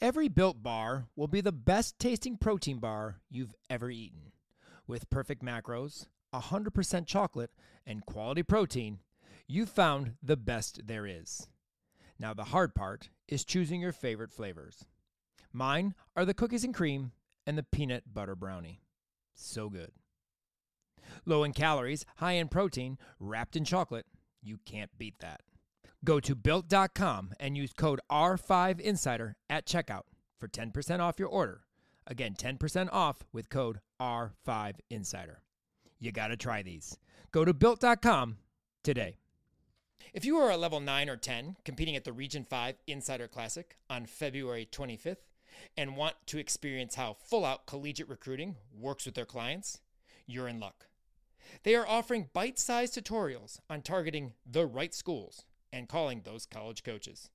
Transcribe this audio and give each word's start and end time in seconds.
Every 0.00 0.28
built 0.28 0.62
bar 0.62 1.08
will 1.16 1.26
be 1.26 1.40
the 1.40 1.50
best 1.50 1.98
tasting 1.98 2.36
protein 2.36 2.78
bar 2.78 3.16
you've 3.28 3.54
ever 3.68 3.90
eaten. 3.90 4.30
With 4.86 5.10
perfect 5.10 5.42
macros, 5.42 6.06
100% 6.32 7.04
chocolate, 7.04 7.50
and 7.84 8.06
quality 8.06 8.44
protein, 8.44 9.00
you've 9.48 9.70
found 9.70 10.14
the 10.22 10.36
best 10.36 10.86
there 10.86 11.04
is. 11.04 11.48
Now, 12.16 12.32
the 12.32 12.44
hard 12.44 12.76
part 12.76 13.10
is 13.26 13.44
choosing 13.44 13.80
your 13.80 13.92
favorite 13.92 14.32
flavors. 14.32 14.84
Mine 15.52 15.94
are 16.14 16.24
the 16.24 16.34
cookies 16.34 16.62
and 16.62 16.74
cream 16.74 17.10
and 17.44 17.58
the 17.58 17.64
peanut 17.64 18.14
butter 18.14 18.36
brownie. 18.36 18.82
So 19.34 19.68
good. 19.68 19.90
Low 21.26 21.42
in 21.42 21.52
calories, 21.52 22.06
high 22.18 22.32
in 22.32 22.46
protein, 22.46 22.98
wrapped 23.18 23.56
in 23.56 23.64
chocolate. 23.64 24.06
You 24.42 24.58
can't 24.64 24.96
beat 24.96 25.18
that. 25.18 25.40
Go 26.04 26.20
to 26.20 26.34
built.com 26.34 27.32
and 27.40 27.56
use 27.56 27.72
code 27.72 28.00
R5Insider 28.10 29.34
at 29.50 29.66
checkout 29.66 30.02
for 30.38 30.46
10% 30.46 31.00
off 31.00 31.18
your 31.18 31.28
order. 31.28 31.62
Again, 32.06 32.34
10% 32.34 32.88
off 32.92 33.24
with 33.32 33.50
code 33.50 33.80
R5Insider. 34.00 35.36
You 35.98 36.12
got 36.12 36.28
to 36.28 36.36
try 36.36 36.62
these. 36.62 36.96
Go 37.32 37.44
to 37.44 37.52
built.com 37.52 38.38
today. 38.84 39.16
If 40.14 40.24
you 40.24 40.38
are 40.38 40.50
a 40.50 40.56
level 40.56 40.80
9 40.80 41.08
or 41.08 41.16
10 41.16 41.56
competing 41.64 41.96
at 41.96 42.04
the 42.04 42.12
Region 42.12 42.44
5 42.44 42.76
Insider 42.86 43.28
Classic 43.28 43.76
on 43.90 44.06
February 44.06 44.66
25th 44.70 45.16
and 45.76 45.96
want 45.96 46.14
to 46.26 46.38
experience 46.38 46.94
how 46.94 47.14
full 47.14 47.44
out 47.44 47.66
collegiate 47.66 48.08
recruiting 48.08 48.56
works 48.72 49.04
with 49.04 49.14
their 49.14 49.26
clients, 49.26 49.80
you're 50.26 50.48
in 50.48 50.60
luck. 50.60 50.86
They 51.64 51.74
are 51.74 51.86
offering 51.86 52.30
bite 52.32 52.58
sized 52.58 52.94
tutorials 52.94 53.58
on 53.68 53.82
targeting 53.82 54.34
the 54.46 54.66
right 54.66 54.94
schools 54.94 55.44
and 55.72 55.88
calling 55.88 56.22
those 56.24 56.46
college 56.46 56.82
coaches. 56.82 57.30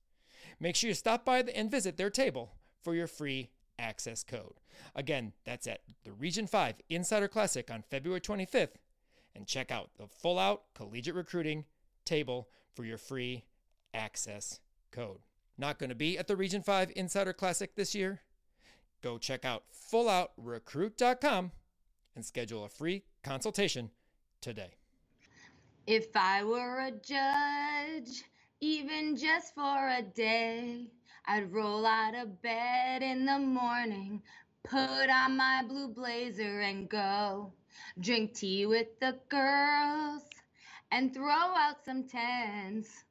Make 0.60 0.76
sure 0.76 0.88
you 0.88 0.94
stop 0.94 1.24
by 1.24 1.40
and 1.40 1.70
visit 1.70 1.96
their 1.96 2.10
table 2.10 2.52
for 2.82 2.94
your 2.94 3.06
free 3.06 3.50
access 3.78 4.22
code. 4.22 4.60
Again, 4.94 5.32
that's 5.44 5.66
at 5.66 5.80
the 6.04 6.12
Region 6.12 6.46
5 6.46 6.76
Insider 6.88 7.28
Classic 7.28 7.70
on 7.70 7.82
February 7.82 8.20
25th. 8.20 8.76
And 9.34 9.46
check 9.46 9.72
out 9.72 9.90
the 9.96 10.06
full 10.06 10.38
out 10.38 10.62
collegiate 10.74 11.16
recruiting 11.16 11.64
table 12.04 12.48
for 12.74 12.84
your 12.84 12.98
free 12.98 13.44
access 13.92 14.60
code. 14.92 15.18
Not 15.58 15.78
going 15.78 15.90
to 15.90 15.96
be 15.96 16.18
at 16.18 16.28
the 16.28 16.36
Region 16.36 16.62
5 16.62 16.92
Insider 16.94 17.32
Classic 17.32 17.74
this 17.74 17.94
year? 17.94 18.20
Go 19.02 19.18
check 19.18 19.44
out 19.44 19.64
fulloutrecruit.com 19.92 21.52
and 22.16 22.24
schedule 22.24 22.64
a 22.64 22.68
free 22.68 23.02
consultation 23.22 23.90
today. 24.40 24.74
If 25.86 26.16
I 26.16 26.44
were 26.44 26.80
a 26.80 26.90
judge, 26.90 28.24
even 28.64 29.14
just 29.14 29.54
for 29.54 29.88
a 29.90 30.00
day, 30.00 30.86
I'd 31.26 31.52
roll 31.52 31.84
out 31.84 32.14
of 32.14 32.40
bed 32.40 33.02
in 33.02 33.26
the 33.26 33.38
morning, 33.38 34.22
put 34.62 35.10
on 35.10 35.36
my 35.36 35.62
blue 35.68 35.88
blazer 35.88 36.60
and 36.60 36.88
go 36.88 37.52
drink 38.00 38.32
tea 38.32 38.64
with 38.64 38.98
the 39.00 39.18
girls 39.28 40.22
and 40.90 41.12
throw 41.12 41.28
out 41.28 41.84
some 41.84 42.04
tens. 42.04 43.04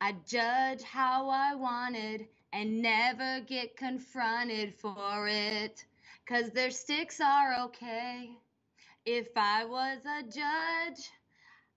I'd 0.00 0.26
judge 0.26 0.82
how 0.82 1.28
I 1.28 1.54
wanted 1.54 2.26
and 2.54 2.80
never 2.80 3.40
get 3.40 3.76
confronted 3.76 4.74
for 4.74 5.28
it, 5.28 5.84
cause 6.26 6.48
their 6.50 6.70
sticks 6.70 7.20
are 7.20 7.60
okay. 7.64 8.30
If 9.04 9.28
I 9.36 9.66
was 9.66 9.98
a 10.06 10.22
judge, 10.22 11.10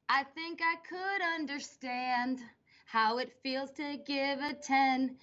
I 0.08 0.24
think 0.24 0.62
I 0.64 0.76
could 0.88 1.22
understand 1.36 2.40
how 2.92 3.18
it 3.20 3.32
feels 3.44 3.72
to 3.74 3.98
give 4.06 4.40
a 4.40 4.54
10, 4.54 5.18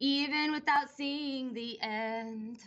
even 0.00 0.52
without 0.52 0.90
seeing 0.90 1.52
the 1.52 1.78
end. 1.82 2.58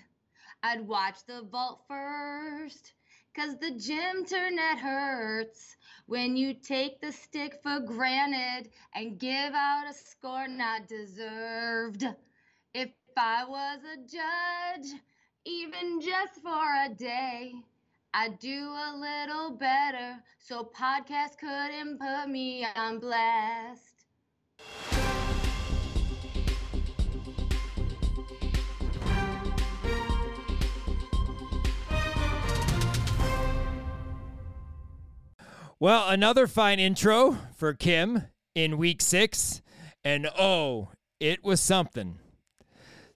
I'd 0.63 0.87
watch 0.87 1.25
the 1.25 1.41
vault 1.41 1.85
first, 1.87 2.93
cause 3.35 3.57
the 3.59 3.71
gym 3.71 4.25
turnet 4.25 4.77
hurts 4.79 5.75
when 6.05 6.37
you 6.37 6.53
take 6.53 7.01
the 7.01 7.11
stick 7.11 7.59
for 7.63 7.79
granted 7.79 8.69
and 8.93 9.19
give 9.19 9.53
out 9.53 9.89
a 9.89 9.93
score 9.93 10.47
not 10.47 10.87
deserved. 10.87 12.05
If 12.73 12.91
I 13.17 13.45
was 13.45 13.79
a 13.83 13.97
judge, 13.97 14.99
even 15.45 15.99
just 16.01 16.41
for 16.41 16.63
a 16.85 16.89
day, 16.93 17.53
I'd 18.13 18.39
do 18.39 18.69
a 18.69 18.95
little 18.95 19.51
better, 19.57 20.23
so 20.39 20.63
podcast 20.63 21.37
couldn't 21.39 21.99
put 21.99 22.29
me 22.29 22.65
on 22.75 22.99
blast. 22.99 23.92
Well, 35.83 36.07
another 36.07 36.47
fine 36.47 36.79
intro 36.79 37.37
for 37.57 37.73
Kim 37.73 38.23
in 38.55 38.77
week 38.77 39.01
six. 39.01 39.61
And 40.01 40.29
oh, 40.39 40.91
it 41.19 41.43
was 41.43 41.59
something. 41.59 42.19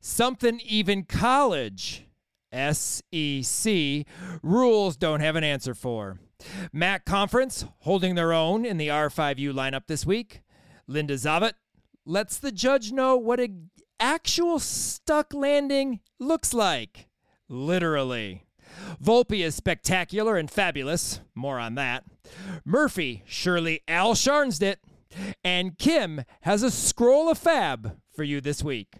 Something 0.02 0.60
even 0.66 1.04
college 1.04 2.06
SEC 2.52 4.06
rules 4.44 4.98
don't 4.98 5.22
have 5.22 5.38
an 5.38 5.46
answer 5.46 5.74
for. 5.74 6.20
MAC 6.74 7.06
Conference 7.06 7.64
holding 7.84 8.16
their 8.16 8.34
own 8.34 8.66
in 8.66 8.76
the 8.76 8.90
R5U 8.90 9.54
lineup 9.54 9.88
this 9.88 10.06
week. 10.06 10.42
Linda 10.88 11.14
Zivat 11.14 11.54
lets 12.06 12.38
the 12.38 12.52
judge 12.52 12.92
know 12.92 13.16
what 13.16 13.40
an 13.40 13.70
actual 13.98 14.60
stuck 14.60 15.34
landing 15.34 16.02
looks 16.20 16.54
like. 16.54 17.08
Literally. 17.48 18.44
Volpe 19.04 19.44
is 19.44 19.56
spectacular 19.56 20.38
and 20.38 20.50
fabulous. 20.50 21.22
More 21.36 21.60
on 21.60 21.76
that. 21.76 22.04
Murphy 22.66 23.24
surely 23.26 23.82
Al 23.88 24.14
Scharns 24.14 24.62
it. 24.62 24.80
And 25.44 25.78
Kim 25.78 26.24
has 26.42 26.64
a 26.64 26.72
scroll 26.72 27.30
of 27.30 27.38
fab 27.38 27.98
for 28.16 28.24
you 28.24 28.42
this 28.42 28.64
week. 28.64 28.96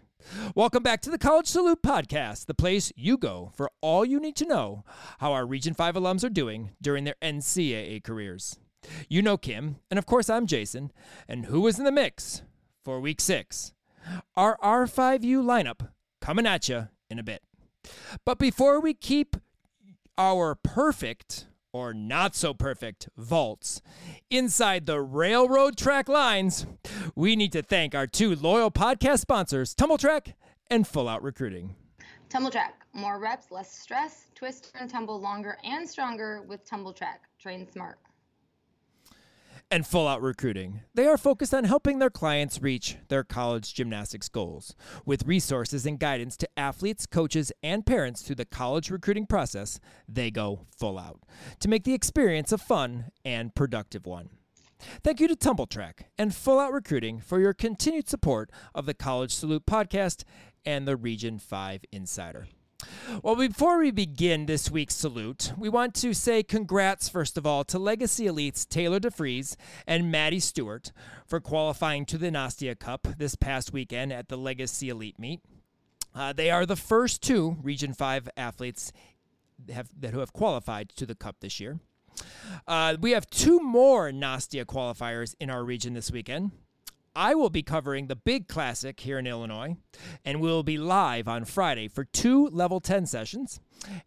Welcome 0.54 0.82
back 0.82 1.00
to 1.02 1.10
the 1.10 1.18
College 1.18 1.46
Salute 1.46 1.82
Podcast, 1.82 2.46
the 2.46 2.54
place 2.54 2.92
you 2.96 3.16
go 3.16 3.52
for 3.54 3.70
all 3.80 4.04
you 4.04 4.20
need 4.20 4.36
to 4.36 4.46
know 4.46 4.84
how 5.18 5.32
our 5.32 5.46
Region 5.46 5.74
5 5.74 5.94
alums 5.94 6.24
are 6.24 6.28
doing 6.28 6.70
during 6.82 7.04
their 7.04 7.16
NCAA 7.22 8.02
careers. 8.02 8.58
You 9.08 9.22
know 9.22 9.36
Kim, 9.36 9.76
and 9.90 9.98
of 9.98 10.06
course 10.06 10.28
I'm 10.28 10.46
Jason, 10.46 10.92
and 11.28 11.46
who 11.46 11.66
is 11.66 11.78
in 11.78 11.84
the 11.84 11.92
mix 11.92 12.42
for 12.84 13.00
week 13.00 13.20
six? 13.20 13.72
Our 14.36 14.56
R5U 14.58 15.42
lineup 15.42 15.88
coming 16.20 16.46
at 16.46 16.68
you 16.68 16.88
in 17.10 17.18
a 17.18 17.22
bit. 17.24 17.42
But 18.24 18.38
before 18.38 18.80
we 18.80 18.94
keep 18.94 19.36
our 20.18 20.56
perfect 20.56 21.46
or 21.72 21.94
not 21.94 22.34
so 22.34 22.52
perfect 22.52 23.08
vaults 23.16 23.80
inside 24.30 24.84
the 24.86 25.00
railroad 25.00 25.76
track 25.76 26.08
lines, 26.08 26.66
we 27.14 27.36
need 27.36 27.52
to 27.52 27.62
thank 27.62 27.94
our 27.94 28.06
two 28.06 28.34
loyal 28.34 28.70
podcast 28.70 29.20
sponsors, 29.20 29.74
Tumbl 29.74 29.98
Trak 29.98 30.34
and 30.68 30.86
Full 30.86 31.08
Out 31.08 31.22
Recruiting. 31.22 31.76
Tumbl 32.28 32.52
Trak, 32.52 32.72
more 32.92 33.18
reps, 33.18 33.50
less 33.50 33.72
stress, 33.72 34.26
twist 34.34 34.72
and 34.78 34.90
tumble 34.90 35.20
longer 35.20 35.56
and 35.64 35.88
stronger 35.88 36.42
with 36.42 36.68
Tumbl 36.68 36.96
Trak. 36.96 37.18
Train 37.38 37.66
smart 37.70 37.98
and 39.70 39.86
full 39.86 40.08
out 40.08 40.22
recruiting. 40.22 40.80
They 40.94 41.06
are 41.06 41.18
focused 41.18 41.52
on 41.52 41.64
helping 41.64 41.98
their 41.98 42.10
clients 42.10 42.62
reach 42.62 42.96
their 43.08 43.24
college 43.24 43.74
gymnastics 43.74 44.28
goals 44.28 44.74
with 45.04 45.26
resources 45.26 45.86
and 45.86 45.98
guidance 45.98 46.36
to 46.38 46.48
athletes, 46.56 47.06
coaches, 47.06 47.52
and 47.62 47.84
parents 47.84 48.22
through 48.22 48.36
the 48.36 48.44
college 48.44 48.90
recruiting 48.90 49.26
process. 49.26 49.80
They 50.08 50.30
go 50.30 50.66
full 50.76 50.98
out 50.98 51.20
to 51.60 51.68
make 51.68 51.84
the 51.84 51.94
experience 51.94 52.52
a 52.52 52.58
fun 52.58 53.06
and 53.24 53.54
productive 53.54 54.06
one. 54.06 54.30
Thank 55.02 55.20
you 55.20 55.28
to 55.28 55.36
Tumbl 55.36 55.68
Trak 55.68 56.04
and 56.16 56.34
Full 56.34 56.60
Out 56.60 56.72
Recruiting 56.72 57.20
for 57.20 57.40
your 57.40 57.52
continued 57.52 58.08
support 58.08 58.50
of 58.74 58.86
the 58.86 58.94
College 58.94 59.34
Salute 59.34 59.66
podcast 59.66 60.22
and 60.64 60.86
the 60.86 60.96
Region 60.96 61.38
5 61.38 61.84
Insider. 61.90 62.46
Well, 63.22 63.34
before 63.34 63.78
we 63.78 63.90
begin 63.90 64.46
this 64.46 64.70
week's 64.70 64.94
salute, 64.94 65.52
we 65.58 65.68
want 65.68 65.94
to 65.96 66.14
say 66.14 66.42
congrats, 66.42 67.08
first 67.08 67.36
of 67.36 67.44
all, 67.44 67.64
to 67.64 67.78
Legacy 67.78 68.26
Elites 68.26 68.68
Taylor 68.68 69.00
DeFries 69.00 69.56
and 69.86 70.12
Maddie 70.12 70.40
Stewart 70.40 70.92
for 71.26 71.40
qualifying 71.40 72.06
to 72.06 72.18
the 72.18 72.30
Nastia 72.30 72.78
Cup 72.78 73.08
this 73.16 73.34
past 73.34 73.72
weekend 73.72 74.12
at 74.12 74.28
the 74.28 74.36
Legacy 74.36 74.88
Elite 74.90 75.18
meet. 75.18 75.40
Uh, 76.14 76.32
they 76.32 76.50
are 76.50 76.64
the 76.64 76.76
first 76.76 77.22
two 77.22 77.56
Region 77.62 77.92
5 77.92 78.28
athletes 78.36 78.92
have, 79.72 79.88
that 79.98 80.12
who 80.12 80.20
have 80.20 80.32
qualified 80.32 80.90
to 80.90 81.06
the 81.06 81.14
Cup 81.14 81.36
this 81.40 81.58
year. 81.58 81.80
Uh, 82.66 82.96
we 83.00 83.12
have 83.12 83.28
two 83.30 83.58
more 83.60 84.10
Nastia 84.10 84.64
qualifiers 84.64 85.34
in 85.40 85.50
our 85.50 85.64
region 85.64 85.94
this 85.94 86.12
weekend. 86.12 86.52
I 87.18 87.34
will 87.34 87.50
be 87.50 87.64
covering 87.64 88.06
the 88.06 88.14
big 88.14 88.46
classic 88.46 89.00
here 89.00 89.18
in 89.18 89.26
Illinois, 89.26 89.76
and 90.24 90.40
we'll 90.40 90.62
be 90.62 90.78
live 90.78 91.26
on 91.26 91.44
Friday 91.44 91.88
for 91.88 92.04
two 92.04 92.46
level 92.46 92.78
10 92.78 93.06
sessions. 93.06 93.58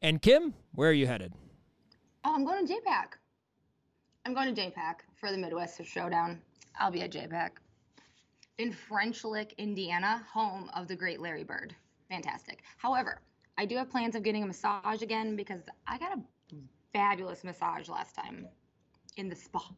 And 0.01 0.21
Kim, 0.21 0.53
where 0.71 0.91
are 0.91 0.93
you 0.93 1.07
headed? 1.07 1.33
Oh, 2.23 2.33
I'm 2.33 2.45
going 2.45 2.65
to 2.65 2.73
JPAC. 2.73 3.07
I'm 4.25 4.33
going 4.33 4.55
to 4.55 4.61
JPAC 4.61 4.99
for 5.19 5.29
the 5.29 5.37
Midwest 5.37 5.83
Showdown. 5.83 6.41
I'll 6.79 6.89
be 6.89 7.01
at 7.01 7.11
JPAC 7.11 7.49
in 8.59 8.71
French 8.71 9.25
Lick, 9.25 9.55
Indiana, 9.57 10.25
home 10.31 10.69
of 10.73 10.87
the 10.87 10.95
great 10.95 11.19
Larry 11.19 11.43
Bird. 11.43 11.75
fantastic. 12.07 12.63
However, 12.77 13.19
I 13.57 13.65
do 13.65 13.75
have 13.75 13.89
plans 13.89 14.15
of 14.15 14.23
getting 14.23 14.43
a 14.43 14.47
massage 14.47 15.01
again 15.01 15.35
because 15.35 15.63
I 15.85 15.97
got 15.97 16.17
a 16.17 16.55
fabulous 16.93 17.43
massage 17.43 17.89
last 17.89 18.15
time 18.15 18.47
in 19.17 19.27
the 19.27 19.35
spa. 19.35 19.69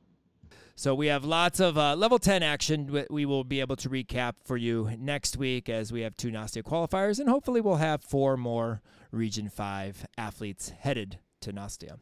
So 0.76 0.96
we 0.96 1.08
have 1.08 1.24
lots 1.24 1.60
of 1.60 1.78
uh, 1.78 1.96
level 1.96 2.18
10 2.18 2.42
action 2.42 3.06
we 3.10 3.26
will 3.26 3.44
be 3.44 3.60
able 3.60 3.76
to 3.76 3.90
recap 3.90 4.34
for 4.44 4.58
you 4.58 4.90
next 4.98 5.38
week 5.38 5.70
as 5.70 5.92
we 5.92 6.02
have 6.02 6.18
two 6.18 6.32
Nastia 6.32 6.64
qualifiers 6.64 7.20
and 7.20 7.30
hopefully 7.30 7.62
we'll 7.62 7.76
have 7.76 8.04
four 8.04 8.38
more 8.38 8.82
Region 9.12 9.50
5 9.50 10.08
athletes 10.18 10.70
headed 10.70 11.20
to 11.42 11.54
Nastia. 11.54 12.00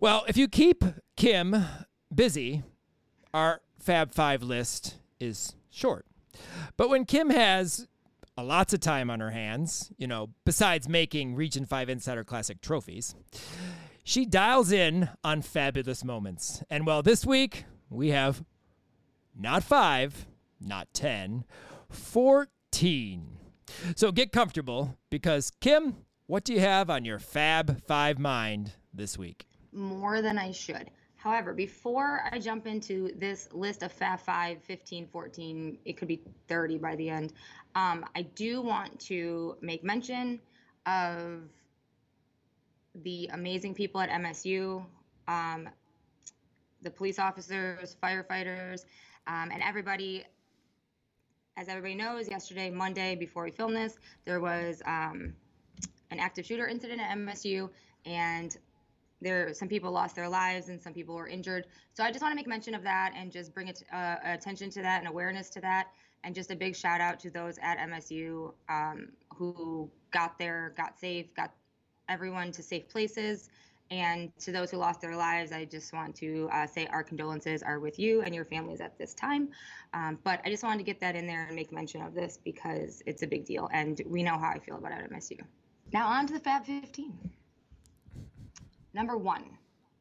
Well, 0.00 0.24
if 0.26 0.36
you 0.36 0.48
keep 0.48 0.84
Kim 1.16 1.64
busy, 2.12 2.64
our 3.32 3.60
Fab 3.78 4.12
5 4.12 4.42
list 4.42 4.96
is 5.20 5.54
short. 5.70 6.06
But 6.76 6.88
when 6.88 7.04
Kim 7.04 7.30
has 7.30 7.86
lots 8.36 8.74
of 8.74 8.80
time 8.80 9.10
on 9.10 9.20
her 9.20 9.30
hands, 9.30 9.92
you 9.96 10.08
know, 10.08 10.30
besides 10.44 10.88
making 10.88 11.36
Region 11.36 11.64
5 11.64 11.88
Insider 11.88 12.24
Classic 12.24 12.60
trophies, 12.60 13.14
she 14.04 14.26
dials 14.26 14.70
in 14.70 15.08
on 15.24 15.42
fabulous 15.42 16.04
moments. 16.04 16.62
And 16.70 16.86
well, 16.86 17.02
this 17.02 17.24
week 17.24 17.64
we 17.88 18.10
have 18.10 18.44
not 19.34 19.64
five, 19.64 20.26
not 20.60 20.92
10, 20.92 21.44
14. 21.90 23.38
So 23.96 24.12
get 24.12 24.30
comfortable 24.30 24.96
because, 25.10 25.50
Kim, 25.60 25.96
what 26.26 26.44
do 26.44 26.52
you 26.52 26.60
have 26.60 26.90
on 26.90 27.04
your 27.04 27.18
Fab 27.18 27.82
5 27.86 28.18
mind 28.18 28.72
this 28.92 29.18
week? 29.18 29.46
More 29.72 30.22
than 30.22 30.38
I 30.38 30.52
should. 30.52 30.90
However, 31.16 31.54
before 31.54 32.20
I 32.30 32.38
jump 32.38 32.66
into 32.66 33.10
this 33.16 33.48
list 33.52 33.82
of 33.82 33.90
Fab 33.90 34.20
5, 34.20 34.62
15, 34.62 35.06
14, 35.06 35.78
it 35.86 35.96
could 35.96 36.08
be 36.08 36.20
30 36.48 36.76
by 36.76 36.94
the 36.96 37.08
end, 37.08 37.32
um, 37.74 38.04
I 38.14 38.22
do 38.22 38.60
want 38.60 39.00
to 39.00 39.56
make 39.62 39.82
mention 39.82 40.38
of 40.86 41.40
the 43.02 43.28
amazing 43.32 43.74
people 43.74 44.00
at 44.00 44.10
MSU, 44.10 44.84
um, 45.28 45.68
the 46.82 46.90
police 46.90 47.18
officers, 47.18 47.96
firefighters, 48.02 48.84
um, 49.26 49.50
and 49.52 49.62
everybody. 49.62 50.24
As 51.56 51.68
everybody 51.68 51.94
knows, 51.94 52.28
yesterday, 52.28 52.68
Monday, 52.68 53.14
before 53.14 53.44
we 53.44 53.52
filmed 53.52 53.76
this, 53.76 53.96
there 54.24 54.40
was 54.40 54.82
um, 54.86 55.32
an 56.10 56.18
active 56.18 56.44
shooter 56.44 56.66
incident 56.66 57.00
at 57.00 57.16
MSU, 57.16 57.70
and 58.04 58.56
there 59.20 59.54
some 59.54 59.68
people 59.68 59.90
lost 59.90 60.16
their 60.16 60.28
lives 60.28 60.68
and 60.68 60.80
some 60.80 60.92
people 60.92 61.14
were 61.14 61.28
injured. 61.28 61.66
So 61.94 62.04
I 62.04 62.10
just 62.10 62.22
want 62.22 62.32
to 62.32 62.36
make 62.36 62.46
mention 62.46 62.74
of 62.74 62.82
that 62.82 63.12
and 63.16 63.32
just 63.32 63.54
bring 63.54 63.68
it 63.68 63.82
uh, 63.92 64.16
attention 64.24 64.68
to 64.70 64.82
that 64.82 64.98
and 64.98 65.08
awareness 65.08 65.48
to 65.50 65.60
that, 65.60 65.88
and 66.24 66.34
just 66.34 66.50
a 66.50 66.56
big 66.56 66.76
shout 66.76 67.00
out 67.00 67.18
to 67.20 67.30
those 67.30 67.58
at 67.62 67.78
MSU 67.78 68.52
um, 68.68 69.08
who 69.34 69.90
got 70.10 70.38
there, 70.38 70.74
got 70.76 70.98
safe, 70.98 71.32
got 71.34 71.52
everyone 72.08 72.52
to 72.52 72.62
safe 72.62 72.88
places. 72.88 73.48
And 73.90 74.32
to 74.38 74.50
those 74.50 74.70
who 74.70 74.78
lost 74.78 75.00
their 75.00 75.14
lives, 75.14 75.52
I 75.52 75.66
just 75.66 75.92
want 75.92 76.16
to 76.16 76.48
uh, 76.52 76.66
say 76.66 76.86
our 76.86 77.02
condolences 77.02 77.62
are 77.62 77.78
with 77.78 77.98
you 77.98 78.22
and 78.22 78.34
your 78.34 78.44
families 78.44 78.80
at 78.80 78.96
this 78.98 79.14
time. 79.14 79.50
Um, 79.92 80.18
but 80.24 80.40
I 80.44 80.48
just 80.48 80.62
wanted 80.62 80.78
to 80.78 80.84
get 80.84 81.00
that 81.00 81.14
in 81.16 81.26
there 81.26 81.44
and 81.46 81.54
make 81.54 81.70
mention 81.70 82.00
of 82.02 82.14
this 82.14 82.38
because 82.42 83.02
it's 83.06 83.22
a 83.22 83.26
big 83.26 83.44
deal. 83.44 83.68
And 83.72 84.00
we 84.06 84.22
know 84.22 84.38
how 84.38 84.48
I 84.48 84.58
feel 84.58 84.76
about 84.76 84.92
MSU. 84.92 85.38
Now, 85.92 86.08
on 86.08 86.26
to 86.26 86.32
the 86.32 86.40
Fab 86.40 86.64
15. 86.64 87.30
Number 88.94 89.16
one 89.16 89.44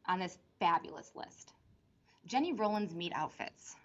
on 0.07 0.19
this 0.19 0.37
fabulous 0.59 1.11
list 1.15 1.53
Jenny 2.25 2.53
Rowland's 2.53 2.95
meet 2.95 3.11
outfits. 3.13 3.75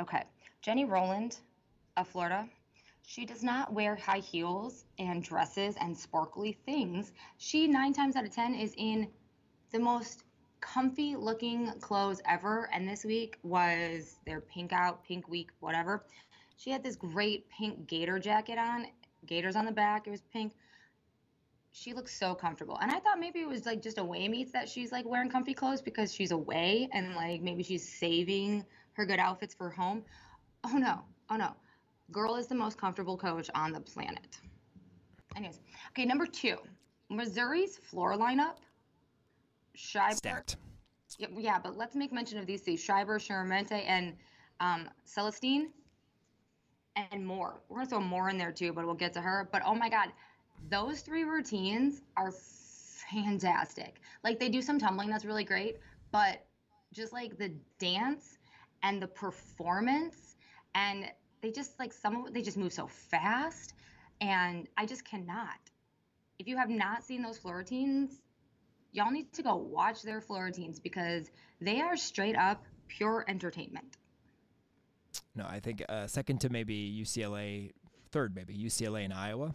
Okay, 0.00 0.22
Jenny 0.62 0.84
Rowland 0.84 1.38
of 1.96 2.08
Florida 2.08 2.48
she 3.08 3.24
does 3.24 3.44
not 3.44 3.72
wear 3.72 3.94
high 3.94 4.18
heels 4.18 4.84
and 4.98 5.22
dresses 5.22 5.76
and 5.80 5.96
sparkly 5.96 6.58
things. 6.66 7.12
She, 7.38 7.68
nine 7.68 7.92
times 7.92 8.16
out 8.16 8.24
of 8.24 8.34
10, 8.34 8.56
is 8.56 8.74
in 8.76 9.06
the 9.70 9.78
most 9.78 10.24
comfy 10.60 11.14
looking 11.14 11.70
clothes 11.80 12.20
ever. 12.28 12.68
And 12.72 12.86
this 12.86 13.04
week 13.04 13.38
was 13.44 14.16
their 14.26 14.40
pink 14.40 14.72
out, 14.72 15.04
pink 15.04 15.28
week, 15.28 15.50
whatever. 15.60 16.04
She 16.56 16.70
had 16.70 16.82
this 16.82 16.96
great 16.96 17.48
pink 17.48 17.86
gator 17.86 18.18
jacket 18.18 18.58
on, 18.58 18.88
gators 19.24 19.54
on 19.54 19.66
the 19.66 19.72
back. 19.72 20.08
It 20.08 20.10
was 20.10 20.22
pink. 20.32 20.54
She 21.70 21.94
looks 21.94 22.18
so 22.18 22.34
comfortable. 22.34 22.76
And 22.82 22.90
I 22.90 22.98
thought 22.98 23.20
maybe 23.20 23.38
it 23.38 23.48
was 23.48 23.66
like 23.66 23.82
just 23.82 23.98
away 23.98 24.26
meets 24.26 24.50
that 24.50 24.68
she's 24.68 24.90
like 24.90 25.04
wearing 25.06 25.30
comfy 25.30 25.54
clothes 25.54 25.80
because 25.80 26.12
she's 26.12 26.32
away 26.32 26.88
and 26.92 27.14
like 27.14 27.40
maybe 27.40 27.62
she's 27.62 27.88
saving 27.88 28.64
her 28.94 29.06
good 29.06 29.20
outfits 29.20 29.54
for 29.54 29.70
home. 29.70 30.02
Oh 30.64 30.76
no, 30.76 31.02
oh 31.30 31.36
no 31.36 31.54
Girl 32.12 32.36
is 32.36 32.46
the 32.46 32.54
most 32.54 32.78
comfortable 32.78 33.16
coach 33.16 33.50
on 33.54 33.72
the 33.72 33.80
planet. 33.80 34.38
Anyways, 35.36 35.60
okay, 35.90 36.04
number 36.04 36.26
two, 36.26 36.56
Missouri's 37.10 37.78
floor 37.78 38.16
lineup. 38.16 38.56
Schreiber. 39.74 40.16
Stacked. 40.16 40.56
Yeah, 41.18 41.28
yeah, 41.36 41.58
but 41.62 41.76
let's 41.76 41.94
make 41.94 42.12
mention 42.12 42.38
of 42.38 42.46
these 42.46 42.62
three: 42.62 42.76
Schreiber, 42.76 43.18
Sheramente, 43.18 43.84
and 43.86 44.14
um, 44.60 44.88
Celestine, 45.04 45.68
and 46.96 47.26
more. 47.26 47.60
We're 47.68 47.78
gonna 47.78 47.90
throw 47.90 48.00
more 48.00 48.28
in 48.30 48.38
there 48.38 48.52
too, 48.52 48.72
but 48.72 48.86
we'll 48.86 48.94
get 48.94 49.12
to 49.14 49.20
her. 49.20 49.48
But 49.52 49.62
oh 49.64 49.74
my 49.74 49.88
God, 49.88 50.08
those 50.70 51.00
three 51.00 51.24
routines 51.24 52.02
are 52.16 52.32
fantastic. 52.32 54.00
Like 54.24 54.38
they 54.40 54.48
do 54.48 54.62
some 54.62 54.78
tumbling, 54.78 55.10
that's 55.10 55.24
really 55.24 55.44
great, 55.44 55.76
but 56.10 56.44
just 56.92 57.12
like 57.12 57.36
the 57.36 57.52
dance 57.78 58.38
and 58.82 59.02
the 59.02 59.06
performance 59.06 60.36
and 60.74 61.10
they 61.42 61.50
just 61.50 61.78
like 61.78 61.92
some 61.92 62.26
of 62.26 62.34
they 62.34 62.42
just 62.42 62.56
move 62.56 62.72
so 62.72 62.86
fast 62.86 63.74
and 64.20 64.68
I 64.76 64.86
just 64.86 65.04
cannot. 65.04 65.58
If 66.38 66.46
you 66.46 66.56
have 66.56 66.70
not 66.70 67.04
seen 67.04 67.22
those 67.22 67.38
floor 67.38 67.58
routines, 67.58 68.20
y'all 68.92 69.10
need 69.10 69.32
to 69.34 69.42
go 69.42 69.56
watch 69.56 70.02
their 70.02 70.20
floor 70.20 70.44
routines 70.44 70.80
because 70.80 71.30
they 71.60 71.80
are 71.80 71.96
straight 71.96 72.36
up 72.36 72.64
pure 72.88 73.24
entertainment. 73.28 73.96
No, 75.34 75.44
I 75.44 75.60
think 75.60 75.82
uh, 75.88 76.06
second 76.06 76.40
to 76.42 76.48
maybe 76.50 76.96
UCLA, 77.02 77.72
third 78.10 78.34
maybe 78.34 78.56
UCLA 78.56 79.04
and 79.04 79.12
Iowa. 79.12 79.54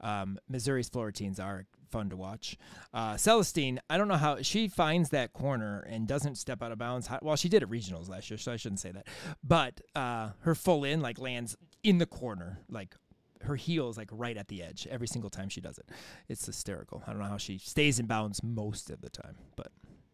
Um, 0.00 0.38
Missouri's 0.48 0.88
floor 0.88 1.06
routines 1.06 1.40
are 1.40 1.66
fun 1.94 2.10
to 2.10 2.16
watch. 2.16 2.58
Uh, 2.92 3.16
Celestine, 3.16 3.78
I 3.88 3.96
don't 3.96 4.08
know 4.08 4.16
how 4.16 4.42
she 4.42 4.66
finds 4.66 5.10
that 5.10 5.32
corner 5.32 5.86
and 5.88 6.08
doesn't 6.08 6.34
step 6.34 6.60
out 6.60 6.72
of 6.72 6.78
bounds. 6.78 7.08
Well, 7.22 7.36
she 7.36 7.48
did 7.48 7.62
at 7.62 7.68
regionals 7.68 8.08
last 8.08 8.28
year, 8.30 8.36
so 8.36 8.52
I 8.52 8.56
shouldn't 8.56 8.80
say 8.80 8.90
that. 8.90 9.06
But 9.44 9.80
uh, 9.94 10.30
her 10.40 10.56
full 10.56 10.82
in 10.82 11.00
like 11.00 11.20
lands 11.20 11.56
in 11.84 11.98
the 11.98 12.06
corner, 12.06 12.58
like 12.68 12.96
her 13.42 13.54
heel 13.54 13.88
is 13.90 13.96
like 13.96 14.08
right 14.10 14.36
at 14.36 14.48
the 14.48 14.60
edge 14.60 14.88
every 14.90 15.06
single 15.06 15.30
time 15.30 15.48
she 15.48 15.60
does 15.60 15.78
it. 15.78 15.88
It's 16.28 16.44
hysterical. 16.44 17.04
I 17.06 17.12
don't 17.12 17.20
know 17.20 17.28
how 17.28 17.36
she 17.36 17.58
stays 17.58 18.00
in 18.00 18.06
bounds 18.06 18.42
most 18.42 18.90
of 18.90 19.00
the 19.00 19.10
time, 19.10 19.36
but 19.54 19.68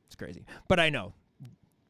it's 0.07 0.17
crazy. 0.17 0.45
But 0.69 0.81
I 0.81 0.91
know 0.91 1.15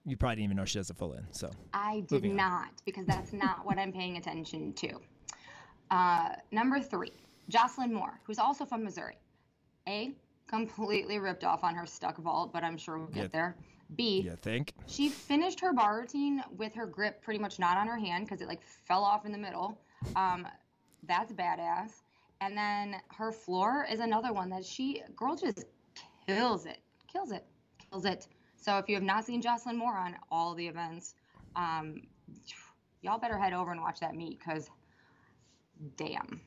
you 0.06 0.16
probably 0.16 0.36
didn't 0.36 0.44
even 0.44 0.56
know 0.56 0.64
she 0.66 0.78
does 0.78 0.90
a 0.90 0.94
full 0.94 1.14
in. 1.14 1.26
So 1.32 1.50
I 1.74 2.04
did 2.08 2.24
not 2.24 2.52
on. 2.52 2.68
because 2.84 3.06
that's 3.06 3.32
not 3.32 3.66
what 3.66 3.76
I'm 3.76 3.92
paying 3.92 4.18
attention 4.18 4.72
to. 4.74 5.00
Uh, 5.90 6.28
number 6.52 6.80
three, 6.80 7.12
Jocelyn 7.48 7.92
Moore, 7.92 8.20
who's 8.24 8.38
also 8.38 8.64
from 8.64 8.84
Missouri. 8.84 9.16
A, 9.88 10.12
completely 10.46 11.18
ripped 11.18 11.44
off 11.44 11.64
on 11.64 11.74
her 11.74 11.86
stuck 11.86 12.16
vault, 12.18 12.52
but 12.52 12.64
I'm 12.64 12.76
sure 12.76 12.98
we'll 12.98 13.08
get 13.08 13.24
yeah. 13.24 13.28
there. 13.32 13.56
B, 13.96 14.20
you 14.20 14.36
think? 14.36 14.72
She 14.86 15.08
finished 15.08 15.60
her 15.60 15.72
bar 15.72 16.00
routine 16.00 16.42
with 16.56 16.74
her 16.74 16.86
grip 16.86 17.22
pretty 17.22 17.40
much 17.40 17.58
not 17.58 17.76
on 17.76 17.86
her 17.88 17.98
hand 17.98 18.24
because 18.24 18.40
it 18.40 18.48
like 18.48 18.62
fell 18.62 19.02
off 19.02 19.26
in 19.26 19.32
the 19.32 19.38
middle. 19.38 19.80
Um, 20.16 20.46
that's 21.06 21.32
badass. 21.32 22.02
And 22.40 22.56
then 22.56 22.96
her 23.08 23.32
floor 23.32 23.86
is 23.90 24.00
another 24.00 24.32
one 24.32 24.48
that 24.50 24.64
she, 24.64 25.02
girl, 25.14 25.36
just 25.36 25.64
kills 26.26 26.66
it, 26.66 26.78
kills 27.12 27.32
it, 27.32 27.44
kills 27.90 28.04
it. 28.04 28.28
So 28.56 28.78
if 28.78 28.88
you 28.88 28.94
have 28.94 29.04
not 29.04 29.24
seen 29.24 29.42
Jocelyn 29.42 29.76
Moore 29.76 29.96
on 29.96 30.16
all 30.30 30.54
the 30.54 30.66
events, 30.66 31.14
um, 31.56 32.02
y'all 33.02 33.18
better 33.18 33.38
head 33.38 33.52
over 33.52 33.72
and 33.72 33.80
watch 33.80 34.00
that 34.00 34.14
meet 34.14 34.38
because 34.38 34.70
damn. 35.96 36.40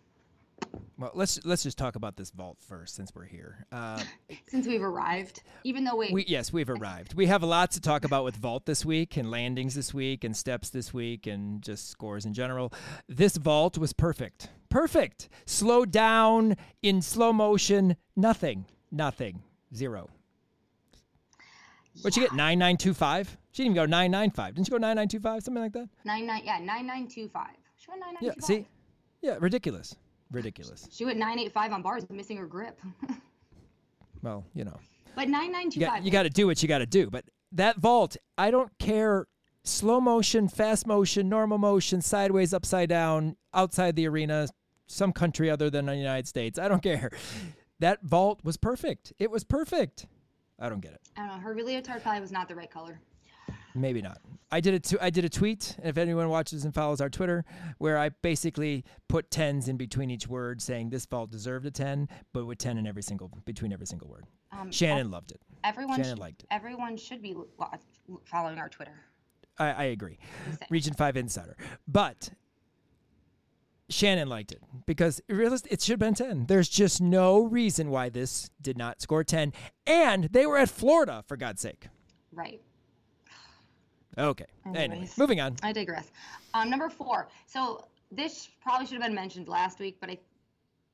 Well, 1.04 1.12
let's 1.16 1.44
let's 1.44 1.64
just 1.64 1.78
talk 1.78 1.96
about 1.98 2.16
this 2.16 2.30
vault 2.30 2.60
first, 2.62 2.96
since 2.96 3.14
we're 3.14 3.26
here. 3.26 3.66
Uh, 3.74 4.02
since 4.48 4.66
we've 4.68 4.82
arrived, 4.82 5.44
even 5.66 5.84
though 5.84 5.98
we, 5.98 6.14
we 6.14 6.24
yes, 6.28 6.54
we've 6.54 6.70
arrived. 6.70 7.14
We 7.16 7.26
have 7.26 7.44
a 7.44 7.46
lot 7.46 7.72
to 7.72 7.82
talk 7.82 8.06
about 8.06 8.24
with 8.24 8.38
vault 8.38 8.66
this 8.66 8.86
week, 8.86 9.18
and 9.18 9.30
landings 9.30 9.76
this 9.76 9.94
week, 9.94 10.24
and 10.24 10.34
steps 10.34 10.70
this 10.70 10.94
week, 10.94 11.28
and 11.28 11.62
just 11.62 11.90
scores 11.90 12.26
in 12.26 12.34
general. 12.34 12.72
This 13.10 13.36
vault 13.36 13.78
was 13.78 13.92
perfect, 13.92 14.50
perfect. 14.70 15.30
Slow 15.46 15.84
down 15.84 16.56
in 16.82 17.02
slow 17.02 17.34
motion, 17.34 17.98
nothing, 18.16 18.66
nothing, 18.92 19.42
zero. 19.76 20.10
What'd 22.02 22.16
you 22.16 22.24
get? 22.24 22.34
Nine 22.34 22.60
nine 22.60 22.78
two 22.78 22.94
five. 22.94 23.36
She 23.52 23.64
didn't 23.64 23.76
even 23.76 23.84
go 23.84 23.90
nine 23.90 24.12
nine 24.12 24.32
five. 24.32 24.56
Didn't 24.56 24.70
you 24.70 24.72
go 24.72 24.78
nine 24.78 24.96
nine 24.96 25.08
two 25.08 25.20
five? 25.20 25.44
Something 25.44 25.64
like 25.64 25.74
that. 25.74 25.90
Nine 26.06 26.26
nine 26.28 26.44
yeah 26.46 26.60
nine 26.60 26.86
nine 26.86 27.08
two 27.08 27.28
five. 27.28 27.58
She 27.78 27.90
went 27.90 28.02
nine 28.02 28.14
nine. 28.14 28.34
Yeah. 28.40 28.46
See. 28.46 28.68
Yeah. 29.22 29.38
Ridiculous 29.40 29.96
ridiculous. 30.34 30.88
She 30.92 31.06
went 31.06 31.18
985 31.18 31.72
on 31.72 31.82
bars, 31.82 32.10
missing 32.10 32.38
her 32.38 32.46
grip. 32.46 32.80
well, 34.22 34.46
you 34.54 34.66
know. 34.66 34.78
But 35.16 35.30
9925. 35.30 36.04
You 36.04 36.12
got 36.12 36.24
to 36.24 36.30
do 36.30 36.48
what 36.48 36.62
you 36.62 36.68
got 36.68 36.80
to 36.80 36.86
do. 36.86 37.10
But 37.10 37.26
that 37.52 37.78
vault, 37.78 38.18
I 38.38 38.52
don't 38.52 38.72
care 38.80 39.28
slow 39.64 40.02
motion, 40.02 40.48
fast 40.48 40.86
motion, 40.88 41.30
normal 41.30 41.58
motion, 41.58 42.02
sideways, 42.02 42.54
upside 42.54 42.90
down, 42.90 43.36
outside 43.54 43.96
the 43.96 44.08
arena, 44.08 44.48
some 44.88 45.14
country 45.14 45.50
other 45.50 45.70
than 45.70 45.86
the 45.86 45.96
United 45.96 46.28
States. 46.28 46.60
I 46.60 46.68
don't 46.68 46.84
care. 46.84 47.12
That 47.80 48.02
vault 48.04 48.42
was 48.44 48.58
perfect. 48.58 49.14
It 49.20 49.30
was 49.32 49.44
perfect. 49.44 50.08
I 50.60 50.70
don't 50.70 50.80
get 50.80 50.94
it. 50.94 51.02
I 51.18 51.28
don't 51.28 51.38
know. 51.38 51.44
Her 51.44 51.56
leotard 51.56 52.02
probably 52.02 52.22
was 52.22 52.32
not 52.32 52.48
the 52.48 52.56
right 52.56 52.70
color. 52.70 53.00
Maybe 53.76 54.02
not. 54.02 54.20
I 54.52 54.60
did 54.60 54.76
a 54.76 54.80
t- 54.80 54.98
I 55.02 55.10
did 55.10 55.26
a 55.26 55.30
tweet. 55.30 55.76
And 55.80 55.88
if 55.88 55.98
anyone 55.98 56.30
watches 56.30 56.64
and 56.64 56.74
follows 56.74 57.02
our 57.02 57.10
Twitter, 57.10 57.44
where 57.80 57.98
I 57.98 58.10
basically 58.10 58.86
put 59.08 59.32
tens 59.32 59.68
in 59.68 59.78
between 59.78 60.12
each 60.12 60.28
word, 60.28 60.62
saying 60.62 60.92
this 60.92 61.06
vault 61.08 61.32
deserved 61.32 61.66
a 61.66 61.72
ten, 61.72 62.08
but 62.34 62.46
with 62.46 62.60
ten 62.60 62.78
in 62.78 62.86
every 62.86 63.02
single 63.02 63.32
between 63.46 63.74
every 63.74 63.88
single 63.88 64.08
word. 64.10 64.26
Um, 64.52 64.72
Shannon 64.72 65.10
loved 65.10 65.32
it. 65.32 65.42
Everyone, 65.64 65.96
Shannon 65.98 66.18
sh- 66.18 66.20
liked 66.20 66.44
it. 66.44 66.48
everyone 66.52 66.98
should 66.98 67.22
be 67.22 67.34
lo- 67.34 67.72
following 68.26 68.60
our 68.60 68.70
Twitter. 68.70 68.94
I, 69.58 69.72
I 69.72 69.84
agree. 69.86 70.20
Region 70.70 70.94
Five 70.94 71.18
Insider, 71.18 71.58
but 71.88 72.30
Shannon 73.90 74.28
liked 74.28 74.52
it 74.52 74.62
because 74.86 75.20
it, 75.28 75.64
it 75.72 75.82
should 75.82 75.94
have 75.94 76.00
been 76.00 76.14
ten. 76.14 76.46
There's 76.46 76.70
just 76.70 77.02
no 77.02 77.44
reason 77.44 77.90
why 77.90 78.10
this 78.10 78.52
did 78.62 78.78
not 78.78 79.02
score 79.02 79.24
ten, 79.24 79.52
and 79.88 80.26
they 80.26 80.46
were 80.46 80.58
at 80.58 80.70
Florida 80.70 81.24
for 81.28 81.38
God's 81.38 81.62
sake. 81.62 81.88
Right. 82.32 82.62
Okay. 84.18 84.46
Anyway, 84.66 84.84
Anyways. 84.84 85.18
moving 85.18 85.42
on. 85.42 85.56
I 85.64 85.72
digress. 85.74 86.12
Um, 86.54 86.70
number 86.70 86.90
four. 86.90 87.28
So 87.48 87.86
this 88.12 88.50
probably 88.62 88.86
should 88.86 88.96
have 88.96 89.04
been 89.04 89.16
mentioned 89.16 89.48
last 89.48 89.80
week, 89.80 89.98
but 90.00 90.10
I, 90.10 90.18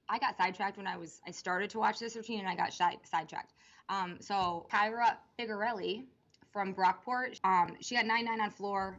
I 0.07 0.19
got 0.19 0.38
sidetracked 0.38 0.77
when 0.77 0.88
I 0.88 0.97
was 0.97 1.21
I 1.27 1.31
started 1.31 1.69
to 1.71 1.79
watch 1.79 1.99
this 1.99 2.15
routine 2.15 2.39
and 2.39 2.47
I 2.47 2.55
got 2.55 2.73
side, 2.73 2.97
sidetracked. 3.03 3.53
Um, 3.89 4.17
so 4.19 4.67
Kyra 4.71 5.17
Figarelli 5.38 6.05
from 6.51 6.73
Brockport, 6.73 7.39
um, 7.43 7.75
she 7.81 7.95
got 7.95 8.05
nine 8.05 8.25
nine 8.25 8.41
on 8.41 8.51
floor 8.51 8.97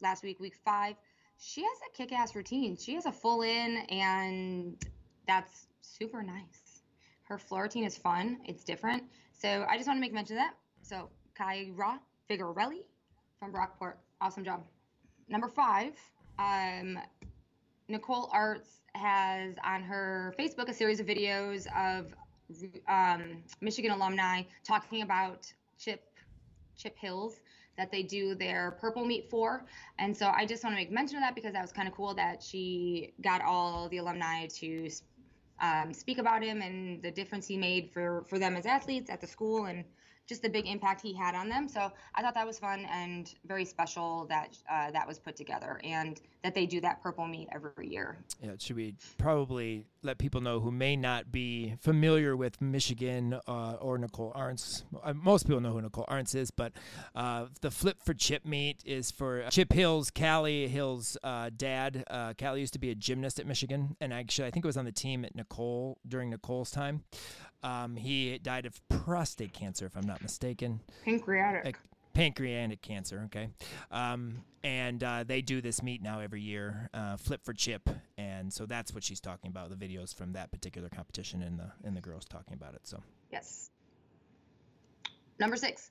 last 0.00 0.22
week, 0.22 0.40
week 0.40 0.56
five. 0.64 0.94
She 1.38 1.62
has 1.62 1.78
a 1.86 1.96
kick-ass 1.96 2.34
routine. 2.34 2.78
She 2.78 2.94
has 2.94 3.04
a 3.04 3.12
full 3.12 3.42
in, 3.42 3.78
and 3.90 4.82
that's 5.26 5.66
super 5.82 6.22
nice. 6.22 6.82
Her 7.24 7.36
floor 7.36 7.64
routine 7.64 7.84
is 7.84 7.98
fun. 7.98 8.38
It's 8.46 8.64
different. 8.64 9.02
So 9.34 9.66
I 9.68 9.76
just 9.76 9.86
want 9.86 9.98
to 9.98 10.00
make 10.00 10.14
mention 10.14 10.38
of 10.38 10.44
that. 10.44 10.54
So 10.80 11.10
Kyra 11.38 11.98
Figarelli 12.30 12.84
from 13.38 13.52
Brockport. 13.52 13.94
Awesome 14.20 14.44
job. 14.44 14.64
Number 15.28 15.48
five, 15.48 15.92
um, 16.38 16.98
Nicole 17.88 18.30
Artz 18.34 18.80
has 18.94 19.54
on 19.64 19.82
her 19.82 20.34
Facebook 20.38 20.68
a 20.68 20.74
series 20.74 21.00
of 21.00 21.06
videos 21.06 21.66
of 21.76 22.14
um, 22.88 23.42
Michigan 23.60 23.90
alumni 23.90 24.42
talking 24.64 25.02
about 25.02 25.52
Chip 25.78 26.02
Chip 26.76 26.96
Hills 26.98 27.40
that 27.76 27.90
they 27.90 28.02
do 28.02 28.34
their 28.34 28.76
purple 28.80 29.04
meet 29.04 29.28
for. 29.28 29.66
And 29.98 30.16
so 30.16 30.28
I 30.28 30.46
just 30.46 30.64
want 30.64 30.74
to 30.74 30.80
make 30.80 30.90
mention 30.90 31.18
of 31.18 31.22
that 31.22 31.34
because 31.34 31.52
that 31.52 31.62
was 31.62 31.72
kind 31.72 31.88
of 31.88 31.94
cool 31.94 32.14
that 32.14 32.42
she 32.42 33.12
got 33.20 33.42
all 33.42 33.88
the 33.90 33.98
alumni 33.98 34.46
to 34.46 34.90
um, 35.60 35.92
speak 35.92 36.18
about 36.18 36.42
him 36.42 36.62
and 36.62 37.02
the 37.02 37.10
difference 37.10 37.46
he 37.46 37.56
made 37.58 37.90
for, 37.92 38.24
for 38.28 38.38
them 38.38 38.56
as 38.56 38.64
athletes 38.64 39.10
at 39.10 39.20
the 39.20 39.26
school 39.26 39.66
and 39.66 39.84
just 40.26 40.42
the 40.42 40.48
big 40.48 40.66
impact 40.66 41.00
he 41.00 41.14
had 41.14 41.34
on 41.34 41.48
them. 41.48 41.68
So 41.68 41.92
I 42.14 42.22
thought 42.22 42.34
that 42.34 42.46
was 42.46 42.58
fun 42.58 42.86
and 42.90 43.32
very 43.46 43.64
special 43.64 44.26
that 44.28 44.56
uh, 44.70 44.90
that 44.90 45.06
was 45.06 45.18
put 45.18 45.36
together 45.36 45.80
and 45.84 46.20
that 46.42 46.54
they 46.54 46.66
do 46.66 46.80
that 46.80 47.02
purple 47.02 47.26
meet 47.26 47.48
every 47.52 47.88
year. 47.88 48.16
Yeah, 48.42 48.50
it 48.50 48.62
should 48.62 48.76
we 48.76 48.94
probably 49.18 49.84
let 50.06 50.18
people 50.18 50.40
know 50.40 50.60
who 50.60 50.70
may 50.70 50.96
not 50.96 51.30
be 51.30 51.74
familiar 51.80 52.36
with 52.36 52.60
Michigan 52.62 53.38
uh, 53.46 53.72
or 53.80 53.98
Nicole 53.98 54.32
Artz? 54.34 54.84
Uh, 55.02 55.12
most 55.12 55.46
people 55.46 55.60
know 55.60 55.72
who 55.72 55.82
Nicole 55.82 56.06
Artz 56.08 56.34
is, 56.34 56.50
but 56.50 56.72
uh, 57.14 57.46
the 57.60 57.70
Flip 57.70 57.98
for 58.04 58.14
Chip 58.14 58.46
meet 58.46 58.80
is 58.84 59.10
for 59.10 59.44
Chip 59.50 59.72
Hills, 59.72 60.10
Callie 60.10 60.68
Hills' 60.68 61.16
uh, 61.22 61.50
dad. 61.54 62.04
Uh, 62.08 62.32
Callie 62.38 62.60
used 62.60 62.72
to 62.72 62.78
be 62.78 62.90
a 62.90 62.94
gymnast 62.94 63.38
at 63.40 63.46
Michigan, 63.46 63.96
and 64.00 64.12
actually, 64.12 64.46
I 64.46 64.50
think 64.50 64.64
it 64.64 64.68
was 64.68 64.76
on 64.76 64.84
the 64.84 64.92
team 64.92 65.24
at 65.24 65.34
Nicole 65.34 65.98
during 66.08 66.30
Nicole's 66.30 66.70
time. 66.70 67.02
Um, 67.62 67.96
he 67.96 68.38
died 68.38 68.64
of 68.64 68.80
prostate 68.88 69.52
cancer, 69.52 69.86
if 69.86 69.96
I'm 69.96 70.06
not 70.06 70.22
mistaken 70.22 70.80
Pancreatic. 71.04 71.76
pancreatic 72.14 72.80
cancer. 72.80 73.22
Okay, 73.26 73.48
um, 73.90 74.42
and 74.62 75.02
uh, 75.02 75.24
they 75.26 75.42
do 75.42 75.60
this 75.60 75.82
meet 75.82 76.02
now 76.02 76.20
every 76.20 76.40
year, 76.40 76.90
uh, 76.94 77.16
flip 77.16 77.44
for 77.44 77.52
chip, 77.52 77.88
and 78.26 78.52
so 78.52 78.66
that's 78.66 78.92
what 78.92 79.04
she's 79.04 79.20
talking 79.20 79.50
about. 79.50 79.70
The 79.70 79.76
videos 79.76 80.14
from 80.14 80.32
that 80.32 80.50
particular 80.50 80.88
competition 80.88 81.42
and 81.42 81.58
the 81.58 81.70
and 81.84 81.96
the 81.96 82.00
girls 82.00 82.24
talking 82.24 82.54
about 82.54 82.74
it. 82.74 82.80
So 82.84 83.02
Yes. 83.30 83.70
Number 85.38 85.56
six, 85.56 85.90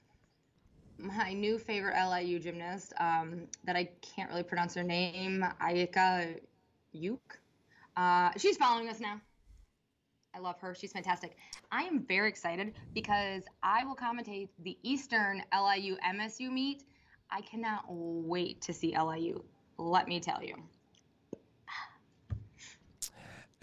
my 0.97 1.33
new 1.33 1.57
favorite 1.57 1.95
LIU 1.95 2.39
gymnast 2.39 2.93
um, 2.99 3.47
that 3.63 3.75
I 3.75 3.89
can't 4.01 4.29
really 4.29 4.43
pronounce 4.43 4.73
her 4.73 4.83
name, 4.83 5.45
Ayika 5.61 6.39
Yuk. 6.91 7.39
Uh, 7.95 8.31
she's 8.37 8.57
following 8.57 8.89
us 8.89 8.99
now. 8.99 9.21
I 10.35 10.39
love 10.39 10.59
her. 10.59 10.75
She's 10.75 10.91
fantastic. 10.91 11.37
I 11.71 11.83
am 11.83 12.05
very 12.05 12.27
excited 12.27 12.73
because 12.93 13.43
I 13.63 13.85
will 13.85 13.95
commentate 13.95 14.49
the 14.63 14.77
Eastern 14.83 15.41
LIU 15.53 15.95
MSU 15.97 16.51
meet. 16.51 16.83
I 17.31 17.41
cannot 17.41 17.85
wait 17.87 18.61
to 18.63 18.73
see 18.73 18.97
LIU. 18.97 19.43
Let 19.77 20.07
me 20.07 20.19
tell 20.19 20.43
you. 20.43 20.55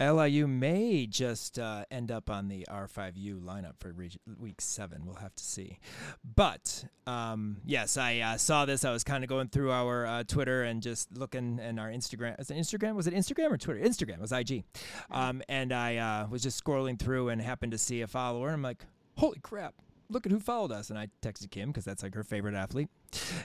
LIU 0.00 0.46
may 0.48 1.06
just 1.06 1.58
uh, 1.58 1.84
end 1.90 2.10
up 2.10 2.28
on 2.30 2.48
the 2.48 2.66
R5U 2.68 3.40
lineup 3.40 3.74
for 3.78 3.92
reg- 3.92 4.16
week 4.38 4.60
seven. 4.60 5.04
We'll 5.06 5.16
have 5.16 5.34
to 5.34 5.44
see. 5.44 5.78
But 6.24 6.84
um, 7.06 7.58
yes, 7.64 7.96
I 7.96 8.18
uh, 8.18 8.36
saw 8.36 8.64
this. 8.64 8.84
I 8.84 8.92
was 8.92 9.04
kind 9.04 9.22
of 9.22 9.28
going 9.28 9.48
through 9.48 9.70
our 9.70 10.06
uh, 10.06 10.24
Twitter 10.24 10.62
and 10.64 10.82
just 10.82 11.16
looking 11.16 11.60
and 11.60 11.78
our 11.78 11.88
Instagram. 11.90 12.36
Was 12.38 12.50
it 12.50 12.56
Instagram? 12.56 12.94
Was 12.94 13.06
it 13.06 13.14
Instagram 13.14 13.50
or 13.52 13.58
Twitter? 13.58 13.80
Instagram 13.80 14.14
it 14.14 14.20
was 14.20 14.32
IG. 14.32 14.64
Um, 15.10 15.42
and 15.48 15.72
I 15.72 15.96
uh, 15.96 16.26
was 16.28 16.42
just 16.42 16.62
scrolling 16.62 16.98
through 16.98 17.28
and 17.28 17.40
happened 17.40 17.72
to 17.72 17.78
see 17.78 18.00
a 18.00 18.06
follower. 18.06 18.46
And 18.48 18.54
I'm 18.54 18.62
like, 18.62 18.84
holy 19.16 19.38
crap. 19.40 19.74
Look 20.08 20.26
at 20.26 20.32
who 20.32 20.40
followed 20.40 20.72
us, 20.72 20.90
and 20.90 20.98
I 20.98 21.08
texted 21.22 21.50
Kim 21.50 21.70
because 21.70 21.86
that's 21.86 22.02
like 22.02 22.14
her 22.14 22.22
favorite 22.22 22.54
athlete, 22.54 22.90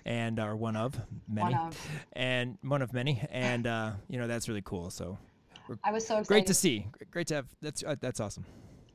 and 0.03 0.37
or 0.37 0.53
one 0.57 0.75
of 0.75 0.99
many, 1.25 1.53
One 1.53 1.67
of. 1.67 1.89
and 2.11 2.57
one 2.61 2.81
of 2.81 2.91
many, 2.91 3.23
and 3.31 3.65
uh, 3.65 3.91
you 4.09 4.19
know 4.19 4.27
that's 4.27 4.49
really 4.49 4.63
cool. 4.65 4.89
So 4.89 5.17
I 5.83 5.91
was 5.91 6.05
so 6.05 6.15
excited. 6.19 6.27
great 6.27 6.47
to 6.47 6.53
see. 6.53 6.87
Great 7.11 7.27
to 7.27 7.35
have. 7.35 7.47
That's 7.61 7.83
uh, 7.83 7.95
that's 7.99 8.19
awesome. 8.19 8.45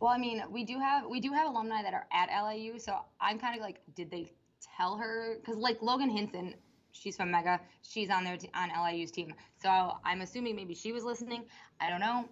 Well, 0.01 0.11
I 0.11 0.19
mean, 0.19 0.43
we 0.51 0.65
do 0.65 0.79
have 0.79 1.07
we 1.09 1.21
do 1.21 1.33
have 1.33 1.49
alumni 1.49 1.83
that 1.83 1.95
are 1.95 2.07
at 2.13 2.29
LIU, 2.45 2.79
so 2.79 2.99
I'm 3.21 3.39
kind 3.39 3.55
of 3.55 3.63
like, 3.63 3.81
did 3.95 4.11
they 4.11 4.33
tell 4.77 4.97
her? 4.97 5.37
Because 5.41 5.57
like 5.57 5.81
Logan 5.81 6.11
Hinson, 6.11 6.55
she's 6.93 7.17
from 7.17 7.31
Mega, 7.31 7.61
she's 7.83 8.11
on 8.11 8.25
their 8.25 8.37
t- 8.37 8.51
on 8.55 8.71
LIU's 8.71 9.11
team, 9.11 9.33
so 9.63 9.93
I'm 10.05 10.21
assuming 10.21 10.57
maybe 10.57 10.75
she 10.75 10.93
was 10.93 11.05
listening. 11.05 11.45
I 11.81 11.89
don't 11.89 12.01
know. 12.01 12.29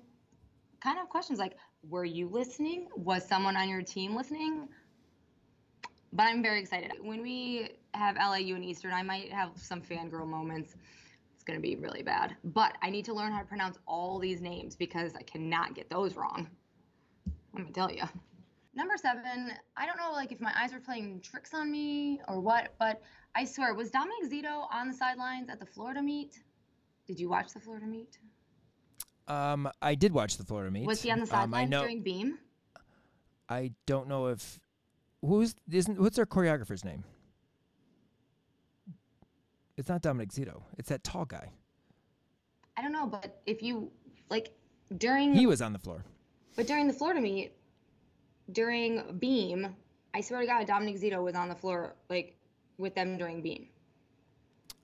Kind 0.81 0.99
of 0.99 1.09
questions 1.09 1.39
like, 1.39 1.57
were 1.89 2.05
you 2.05 2.29
listening? 2.29 2.89
Was 2.97 3.27
someone 3.27 3.57
on 3.57 3.69
your 3.69 3.83
team 3.83 4.17
listening? 4.17 4.69
But 6.13 6.25
I'm 6.25 6.43
very 6.43 6.61
excited. 6.61 6.93
When 7.01 7.23
we 7.23 7.71
have 7.95 8.17
LIU 8.17 8.57
and 8.57 8.65
Eastern, 8.65 8.93
I 8.93 9.03
might 9.03 9.33
have 9.33 9.51
some 9.55 9.81
fangirl 9.81 10.27
moments. 10.27 10.75
It's 11.41 11.45
going 11.47 11.59
to 11.59 11.63
be 11.63 11.75
really 11.77 12.03
bad. 12.03 12.37
But 12.45 12.77
I 12.83 12.91
need 12.91 13.07
to 13.07 13.15
learn 13.15 13.33
how 13.33 13.39
to 13.39 13.47
pronounce 13.47 13.79
all 13.87 14.19
these 14.19 14.43
names 14.43 14.77
because 14.77 15.15
I 15.15 15.23
cannot 15.23 15.75
get 15.75 15.89
those 15.89 16.15
wrong. 16.15 16.47
Let 17.55 17.65
me 17.65 17.73
tell 17.73 17.91
you. 17.91 18.03
Number 18.75 18.99
seven, 18.99 19.51
I 19.75 19.87
don't 19.87 19.97
know 19.97 20.13
like 20.13 20.33
if 20.33 20.41
my 20.43 20.53
eyes 20.55 20.75
were 20.75 20.81
playing 20.81 21.23
tricks 21.23 21.55
on 21.55 21.73
me 21.73 22.21
or 22.29 22.41
what, 22.41 22.75
but 22.79 23.01
I 23.35 23.47
swear, 23.47 23.73
was 23.73 23.91
Dominic 23.91 24.31
Zito 24.31 24.67
on 24.71 24.89
the 24.89 24.95
sidelines 24.95 25.49
at 25.49 25.59
the 25.59 25.65
Florida 25.65 26.03
meet? 26.03 26.43
Did 27.07 27.19
you 27.19 27.31
watch 27.31 27.55
the 27.55 27.61
Florida 27.61 27.87
meet? 27.87 28.19
Um, 29.27 29.67
I 29.81 29.95
did 29.95 30.13
watch 30.13 30.37
the 30.37 30.45
Florida 30.45 30.71
meet. 30.71 30.87
Was 30.87 31.01
he 31.01 31.11
on 31.11 31.21
the 31.21 31.23
Um, 31.23 31.29
sidelines 31.29 31.71
know. 31.71 31.81
during 31.81 32.03
Beam? 32.03 32.39
I 33.49 33.73
don't 33.87 34.09
know 34.09 34.27
if 34.27 34.61
who's 35.23 35.55
isn't 35.73 35.99
what's 35.99 36.19
our 36.19 36.27
choreographer's 36.27 36.85
name. 36.85 37.03
It's 39.81 39.89
not 39.89 40.03
Dominic 40.03 40.29
Zito. 40.29 40.61
It's 40.77 40.91
that 40.91 41.03
tall 41.03 41.25
guy. 41.25 41.51
I 42.77 42.83
don't 42.83 42.93
know, 42.93 43.07
but 43.07 43.41
if 43.47 43.63
you 43.63 43.91
like 44.29 44.53
during 44.99 45.33
He 45.35 45.47
was 45.47 45.63
on 45.63 45.73
the 45.73 45.79
floor. 45.79 46.05
But 46.55 46.67
during 46.67 46.87
the 46.87 46.93
Florida 46.93 47.21
meet, 47.23 47.53
during 48.53 49.17
Beam, 49.19 49.75
I 50.13 50.21
swear 50.21 50.41
to 50.43 50.47
God, 50.47 50.67
Dominic 50.67 51.01
Zito 51.01 51.25
was 51.25 51.35
on 51.35 51.49
the 51.49 51.55
floor 51.55 51.95
like 52.11 52.37
with 52.77 52.95
them 52.95 53.17
during 53.17 53.41
Beam. 53.41 53.69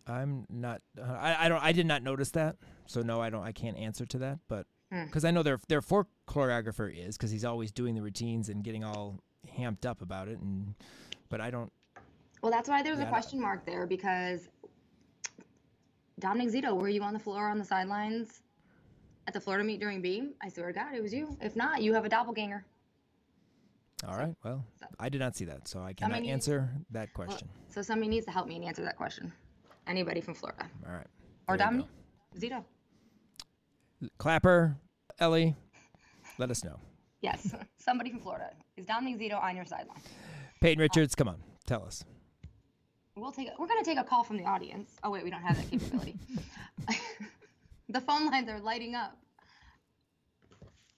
I'm 0.07 0.47
not. 0.49 0.81
I, 1.03 1.37
I 1.41 1.49
don't. 1.51 1.63
I 1.63 1.73
did 1.73 1.85
not 1.85 2.03
notice 2.03 2.31
that. 2.31 2.57
So 2.87 3.03
no, 3.03 3.21
I 3.21 3.29
don't. 3.29 3.43
I 3.45 3.53
can't 3.53 3.77
answer 3.77 4.07
to 4.07 4.19
that. 4.19 4.39
But 4.49 4.67
Hmm. 4.91 5.05
because 5.07 5.25
I 5.25 5.31
know 5.31 5.43
their 5.43 5.59
their 5.69 5.83
four 5.83 6.07
choreographer 6.27 6.91
is 6.91 7.19
because 7.19 7.31
he's 7.33 7.45
always 7.45 7.71
doing 7.71 7.97
the 7.97 8.03
routines 8.03 8.49
and 8.49 8.65
getting 8.65 8.83
all 8.85 9.21
hamped 9.57 9.85
up 9.85 10.01
about 10.01 10.29
it. 10.29 10.39
And 10.39 10.75
but 11.29 11.43
I 11.43 11.51
don't. 11.51 11.71
Well, 12.43 12.53
that's 12.53 12.69
why 12.69 12.83
there's 12.85 12.99
Yeah, 13.01 13.07
a 13.07 13.09
question 13.09 13.41
mark 13.41 13.67
there 13.67 13.87
because 13.87 14.49
Dominic 16.19 16.49
Zito, 16.53 16.75
were 16.75 16.89
you 16.89 17.03
on 17.03 17.13
the 17.13 17.19
floor 17.19 17.49
on 17.49 17.59
the 17.59 17.65
sidelines 17.65 18.43
at 19.27 19.35
the 19.35 19.41
Florida 19.41 19.65
meet 19.65 19.81
during 19.81 20.01
Beam? 20.01 20.33
I 20.43 20.49
swear 20.49 20.69
to 20.69 20.73
God, 20.73 20.95
it 20.95 21.03
was 21.03 21.13
you. 21.13 21.37
If 21.43 21.57
not, 21.57 21.83
you 21.83 21.93
have 21.93 22.05
a 22.05 22.09
doppelganger. 22.09 22.65
All 24.07 24.17
right. 24.17 24.35
Well, 24.45 24.65
so- 24.79 24.87
I 24.99 25.09
did 25.09 25.21
not 25.21 25.37
see 25.37 25.45
that, 25.47 25.69
so 25.69 25.81
I 25.83 25.93
cannot 25.93 26.23
answer 26.25 26.71
that 26.91 27.09
Well, 27.17 27.27
question. 27.27 27.49
so 27.69 27.83
somebody 27.83 28.09
needs 28.09 28.25
to 28.27 28.33
help 28.33 28.47
me 28.49 28.57
and 28.57 28.65
answer 28.65 28.83
that 28.83 28.97
question. 28.97 29.33
Anybody 29.87 30.21
from 30.21 30.35
Florida 30.35 30.69
All 30.87 30.93
right. 30.93 31.07
or 31.49 31.57
Dominic 31.57 31.87
Zito? 32.37 32.65
Clapper. 34.19 34.77
Ellie, 35.19 35.55
let 36.39 36.51
us 36.51 36.63
know. 36.65 36.79
Yes, 37.23 37.55
somebody 37.79 38.11
from 38.11 38.21
Florida 38.21 38.51
is 38.77 38.85
Dominic 38.85 39.19
Zito 39.19 39.43
on 39.43 39.57
your 39.57 39.65
sideline. 39.65 40.01
Peyton 40.61 40.81
Richards, 40.81 41.15
come 41.15 41.29
on, 41.29 41.43
tell 41.67 41.85
us. 41.85 42.05
We'll 43.17 43.33
take. 43.33 43.49
A, 43.49 43.53
we're 43.59 43.67
gonna 43.67 43.83
take 43.83 43.99
a 43.99 44.05
call 44.05 44.23
from 44.23 44.37
the 44.37 44.45
audience. 44.45 44.91
Oh 45.03 45.11
wait, 45.11 45.25
we 45.25 45.31
don't 45.31 45.43
have 45.43 45.57
that 45.57 45.71
capability. 45.71 46.17
the 47.89 48.01
phone 48.01 48.27
lines 48.27 48.49
are 48.51 48.61
lighting 48.61 48.95
up. 48.95 49.17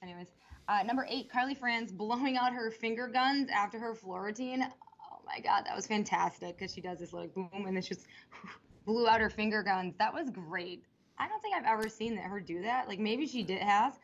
Anyways, 0.02 0.26
uh, 0.68 0.82
number 0.84 1.06
eight, 1.08 1.30
Carly 1.30 1.54
Franz 1.54 1.92
blowing 1.92 2.37
out 2.37 2.52
her 2.52 2.72
finger 2.72 3.06
guns 3.06 3.48
after 3.50 3.78
her 3.78 3.94
floor 3.94 4.25
routine. 4.25 4.62
Oh 4.62 5.20
my 5.25 5.38
god, 5.38 5.64
that 5.66 5.76
was 5.76 5.87
fantastic 5.87 6.58
because 6.58 6.75
she 6.75 6.80
does 6.80 6.98
this 6.98 7.12
like 7.12 7.32
boom 7.34 7.48
and 7.52 7.76
then 7.76 7.82
she 7.82 7.94
just 7.94 8.08
blew 8.84 9.06
out 9.06 9.20
her 9.20 9.30
finger 9.30 9.62
guns. 9.62 9.94
That 9.98 10.12
was 10.12 10.28
great. 10.30 10.82
I 11.18 11.28
don't 11.28 11.40
think 11.40 11.54
I've 11.54 11.66
ever 11.66 11.88
seen 11.88 12.16
that 12.16 12.25
her 12.25 12.40
do 12.40 12.62
that. 12.62 12.88
Like 12.88 12.98
maybe 12.98 13.28
she 13.28 13.44
did 13.44 13.62
has, 13.62 13.94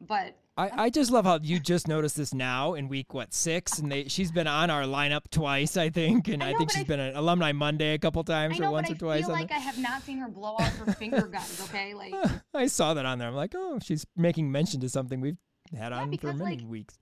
but 0.00 0.36
I, 0.58 0.84
I 0.84 0.90
just 0.90 1.10
love 1.10 1.26
how 1.26 1.38
you 1.42 1.60
just 1.60 1.86
noticed 1.86 2.16
this 2.16 2.32
now 2.32 2.72
in 2.74 2.88
week 2.88 3.12
what 3.12 3.34
six, 3.34 3.78
and 3.78 3.92
they 3.92 4.04
she's 4.08 4.32
been 4.32 4.46
on 4.46 4.70
our 4.70 4.84
lineup 4.84 5.22
twice, 5.30 5.76
I 5.76 5.90
think, 5.90 6.28
and 6.28 6.42
I, 6.42 6.50
I 6.50 6.54
think 6.54 6.70
she's 6.70 6.80
I- 6.80 6.84
been 6.84 7.00
an 7.00 7.14
alumni 7.14 7.52
Monday 7.52 7.92
a 7.92 7.98
couple 7.98 8.24
times 8.24 8.58
know, 8.58 8.68
or 8.68 8.72
once 8.72 8.90
or 8.90 8.94
twice. 8.94 9.24
I 9.24 9.26
feel 9.26 9.34
like 9.34 9.50
I 9.52 9.58
have 9.58 9.78
not 9.78 10.02
seen 10.02 10.16
her 10.18 10.28
blow 10.28 10.54
out 10.58 10.68
her 10.72 10.92
finger 10.94 11.26
guns. 11.26 11.60
Okay, 11.68 11.92
like 11.92 12.14
I 12.54 12.68
saw 12.68 12.94
that 12.94 13.04
on 13.04 13.18
there. 13.18 13.28
I'm 13.28 13.34
like, 13.34 13.52
oh, 13.54 13.78
she's 13.82 14.06
making 14.16 14.50
mention 14.50 14.80
to 14.80 14.88
something 14.88 15.20
we've 15.20 15.36
had 15.76 15.92
on 15.92 16.16
for 16.16 16.32
many 16.32 16.56
like, 16.58 16.66
weeks. 16.66 16.98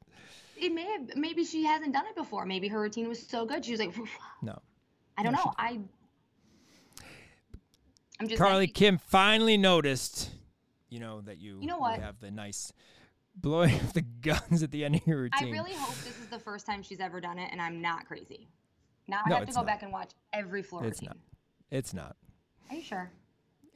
it 0.56 0.72
may 0.72 0.84
have 0.90 1.14
maybe 1.16 1.44
she 1.44 1.64
hasn't 1.64 1.92
done 1.92 2.06
it 2.06 2.16
before. 2.16 2.44
Maybe 2.46 2.66
her 2.68 2.80
routine 2.80 3.08
was 3.08 3.24
so 3.24 3.46
good 3.46 3.64
she 3.64 3.70
was 3.70 3.80
like, 3.80 3.94
No, 4.42 4.58
I 5.16 5.22
don't 5.22 5.32
No, 5.32 5.38
know. 5.44 5.52
I 5.56 5.78
I'm 8.20 8.28
just 8.28 8.40
Carly 8.40 8.66
Kim 8.68 8.98
finally 8.98 9.56
noticed, 9.56 10.30
you 10.88 11.00
know, 11.00 11.20
that 11.22 11.38
you 11.38 11.58
You 11.60 11.66
know 11.66 11.78
what? 11.78 12.00
have 12.00 12.20
the 12.20 12.30
nice 12.30 12.72
blowing 13.34 13.74
of 13.80 13.92
the 13.92 14.02
guns 14.02 14.62
at 14.62 14.70
the 14.70 14.84
end 14.84 14.96
of 14.96 15.06
your 15.06 15.18
routine. 15.22 15.48
I 15.48 15.50
really 15.50 15.74
hope 15.74 15.94
this 16.04 16.18
is 16.18 16.26
the 16.30 16.38
first 16.38 16.66
time 16.66 16.82
she's 16.82 17.00
ever 17.00 17.20
done 17.20 17.38
it, 17.38 17.48
and 17.52 17.60
I'm 17.60 17.80
not 17.82 18.06
crazy. 18.06 18.48
Now 19.08 19.20
I 19.24 19.28
No, 19.28 19.36
have 19.36 19.46
to 19.46 19.52
go 19.52 19.60
not. 19.60 19.66
back 19.66 19.82
and 19.82 19.92
watch 19.92 20.12
every 20.32 20.62
floor 20.62 20.84
It's 20.84 21.00
routine. 21.02 21.08
not. 21.08 21.16
It's 21.78 21.92
not. 21.94 22.16
Are 22.70 22.76
you 22.76 22.82
sure? 22.82 23.10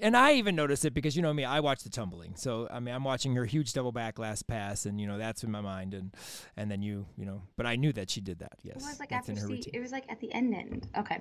And 0.00 0.16
I 0.16 0.34
even 0.34 0.54
noticed 0.54 0.84
it 0.84 0.94
because 0.94 1.16
you 1.16 1.22
know 1.22 1.34
me, 1.34 1.44
I 1.44 1.58
watch 1.58 1.82
the 1.82 1.90
tumbling. 1.90 2.36
So 2.36 2.68
I 2.70 2.78
mean, 2.78 2.94
I'm 2.94 3.02
watching 3.02 3.34
her 3.34 3.44
huge 3.44 3.72
double 3.72 3.90
back 3.90 4.18
last 4.18 4.46
pass, 4.46 4.86
and 4.86 5.00
you 5.00 5.08
know 5.08 5.18
that's 5.18 5.42
in 5.42 5.50
my 5.50 5.60
mind, 5.60 5.92
and 5.92 6.14
and 6.56 6.70
then 6.70 6.82
you, 6.82 7.06
you 7.16 7.26
know, 7.26 7.42
but 7.56 7.66
I 7.66 7.74
knew 7.74 7.92
that 7.94 8.08
she 8.08 8.20
did 8.20 8.38
that. 8.38 8.52
Yes, 8.62 8.76
It 8.76 8.82
was 8.86 9.00
like 9.00 9.10
after 9.10 9.32
her 9.32 9.38
she, 9.40 9.44
routine. 9.54 9.72
it 9.74 9.80
was 9.80 9.90
like 9.90 10.04
at 10.10 10.20
the 10.20 10.32
end 10.32 10.54
end. 10.54 10.86
Okay. 10.96 11.20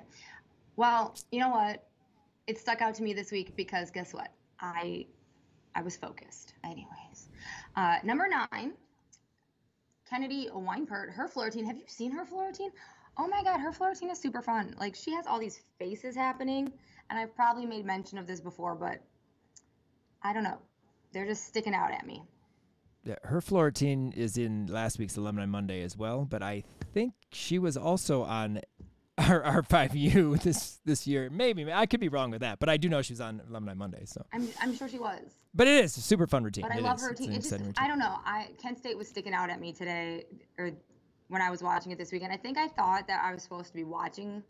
Well, 0.76 1.16
you 1.32 1.40
know 1.40 1.48
what? 1.48 1.88
It 2.46 2.56
stuck 2.56 2.80
out 2.80 2.94
to 2.94 3.02
me 3.02 3.12
this 3.12 3.32
week 3.32 3.56
because 3.56 3.90
guess 3.90 4.14
what? 4.14 4.28
I 4.60 5.06
I 5.74 5.82
was 5.82 5.96
focused. 5.96 6.54
Anyways. 6.62 6.86
Uh, 7.78 7.96
number 8.02 8.26
nine, 8.26 8.72
Kennedy 10.10 10.48
Weinpert, 10.52 11.12
her 11.12 11.28
floor. 11.28 11.44
Have 11.44 11.54
you 11.54 11.84
seen 11.86 12.10
her 12.10 12.24
floor? 12.24 12.50
Oh 13.16 13.28
my 13.28 13.44
god, 13.44 13.60
her 13.60 13.72
floor 13.72 13.92
is 13.92 14.18
super 14.18 14.42
fun. 14.42 14.74
Like 14.80 14.96
she 14.96 15.12
has 15.12 15.28
all 15.28 15.38
these 15.38 15.62
faces 15.78 16.16
happening, 16.16 16.72
and 17.08 17.20
I've 17.20 17.36
probably 17.36 17.66
made 17.66 17.86
mention 17.86 18.18
of 18.18 18.26
this 18.26 18.40
before, 18.40 18.74
but 18.74 18.98
I 20.24 20.32
don't 20.32 20.42
know. 20.42 20.58
They're 21.12 21.24
just 21.24 21.46
sticking 21.46 21.72
out 21.72 21.92
at 21.92 22.04
me. 22.04 22.24
Yeah, 23.04 23.14
her 23.22 23.40
floor 23.40 23.70
is 23.72 24.36
in 24.36 24.66
last 24.66 24.98
week's 24.98 25.16
Alumni 25.16 25.46
Monday 25.46 25.82
as 25.82 25.96
well, 25.96 26.24
but 26.24 26.42
I 26.42 26.64
think 26.92 27.14
she 27.30 27.60
was 27.60 27.76
also 27.76 28.24
on 28.24 28.60
our 29.18 29.62
R5U 29.62 30.40
this 30.42 30.80
this 30.84 31.06
year. 31.06 31.28
Maybe 31.30 31.70
I 31.72 31.86
could 31.86 32.00
be 32.00 32.08
wrong 32.08 32.30
with 32.30 32.40
that, 32.40 32.58
but 32.58 32.68
I 32.68 32.76
do 32.76 32.88
know 32.88 33.02
she 33.02 33.12
was 33.12 33.20
on 33.20 33.40
Alumni 33.48 33.74
Monday. 33.74 34.04
So, 34.06 34.24
I'm 34.32 34.48
I'm 34.60 34.74
sure 34.74 34.88
she 34.88 34.98
was. 34.98 35.20
but 35.54 35.66
it 35.66 35.84
is 35.84 35.96
a 35.96 36.00
super 36.00 36.26
fun 36.26 36.44
routine. 36.44 36.62
But 36.62 36.72
I 36.72 36.78
It 36.78 36.82
love 36.84 36.96
is. 36.96 37.02
her 37.02 37.10
It's 37.10 37.20
team. 37.20 37.30
It 37.32 37.36
just, 37.36 37.52
exciting 37.52 37.74
I 37.76 37.88
don't 37.88 37.98
know. 37.98 38.16
I 38.24 38.48
Kent 38.62 38.78
State 38.78 38.96
was 38.96 39.08
sticking 39.08 39.34
out 39.34 39.50
at 39.50 39.60
me 39.60 39.72
today, 39.72 40.24
or 40.58 40.70
when 41.28 41.42
I 41.42 41.50
was 41.50 41.62
watching 41.62 41.92
it 41.92 41.98
this 41.98 42.12
weekend. 42.12 42.32
I 42.32 42.36
think 42.36 42.56
I 42.58 42.68
thought 42.68 43.06
that 43.08 43.22
I 43.24 43.32
was 43.34 43.42
supposed 43.42 43.68
to 43.68 43.74
be 43.74 43.84
watching 43.84 44.42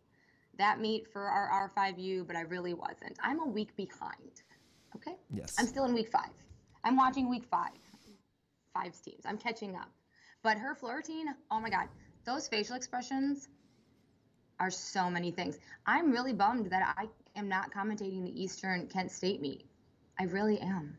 that 0.59 0.81
meet 0.81 1.07
for 1.13 1.23
our 1.23 1.71
R5U, 1.77 2.27
but 2.27 2.37
I 2.37 2.43
really 2.43 2.75
wasn't. 2.75 3.17
I'm 3.23 3.41
a 3.41 3.47
week 3.47 3.75
behind. 3.77 4.43
Okay. 4.97 5.17
Yes. 5.33 5.55
I'm 5.59 5.67
still 5.67 5.85
in 5.85 5.95
week 5.95 6.09
five. 6.11 6.31
I'm 6.85 6.97
watching 6.97 7.29
week 7.29 7.45
five. 7.51 7.71
Five's 8.75 9.01
teams. 9.01 9.23
I'm 9.25 9.39
catching 9.39 9.75
up. 9.77 9.91
But 10.43 10.57
her 10.59 10.75
floor 10.75 10.97
routine, 10.97 11.27
oh 11.51 11.61
my 11.61 11.69
God, 11.71 11.89
those 12.25 12.47
facial 12.49 12.77
expressions 12.77 13.49
are 14.61 14.71
so 14.71 15.09
many 15.09 15.31
things. 15.31 15.59
I'm 15.87 16.11
really 16.11 16.33
bummed 16.33 16.71
that 16.71 16.95
I 16.97 17.07
am 17.37 17.49
not 17.49 17.73
commentating 17.73 18.25
the 18.25 18.43
Eastern 18.43 18.87
Kent 18.87 19.11
State 19.11 19.41
meet. 19.41 19.65
I 20.19 20.25
really 20.25 20.59
am. 20.59 20.97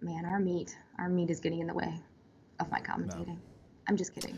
Man, 0.00 0.24
our 0.24 0.40
meet, 0.40 0.76
our 0.98 1.08
meet 1.08 1.30
is 1.30 1.40
getting 1.40 1.60
in 1.60 1.66
the 1.66 1.74
way 1.74 2.00
of 2.58 2.70
my 2.70 2.80
commentating. 2.80 3.38
I'm 3.88 3.96
just 3.96 4.14
kidding. 4.14 4.36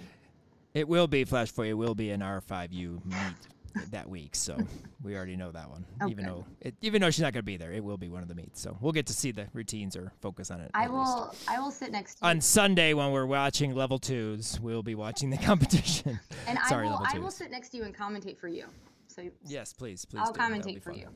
It 0.74 0.88
will 0.88 1.06
be 1.06 1.24
Flash 1.24 1.50
for 1.52 1.64
you. 1.64 1.70
It 1.70 1.74
Will 1.74 1.94
be 1.94 2.10
an 2.10 2.20
R5U 2.20 3.04
meet 3.04 3.53
that 3.90 4.08
week, 4.08 4.34
so 4.34 4.56
we 5.02 5.16
already 5.16 5.36
know 5.36 5.50
that 5.52 5.68
one. 5.68 5.84
Oh, 6.00 6.08
even 6.08 6.24
though 6.24 6.44
it, 6.60 6.74
even 6.80 7.00
though 7.00 7.10
she's 7.10 7.22
not 7.22 7.32
going 7.32 7.42
to 7.42 7.46
be 7.46 7.56
there, 7.56 7.72
it 7.72 7.82
will 7.82 7.96
be 7.96 8.08
one 8.08 8.22
of 8.22 8.28
the 8.28 8.34
meets. 8.34 8.60
So 8.60 8.76
we'll 8.80 8.92
get 8.92 9.06
to 9.06 9.12
see 9.12 9.30
the 9.32 9.46
routines 9.52 9.96
or 9.96 10.12
focus 10.20 10.50
on 10.50 10.60
it. 10.60 10.70
I 10.74 10.84
at 10.84 10.94
least. 10.94 11.16
will. 11.16 11.34
I 11.48 11.60
will 11.60 11.70
sit 11.70 11.92
next 11.92 12.16
to 12.16 12.24
you. 12.24 12.30
On 12.30 12.40
Sunday 12.40 12.94
when 12.94 13.12
we're 13.12 13.26
watching 13.26 13.74
level 13.74 13.98
twos, 13.98 14.60
we'll 14.60 14.82
be 14.82 14.94
watching 14.94 15.30
the 15.30 15.36
competition. 15.50 16.18
and 16.46 16.58
Sorry, 16.68 16.86
I 16.86 16.90
will. 16.90 17.00
I 17.14 17.18
will 17.18 17.30
sit 17.30 17.50
next 17.50 17.70
to 17.70 17.76
you 17.78 17.84
and 17.84 17.96
commentate 17.96 18.38
for 18.38 18.48
you. 18.48 18.66
So 19.08 19.22
Yes, 19.46 19.72
please, 19.72 20.04
please. 20.04 20.20
I'll 20.24 20.32
do. 20.32 20.40
Commentate 20.40 20.82
for 20.82 20.90
fun. 20.92 21.00
you. 21.00 21.08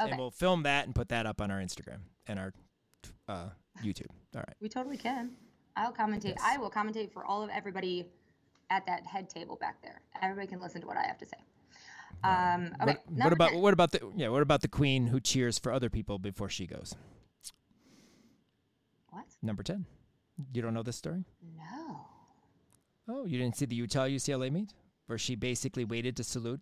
Okay. 0.00 0.10
And 0.10 0.18
we'll 0.18 0.30
film 0.30 0.62
that 0.62 0.86
and 0.86 0.94
put 0.94 1.08
that 1.10 1.26
up 1.26 1.40
on 1.40 1.50
our 1.50 1.60
Instagram 1.60 1.98
and 2.26 2.38
our 2.38 2.52
uh, 3.28 3.48
YouTube. 3.84 4.06
All 4.34 4.40
right. 4.46 4.56
We 4.60 4.68
totally 4.68 4.96
can. 4.96 5.32
I'll 5.76 5.92
commentate. 5.92 6.36
Yes. 6.36 6.42
I 6.42 6.56
will 6.58 6.70
commentate 6.70 7.12
for 7.12 7.24
all 7.24 7.42
of 7.42 7.50
everybody 7.50 8.06
at 8.70 8.86
that 8.86 9.06
head 9.06 9.28
table 9.28 9.56
back 9.56 9.82
there. 9.82 10.00
Everybody 10.22 10.46
can 10.46 10.60
listen 10.60 10.80
to 10.80 10.86
what 10.86 10.96
I 10.96 11.02
have 11.02 11.18
to 11.18 11.26
say. 11.26 11.36
Um, 12.22 12.74
okay. 12.82 12.96
what, 13.08 13.22
what 13.22 13.32
about 13.32 13.50
10. 13.50 13.60
what 13.60 13.72
about 13.72 13.92
the 13.92 14.00
yeah? 14.16 14.28
What 14.28 14.42
about 14.42 14.62
the 14.62 14.68
queen 14.68 15.06
who 15.06 15.20
cheers 15.20 15.58
for 15.58 15.72
other 15.72 15.88
people 15.88 16.18
before 16.18 16.48
she 16.48 16.66
goes? 16.66 16.94
What? 19.10 19.24
Number 19.42 19.62
ten. 19.62 19.86
You 20.52 20.62
don't 20.62 20.74
know 20.74 20.82
this 20.82 20.96
story? 20.96 21.24
No. 21.56 22.00
Oh, 23.08 23.24
you 23.24 23.38
didn't 23.38 23.56
see 23.56 23.66
the 23.66 23.74
Utah 23.74 24.04
UCLA 24.04 24.50
meet 24.50 24.72
where 25.06 25.18
she 25.18 25.34
basically 25.34 25.84
waited 25.84 26.16
to 26.16 26.24
salute 26.24 26.60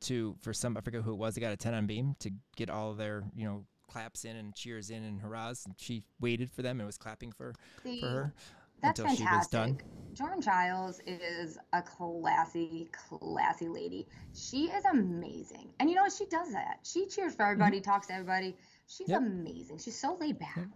to 0.00 0.36
for 0.40 0.52
some 0.52 0.76
I 0.76 0.80
forget 0.80 1.02
who 1.02 1.12
it 1.12 1.18
was. 1.18 1.34
They 1.34 1.40
got 1.40 1.52
a 1.52 1.56
ten 1.56 1.74
on 1.74 1.86
beam 1.86 2.14
to 2.20 2.30
get 2.56 2.70
all 2.70 2.94
their 2.94 3.24
you 3.34 3.44
know 3.44 3.64
claps 3.90 4.24
in 4.24 4.36
and 4.36 4.54
cheers 4.54 4.90
in 4.90 5.02
and 5.02 5.20
hurrahs. 5.20 5.64
And 5.66 5.74
she 5.78 6.04
waited 6.20 6.50
for 6.50 6.62
them 6.62 6.78
and 6.80 6.86
was 6.86 6.98
clapping 6.98 7.32
for 7.32 7.54
for 8.00 8.08
her 8.08 8.34
That's 8.82 9.00
until 9.00 9.08
she 9.08 9.26
was 9.26 9.46
done. 9.46 9.78
fantastic. 9.78 9.84
Jordan 10.14 10.40
Chiles 10.42 11.00
is 11.06 11.58
a 11.72 11.82
classy, 11.82 12.88
classy 12.92 13.68
lady. 13.68 14.08
She 14.34 14.64
is 14.70 14.84
amazing. 14.84 15.70
And 15.78 15.88
you 15.88 15.96
know 15.96 16.02
what? 16.02 16.12
She 16.12 16.26
does 16.26 16.52
that. 16.52 16.80
She 16.82 17.06
cheers 17.06 17.34
for 17.34 17.44
everybody, 17.44 17.80
talks 17.80 18.06
to 18.08 18.14
everybody. 18.14 18.56
She's 18.86 19.10
Mm-hmm. 19.10 19.12
Yep. 19.12 19.22
amazing. 19.22 19.78
She's 19.78 19.98
so 19.98 20.16
laid 20.20 20.38
back. 20.38 20.68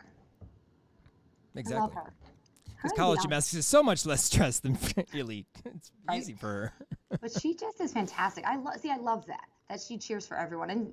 I 1.57 1.61
Exactly. 1.61 1.81
love 1.81 1.95
her. 1.95 2.13
Because 2.77 2.93
college 2.93 3.23
gymnastics 3.23 3.55
is 3.55 3.67
so 3.67 3.83
much 3.83 4.07
less 4.07 4.25
stress 4.31 4.61
than 4.61 4.77
elite. 5.13 5.47
It's 5.65 5.91
Right. 6.09 6.19
easy 6.19 6.35
for 6.35 6.47
her. 6.47 6.73
but 7.21 7.31
she 7.33 7.55
just 7.55 7.81
is 7.81 7.93
fantastic. 7.93 8.45
I 8.45 8.57
love 8.57 8.79
see 8.81 8.91
I 8.91 8.97
love 8.97 9.27
that 9.27 9.47
that 9.69 9.81
she 9.81 9.99
cheers 9.99 10.27
for 10.27 10.37
everyone 10.37 10.71
and 10.71 10.93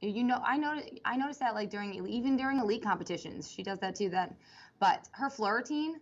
you 0.00 0.24
know 0.24 0.40
I 0.44 0.56
noticed 0.56 0.88
I 1.04 1.16
noticed 1.16 1.40
that 1.40 1.54
like 1.54 1.70
during 1.70 1.94
even 2.06 2.36
during 2.36 2.58
elite 2.58 2.82
competitions 2.82 3.50
she 3.50 3.62
does 3.62 3.78
that 3.80 3.94
too 3.94 4.08
then 4.08 4.34
but 4.80 5.08
her 5.12 5.30
floor 5.30 5.56
routine 5.58 6.00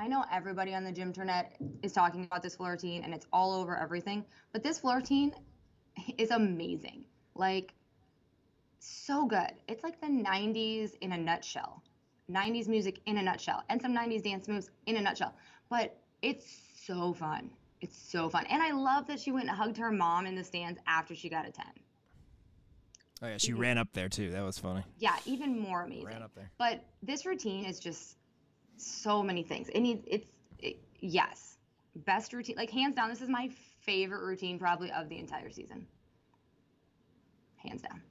I 0.00 0.08
know 0.08 0.24
everybody 0.32 0.74
on 0.74 0.82
the 0.82 0.90
gym 0.90 1.08
internet 1.08 1.56
is 1.82 1.92
talking 1.92 2.24
about 2.24 2.42
this 2.42 2.56
floor 2.56 2.72
routine 2.72 3.04
and 3.04 3.14
it's 3.14 3.26
all 3.32 3.52
over 3.52 3.76
everything 3.76 4.24
but 4.52 4.62
this 4.62 4.78
floor 4.78 4.96
routine 4.96 5.32
is 6.18 6.30
amazing 6.30 7.04
like 7.34 7.74
so 8.78 9.26
good 9.26 9.52
it's 9.68 9.84
like 9.84 10.00
the 10.00 10.06
90s 10.06 10.92
in 11.02 11.12
a 11.12 11.18
nutshell 11.18 11.82
90s 12.30 12.66
music 12.66 13.00
in 13.06 13.18
a 13.18 13.22
nutshell 13.22 13.62
and 13.68 13.80
some 13.80 13.94
90s 13.94 14.24
dance 14.24 14.48
moves 14.48 14.70
in 14.86 14.96
a 14.96 15.00
nutshell 15.00 15.34
but 15.68 16.00
it's 16.22 16.46
so 16.86 17.12
fun 17.12 17.50
it's 17.80 17.96
so 17.96 18.28
fun. 18.28 18.46
And 18.46 18.62
I 18.62 18.72
love 18.72 19.06
that 19.06 19.20
she 19.20 19.32
went 19.32 19.48
and 19.48 19.56
hugged 19.56 19.78
her 19.78 19.90
mom 19.90 20.26
in 20.26 20.34
the 20.34 20.44
stands 20.44 20.78
after 20.86 21.14
she 21.14 21.28
got 21.28 21.48
a 21.48 21.50
10. 21.50 21.64
Oh 23.22 23.26
yeah, 23.26 23.36
she 23.38 23.52
ran 23.52 23.78
up 23.78 23.88
there 23.92 24.08
too. 24.08 24.30
That 24.30 24.44
was 24.44 24.58
funny. 24.58 24.82
Yeah, 24.98 25.16
even 25.26 25.58
more 25.58 25.82
amazing. 25.82 26.06
Ran 26.06 26.22
up 26.22 26.34
there. 26.34 26.50
But 26.58 26.84
this 27.02 27.26
routine 27.26 27.64
is 27.64 27.78
just 27.78 28.16
so 28.80 29.22
many 29.22 29.42
things. 29.42 29.68
It, 29.68 29.80
it's, 30.06 30.26
it, 30.58 30.76
yes, 31.00 31.56
best 31.96 32.32
routine. 32.32 32.56
Like, 32.56 32.70
hands 32.70 32.96
down, 32.96 33.08
this 33.08 33.20
is 33.20 33.28
my 33.28 33.50
favorite 33.80 34.22
routine 34.24 34.58
probably 34.58 34.90
of 34.92 35.08
the 35.08 35.18
entire 35.18 35.50
season. 35.50 35.86
Hands 37.56 37.80
down. 37.80 38.02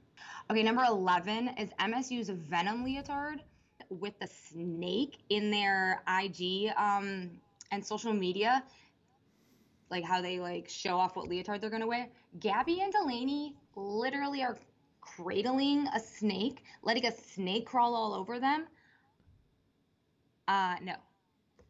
Okay, 0.50 0.62
number 0.62 0.82
11 0.84 1.50
is 1.58 1.70
MSU's 1.80 2.28
Venom 2.28 2.84
Leotard 2.84 3.40
with 3.88 4.18
the 4.18 4.26
snake 4.26 5.18
in 5.28 5.50
their 5.50 6.02
IG 6.08 6.70
um, 6.76 7.30
and 7.70 7.84
social 7.84 8.12
media. 8.12 8.62
Like 9.90 10.04
how 10.04 10.20
they 10.20 10.38
like 10.38 10.68
show 10.68 10.96
off 10.96 11.16
what 11.16 11.28
leotard 11.28 11.60
they're 11.60 11.70
gonna 11.70 11.86
wear. 11.86 12.08
Gabby 12.38 12.80
and 12.80 12.92
Delaney 12.92 13.56
literally 13.74 14.42
are 14.42 14.56
cradling 15.00 15.88
a 15.94 16.00
snake, 16.00 16.62
letting 16.82 17.06
a 17.06 17.12
snake 17.12 17.66
crawl 17.66 17.94
all 17.94 18.14
over 18.14 18.38
them. 18.38 18.66
Uh, 20.50 20.74
no, 20.82 20.94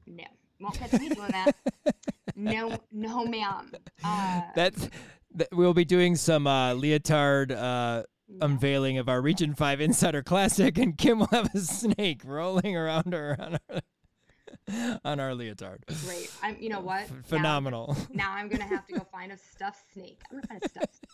no, 0.07 0.25
won't 0.59 0.75
catch 0.75 0.93
me 0.99 1.11
doing 1.11 1.29
that. 1.33 1.55
no, 2.35 2.79
no, 2.91 3.27
ma'am. 3.27 3.73
Uh, 4.03 4.41
That's 4.55 4.89
that 5.35 5.49
we'll 5.53 5.75
be 5.75 5.85
doing 5.85 6.17
some 6.17 6.47
uh, 6.47 6.73
leotard 6.73 7.53
uh, 7.53 8.05
unveiling 8.41 8.97
of 8.97 9.07
our 9.07 9.21
Region 9.21 9.55
Five 9.55 9.83
Insider 9.83 10.23
Classic, 10.23 10.79
and 10.79 10.97
Kim 10.97 11.19
will 11.19 11.27
have 11.27 11.55
a 11.55 11.59
snake 11.61 12.23
rolling 12.25 12.75
around 12.75 13.13
her 13.13 13.37
on 13.39 13.59
our, 13.69 15.01
on 15.05 15.21
our 15.21 15.35
leotard. 15.35 15.85
great. 16.07 16.31
I'm. 16.43 16.57
You 16.59 16.71
know 16.71 16.81
what? 16.81 17.07
Phenomenal. 17.27 17.95
Now, 18.15 18.33
I'm 18.33 18.49
gonna 18.49 18.65
have 18.65 18.87
to 18.87 18.95
go 18.95 19.07
find 19.13 19.31
a 19.31 19.37
stuffed 19.37 19.93
snake. 19.93 20.23
I'm 20.31 20.39
gonna 20.39 20.47
find 20.47 20.63
a 20.65 20.69
stuffed. 20.71 20.97
snake. 20.97 21.11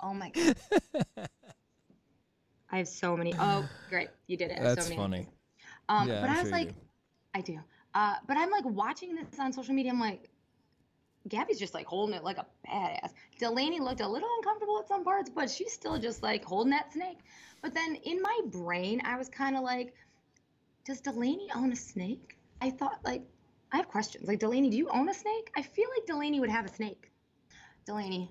Oh 0.00 0.14
my 0.14 0.30
god. 0.30 1.28
I 2.70 2.78
have 2.78 2.88
so 2.88 3.14
many. 3.14 3.34
Oh, 3.38 3.68
great. 3.90 4.08
You 4.26 4.38
did 4.38 4.52
it. 4.52 4.58
That's 4.62 4.84
so 4.84 4.88
many 4.88 4.96
funny. 4.96 5.28
Um, 5.90 6.08
Yeah, 6.08 6.22
but 6.22 6.30
I'm 6.30 6.36
I 6.36 6.40
was 6.40 6.48
sure 6.48 6.58
like. 6.58 6.74
I 7.34 7.40
do. 7.40 7.58
Uh, 7.94 8.14
but 8.26 8.36
I'm 8.36 8.50
like 8.50 8.64
watching 8.64 9.14
this 9.14 9.38
on 9.38 9.52
social 9.52 9.74
media. 9.74 9.92
I'm 9.92 10.00
like, 10.00 10.28
Gabby's 11.28 11.58
just 11.58 11.74
like 11.74 11.86
holding 11.86 12.14
it 12.14 12.22
like 12.22 12.38
a 12.38 12.46
badass. 12.68 13.12
Delaney 13.38 13.80
looked 13.80 14.00
a 14.00 14.08
little 14.08 14.28
uncomfortable 14.38 14.78
at 14.78 14.88
some 14.88 15.04
parts, 15.04 15.30
but 15.30 15.50
she's 15.50 15.72
still 15.72 15.98
just 15.98 16.22
like 16.22 16.44
holding 16.44 16.70
that 16.70 16.92
snake. 16.92 17.18
But 17.62 17.74
then 17.74 17.96
in 17.96 18.20
my 18.20 18.40
brain, 18.46 19.00
I 19.04 19.16
was 19.16 19.28
kind 19.28 19.56
of 19.56 19.62
like, 19.62 19.94
does 20.84 21.00
Delaney 21.00 21.48
own 21.54 21.72
a 21.72 21.76
snake? 21.76 22.36
I 22.60 22.70
thought 22.70 22.98
like, 23.04 23.22
I 23.72 23.78
have 23.78 23.88
questions. 23.88 24.28
Like, 24.28 24.38
Delaney, 24.38 24.70
do 24.70 24.76
you 24.76 24.88
own 24.90 25.08
a 25.08 25.14
snake? 25.14 25.50
I 25.56 25.62
feel 25.62 25.88
like 25.96 26.06
Delaney 26.06 26.40
would 26.40 26.50
have 26.50 26.66
a 26.66 26.72
snake. 26.72 27.10
Delaney, 27.86 28.30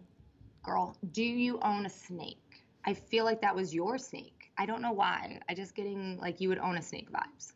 girl, 0.64 0.96
do 1.12 1.24
you 1.24 1.60
own 1.62 1.86
a 1.86 1.90
snake? 1.90 2.64
I 2.86 2.94
feel 2.94 3.26
like 3.26 3.42
that 3.42 3.56
was 3.56 3.74
your 3.74 3.98
snake. 3.98 4.52
I 4.58 4.66
don't 4.66 4.82
know 4.82 4.92
why. 4.92 5.40
I 5.50 5.56
just 5.56 5.74
getting 5.76 6.18
like 6.20 6.40
you 6.42 6.50
would 6.50 6.60
own 6.60 6.78
a 6.78 6.82
snake 6.82 7.12
vibes. 7.12 7.54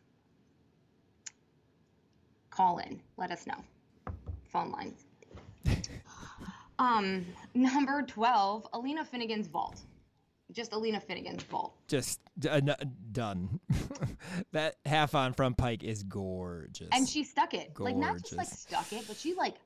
Call 2.58 2.80
in. 2.80 3.00
Let 3.18 3.30
us 3.30 3.46
know. 3.46 3.64
Phone 4.52 4.72
lines. 4.72 5.06
um, 6.80 7.24
number 7.54 8.02
12, 8.02 8.72
Aleah 8.72 9.06
Finnegan's 9.06 9.46
vault. 9.46 9.80
Just 10.52 10.72
Aleah 10.72 11.04
Finnegan's 11.04 11.44
vault. 11.44 11.76
Just 11.88 12.20
uh, 12.50 12.60
done. 13.12 13.60
that 14.54 14.78
half 14.88 15.14
on 15.14 15.34
front 15.34 15.56
pike 15.56 15.84
is 15.84 16.02
gorgeous. 16.02 16.88
And 16.94 17.08
she 17.08 17.24
stuck 17.24 17.54
it. 17.54 17.74
Like 17.78 17.96
not 17.96 18.18
just 18.18 18.36
like 18.36 18.48
stuck 18.48 18.92
it, 18.92 19.04
but 19.08 19.18
she 19.18 19.36
like 19.36 19.58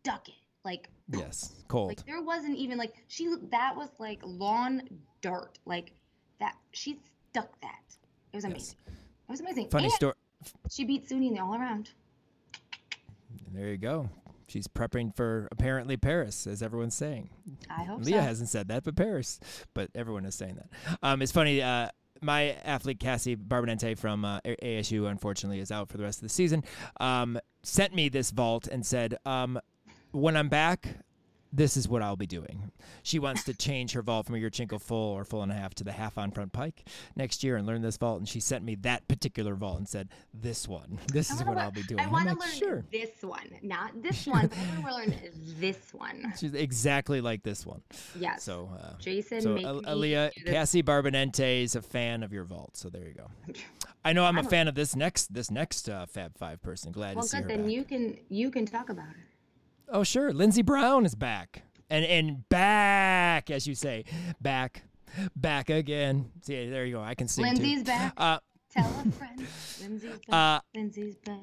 stuck 0.00 0.28
it. 0.28 0.34
Like 0.64 0.88
yes, 1.08 1.54
cold. 1.68 1.88
Like 1.88 2.04
there 2.04 2.20
wasn't 2.20 2.56
even 2.56 2.78
like 2.78 2.94
she 3.06 3.32
that 3.50 3.76
was 3.76 3.90
like 4.00 4.18
lawn 4.24 4.82
dirt. 5.20 5.60
Like 5.66 5.92
that 6.40 6.56
she 6.72 6.98
stuck 7.30 7.60
that. 7.60 7.96
It 8.32 8.36
was 8.36 8.44
amazing. 8.44 8.76
It 8.88 9.30
was 9.30 9.40
amazing. 9.40 9.68
Funny 9.68 9.90
story. 9.90 10.14
She 10.70 10.84
beat 10.84 11.08
Suni 11.08 11.28
in 11.28 11.34
the 11.34 11.40
all 11.40 11.54
around. 11.54 11.90
There 13.52 13.68
you 13.68 13.78
go. 13.78 14.10
She's 14.46 14.66
prepping 14.66 15.14
for 15.14 15.46
apparently 15.52 15.96
Paris, 15.98 16.46
as 16.46 16.62
everyone's 16.62 16.94
saying. 16.94 17.28
I 17.68 17.84
hope 17.84 18.02
Leah 18.02 18.16
so. 18.16 18.22
hasn't 18.22 18.48
said 18.48 18.68
that, 18.68 18.82
but 18.82 18.96
Paris. 18.96 19.38
But 19.74 19.90
everyone 19.94 20.24
is 20.24 20.34
saying 20.34 20.56
that. 20.56 20.98
Um, 21.02 21.20
it's 21.20 21.32
funny. 21.32 21.60
Uh, 21.60 21.88
my 22.22 22.52
athlete 22.64 22.98
Cassie 22.98 23.36
Barbonente 23.36 23.96
from 23.96 24.24
uh, 24.24 24.40
ASU, 24.40 25.08
unfortunately, 25.08 25.60
is 25.60 25.70
out 25.70 25.90
for 25.90 25.98
the 25.98 26.02
rest 26.02 26.18
of 26.18 26.22
the 26.22 26.28
season. 26.30 26.64
Um, 26.98 27.38
sent 27.62 27.94
me 27.94 28.08
this 28.08 28.30
vault 28.30 28.68
and 28.68 28.84
said, 28.84 29.16
um, 29.26 29.60
"When 30.12 30.34
I'm 30.36 30.48
back, 30.48 30.96
this 31.52 31.76
is 31.76 31.88
what 31.88 32.02
I'll 32.02 32.16
be 32.16 32.26
doing." 32.26 32.70
She 33.02 33.18
wants 33.18 33.44
to 33.44 33.54
change 33.54 33.92
her 33.92 34.02
vault 34.02 34.26
from 34.26 34.34
a 34.34 34.38
Yurchenko 34.38 34.80
full 34.80 35.12
or 35.16 35.24
full 35.24 35.42
and 35.42 35.50
a 35.52 35.54
half 35.54 35.74
to 35.76 35.84
the 35.84 35.92
half 35.92 36.18
on 36.18 36.30
front 36.30 36.52
pike 36.52 36.84
next 37.16 37.42
year 37.44 37.56
and 37.56 37.66
learn 37.66 37.82
this 37.82 37.96
vault. 37.96 38.18
And 38.18 38.28
she 38.28 38.40
sent 38.40 38.64
me 38.64 38.74
that 38.76 39.06
particular 39.08 39.54
vault 39.54 39.78
and 39.78 39.88
said, 39.88 40.08
"This 40.34 40.66
one. 40.68 40.98
This 41.12 41.30
I 41.30 41.34
is 41.36 41.44
what 41.44 41.56
I'll 41.58 41.70
be 41.70 41.82
doing." 41.82 42.00
I 42.00 42.06
want 42.08 42.28
to 42.28 42.34
like, 42.34 42.40
learn 42.48 42.54
sure. 42.58 42.84
this 42.92 43.10
one, 43.22 43.50
not 43.62 44.02
this 44.02 44.26
one. 44.26 44.48
But 44.48 44.58
I 44.58 44.80
want 44.80 45.04
to 45.04 45.12
learn 45.12 45.20
this 45.60 45.78
one. 45.92 46.32
She's 46.38 46.54
exactly 46.54 47.20
like 47.20 47.42
this 47.42 47.64
one. 47.66 47.82
Yes. 48.18 48.42
So, 48.44 48.70
uh, 48.80 48.92
Jason, 48.98 49.40
so 49.40 49.54
make 49.54 49.64
Al- 49.64 49.80
me 49.80 49.84
Aaliyah. 50.12 50.46
Cassie 50.46 50.82
Barbonente 50.82 51.62
is 51.62 51.74
a 51.76 51.82
fan 51.82 52.22
of 52.22 52.32
your 52.32 52.44
vault. 52.44 52.76
So 52.76 52.88
there 52.88 53.06
you 53.06 53.14
go. 53.14 53.30
I 54.04 54.12
know 54.12 54.24
I'm 54.24 54.36
a 54.36 54.40
I'm 54.40 54.46
a- 54.46 54.50
fan 54.50 54.68
of 54.68 54.74
this 54.74 54.94
next 54.94 55.32
this 55.34 55.50
next 55.50 55.88
uh, 55.88 56.06
Fab 56.06 56.36
Five 56.38 56.62
person. 56.62 56.92
Glad 56.92 57.16
Well, 57.16 57.22
to 57.24 57.28
see 57.28 57.36
good. 57.38 57.42
her 57.44 57.48
Then 57.48 57.62
back. 57.62 57.72
you 57.72 57.84
can 57.84 58.18
you 58.28 58.50
can 58.50 58.66
talk 58.66 58.88
about 58.90 59.08
it. 59.10 59.16
Oh 59.90 60.02
sure, 60.04 60.32
Lindsey 60.32 60.62
Brown 60.62 61.04
is 61.06 61.14
back 61.14 61.62
and 61.90 62.04
and 62.04 62.48
back 62.48 63.50
as 63.50 63.66
you 63.66 63.74
say, 63.74 64.04
back, 64.40 64.82
back 65.36 65.70
again. 65.70 66.30
See, 66.42 66.68
there 66.68 66.84
you 66.86 66.96
go. 66.96 67.02
I 67.02 67.14
can 67.14 67.28
see. 67.28 67.42
Lindsay's 67.42 67.78
too. 67.78 67.84
back. 67.84 68.12
Uh, 68.16 68.38
Tell 68.70 68.84
a 68.86 69.10
friend. 69.12 69.46
Lindsay's 69.80 70.18
back. 70.28 70.34
uh, 70.34 70.60
Lindsay's 70.74 71.16
back. 71.16 71.38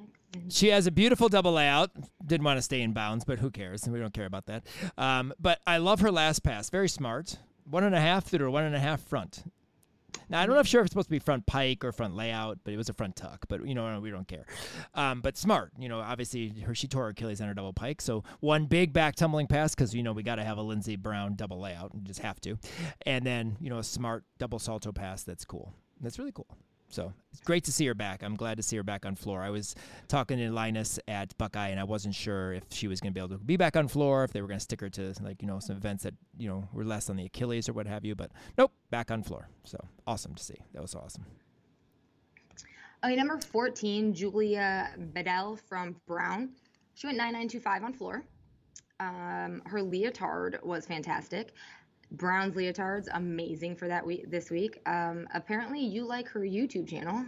She 0.49 0.67
has 0.67 0.86
a 0.86 0.91
beautiful 0.91 1.29
double 1.29 1.53
layout. 1.53 1.91
Didn't 2.25 2.43
want 2.43 2.58
to 2.58 2.62
stay 2.62 2.81
in 2.81 2.91
bounds, 2.93 3.23
but 3.25 3.39
who 3.39 3.49
cares? 3.49 3.88
We 3.88 3.99
don't 3.99 4.13
care 4.13 4.25
about 4.25 4.45
that. 4.47 4.65
Um, 4.97 5.34
but 5.39 5.60
I 5.65 5.77
love 5.77 6.01
her 6.01 6.12
last 6.12 6.43
pass. 6.43 6.69
Very 6.69 6.89
smart. 6.89 7.38
One 7.63 7.84
and 7.84 7.95
a 7.95 8.01
half 8.01 8.25
through 8.25 8.51
one 8.51 8.63
and 8.65 8.75
a 8.75 8.79
half 8.79 9.01
front. 9.01 9.43
Now 10.30 10.41
I 10.41 10.45
don't 10.45 10.56
know 10.56 10.62
if 10.62 10.67
sure 10.67 10.82
if 10.82 10.86
it's 10.86 10.91
supposed 10.91 11.08
to 11.08 11.12
be 11.12 11.19
front 11.19 11.45
pike 11.45 11.84
or 11.84 11.91
front 11.91 12.15
layout, 12.15 12.60
but 12.63 12.73
it 12.73 12.78
was 12.78 12.89
a 12.89 12.93
front 12.93 13.15
tuck. 13.15 13.45
But 13.47 13.67
you 13.67 13.75
know 13.75 13.99
we 13.99 14.12
don't 14.12 14.28
care. 14.28 14.45
Um, 14.93 15.21
but 15.21 15.38
smart. 15.38 15.71
You 15.78 15.89
know 15.89 15.99
obviously 15.99 16.49
her 16.65 16.75
she 16.75 16.88
tore 16.88 17.04
her 17.04 17.10
Achilles 17.10 17.41
on 17.41 17.47
her 17.47 17.54
double 17.54 17.73
pike, 17.73 18.01
so 18.01 18.23
one 18.39 18.65
big 18.65 18.93
back 18.93 19.15
tumbling 19.15 19.47
pass 19.47 19.75
because 19.75 19.93
you 19.93 20.04
know 20.04 20.13
we 20.13 20.23
got 20.23 20.36
to 20.36 20.43
have 20.43 20.58
a 20.58 20.62
Lindsey 20.62 20.95
Brown 20.95 21.36
double 21.36 21.60
layout. 21.60 21.93
and 21.93 22.06
just 22.06 22.19
have 22.21 22.39
to, 22.41 22.58
and 23.06 23.25
then 23.25 23.58
you 23.60 23.69
know 23.69 23.80
a 23.80 23.84
smart 23.84 24.23
double 24.38 24.60
salto 24.60 24.91
pass. 24.91 25.23
That's 25.23 25.45
cool. 25.45 25.73
That's 26.01 26.19
really 26.19 26.32
cool. 26.32 26.47
So 26.95 27.12
it's 27.34 27.41
great 27.41 27.65
to 27.65 27.73
see 27.73 27.86
her 27.88 27.93
back. 27.93 28.23
I'm 28.23 28.36
glad 28.36 28.55
to 28.55 28.63
see 28.63 28.77
her 28.77 28.84
back 28.84 29.05
on 29.05 29.15
floor. 29.15 29.41
I 29.41 29.49
was 29.49 29.75
talking 30.08 30.38
to 30.38 30.49
Linus 30.49 30.97
at 31.10 31.38
Buckeye, 31.38 31.67
and 31.67 31.79
I 31.79 31.84
wasn't 31.84 32.15
sure 32.15 32.53
if 32.53 32.63
she 32.69 32.88
was 32.88 33.01
going 33.01 33.12
to 33.12 33.13
be 33.13 33.19
able 33.19 33.38
to 33.38 33.43
be 33.43 33.58
back 33.58 33.75
on 33.75 33.89
floor, 33.89 34.23
if 34.23 34.31
they 34.31 34.41
were 34.41 34.47
going 34.47 34.60
to 34.60 34.63
stick 34.63 34.79
her 34.79 34.89
to 34.91 35.13
like 35.21 35.41
you 35.41 35.47
know 35.47 35.60
some 35.60 35.75
events 35.75 36.03
that 36.03 36.13
you 36.38 36.47
know 36.47 36.69
were 36.71 36.86
less 36.86 37.10
on 37.10 37.17
the 37.17 37.25
Achilles 37.25 37.67
or 37.67 37.73
what 37.73 37.86
have 37.86 38.05
you. 38.05 38.15
But 38.15 38.31
nope, 38.58 38.71
back 38.91 39.12
on 39.12 39.23
floor. 39.23 39.49
So 39.65 39.77
awesome 40.08 40.36
to 40.36 40.43
see. 40.43 40.58
That 40.73 40.81
was 40.81 40.95
awesome. 40.95 41.25
Okay, 43.03 43.15
number 43.15 43.38
14, 43.38 44.13
Julia 44.13 44.89
Bedell 44.97 45.58
from 45.58 45.97
Brown. 46.08 46.51
She 46.93 47.08
went 47.08 47.17
9925 47.17 47.84
on 47.84 47.93
floor. 47.93 48.23
Um, 49.01 49.62
her 49.65 49.81
leotard 49.81 50.60
was 50.63 50.86
fantastic. 50.86 51.53
Brown's 52.12 52.56
leotard's 52.56 53.10
amazing 53.13 53.76
for 53.76 53.88
that 53.88 54.06
week 54.06 54.30
this 54.30 54.50
week. 54.50 54.82
Um, 54.86 55.28
apparently 55.34 55.80
you 55.82 56.06
like 56.06 56.28
her 56.30 56.41
YouTube 56.41 56.88
channel. 56.88 57.26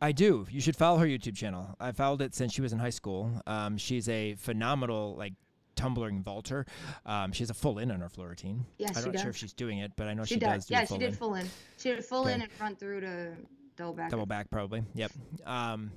I 0.00 0.12
do. 0.12 0.46
You 0.50 0.60
should 0.60 0.76
follow 0.76 0.98
her 0.98 1.06
YouTube 1.06 1.36
channel. 1.36 1.74
I 1.80 1.92
followed 1.92 2.20
it 2.22 2.34
since 2.34 2.52
she 2.52 2.60
was 2.62 2.72
in 2.72 2.78
high 2.78 2.90
school. 2.90 3.30
Um, 3.46 3.76
she's 3.78 4.08
a 4.08 4.34
phenomenal 4.34 5.14
like 5.16 5.32
tumbling 5.76 6.22
vaulter. 6.22 6.66
Um, 7.06 7.32
she 7.32 7.42
has 7.42 7.50
a 7.50 7.54
full 7.54 7.78
in 7.78 7.90
on 7.90 8.00
her 8.00 8.08
floor 8.08 8.28
routine. 8.28 8.64
Yes, 8.78 8.96
I'm 8.96 9.10
not 9.12 9.20
sure 9.20 9.30
if 9.30 9.36
she's 9.36 9.52
doing 9.52 9.78
it, 9.78 9.92
but 9.96 10.06
I 10.06 10.14
know 10.14 10.24
she, 10.24 10.34
She, 10.34 10.40
does. 10.40 10.66
do 10.66 10.74
Yeah, 10.74 10.84
she 10.84 10.98
did 10.98 11.08
in. 11.10 11.14
full 11.14 11.34
in. 11.34 11.48
She 11.78 11.90
did 11.90 12.04
full 12.04 12.22
Okay. 12.22 12.34
in 12.34 12.42
and 12.42 12.52
front 12.52 12.78
through 12.78 13.00
to 13.00 13.32
double 13.76 13.92
back. 13.94 14.08
double 14.10 14.24
back 14.26 14.48
probably 14.52 14.84
yep 14.94 15.10
um 15.46 15.90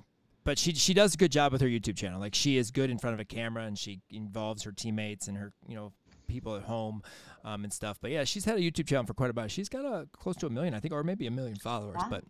but 0.44 0.58
she 0.58 0.74
she 0.74 0.96
does 0.96 1.14
a 1.14 1.18
good 1.18 1.32
job 1.32 1.52
with 1.52 1.62
her 1.62 1.68
youtube 1.68 1.96
channel 1.96 2.20
like 2.20 2.34
she 2.34 2.58
is 2.58 2.72
good 2.72 2.90
in 2.90 2.98
front 2.98 3.14
of 3.14 3.20
a 3.20 3.24
camera 3.24 3.66
and 3.66 3.78
she 3.78 4.02
involves 4.10 4.64
her 4.64 4.72
teammates 4.72 5.28
and 5.28 5.38
her 5.38 5.54
you 5.68 5.76
know 5.76 5.94
people 6.26 6.56
at 6.56 6.64
home 6.64 7.04
um, 7.48 7.64
and 7.64 7.72
stuff 7.74 7.98
but 8.02 8.12
yeah 8.12 8.24
she's 8.24 8.46
had 8.46 8.58
a 8.58 8.62
youtube 8.62 8.88
channel 8.88 9.06
for 9.06 9.14
quite 9.14 9.30
a 9.30 9.34
while 9.34 9.48
she's 9.48 9.70
got 9.70 9.86
a 9.86 10.08
close 10.12 10.36
to 10.36 10.46
a 10.46 10.50
million 10.50 10.74
i 10.74 10.80
think 10.80 10.94
or 10.94 11.04
maybe 11.04 11.26
a 11.28 11.32
million 11.32 11.56
followers 11.56 11.96
Wow. 12.00 12.08
but 12.10 12.24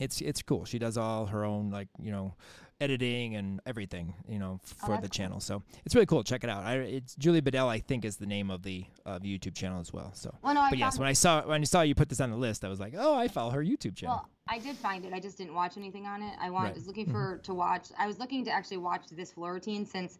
it's 0.00 0.20
it's 0.20 0.42
cool 0.42 0.64
she 0.64 0.78
does 0.78 0.96
all 0.96 1.26
her 1.26 1.44
own 1.44 1.70
like 1.70 1.88
you 2.02 2.10
know 2.10 2.34
editing 2.80 3.36
and 3.36 3.60
everything 3.66 4.14
you 4.26 4.38
know 4.38 4.58
Oh, 4.64 4.86
for 4.86 4.88
that's 4.92 5.02
the 5.02 5.08
cool. 5.08 5.14
channel 5.24 5.40
so 5.40 5.62
it's 5.84 5.94
really 5.94 6.06
cool 6.06 6.24
check 6.24 6.42
it 6.42 6.50
out 6.50 6.64
I, 6.64 6.76
it's 6.78 7.14
julie 7.14 7.40
bedell 7.40 7.68
i 7.68 7.78
think 7.78 8.04
is 8.04 8.16
the 8.16 8.26
name 8.26 8.50
of 8.50 8.62
the 8.62 8.84
uh, 9.06 9.18
youtube 9.20 9.54
channel 9.54 9.80
as 9.80 9.92
well 9.92 10.12
so 10.14 10.34
Well, 10.42 10.54
no, 10.54 10.60
I 10.62 10.70
but 10.70 10.78
yes 10.78 10.98
when 10.98 11.06
i 11.08 11.12
saw 11.12 11.42
when 11.46 11.60
i 11.60 11.64
saw 11.64 11.82
you 11.82 11.94
put 11.94 12.08
this 12.08 12.20
on 12.20 12.30
the 12.30 12.36
list 12.36 12.64
i 12.64 12.68
was 12.68 12.80
like 12.80 12.94
oh 12.98 13.14
i 13.14 13.28
follow 13.28 13.50
her 13.50 13.62
youtube 13.62 13.94
channel 13.94 14.16
Well, 14.16 14.28
I 14.48 14.58
did 14.58 14.74
find 14.76 15.04
it. 15.04 15.12
I 15.12 15.20
just 15.20 15.38
didn't 15.38 15.54
watch 15.54 15.76
anything 15.76 16.04
on 16.04 16.20
it. 16.20 16.34
I 16.40 16.50
want, 16.50 16.64
Right. 16.64 16.74
was 16.74 16.88
looking 16.88 17.08
for 17.08 17.38
to 17.44 17.54
watch. 17.54 17.86
I 17.96 18.08
was 18.08 18.18
looking 18.18 18.44
to 18.46 18.50
actually 18.50 18.78
watch 18.78 19.02
this 19.12 19.30
floor 19.30 19.52
routine 19.54 19.86
since 19.86 20.18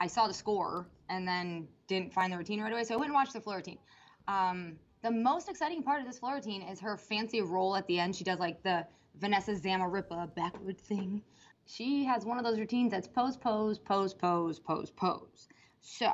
I 0.00 0.06
saw 0.06 0.28
the 0.28 0.32
score 0.34 0.86
and 1.08 1.26
then 1.26 1.68
didn't 1.86 2.12
find 2.12 2.32
the 2.32 2.36
routine 2.36 2.60
right 2.60 2.72
away. 2.72 2.84
So 2.84 2.94
I 2.94 2.96
went 2.96 3.08
and 3.08 3.14
watched 3.14 3.32
the 3.32 3.40
floor 3.40 3.56
routine. 3.56 3.78
Um, 4.28 4.76
the 5.02 5.10
most 5.10 5.48
exciting 5.48 5.82
part 5.82 6.00
of 6.00 6.06
this 6.06 6.18
floor 6.18 6.34
routine 6.34 6.62
is 6.62 6.80
her 6.80 6.96
fancy 6.96 7.42
roll 7.42 7.76
at 7.76 7.86
the 7.86 7.98
end. 7.98 8.16
She 8.16 8.24
does 8.24 8.38
like 8.38 8.62
the 8.62 8.86
Vanessa 9.20 9.52
Zamarripa 9.54 10.34
backward 10.34 10.80
thing. 10.80 11.22
She 11.66 12.04
has 12.04 12.24
one 12.24 12.38
of 12.38 12.44
those 12.44 12.58
routines 12.58 12.90
that's 12.92 13.08
pose, 13.08 13.36
pose, 13.36 13.78
pose, 13.78 14.14
pose, 14.14 14.58
pose, 14.58 14.90
pose. 14.90 15.48
So 15.80 16.12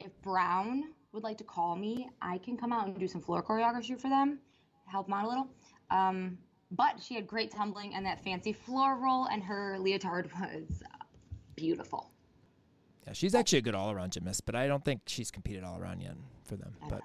if 0.00 0.10
Brown 0.22 0.84
would 1.12 1.22
like 1.22 1.38
to 1.38 1.44
call 1.44 1.76
me, 1.76 2.08
I 2.22 2.38
can 2.38 2.56
come 2.56 2.72
out 2.72 2.86
and 2.86 2.98
do 2.98 3.08
some 3.08 3.20
floor 3.20 3.42
choreography 3.42 4.00
for 4.00 4.08
them, 4.08 4.38
help 4.86 5.06
them 5.06 5.14
out 5.14 5.24
a 5.24 5.28
little. 5.28 5.48
Um, 5.90 6.38
but 6.70 7.00
she 7.00 7.14
had 7.14 7.26
great 7.26 7.50
tumbling 7.50 7.94
and 7.94 8.04
that 8.06 8.22
fancy 8.22 8.52
floor 8.52 8.98
roll, 8.98 9.26
and 9.26 9.42
her 9.42 9.78
leotard 9.78 10.30
was 10.40 10.82
beautiful. 11.54 12.10
Yeah, 13.06 13.12
she's 13.12 13.34
actually 13.34 13.58
a 13.58 13.62
good 13.62 13.74
all-around 13.74 14.12
gymnast, 14.12 14.44
but 14.46 14.54
I 14.54 14.66
don't 14.66 14.84
think 14.84 15.02
she's 15.06 15.30
competed 15.30 15.62
all 15.62 15.78
around 15.78 16.00
yet. 16.00 16.14
for 16.44 16.56
them. 16.56 16.74
But 16.88 17.02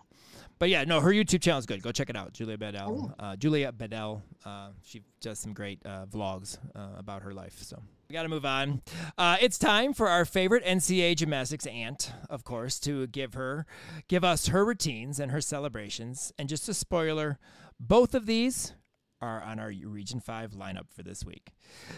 but 0.61 0.69
yeah, 0.69 0.83
no, 0.83 0.99
her 0.99 1.09
YouTube 1.09 1.41
channel 1.41 1.57
is 1.57 1.65
good. 1.65 1.81
Go 1.81 1.91
check 1.91 2.11
it 2.11 2.15
out, 2.15 2.33
Julia 2.33 2.55
Bedell. 2.55 3.15
Uh, 3.17 3.35
Julia 3.35 3.71
Bedell. 3.71 4.21
Uh, 4.45 4.69
she 4.83 5.01
does 5.19 5.39
some 5.39 5.53
great 5.53 5.79
uh, 5.85 6.05
vlogs 6.05 6.59
uh, 6.75 6.99
about 6.99 7.23
her 7.23 7.33
life. 7.33 7.57
So 7.63 7.81
we 8.07 8.13
got 8.13 8.23
to 8.23 8.29
move 8.29 8.45
on. 8.45 8.83
Uh, 9.17 9.37
it's 9.41 9.57
time 9.57 9.91
for 9.91 10.07
our 10.07 10.23
favorite 10.23 10.63
NCA 10.63 11.15
gymnastics 11.15 11.65
aunt, 11.65 12.11
of 12.29 12.43
course, 12.43 12.79
to 12.81 13.07
give 13.07 13.33
her, 13.33 13.65
give 14.07 14.23
us 14.23 14.49
her 14.49 14.63
routines 14.63 15.19
and 15.19 15.31
her 15.31 15.41
celebrations. 15.41 16.31
And 16.37 16.47
just 16.47 16.69
a 16.69 16.75
spoiler, 16.75 17.39
both 17.79 18.13
of 18.13 18.27
these 18.27 18.73
are 19.19 19.41
on 19.41 19.59
our 19.59 19.71
Region 19.85 20.19
Five 20.19 20.51
lineup 20.51 20.91
for 20.95 21.01
this 21.01 21.25
week. 21.25 21.49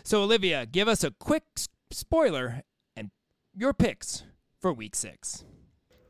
So 0.04 0.24
Olivia, 0.24 0.66
give 0.66 0.88
us 0.88 1.04
a 1.04 1.12
quick 1.12 1.44
spoiler 1.92 2.64
your 3.56 3.74
picks 3.74 4.24
for 4.60 4.74
Week 4.74 4.96
Six. 4.96 5.44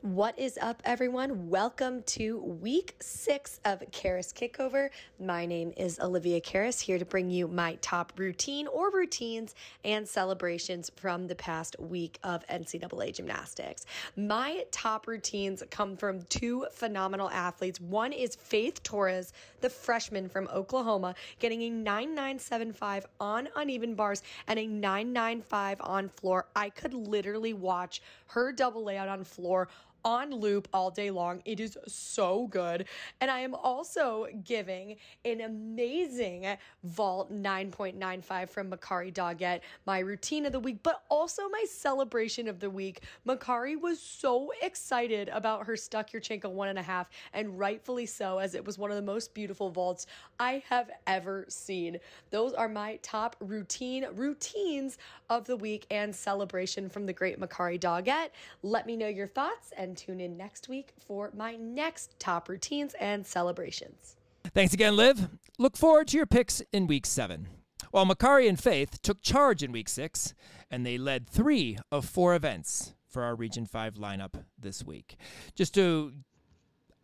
What 0.03 0.37
is 0.37 0.59
up, 0.61 0.81
everyone? 0.83 1.47
Welcome 1.49 2.03
to 2.07 2.37
week 2.37 2.97
six 2.99 3.61
of 3.63 3.79
Karas 3.91 4.33
Kickover. 4.33 4.89
My 5.17 5.45
name 5.45 5.71
is 5.77 5.97
Olivia 5.97 6.41
Karas, 6.41 6.81
here 6.81 6.99
to 6.99 7.05
bring 7.05 7.29
you 7.29 7.47
my 7.47 7.75
top 7.79 8.11
routine 8.17 8.67
or 8.67 8.91
routines 8.91 9.55
and 9.85 10.05
celebrations 10.05 10.91
from 10.97 11.27
the 11.27 11.35
past 11.35 11.77
week 11.79 12.19
of 12.21 12.45
NCAA 12.47 13.15
gymnastics. 13.15 13.85
My 14.17 14.65
top 14.71 15.07
routines 15.07 15.63
come 15.71 15.95
from 15.95 16.23
two 16.23 16.65
phenomenal 16.73 17.29
athletes. 17.29 17.79
One 17.79 18.11
is 18.11 18.35
Faith 18.35 18.83
Torres, 18.83 19.31
the 19.61 19.69
freshman 19.69 20.27
from 20.27 20.49
Oklahoma, 20.49 21.15
getting 21.39 21.61
a 21.61 21.69
9975 21.69 23.05
on 23.21 23.47
uneven 23.55 23.95
bars 23.95 24.21
and 24.49 24.59
a 24.59 24.67
995 24.67 25.77
on 25.79 26.09
floor. 26.09 26.47
I 26.57 26.71
could 26.71 26.93
literally 26.93 27.53
watch 27.53 28.01
her 28.27 28.51
double 28.51 28.83
layout 28.83 29.07
on 29.07 29.23
floor 29.23 29.69
on 30.05 30.31
loop 30.31 30.67
all 30.73 30.91
day 30.91 31.11
long. 31.11 31.41
It 31.45 31.59
is 31.59 31.77
so 31.87 32.47
good. 32.47 32.85
And 33.21 33.31
I 33.31 33.39
am 33.39 33.55
also 33.55 34.27
giving 34.43 34.97
an 35.25 35.41
amazing 35.41 36.45
vault 36.83 37.31
9.95 37.31 38.49
from 38.49 38.71
Makarri 38.71 39.13
Doggette, 39.13 39.61
my 39.85 39.99
routine 39.99 40.45
of 40.45 40.51
the 40.51 40.59
week, 40.59 40.79
but 40.83 41.03
also 41.09 41.47
my 41.49 41.63
celebration 41.69 42.47
of 42.47 42.59
the 42.59 42.69
week. 42.69 43.01
Makarri 43.27 43.79
was 43.79 43.99
so 43.99 44.51
excited 44.61 45.29
about 45.29 45.65
her 45.65 45.75
Stuck 45.75 46.11
Yurchenko 46.11 46.51
one 46.51 46.67
and 46.67 46.79
a 46.79 46.83
half, 46.83 47.09
and 47.33 47.57
rightfully 47.57 48.05
so, 48.05 48.37
as 48.37 48.55
it 48.55 48.65
was 48.65 48.77
one 48.77 48.91
of 48.91 48.95
the 48.95 49.01
most 49.01 49.33
beautiful 49.33 49.69
vaults 49.69 50.07
I 50.39 50.63
have 50.69 50.91
ever 51.07 51.45
seen. 51.49 51.97
Those 52.29 52.53
are 52.53 52.69
my 52.69 52.99
top 53.01 53.35
routine 53.39 54.05
routines 54.15 54.97
of 55.29 55.45
the 55.45 55.57
week 55.57 55.85
and 55.91 56.15
celebration 56.15 56.89
from 56.89 57.05
the 57.05 57.13
great 57.13 57.39
Makarri 57.39 57.79
Doggette. 57.79 58.29
Let 58.61 58.85
me 58.85 58.95
know 58.95 59.07
your 59.07 59.27
thoughts 59.27 59.71
and 59.77 59.92
tune 59.95 60.19
in 60.19 60.37
next 60.37 60.69
week 60.69 60.93
for 61.05 61.31
my 61.35 61.55
next 61.55 62.19
top 62.19 62.49
routines 62.49 62.93
and 62.99 63.25
celebrations. 63.25 64.15
Thanks 64.53 64.73
again, 64.73 64.95
Liv. 64.95 65.29
Look 65.57 65.77
forward 65.77 66.07
to 66.09 66.17
your 66.17 66.25
picks 66.25 66.61
in 66.71 66.87
week 66.87 67.05
seven. 67.05 67.47
While 67.91 68.05
Makarri 68.05 68.49
and 68.49 68.59
Faith 68.59 69.01
took 69.01 69.21
charge 69.21 69.61
in 69.61 69.71
week 69.71 69.87
six, 69.87 70.33
and 70.71 70.85
they 70.85 70.97
led 70.97 71.29
three 71.29 71.77
of 71.91 72.05
four 72.05 72.33
events 72.33 72.93
for 73.07 73.23
our 73.23 73.35
Region 73.35 73.65
5 73.65 73.93
lineup 73.93 74.43
this 74.59 74.83
week. 74.83 75.15
Just 75.55 75.75
to 75.75 76.11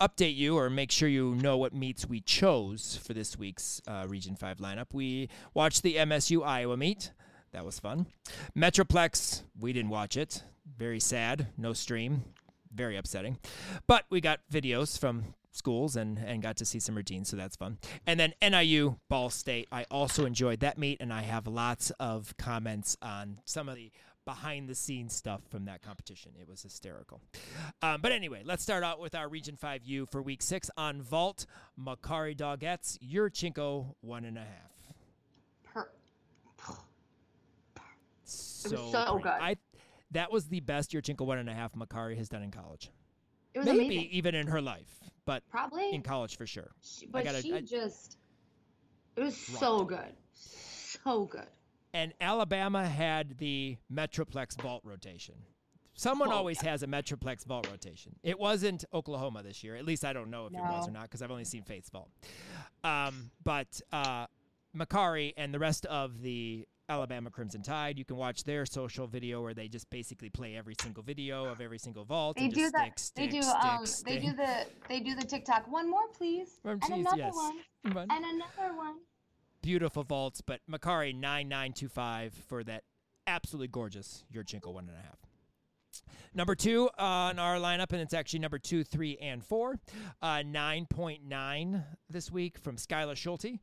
update 0.01 0.35
you 0.35 0.57
or 0.57 0.69
make 0.69 0.91
sure 0.91 1.07
you 1.07 1.35
know 1.35 1.57
what 1.57 1.73
meets 1.73 2.07
we 2.07 2.21
chose 2.21 2.99
for 3.05 3.13
this 3.13 3.37
week's 3.37 3.81
uh, 3.87 4.05
Region 4.09 4.35
5 4.35 4.57
lineup, 4.57 4.87
we 4.91 5.29
watched 5.53 5.83
the 5.83 5.97
MSU 5.97 6.43
Iowa 6.43 6.75
meet. 6.75 7.11
That 7.51 7.65
was 7.65 7.79
fun. 7.79 8.07
Metroplex, 8.57 9.43
we 9.59 9.73
didn't 9.73 9.91
watch 9.91 10.17
it. 10.17 10.43
Very 10.77 10.99
sad. 10.99 11.47
No 11.57 11.73
stream. 11.73 12.23
Very 12.73 12.97
upsetting. 12.97 13.37
But 13.87 14.05
we 14.09 14.21
got 14.21 14.39
videos 14.51 14.97
from 14.99 15.33
schools 15.51 15.95
and, 15.95 16.17
and 16.19 16.41
got 16.41 16.55
to 16.57 16.65
see 16.65 16.79
some 16.79 16.95
routines, 16.95 17.29
so 17.29 17.35
that's 17.35 17.55
fun. 17.55 17.79
And 18.05 18.19
then 18.19 18.33
NIU 18.41 18.97
Ball 19.09 19.29
State, 19.29 19.67
I 19.71 19.85
also 19.89 20.25
enjoyed 20.25 20.59
that 20.59 20.77
meet, 20.77 21.01
and 21.01 21.11
I 21.11 21.21
have 21.23 21.47
lots 21.47 21.89
of 21.99 22.35
comments 22.37 22.95
on 23.01 23.39
some 23.45 23.67
of 23.67 23.75
the 23.75 23.91
behind 24.25 24.69
the 24.69 24.75
scenes 24.75 25.15
stuff 25.15 25.41
from 25.49 25.65
that 25.65 25.81
competition. 25.81 26.33
It 26.39 26.47
was 26.47 26.61
hysterical. 26.61 27.19
Um, 27.81 27.99
but 28.01 28.11
anyway, 28.11 28.43
let's 28.45 28.61
start 28.61 28.83
out 28.83 28.99
with 28.99 29.15
our 29.15 29.27
Region 29.27 29.57
5U 29.61 30.11
for 30.11 30.21
week 30.21 30.43
six 30.43 30.69
on 30.77 31.01
Vault, 31.01 31.47
Makarri 31.79 32.37
Doggette's, 32.37 32.99
Yurchenko, 33.03 33.95
one 34.01 34.25
and 34.25 34.37
a 34.37 34.41
half. 34.41 34.71
Per- 35.63 35.89
So, 38.23 38.69
was 38.83 38.91
so 38.91 39.13
great. 39.13 39.23
good. 39.23 39.29
I, 39.41 39.55
that 40.11 40.31
was 40.31 40.47
the 40.47 40.59
best 40.61 40.91
Yurchenko 40.91 41.25
one 41.25 41.37
and 41.37 41.49
a 41.49 41.53
half 41.53 41.73
Makarri 41.73 42.17
has 42.17 42.29
done 42.29 42.43
in 42.43 42.51
college. 42.51 42.89
it 43.53 43.59
was 43.59 43.65
Maybe 43.67 43.85
amazing. 43.85 44.09
even 44.11 44.35
in 44.35 44.47
her 44.47 44.61
life, 44.61 44.91
but 45.25 45.43
Probably. 45.49 45.91
in 45.91 46.01
college 46.03 46.37
for 46.37 46.45
sure. 46.45 46.71
She- 46.83 47.07
but 47.07 47.23
gotta- 47.23 47.41
she 47.41 47.53
I- 47.53 47.61
just. 47.61 48.17
It 49.15 49.21
was 49.23 49.35
so 49.35 49.83
good. 49.83 50.13
So 50.33 51.25
good. 51.25 51.47
And 51.93 52.13
Alabama 52.21 52.87
had 52.87 53.37
the 53.39 53.77
Metroplex 53.91 54.61
vault 54.61 54.81
rotation. 54.85 55.35
Someone 55.95 56.29
Oh, 56.31 56.35
always 56.35 56.61
has 56.61 56.83
a 56.83 56.87
Metroplex 56.87 57.43
vault 57.45 57.67
rotation. 57.69 58.15
It 58.23 58.39
wasn't 58.39 58.85
Oklahoma 58.93 59.43
this 59.43 59.63
year. 59.63 59.75
At 59.75 59.83
least 59.85 60.05
I 60.05 60.13
don't 60.13 60.29
know 60.29 60.45
if 60.45 60.53
it 60.53 60.59
was 60.61 60.87
or 60.87 60.91
not 60.91 61.03
because 61.03 61.21
I've 61.21 61.31
only 61.31 61.43
seen 61.43 61.63
Faith's 61.63 61.89
vault. 61.89 62.09
Um, 62.85 63.31
but 63.43 63.81
uh, 63.91 64.27
Makarri 64.77 65.33
and 65.35 65.53
the 65.53 65.59
rest 65.59 65.85
of 65.87 66.21
the 66.21 66.65
Alabama 66.89 67.29
Crimson 67.29 67.61
Tide, 67.61 67.97
you 67.99 68.03
can 68.03 68.17
watch 68.17 68.43
their 68.43 68.65
social 68.65 69.07
video 69.07 69.41
where 69.41 69.53
they 69.53 69.67
just 69.67 69.89
basically 69.91 70.29
play 70.29 70.57
every 70.57 70.75
single 70.81 71.03
video 71.03 71.45
of 71.45 71.61
every 71.61 71.77
single 71.77 72.03
vault. 72.03 72.35
They 72.35 72.45
and 72.45 72.53
do 72.53 72.61
just 72.61 72.73
that. 72.73 72.99
stick, 72.99 73.31
they 73.31 73.37
do. 73.37 73.43
stick, 73.43 73.63
um. 73.63 73.85
stick. 73.85 74.05
They 74.05 74.27
do 74.27 74.35
the. 74.35 74.65
They 74.89 74.99
do 74.99 75.15
the 75.15 75.25
TikTok. 75.25 75.71
One 75.71 75.89
more, 75.89 76.07
please. 76.17 76.59
And 76.65 76.83
another 76.91 77.17
yes. 77.17 77.33
one. 77.33 77.59
And 77.85 78.25
another 78.25 78.75
one. 78.75 78.95
beautiful 79.61 80.03
vaults, 80.03 80.41
but 80.41 80.61
Makarri 80.69 81.13
9925 81.13 82.33
for 82.47 82.63
that 82.63 82.83
absolutely 83.27 83.67
gorgeous 83.67 84.23
Your 84.31 84.43
Yurchenko 84.43 84.73
one 84.73 84.89
and 84.89 84.97
a 84.97 85.01
half. 85.01 85.19
Number 86.33 86.55
two 86.55 86.89
on 86.97 87.39
our 87.39 87.57
lineup, 87.57 87.91
and 87.91 88.01
it's 88.01 88.13
actually 88.13 88.39
number 88.39 88.59
two, 88.59 88.83
three, 88.83 89.17
and 89.17 89.43
four. 89.43 89.79
Uh, 90.21 90.43
9.9 90.45 91.83
this 92.09 92.31
week 92.31 92.59
from 92.59 92.75
Skylar 92.77 93.15
Schulte. 93.15 93.59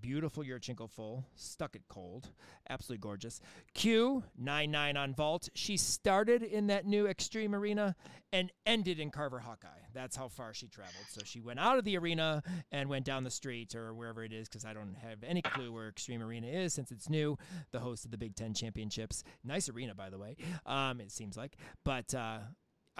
Beautiful 0.00 0.42
Yurchenko 0.42 0.90
full, 0.90 1.24
stuck 1.34 1.76
it 1.76 1.82
cold, 1.88 2.28
absolutely 2.68 3.00
gorgeous. 3.00 3.40
Q, 3.74 4.24
9.9 4.42 4.96
on 4.96 5.14
vault. 5.14 5.48
She 5.54 5.76
started 5.76 6.42
in 6.42 6.68
that 6.68 6.86
new 6.86 7.06
Xtreme 7.06 7.54
Arena 7.54 7.96
and 8.32 8.52
ended 8.64 9.00
in 9.00 9.10
Carver 9.10 9.40
Hawkeye. 9.40 9.68
That's 9.92 10.16
how 10.16 10.28
far 10.28 10.54
she 10.54 10.68
traveled. 10.68 11.06
So 11.08 11.20
she 11.24 11.40
went 11.40 11.58
out 11.58 11.78
of 11.78 11.84
the 11.84 11.98
arena 11.98 12.42
and 12.70 12.88
went 12.88 13.04
down 13.04 13.24
the 13.24 13.30
street 13.30 13.74
or 13.74 13.92
wherever 13.92 14.22
it 14.24 14.32
is, 14.32 14.48
because 14.48 14.64
I 14.64 14.72
don't 14.72 14.94
have 14.94 15.18
any 15.26 15.42
clue 15.42 15.72
where 15.72 15.90
Xtreme 15.90 16.22
Arena 16.22 16.46
is 16.46 16.72
since 16.72 16.90
it's 16.90 17.08
new, 17.08 17.36
the 17.72 17.80
host 17.80 18.04
of 18.04 18.10
the 18.10 18.18
Big 18.18 18.36
Ten 18.36 18.54
Championships. 18.54 19.24
Nice 19.44 19.68
arena, 19.68 19.94
by 19.94 20.10
the 20.10 20.18
way, 20.18 20.36
um, 20.66 21.00
it 21.00 21.10
seems 21.10 21.36
like. 21.36 21.56
But 21.84 22.14
uh, 22.14 22.38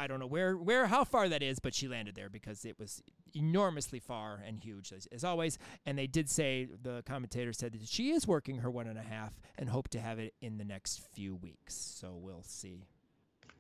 I 0.01 0.07
don't 0.07 0.19
know 0.19 0.27
where, 0.27 0.57
where, 0.57 0.87
how 0.87 1.05
far 1.05 1.29
that 1.29 1.43
is, 1.43 1.59
but 1.59 1.75
she 1.75 1.87
landed 1.87 2.15
there 2.15 2.31
because 2.31 2.65
it 2.65 2.79
was 2.79 3.03
enormously 3.35 4.01
far 4.01 4.43
and 4.47 4.59
huge 4.59 4.93
as, 4.93 5.07
as 5.13 5.25
always. 5.25 5.59
And 5.85 5.99
they 5.99 6.07
did 6.07 6.31
say 6.31 6.69
the 6.83 7.03
commentator 7.05 7.53
said 7.53 7.75
that 7.75 7.87
she 7.87 8.11
is 8.13 8.27
working 8.27 8.59
her 8.59 8.71
one 8.71 8.87
and 8.87 8.99
a 8.99 9.03
half 9.03 9.35
and 9.59 9.69
hope 9.69 9.89
to 9.89 10.01
have 10.01 10.19
it 10.19 10.33
in 10.41 10.57
the 10.57 10.65
next 10.65 11.03
few 11.15 11.37
weeks. 11.37 11.75
So 11.75 12.15
we'll 12.19 12.43
see, 12.43 12.87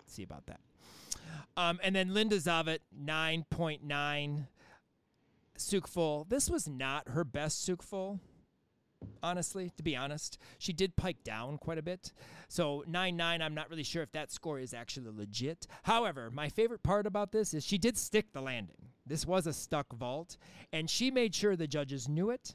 see 0.06 0.22
about 0.22 0.46
that. 0.46 0.60
Um, 1.58 1.78
and 1.82 1.94
then 1.94 2.14
Linda 2.14 2.36
Zivat, 2.36 2.78
nine 2.90 3.44
point 3.50 3.84
nine. 3.84 4.48
Tsuk 5.58 5.86
full. 5.86 6.24
This 6.26 6.48
was 6.48 6.66
not 6.66 7.08
her 7.08 7.22
best 7.22 7.68
Tsuk 7.68 7.82
full 7.82 8.18
honestly, 9.22 9.70
to 9.76 9.82
be 9.82 9.96
honest. 9.96 10.38
She 10.58 10.72
did 10.72 10.96
pike 10.96 11.22
down 11.24 11.58
quite 11.58 11.78
a 11.78 11.82
bit. 11.82 12.12
So 12.48 12.84
9 12.86 13.16
9, 13.16 13.42
I'm 13.42 13.54
not 13.54 13.70
really 13.70 13.82
sure 13.82 14.02
if 14.02 14.12
that 14.12 14.30
score 14.30 14.58
is 14.58 14.74
actually 14.74 15.10
legit. 15.10 15.66
However, 15.84 16.30
my 16.30 16.48
favorite 16.48 16.82
part 16.82 17.06
about 17.06 17.32
this 17.32 17.54
is 17.54 17.64
she 17.64 17.78
did 17.78 17.96
stick 17.96 18.32
the 18.32 18.40
landing. 18.40 18.90
This 19.06 19.26
was 19.26 19.46
a 19.46 19.52
stuck 19.52 19.92
vault, 19.92 20.36
and 20.72 20.88
she 20.88 21.10
made 21.10 21.34
sure 21.34 21.56
the 21.56 21.66
judges 21.66 22.08
knew 22.08 22.30
it 22.30 22.54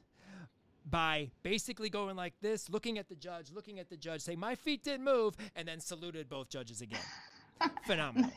by 0.85 1.31
basically 1.43 1.89
going 1.89 2.15
like 2.15 2.33
this, 2.41 2.69
looking 2.69 2.97
at 2.97 3.09
the 3.09 3.15
judge, 3.15 3.51
looking 3.51 3.79
at 3.79 3.89
the 3.89 3.97
judge, 3.97 4.21
saying, 4.21 4.39
My 4.39 4.55
feet 4.55 4.83
didn't 4.83 5.03
move, 5.03 5.35
and 5.55 5.67
then 5.67 5.79
saluted 5.79 6.29
both 6.29 6.49
judges 6.49 6.81
again. 6.81 6.99
Phenomenal. 7.85 8.31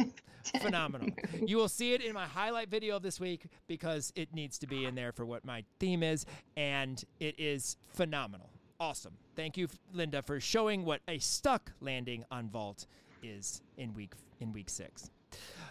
Phenomenal. 0.63 1.09
You 1.47 1.57
will 1.59 1.69
see 1.69 1.93
it 1.93 2.01
in 2.03 2.15
my 2.15 2.25
highlight 2.27 2.69
video 2.71 2.97
of 2.97 3.03
this 3.03 3.21
week 3.21 3.47
because 3.67 4.13
it 4.17 4.33
needs 4.35 4.59
to 4.61 4.67
be 4.67 4.85
in 4.87 4.95
there 4.95 5.13
for 5.13 5.27
what 5.27 5.45
my 5.45 5.65
theme 5.79 6.03
is, 6.03 6.25
and 6.57 7.03
it 7.21 7.35
is 7.39 7.77
phenomenal. 7.89 8.49
Awesome. 8.81 9.13
Thank 9.37 9.57
you, 9.57 9.69
Linda, 9.93 10.23
for 10.23 10.41
showing 10.41 10.85
what 10.85 11.01
a 11.09 11.19
stuck 11.19 11.73
landing 11.81 12.25
on 12.31 12.49
vault 12.49 12.87
is 13.23 13.61
in 13.77 13.93
week 13.95 14.13
in 14.41 14.53
week 14.53 14.71
six. 14.71 15.11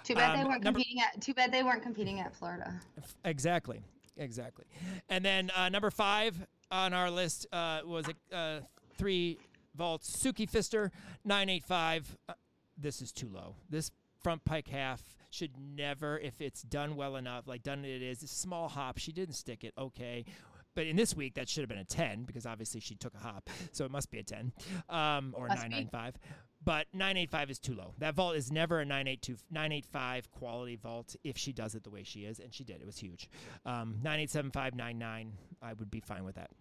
Too 0.04 0.14
bad 0.14 0.38
they 0.38 0.42
Um, 0.42 0.48
weren't 0.50 0.64
number- 0.64 0.80
competing 0.80 1.02
at. 1.02 1.22
Too 1.22 1.34
bad 1.34 1.52
they 1.52 1.64
weren't 1.64 1.82
competing 1.82 2.20
at 2.20 2.36
Florida. 2.36 2.80
Exactly. 3.26 3.82
Exactly. 4.18 4.66
And 5.10 5.24
then 5.24 5.52
uh, 5.56 5.70
number 5.70 5.90
five 5.90 6.36
on 6.72 6.94
our 6.94 7.10
list 7.10 7.48
uh, 7.52 7.80
was 7.86 8.06
a 8.32 8.36
uh, 8.36 8.60
three 8.98 9.38
vaults. 9.76 10.12
Suki 10.22 10.50
Fister, 10.50 10.92
985. 11.24 12.18
Uh, 12.28 12.34
this 12.78 13.02
is 13.02 13.12
too 13.12 13.30
low. 13.30 13.56
This 13.70 13.92
front 14.22 14.44
pike 14.46 14.68
half 14.68 15.02
should 15.30 15.52
never, 15.58 16.18
if 16.20 16.42
it's 16.42 16.62
done 16.62 16.96
well 16.96 17.16
enough, 17.16 17.48
like 17.48 17.64
done 17.64 17.86
it 17.86 18.02
is, 18.02 18.24
a 18.24 18.28
small 18.28 18.70
hop. 18.70 18.98
She 18.98 19.12
didn't 19.12 19.36
stick 19.36 19.64
it. 19.64 19.74
Okay. 19.78 20.26
But 20.76 20.86
in 20.86 20.96
this 20.96 21.16
week, 21.16 21.34
that 21.36 21.50
should 21.50 21.62
have 21.62 21.70
been 21.70 21.80
a 21.80 21.84
10 21.84 22.26
because 22.26 22.46
obviously 22.46 22.80
she 22.80 22.94
took 22.94 23.16
a 23.16 23.18
hop. 23.18 23.50
So 23.72 23.84
it 23.84 23.90
must 23.90 24.12
be 24.12 24.20
a 24.20 24.24
10 24.24 24.52
um, 24.90 25.34
or 25.36 25.48
Must 25.48 25.64
995. 25.64 26.20
But 26.64 26.86
985 26.94 27.50
is 27.50 27.60
too 27.60 27.74
low. 27.74 27.94
That 27.98 28.14
vault 28.14 28.36
is 28.36 28.52
never 28.52 28.80
a 28.80 28.86
982, 28.86 29.38
985 29.50 30.32
quality 30.32 30.76
vault 30.76 31.16
if 31.24 31.36
she 31.38 31.52
does 31.52 31.74
it 31.74 31.84
the 31.84 31.90
way 31.90 32.04
she 32.04 32.26
is. 32.26 32.40
And 32.40 32.54
she 32.54 32.64
did. 32.64 32.82
It 32.82 32.86
was 32.86 32.98
huge. 32.98 33.28
Um, 33.66 33.96
9875, 34.04 34.76
99, 34.76 35.34
I 35.64 35.74
would 35.74 35.90
be 35.90 36.00
fine 36.00 36.24
with 36.24 36.36
that. 36.36 36.52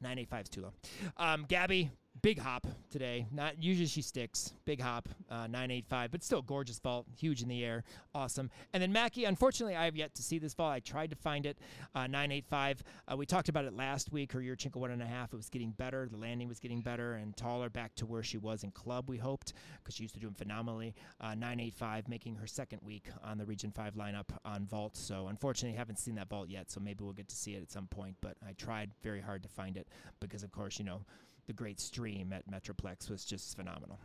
985 0.00 0.42
is 0.44 0.48
too 0.48 0.62
low. 0.62 0.72
Um, 1.18 1.44
Gabby, 1.46 1.90
big 2.20 2.38
hop 2.38 2.66
today. 2.90 3.26
Not 3.32 3.62
usually 3.62 3.86
she 3.86 4.02
sticks. 4.02 4.52
Big 4.64 4.80
hop, 4.80 5.08
uh, 5.30 5.46
985, 5.46 6.10
but 6.10 6.22
still 6.22 6.42
gorgeous 6.42 6.78
vault, 6.78 7.06
huge 7.16 7.42
in 7.42 7.48
the 7.48 7.64
air, 7.64 7.84
awesome. 8.14 8.50
And 8.72 8.82
then 8.82 8.92
Mackie, 8.92 9.24
unfortunately, 9.24 9.76
I 9.76 9.86
have 9.86 9.96
yet 9.96 10.14
to 10.16 10.22
see 10.22 10.38
this 10.38 10.54
vault. 10.54 10.72
I 10.72 10.80
tried 10.80 11.10
to 11.10 11.16
find 11.16 11.46
it, 11.46 11.58
uh, 11.94 12.06
985. 12.06 12.82
Uh, 13.08 13.16
we 13.16 13.26
talked 13.26 13.48
about 13.48 13.64
it 13.64 13.74
last 13.74 14.12
week. 14.12 14.32
Her 14.32 14.40
Yurchenko 14.40 14.76
one 14.76 14.90
and 14.90 15.02
a 15.02 15.06
half. 15.06 15.32
It 15.32 15.36
was 15.36 15.48
getting 15.48 15.70
better. 15.70 16.08
The 16.08 16.16
landing 16.16 16.48
was 16.48 16.60
getting 16.60 16.80
better 16.80 17.14
and 17.14 17.36
taller, 17.36 17.70
back 17.70 17.94
to 17.96 18.06
where 18.06 18.22
she 18.22 18.38
was 18.38 18.62
in 18.62 18.70
club. 18.70 19.08
We 19.08 19.18
hoped 19.18 19.54
because 19.78 19.94
she 19.94 20.04
used 20.04 20.14
to 20.14 20.20
do 20.20 20.26
them 20.26 20.34
phenomenally. 20.34 20.94
Uh, 21.20 21.34
985, 21.34 22.08
making 22.08 22.36
her 22.36 22.46
second 22.46 22.80
week 22.82 23.08
on 23.24 23.38
the 23.38 23.44
Region 23.44 23.70
Five 23.70 23.94
lineup 23.94 24.28
on 24.44 24.66
vault. 24.66 24.96
So 24.96 25.28
unfortunately, 25.28 25.76
haven't 25.76 25.98
seen 25.98 26.14
that 26.16 26.28
vault 26.28 26.48
yet. 26.48 26.70
So 26.70 26.78
maybe 26.78 27.02
we'll 27.02 27.12
get 27.12 27.28
to 27.28 27.36
see 27.36 27.54
it 27.54 27.62
at 27.62 27.70
some 27.70 27.86
point. 27.86 28.16
But 28.20 28.36
I 28.46 28.52
tried 28.52 28.90
very 29.02 29.20
hard 29.20 29.42
to 29.42 29.48
find 29.48 29.76
it 29.76 29.88
because, 30.20 30.42
of 30.42 30.52
course, 30.52 30.78
you 30.78 30.84
know 30.84 31.02
the 31.46 31.52
great 31.52 31.78
stream 31.80 32.32
at 32.32 32.50
Metroplex 32.50 33.10
was 33.10 33.24
just 33.24 33.56
phenomenal. 33.56 33.98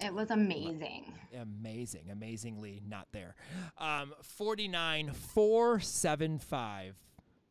It 0.00 0.14
was 0.14 0.30
amazing. 0.30 1.12
Amazing, 1.40 2.10
amazingly 2.12 2.82
not 2.88 3.08
there. 3.12 3.34
Um, 3.78 4.14
49 4.22 5.12
475. 5.12 6.94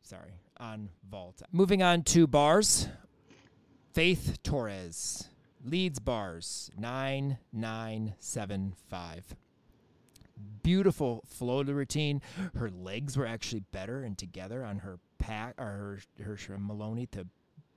Sorry, 0.00 0.40
on 0.58 0.88
Vault. 1.10 1.42
Moving 1.52 1.82
on 1.82 2.04
to 2.04 2.26
bars. 2.26 2.88
Faith 3.92 4.38
Torres 4.42 5.28
leads 5.64 5.98
bars 5.98 6.70
9975. 6.78 9.36
Beautiful 10.62 11.24
flow 11.26 11.64
to 11.64 11.74
routine. 11.74 12.22
Her 12.54 12.70
legs 12.70 13.16
were 13.16 13.26
actually 13.26 13.64
better 13.72 14.02
and 14.02 14.16
together 14.16 14.64
on 14.64 14.78
her 14.78 15.00
pack 15.18 15.54
or 15.58 15.64
her, 15.64 15.98
her, 16.24 16.38
her 16.48 16.58
Maloney 16.58 17.06
to 17.06 17.26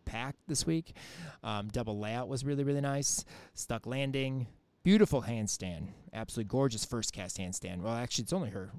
pack 0.05 0.35
this 0.47 0.65
week. 0.65 0.95
Um, 1.43 1.67
double 1.69 1.99
layout 1.99 2.27
was 2.27 2.43
really, 2.43 2.63
really 2.63 2.81
nice. 2.81 3.25
Stuck 3.53 3.85
landing. 3.85 4.47
Beautiful 4.83 5.23
handstand. 5.23 5.89
Absolutely 6.13 6.49
gorgeous 6.49 6.85
first 6.85 7.13
cast 7.13 7.37
handstand. 7.37 7.81
Well, 7.81 7.93
actually, 7.93 8.23
it's 8.23 8.33
only 8.33 8.49
her. 8.49 8.71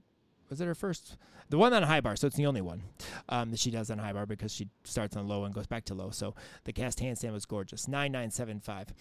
Was 0.51 0.61
it 0.61 0.67
her 0.67 0.75
first? 0.75 1.17
The 1.49 1.59
one 1.59 1.73
on 1.73 1.83
high 1.83 2.01
bar, 2.01 2.17
so 2.17 2.27
it's 2.27 2.37
the 2.37 2.47
only 2.47 2.61
one 2.61 2.83
um, 3.29 3.51
that 3.51 3.61
she 3.61 3.71
does 3.71 3.91
on 3.91 3.99
high 3.99 4.13
bar 4.13 4.27
because 4.27 4.53
she 4.53 4.69
starts 4.85 5.17
on 5.17 5.29
low 5.29 5.45
and 5.45 5.55
goes 5.55 5.67
back 5.67 5.85
to 5.87 5.95
low. 5.95 6.11
So 6.11 6.35
the 6.65 6.73
cast 6.73 6.99
handstand 6.99 7.33
was 7.33 7.47
gorgeous. 7.47 7.89
9975. 7.89 8.93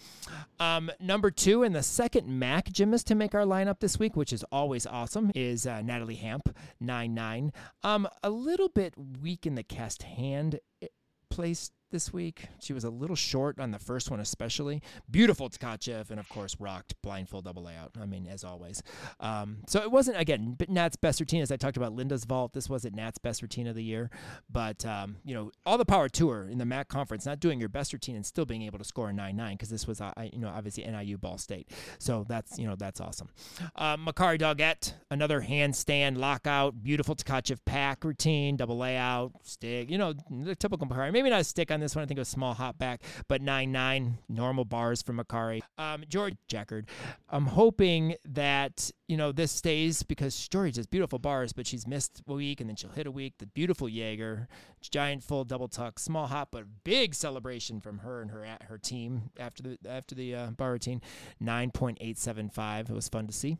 Um, 0.60 0.90
number 1.00 1.30
two, 1.30 1.62
and 1.62 1.74
the 1.74 1.82
second 1.82 2.26
MAC 2.26 2.72
gymnast 2.72 3.06
to 3.08 3.14
make 3.14 3.34
our 3.34 3.42
lineup 3.42 3.80
this 3.80 3.98
week, 3.98 4.16
which 4.16 4.32
is 4.32 4.44
always 4.52 4.86
awesome, 4.86 5.30
is 5.34 5.66
uh, 5.66 5.82
Natalie 5.82 6.14
Hamp, 6.14 6.56
99. 6.80 7.52
Um, 7.82 8.08
a 8.22 8.30
little 8.30 8.68
bit 8.68 8.94
weak 9.22 9.46
in 9.46 9.54
the 9.54 9.62
cast 9.62 10.04
hand 10.04 10.60
eh, 10.80 10.86
place 11.28 11.70
this 11.92 12.12
week. 12.12 12.46
She 12.58 12.72
was 12.72 12.82
a 12.82 12.90
little 12.90 13.14
short 13.14 13.60
on 13.60 13.70
the 13.70 13.78
first 13.78 14.10
one, 14.10 14.18
especially. 14.18 14.82
Beautiful 15.10 15.48
Tkachev, 15.48 16.10
and 16.10 16.18
of 16.18 16.28
course, 16.28 16.56
rocked 16.58 17.00
blindfold 17.02 17.44
double 17.44 17.62
layout. 17.62 17.92
I 18.00 18.06
mean, 18.06 18.26
as 18.26 18.42
always. 18.42 18.82
Um, 19.20 19.58
so 19.68 19.80
it 19.82 19.92
wasn't, 19.92 20.18
again, 20.18 20.56
Nat's 20.68 20.96
best 20.96 21.20
routine, 21.20 21.42
as 21.42 21.52
I 21.52 21.56
talked 21.56 21.76
about 21.76 21.92
Linda's 21.92 22.24
vault. 22.24 22.52
This 22.52 22.68
wasn't 22.68 22.96
Nat's 22.96 23.18
best 23.18 23.42
routine 23.42 23.66
of 23.68 23.76
the 23.76 23.84
year. 23.84 24.10
But, 24.50 24.84
um, 24.84 25.16
you 25.24 25.34
know, 25.34 25.52
all 25.64 25.78
the 25.78 25.84
power 25.84 26.08
to 26.08 26.30
her 26.30 26.48
in 26.48 26.58
the 26.58 26.64
MAC 26.64 26.88
conference, 26.88 27.26
not 27.26 27.38
doing 27.38 27.60
your 27.60 27.68
best 27.68 27.92
routine 27.92 28.16
and 28.16 28.26
still 28.26 28.44
being 28.44 28.62
able 28.62 28.78
to 28.78 28.84
score 28.84 29.10
a 29.10 29.12
9 29.12 29.36
9, 29.36 29.54
because 29.54 29.68
this 29.68 29.86
was, 29.86 30.00
uh, 30.00 30.12
you 30.32 30.38
know, 30.38 30.48
obviously 30.48 30.84
NIU 30.84 31.18
Ball 31.18 31.38
State. 31.38 31.70
So 31.98 32.24
that's, 32.28 32.58
you 32.58 32.66
know, 32.66 32.74
that's 32.74 33.00
awesome. 33.00 33.28
Uh, 33.76 33.96
Makarri 33.96 34.40
Doggette, 34.40 34.94
another 35.10 35.42
handstand 35.42 36.16
lockout, 36.16 36.82
beautiful 36.82 37.14
Tkachev 37.14 37.58
pack 37.64 38.04
routine, 38.04 38.56
double 38.56 38.78
layout, 38.78 39.32
stick, 39.42 39.90
you 39.90 39.98
know, 39.98 40.14
the 40.30 40.54
typical 40.54 40.86
Makarri. 40.86 41.12
Maybe 41.12 41.28
not 41.30 41.40
a 41.40 41.44
stick 41.44 41.70
on 41.70 41.81
this 41.82 41.94
one. 41.94 42.02
I 42.02 42.06
think 42.06 42.18
it 42.18 42.20
was 42.20 42.28
small 42.28 42.54
hop 42.54 42.78
back, 42.78 43.02
but 43.28 43.42
9 43.42 43.70
9, 43.70 44.18
normal 44.28 44.64
bars 44.64 45.02
for 45.02 45.12
Makarri. 45.12 45.60
Um, 45.78 46.04
George 46.08 46.34
Jackard, 46.48 46.86
I'm 47.28 47.46
hoping 47.46 48.16
that, 48.24 48.90
you 49.08 49.16
know, 49.16 49.32
this 49.32 49.52
stays 49.52 50.02
because 50.02 50.48
George 50.48 50.76
has 50.76 50.86
beautiful 50.86 51.18
bars, 51.18 51.52
but 51.52 51.66
she's 51.66 51.86
missed 51.86 52.22
a 52.26 52.32
week 52.32 52.60
and 52.60 52.68
then 52.68 52.76
she'll 52.76 52.90
hit 52.90 53.06
a 53.06 53.10
week. 53.10 53.34
The 53.38 53.46
beautiful 53.46 53.88
Jaeger, 53.88 54.48
giant 54.80 55.22
full 55.22 55.44
double 55.44 55.68
tuck, 55.68 55.98
small 55.98 56.26
hop, 56.26 56.48
but 56.52 56.64
big 56.84 57.14
celebration 57.14 57.80
from 57.80 57.98
her 57.98 58.20
and 58.20 58.30
her 58.30 58.46
her 58.68 58.78
team 58.78 59.30
after 59.38 59.62
the 59.62 59.78
after 59.88 60.14
the 60.14 60.34
uh, 60.34 60.46
bar 60.50 60.72
routine. 60.72 61.00
9.875. 61.42 62.90
It 62.90 62.94
was 62.94 63.08
fun 63.08 63.26
to 63.26 63.32
see. 63.32 63.58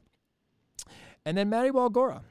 And 1.25 1.37
then 1.37 1.49
Maddie 1.49 1.71
Waligora, 1.71 2.23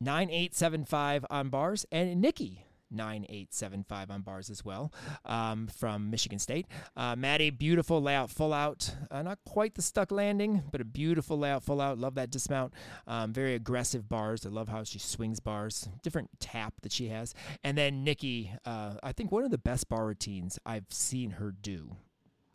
9875 0.00 1.26
on 1.30 1.48
bars. 1.48 1.86
And 1.90 2.20
Nikki, 2.20 2.64
9875 2.90 4.10
on 4.10 4.22
bars 4.22 4.50
as 4.50 4.64
well 4.64 4.92
um, 5.24 5.66
from 5.66 6.10
Michigan 6.10 6.38
State. 6.38 6.66
Uh, 6.96 7.16
Maddie, 7.16 7.50
beautiful 7.50 8.00
layout, 8.00 8.30
full 8.30 8.52
out. 8.52 8.94
Uh, 9.10 9.22
not 9.22 9.38
quite 9.46 9.74
the 9.74 9.82
stuck 9.82 10.10
landing, 10.10 10.62
but 10.70 10.80
a 10.80 10.84
beautiful 10.84 11.38
layout, 11.38 11.62
full 11.62 11.80
out. 11.80 11.98
Love 11.98 12.14
that 12.14 12.30
dismount. 12.30 12.72
Um, 13.06 13.32
very 13.32 13.54
aggressive 13.54 14.08
bars. 14.08 14.44
I 14.46 14.48
love 14.48 14.68
how 14.68 14.84
she 14.84 14.98
swings 14.98 15.40
bars. 15.40 15.88
Different 16.02 16.30
tap 16.40 16.74
that 16.82 16.92
she 16.92 17.08
has. 17.08 17.34
And 17.62 17.76
then 17.76 18.04
Nikki, 18.04 18.52
uh, 18.64 18.94
I 19.02 19.12
think 19.12 19.32
one 19.32 19.44
of 19.44 19.50
the 19.50 19.58
best 19.58 19.88
bar 19.88 20.06
routines 20.06 20.58
I've 20.64 20.86
seen 20.90 21.32
her 21.32 21.52
do, 21.52 21.96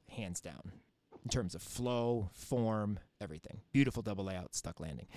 hands 0.10 0.41
down 0.41 0.72
in 1.24 1.30
terms 1.30 1.56
of 1.56 1.62
flow, 1.62 2.30
form, 2.34 3.00
everything. 3.22 3.62
Beautiful 3.72 4.04
double 4.04 4.26
layout, 4.26 4.54
stuck 4.54 4.80
landing. 4.80 5.08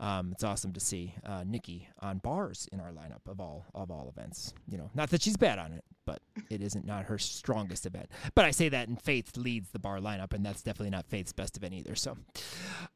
Um, 0.00 0.32
it's 0.32 0.44
awesome 0.44 0.72
to 0.72 0.80
see 0.80 1.14
uh, 1.24 1.44
Nikki 1.44 1.88
on 2.00 2.18
bars 2.18 2.68
in 2.72 2.80
our 2.80 2.92
lineup 2.92 3.30
of 3.30 3.40
all 3.40 3.66
of 3.74 3.90
all 3.90 4.12
events. 4.16 4.54
You 4.68 4.78
know, 4.78 4.90
not 4.94 5.10
that 5.10 5.22
she's 5.22 5.36
bad 5.36 5.58
on 5.58 5.72
it, 5.72 5.84
but 6.04 6.20
it 6.50 6.62
isn't 6.62 6.86
not 6.86 7.06
her 7.06 7.18
strongest 7.18 7.86
event. 7.86 8.08
But 8.34 8.44
I 8.44 8.52
say 8.52 8.68
that, 8.68 8.88
and 8.88 9.00
Faith 9.00 9.36
leads 9.36 9.70
the 9.70 9.78
bar 9.78 9.98
lineup, 9.98 10.32
and 10.32 10.46
that's 10.46 10.62
definitely 10.62 10.90
not 10.90 11.06
Faith's 11.06 11.32
best 11.32 11.56
event 11.56 11.74
either. 11.74 11.94
So, 11.94 12.16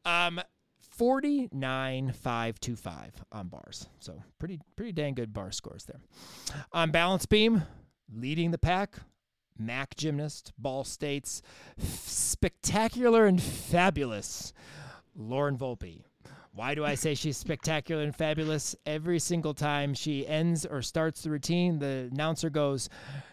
um, 0.05 0.41
49525 0.91 3.23
on 3.31 3.47
bars. 3.47 3.87
So 3.99 4.21
pretty 4.39 4.59
pretty 4.75 4.91
dang 4.91 5.13
good 5.13 5.31
bar 5.33 5.51
scores 5.51 5.85
there. 5.85 6.01
On 6.73 6.91
balance 6.91 7.25
beam, 7.25 7.63
leading 8.13 8.51
the 8.51 8.57
pack, 8.57 8.97
Mac 9.57 9.95
gymnast, 9.95 10.53
Ball 10.57 10.83
States, 10.83 11.41
spectacular 11.77 13.25
and 13.25 13.41
fabulous, 13.41 14.53
Lauren 15.15 15.57
Volpe. 15.57 16.03
Why 16.53 16.75
do 16.75 16.83
I 16.83 16.95
say 16.95 17.15
she's 17.15 17.37
spectacular 17.37 18.03
and 18.03 18.13
fabulous? 18.13 18.75
Every 18.85 19.19
single 19.19 19.53
time 19.53 19.93
she 19.93 20.27
ends 20.27 20.65
or 20.65 20.81
starts 20.81 21.21
the 21.21 21.29
routine, 21.29 21.79
the 21.79 22.09
announcer 22.11 22.49
goes, 22.49 22.89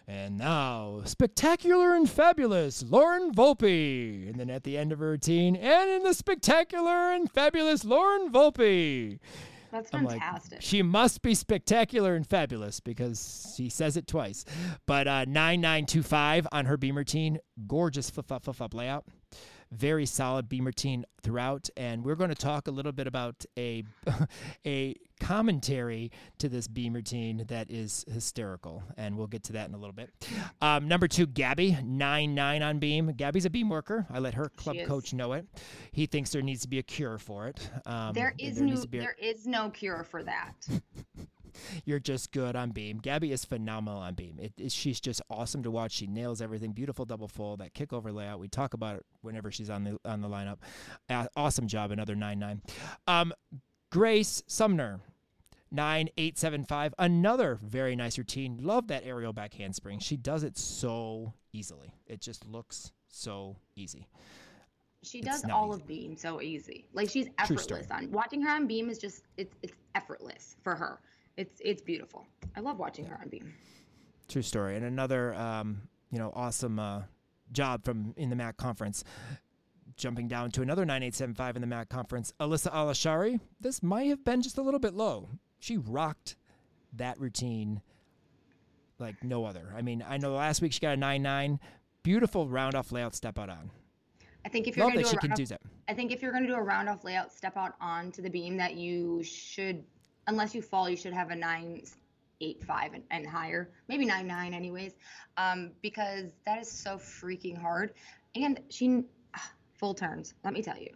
and 0.07 0.37
now, 0.37 1.01
spectacular 1.03 1.95
and 1.95 2.09
fabulous, 2.09 2.81
Lauren 2.81 3.33
Volpe. 3.33 4.29
And 4.29 4.39
then 4.39 4.49
at 4.49 4.63
the 4.63 4.77
end 4.77 4.93
of 4.93 4.99
her 4.99 5.09
routine, 5.09 5.57
and 5.57 5.89
in 5.89 6.03
the 6.03 6.13
spectacular 6.13 7.11
and 7.11 7.29
fabulous 7.29 7.83
Lauren 7.83 8.31
Volpe. 8.31 9.19
That's 9.71 9.89
I'm 9.93 10.03
like, 10.05 10.19
fantastic. 10.19 10.61
she 10.61 10.81
must 10.81 11.21
be 11.21 11.35
spectacular 11.35 12.15
and 12.15 12.25
fabulous 12.27 12.79
because 12.79 13.53
she 13.55 13.69
says 13.69 13.97
it 13.97 14.07
twice. 14.07 14.45
But 14.85 15.07
uh, 15.07 15.25
9925 15.25 16.47
on 16.51 16.65
her 16.65 16.77
beam 16.77 16.97
routine, 16.97 17.39
gorgeous 17.67 18.09
flip 18.09 18.27
flop 18.27 18.43
flip 18.43 18.55
flop 18.55 18.73
layout. 18.73 19.05
Very 19.71 20.05
solid 20.07 20.49
beam 20.49 20.65
routine 20.65 21.05
throughout, 21.21 21.69
and 21.77 22.03
we're 22.03 22.15
going 22.15 22.29
to 22.31 22.35
talk 22.35 22.67
a 22.67 22.71
little 22.71 22.91
bit 22.91 23.05
about 23.05 23.45
a 23.57 23.83
a 24.65 24.95
commentary 25.19 26.11
to 26.39 26.49
this 26.49 26.67
beam 26.67 26.93
routine 26.93 27.45
that 27.49 27.69
is 27.69 28.03
hysterical, 28.11 28.81
and 28.97 29.15
we'll 29.15 29.27
get 29.27 29.43
to 29.43 29.53
that 29.53 29.67
in 29.69 29.75
a 29.75 29.77
little 29.77 29.93
bit. 29.93 30.09
Um, 30.59 30.87
number 30.87 31.07
two, 31.07 31.27
Gabby, 31.27 31.77
nine 31.83 32.33
nine 32.33 32.63
on 32.63 32.79
beam. 32.79 33.13
Gabby's 33.15 33.45
a 33.45 33.49
beam 33.51 33.69
worker. 33.69 34.07
I 34.09 34.17
let 34.17 34.33
her 34.33 34.49
club 34.49 34.75
coach 34.87 35.13
know 35.13 35.33
it. 35.33 35.45
He 35.91 36.07
thinks 36.07 36.31
there 36.31 36.41
needs 36.41 36.61
to 36.63 36.67
be 36.67 36.79
a 36.79 36.83
cure 36.83 37.19
for 37.19 37.47
it. 37.47 37.69
Um, 37.85 38.13
there 38.13 38.33
is 38.39 38.59
needs 38.59 38.81
no 38.81 38.97
a- 38.97 39.01
there 39.01 39.15
is 39.21 39.45
no 39.45 39.69
cure 39.69 40.03
for 40.03 40.23
that. 40.23 40.53
you're 41.85 41.99
just 41.99 42.31
good 42.31 42.55
on 42.55 42.71
beam. 42.71 42.97
Gabby 42.99 43.31
is 43.31 43.45
phenomenal 43.45 43.99
on 43.99 44.13
beam. 44.13 44.37
It, 44.39 44.53
it- 44.57 44.71
she's 44.71 44.99
just 44.99 45.21
awesome 45.29 45.63
to 45.63 45.71
watch. 45.71 45.91
She 45.93 46.07
nails 46.07 46.41
everything. 46.41 46.71
Beautiful 46.71 47.05
double 47.05 47.27
full. 47.27 47.57
That 47.57 47.73
kickover 47.73 48.13
layout. 48.13 48.39
We 48.39 48.47
talk 48.47 48.73
about 48.73 48.97
it 48.97 49.05
whenever 49.21 49.51
she's 49.51 49.69
on 49.69 49.83
the 49.83 49.97
on 50.05 50.21
the 50.21 50.29
lineup. 50.29 50.57
Uh, 51.09 51.27
awesome 51.35 51.67
job. 51.67 51.91
Another 51.91 52.15
nine 52.15 52.39
nine. 52.39 52.61
Um, 53.07 53.33
Grace 53.89 54.43
Sumner. 54.47 54.99
9875 55.71 56.95
another 56.97 57.59
very 57.61 57.95
nice 57.95 58.17
routine 58.17 58.57
love 58.59 58.87
that 58.87 59.03
aerial 59.05 59.31
back 59.33 59.53
handspring 59.53 59.99
she 59.99 60.17
does 60.17 60.41
it 60.41 60.57
so 60.57 61.31
easily 61.53 61.93
it 62.07 62.19
just 62.19 62.43
looks 62.47 62.91
so 63.07 63.55
easy 63.75 64.07
She 65.03 65.21
does 65.21 65.45
all 65.45 65.69
easy. 65.71 65.81
of 65.81 65.87
beam 65.87 66.17
so 66.17 66.41
easy. 66.41 66.85
Like 66.93 67.09
she's 67.09 67.27
effortless 67.37 67.85
on 67.91 68.11
watching 68.11 68.41
her 68.41 68.49
on 68.49 68.65
beam 68.65 68.89
is 68.89 68.97
just 68.97 69.23
it's 69.37 69.55
it's 69.61 69.73
effortless 69.95 70.55
for 70.63 70.75
her. 70.75 70.99
It's 71.39 71.61
it's 71.63 71.81
beautiful. 71.81 72.27
I 72.57 72.59
love 72.59 72.79
watching 72.79 73.05
her 73.05 73.17
on 73.21 73.29
beam. 73.29 73.53
True 74.27 74.41
story. 74.41 74.75
And 74.75 74.83
another, 74.83 75.33
um, 75.35 75.83
you 76.11 76.19
know, 76.19 76.33
awesome 76.35 76.77
uh, 76.79 77.03
job 77.53 77.85
from 77.85 78.13
in 78.17 78.29
the 78.29 78.35
MAC 78.35 78.57
conference. 78.57 79.05
Jumping 79.95 80.27
down 80.27 80.51
to 80.51 80.61
another 80.61 80.85
9875 80.85 81.55
in 81.55 81.61
the 81.61 81.67
MAC 81.67 81.87
conference, 81.87 82.33
Alyssa 82.41 82.73
Alashari. 82.73 83.39
This 83.59 83.81
might 83.81 84.09
have 84.09 84.23
been 84.25 84.41
just 84.41 84.57
a 84.57 84.61
little 84.61 84.81
bit 84.81 84.93
low. 84.93 85.29
She 85.59 85.77
rocked 85.77 86.35
that 86.93 87.17
routine 87.19 87.81
like 88.97 89.23
no 89.23 89.45
other. 89.45 89.73
I 89.75 89.81
mean, 89.81 90.03
I 90.07 90.17
know 90.17 90.33
last 90.33 90.61
week 90.61 90.73
she 90.73 90.81
got 90.81 90.93
a 90.93 90.97
9 90.97 91.21
9. 91.21 91.59
Beautiful 92.03 92.49
round 92.49 92.75
off 92.75 92.91
layout 92.91 93.15
step 93.15 93.39
out 93.39 93.49
on. 93.49 93.71
I 94.45 94.49
think 94.49 94.67
if 94.67 94.75
you're 94.75 94.85
Love 94.85 94.93
gonna 94.95 95.05
do 95.05 95.09
a 95.15 95.19
can 95.19 95.29
round 95.29 95.37
do 95.37 95.43
off, 95.43 95.49
that. 95.49 95.61
I 95.87 95.93
think 95.93 96.11
if 96.11 96.21
you're 96.21 96.33
gonna 96.33 96.47
do 96.47 96.55
a 96.55 96.61
round 96.61 96.89
off 96.89 97.05
layout 97.05 97.31
step 97.31 97.55
out 97.55 97.75
onto 97.79 98.21
the 98.21 98.29
beam 98.29 98.57
that 98.57 98.75
you 98.75 99.23
should 99.23 99.85
unless 100.29 100.53
you 100.53 100.61
fall, 100.61 100.89
you 100.89 100.95
should 100.95 101.13
have 101.13 101.31
a 101.31 101.35
nine 101.35 101.81
eight 102.41 102.63
five 102.63 102.93
and, 102.93 103.03
and 103.11 103.27
higher. 103.27 103.69
Maybe 103.87 104.05
nine 104.05 104.27
nine 104.27 104.53
anyways. 104.53 104.93
Um, 105.37 105.71
because 105.81 106.31
that 106.45 106.61
is 106.61 106.71
so 106.71 106.97
freaking 106.97 107.59
hard. 107.59 107.93
And 108.35 108.61
she 108.69 109.03
full 109.79 109.93
turns, 109.93 110.33
let 110.43 110.53
me 110.53 110.61
tell 110.61 110.77
you. 110.77 110.91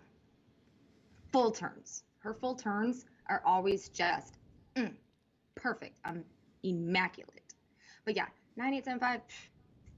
Full 1.32 1.52
turns. 1.52 2.04
Her 2.20 2.34
full 2.34 2.56
turns 2.56 3.06
are 3.28 3.42
always 3.46 3.90
just 3.90 4.36
mm, 4.76 4.94
perfect. 5.56 5.96
I'm 6.06 6.24
immaculate. 6.64 7.56
But 8.06 8.16
yeah, 8.16 8.28
nine 8.56 8.74
eight 8.74 8.86
seven 8.86 9.00
five, 9.00 9.22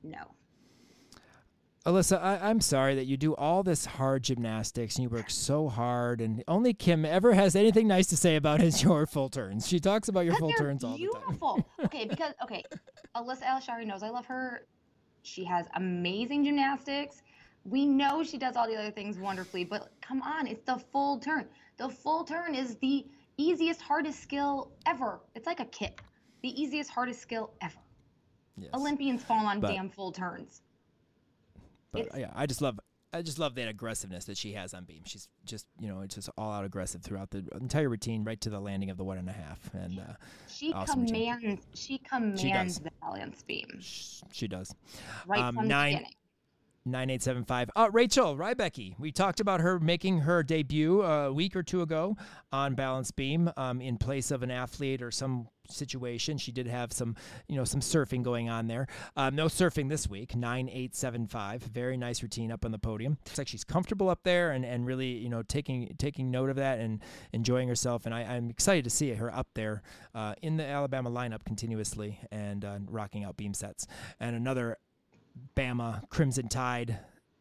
no. 0.04 0.35
Alyssa, 1.86 2.20
I, 2.20 2.50
I'm 2.50 2.62
sorry 2.62 2.96
that 2.96 3.06
you 3.06 3.16
do 3.16 3.36
all 3.36 3.62
this 3.62 3.86
hard 3.86 4.24
gymnastics 4.24 4.96
and 4.96 5.04
you 5.04 5.10
work 5.10 5.30
so 5.30 5.70
hard, 5.70 6.20
and 6.20 6.44
only 6.48 6.74
Kim 6.74 7.06
ever 7.06 7.34
has 7.36 7.56
anything 7.56 7.88
nice 7.88 8.08
to 8.08 8.18
say 8.18 8.36
about 8.38 8.60
his 8.60 8.82
your 8.84 9.06
full 9.06 9.30
turns. 9.30 9.68
She 9.68 9.80
talks 9.80 10.08
about 10.08 10.26
your 10.26 10.36
full 10.38 10.52
turns 10.54 10.84
all 10.84 10.98
the 10.98 11.08
time. 11.08 11.22
beautiful. 11.22 11.70
okay, 11.86 12.06
because 12.06 12.34
okay, 12.44 12.64
Alyssa 13.16 13.44
Alshari 13.44 13.86
knows 13.86 14.02
I 14.02 14.10
love 14.10 14.26
her. 14.26 14.66
She 15.22 15.44
has 15.46 15.68
amazing 15.76 16.44
gymnastics. 16.46 17.22
We 17.66 17.86
know 17.86 18.24
she 18.24 18.38
does 18.40 18.56
all 18.56 18.68
the 18.68 18.76
other 18.76 18.92
things 18.92 19.20
wonderfully, 19.20 19.64
but 19.64 19.92
come 20.02 20.24
on, 20.24 20.48
it's 20.48 20.64
the 20.64 20.78
full 20.92 21.20
turn. 21.20 21.48
The 21.78 21.90
full 21.90 22.24
turn 22.24 22.56
is 22.56 22.78
the 22.78 23.06
easiest, 23.38 23.82
hardest 23.82 24.22
skill 24.22 24.72
ever. 24.88 25.20
It's 25.36 25.46
like 25.46 25.60
a 25.60 25.66
kick. 25.66 26.02
The 26.42 26.50
easiest, 26.60 26.90
hardest 26.90 27.22
skill 27.22 27.52
ever. 27.62 27.78
Yes. 28.58 28.72
Olympians 28.74 29.24
fall 29.24 29.46
on 29.46 29.60
But- 29.60 29.72
damn 29.72 29.90
full 29.90 30.12
turns. 30.12 30.62
But 31.96 32.06
It's- 32.08 32.20
yeah, 32.20 32.32
I 32.36 32.46
just 32.46 32.62
love 32.62 32.80
I 33.14 33.22
just 33.22 33.39
love 33.39 33.56
that 33.56 33.70
aggressiveness 33.70 34.26
that 34.26 34.36
she 34.38 34.52
has 34.54 34.74
on 34.74 34.84
beam. 34.84 35.04
She's 35.06 35.30
just 35.46 35.68
you 35.80 35.88
know 35.88 36.02
it's 36.02 36.16
just 36.16 36.30
all 36.38 36.52
out 36.52 36.66
aggressive 36.66 37.02
throughout 37.02 37.30
the 37.32 37.48
entire 37.60 37.88
routine, 37.88 38.26
right 38.26 38.39
to 38.41 38.50
the 38.50 38.60
landing 38.60 38.89
of 38.89 38.98
the 38.98 39.06
one 39.06 39.18
and 39.18 39.30
a 39.30 39.34
half, 39.34 39.74
and 39.74 40.00
uh, 40.00 40.14
She 40.50 40.74
Awesome 40.74 41.02
routine. 41.02 41.34
commands. 41.39 41.66
She 41.76 41.98
commands 42.00 42.80
the 42.80 42.91
balance 43.02 43.41
beam 43.43 43.80
she 43.80 44.48
does. 44.50 44.76
right 45.26 45.39
Um, 45.41 45.56
from 45.56 45.68
nine- 45.70 45.91
the 45.93 45.98
beginning. 46.00 46.14
9875. 46.88 47.72
Uh, 47.76 47.89
Rachel 47.91 48.38
Rybicki. 48.38 48.93
We 49.00 49.12
talked 49.12 49.39
about 49.39 49.60
her 49.62 49.80
making 49.80 50.20
her 50.20 50.43
debut 50.43 51.02
a 51.02 51.34
week 51.34 51.56
or 51.56 51.64
two 51.64 51.82
ago 51.82 52.16
on 52.52 52.76
Balance 52.76 53.10
Beam 53.10 53.50
um, 53.58 53.82
in 53.82 53.98
place 53.98 54.30
of 54.30 54.43
an 54.43 54.52
athlete 54.52 55.02
or 55.02 55.10
some 55.10 55.48
situation. 55.70 56.38
She 56.38 56.51
did 56.51 56.68
have 56.68 56.91
some, 56.91 57.16
you 57.47 57.55
know, 57.55 57.63
some 57.63 57.82
surfing 57.82 58.24
going 58.24 58.49
on 58.49 58.68
there. 58.68 58.88
Um, 59.16 59.36
no 59.36 59.45
surfing 59.45 59.89
this 59.89 60.09
week. 60.09 60.36
9875. 60.36 61.63
Very 61.63 61.97
nice 61.97 62.22
routine 62.22 62.51
up 62.51 62.66
on 62.66 62.72
the 62.72 62.80
podium. 62.80 63.18
It's 63.26 63.38
like 63.38 63.47
she's 63.47 63.63
comfortable 63.63 64.09
up 64.09 64.24
there 64.24 64.51
and, 64.51 64.66
and 64.66 64.86
really, 64.86 65.11
you 65.11 65.30
know, 65.30 65.43
taking 65.43 65.95
taking 65.97 66.32
note 66.32 66.49
of 66.49 66.55
that 66.57 66.80
and 66.80 67.01
enjoying 67.34 67.68
herself. 67.68 68.05
And 68.05 68.13
I, 68.13 68.22
I'm 68.22 68.49
excited 68.49 68.84
to 68.84 68.89
see 68.89 69.13
her 69.13 69.34
up 69.34 69.47
there 69.53 69.82
uh, 70.13 70.36
in 70.41 70.57
the 70.57 70.66
Alabama 70.66 71.11
lineup 71.11 71.43
continuously 71.45 72.20
and 72.32 72.66
uh, 72.66 72.80
rocking 72.88 73.24
out 73.24 73.38
beam 73.38 73.53
sets. 73.53 73.88
And 74.20 74.36
another 74.36 74.78
Bama 75.55 76.07
Crimson 76.09 76.47
Tide 76.47 76.99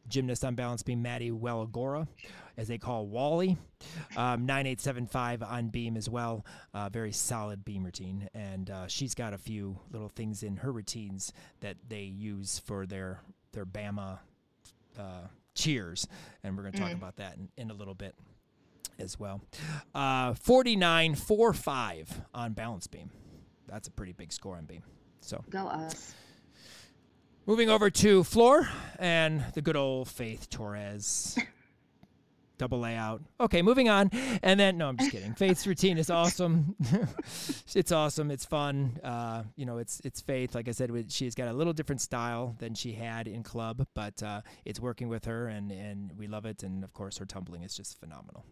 gymnast 0.08 0.44
on 0.44 0.54
balance 0.54 0.82
beam, 0.82 1.02
Maddie 1.02 1.30
Waligora, 1.30 2.06
as 2.56 2.68
they 2.68 2.78
call 2.78 3.06
Wally. 3.06 3.56
Um, 4.16 4.46
9875 4.46 5.42
on 5.42 5.68
beam 5.68 5.96
as 5.96 6.08
well. 6.08 6.44
Uh, 6.72 6.88
very 6.88 7.12
solid 7.12 7.64
beam 7.64 7.84
routine. 7.84 8.28
And 8.34 8.70
uh, 8.70 8.86
she's 8.86 9.14
got 9.14 9.32
a 9.32 9.38
few 9.38 9.78
little 9.90 10.08
things 10.08 10.42
in 10.42 10.56
her 10.58 10.72
routines 10.72 11.32
that 11.60 11.76
they 11.88 12.02
use 12.02 12.60
for 12.60 12.86
their, 12.86 13.20
their 13.52 13.66
Bama 13.66 14.18
uh, 14.98 15.26
cheers. 15.54 16.06
And 16.42 16.56
we're 16.56 16.62
going 16.62 16.74
to 16.74 16.80
talk 16.80 16.92
about 16.92 17.16
that 17.16 17.36
in, 17.36 17.48
in 17.56 17.70
a 17.70 17.74
little 17.74 17.94
bit 17.94 18.14
as 18.98 19.18
well. 19.18 19.40
Uh, 19.94 20.32
49.45 20.32 22.06
on 22.34 22.52
balance 22.52 22.86
beam. 22.86 23.10
That's 23.66 23.88
a 23.88 23.90
pretty 23.90 24.12
big 24.12 24.32
score 24.32 24.56
on 24.56 24.64
beam. 24.64 24.82
So 25.20 25.42
Go 25.50 25.66
us. 25.66 26.14
Moving 27.46 27.68
over 27.68 27.90
to 27.90 28.24
floor 28.24 28.68
and 28.98 29.44
the 29.54 29.62
good 29.62 29.76
old 29.76 30.08
Faith 30.08 30.48
Torres. 30.50 31.38
Double 32.56 32.78
layout. 32.78 33.20
Okay, 33.40 33.62
moving 33.62 33.88
on. 33.88 34.10
And 34.44 34.60
then, 34.60 34.78
no, 34.78 34.88
I'm 34.88 34.96
just 34.96 35.10
kidding. 35.10 35.34
Faith's 35.34 35.66
routine 35.66 35.98
is 35.98 36.08
awesome. 36.08 36.76
it's 37.74 37.90
awesome. 37.90 38.30
It's 38.30 38.44
fun. 38.44 39.00
Uh, 39.02 39.42
you 39.56 39.66
know, 39.66 39.78
it's 39.78 40.00
it's 40.04 40.20
Faith. 40.20 40.54
Like 40.54 40.68
I 40.68 40.70
said, 40.70 40.92
she's 41.10 41.34
got 41.34 41.48
a 41.48 41.52
little 41.52 41.72
different 41.72 42.00
style 42.00 42.54
than 42.60 42.74
she 42.74 42.92
had 42.92 43.26
in 43.26 43.42
club, 43.42 43.84
but 43.94 44.22
uh, 44.22 44.42
it's 44.64 44.78
working 44.78 45.08
with 45.08 45.24
her, 45.24 45.48
and 45.48 45.72
and 45.72 46.12
we 46.16 46.28
love 46.28 46.46
it. 46.46 46.62
And 46.62 46.84
of 46.84 46.92
course, 46.92 47.18
her 47.18 47.26
tumbling 47.26 47.64
is 47.64 47.76
just 47.76 47.98
phenomenal. 47.98 48.44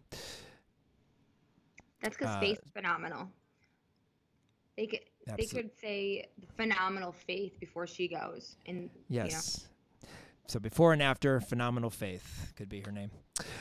That's 2.01 2.17
because 2.17 2.35
Uh, 2.35 2.39
faith's 2.41 2.69
phenomenal. 2.73 3.29
They 4.75 4.87
could 4.87 4.99
they 5.37 5.45
could 5.45 5.71
say 5.79 6.27
phenomenal 6.57 7.13
faith 7.13 7.57
before 7.59 7.87
she 7.87 8.09
goes, 8.09 8.57
and 8.65 8.89
Yes. 9.07 9.69
So 10.47 10.59
before 10.59 10.93
and 10.93 11.01
after, 11.01 11.39
phenomenal 11.39 11.89
faith 11.89 12.53
could 12.55 12.69
be 12.69 12.81
her 12.81 12.91
name. 12.91 13.11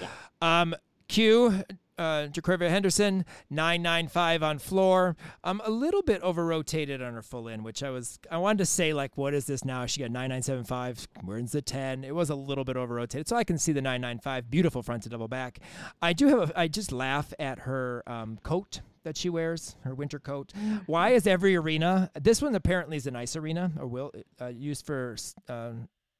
Yeah. 0.00 0.08
Um, 0.40 0.74
Q, 1.08 1.62
uh, 1.98 2.28
Henderson, 2.34 3.24
nine 3.50 3.82
nine 3.82 4.08
five 4.08 4.42
on 4.42 4.58
floor. 4.58 5.14
Um, 5.44 5.60
a 5.64 5.70
little 5.70 6.02
bit 6.02 6.22
over 6.22 6.44
rotated 6.44 7.02
on 7.02 7.12
her 7.12 7.22
full 7.22 7.48
in, 7.48 7.62
which 7.62 7.82
I 7.82 7.90
was 7.90 8.18
I 8.30 8.38
wanted 8.38 8.58
to 8.58 8.66
say 8.66 8.92
like, 8.92 9.16
what 9.16 9.34
is 9.34 9.46
this 9.46 9.64
now? 9.64 9.86
She 9.86 10.00
got 10.00 10.10
nine 10.10 10.30
nine 10.30 10.42
seven 10.42 10.64
five. 10.64 11.06
Where's 11.22 11.52
the 11.52 11.62
ten? 11.62 12.02
It 12.02 12.14
was 12.14 12.30
a 12.30 12.34
little 12.34 12.64
bit 12.64 12.76
over 12.76 12.94
rotated, 12.94 13.28
so 13.28 13.36
I 13.36 13.44
can 13.44 13.58
see 13.58 13.72
the 13.72 13.82
nine 13.82 14.00
nine 14.00 14.18
five. 14.18 14.50
Beautiful 14.50 14.82
front 14.82 15.02
to 15.02 15.08
double 15.08 15.28
back. 15.28 15.58
I 16.00 16.12
do 16.14 16.28
have. 16.28 16.50
A, 16.50 16.60
I 16.60 16.68
just 16.68 16.92
laugh 16.92 17.32
at 17.38 17.60
her 17.60 18.02
um, 18.06 18.38
coat 18.42 18.80
that 19.04 19.16
she 19.16 19.28
wears, 19.28 19.76
her 19.82 19.94
winter 19.94 20.18
coat. 20.18 20.52
Why 20.86 21.10
is 21.10 21.26
every 21.26 21.56
arena? 21.56 22.10
This 22.20 22.40
one 22.40 22.54
apparently 22.54 22.96
is 22.96 23.06
an 23.06 23.16
ice 23.16 23.36
arena, 23.36 23.72
or 23.78 23.86
will 23.86 24.12
uh, 24.40 24.46
used 24.46 24.86
for 24.86 25.16
uh, 25.48 25.72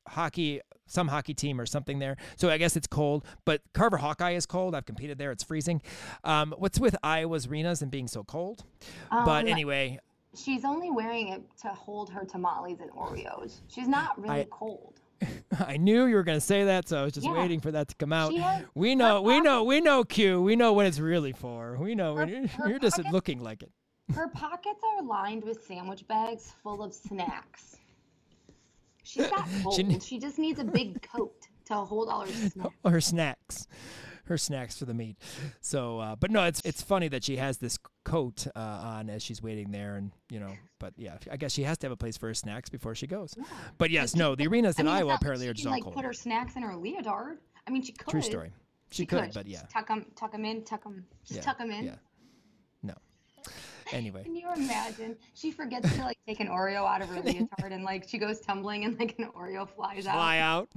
hockey, 0.08 0.60
some 0.86 1.08
hockey 1.08 1.34
team 1.34 1.60
or 1.60 1.66
something 1.66 1.98
there. 1.98 2.16
So 2.36 2.50
I 2.50 2.58
guess 2.58 2.76
it's 2.76 2.86
cold. 2.86 3.24
But 3.44 3.62
Carver 3.72 3.96
Hawkeye 3.98 4.32
is 4.32 4.46
cold. 4.46 4.74
I've 4.74 4.86
competed 4.86 5.18
there. 5.18 5.30
It's 5.30 5.42
freezing. 5.44 5.80
Um, 6.24 6.54
what's 6.58 6.78
with 6.80 6.96
Iowa's 7.02 7.46
arenas 7.46 7.82
and 7.82 7.90
being 7.90 8.08
so 8.08 8.24
cold? 8.24 8.64
but 9.10 9.42
Um, 9.44 9.48
anyway, 9.48 9.98
she's 10.36 10.64
only 10.64 10.90
wearing 10.90 11.28
it 11.28 11.42
to 11.62 11.68
hold 11.68 12.10
her 12.10 12.24
tamales 12.24 12.80
and 12.80 12.90
Oreos. 12.92 13.60
She's 13.68 13.88
not 13.88 14.20
really 14.20 14.40
I- 14.40 14.46
cold. 14.50 14.94
I 15.66 15.76
knew 15.76 16.06
you 16.06 16.16
were 16.16 16.24
going 16.24 16.38
to 16.38 16.44
say 16.44 16.64
that, 16.64 16.88
so 16.88 17.00
I 17.00 17.04
was 17.04 17.12
just 17.12 17.24
Yeah. 17.24 17.34
waiting 17.38 17.60
for 17.60 17.70
that 17.70 17.86
to 17.88 17.94
come 17.94 18.12
out. 18.12 18.34
Has- 18.34 18.64
We 18.74 18.96
know, 18.96 19.22
we 19.22 19.40
know, 19.40 19.62
we 19.62 19.80
know. 19.80 20.02
Q. 20.02 20.42
We 20.42 20.56
know 20.56 20.72
what 20.72 20.86
it's 20.86 20.98
really 20.98 21.30
for. 21.32 21.76
We 21.78 21.94
know. 21.94 22.16
Her- 22.16 22.26
you're, 22.26 22.46
her 22.48 22.68
you're 22.68 22.78
just 22.80 22.98
looking 23.12 23.40
like 23.40 23.62
it. 23.62 23.70
Her 24.16 24.26
pockets 24.28 24.80
are 24.96 25.04
lined 25.04 25.44
with 25.44 25.64
sandwich 25.64 26.06
bags 26.08 26.52
full 26.60 26.82
of 26.82 26.92
snacks. 26.92 27.76
She's 29.12 29.30
not 29.30 29.48
cold. 29.62 29.74
She 29.76 29.98
She, 30.00 30.18
just 30.18 30.38
needs 30.38 30.58
a 30.58 30.64
big 30.64 31.02
coat 31.14 31.34
to 31.66 31.74
hold 31.74 32.08
all 32.08 32.22
her 32.26 32.32
snacks. 32.32 32.74
her 32.84 33.00
snacks, 33.00 33.66
her 34.24 34.38
snacks 34.38 34.78
for 34.78 34.84
the 34.86 34.94
meet. 34.94 35.16
So, 35.60 35.98
uh, 35.98 36.16
but 36.16 36.30
no, 36.30 36.44
it's 36.44 36.60
it's 36.64 36.82
funny 36.82 37.08
that 37.08 37.22
she 37.24 37.36
has 37.36 37.58
this 37.58 37.78
coat 38.04 38.46
uh, 38.56 38.58
on 38.58 39.10
as 39.10 39.22
she's 39.22 39.42
waiting 39.42 39.70
there, 39.70 39.96
and 39.96 40.12
you 40.30 40.40
know, 40.40 40.52
but 40.78 40.94
yeah, 40.96 41.18
I 41.30 41.36
guess 41.36 41.52
she 41.52 41.62
has 41.64 41.78
to 41.78 41.86
have 41.86 41.92
a 41.92 41.96
place 41.96 42.16
for 42.16 42.26
her 42.28 42.34
snacks 42.34 42.68
before 42.70 42.94
she 42.94 43.06
goes. 43.06 43.34
But 43.78 43.90
yes, 43.90 44.16
no, 44.16 44.34
the 44.34 44.46
arenas 44.46 44.76
I 44.78 44.82
in 44.82 44.86
mean, 44.86 44.94
Iowa 44.96 45.14
apparently 45.14 45.46
she 45.46 45.50
are 45.50 45.54
just 45.54 45.66
like 45.68 45.82
cold. 45.82 45.94
put 45.94 46.04
her 46.04 46.12
snacks 46.14 46.56
in 46.56 46.62
her 46.62 46.74
leotard. 46.74 47.38
I 47.66 47.70
mean, 47.70 47.82
she 47.82 47.92
could. 47.92 48.08
True 48.10 48.22
story. 48.22 48.52
She, 48.90 49.06
could, 49.06 49.32
but 49.32 49.46
yeah, 49.46 49.60
Tuck 49.72 49.86
tuck 49.86 49.88
them, 49.88 50.06
tuck 50.16 50.34
'em 50.34 50.44
in, 50.44 50.64
tuck 50.64 50.84
them, 50.84 51.06
just 51.24 51.46
yeah, 51.46 51.54
them 51.54 51.70
in. 51.70 51.84
Yeah. 51.86 51.94
No. 52.82 52.94
Anyway, 53.92 54.24
Can 54.24 54.34
you 54.34 54.48
imagine? 54.54 55.16
She 55.34 55.50
forgets 55.50 55.94
to 55.96 56.02
like 56.02 56.18
take 56.26 56.40
an 56.40 56.48
Oreo 56.48 56.86
out 56.88 57.02
of 57.02 57.08
her 57.08 57.20
leotard, 57.22 57.72
and 57.72 57.84
like 57.84 58.08
she 58.08 58.18
goes 58.18 58.40
tumbling, 58.40 58.84
and 58.84 58.98
like 58.98 59.14
an 59.18 59.28
Oreo 59.36 59.68
flies 59.68 60.06
out. 60.06 60.14
fly 60.14 60.38
out. 60.38 60.68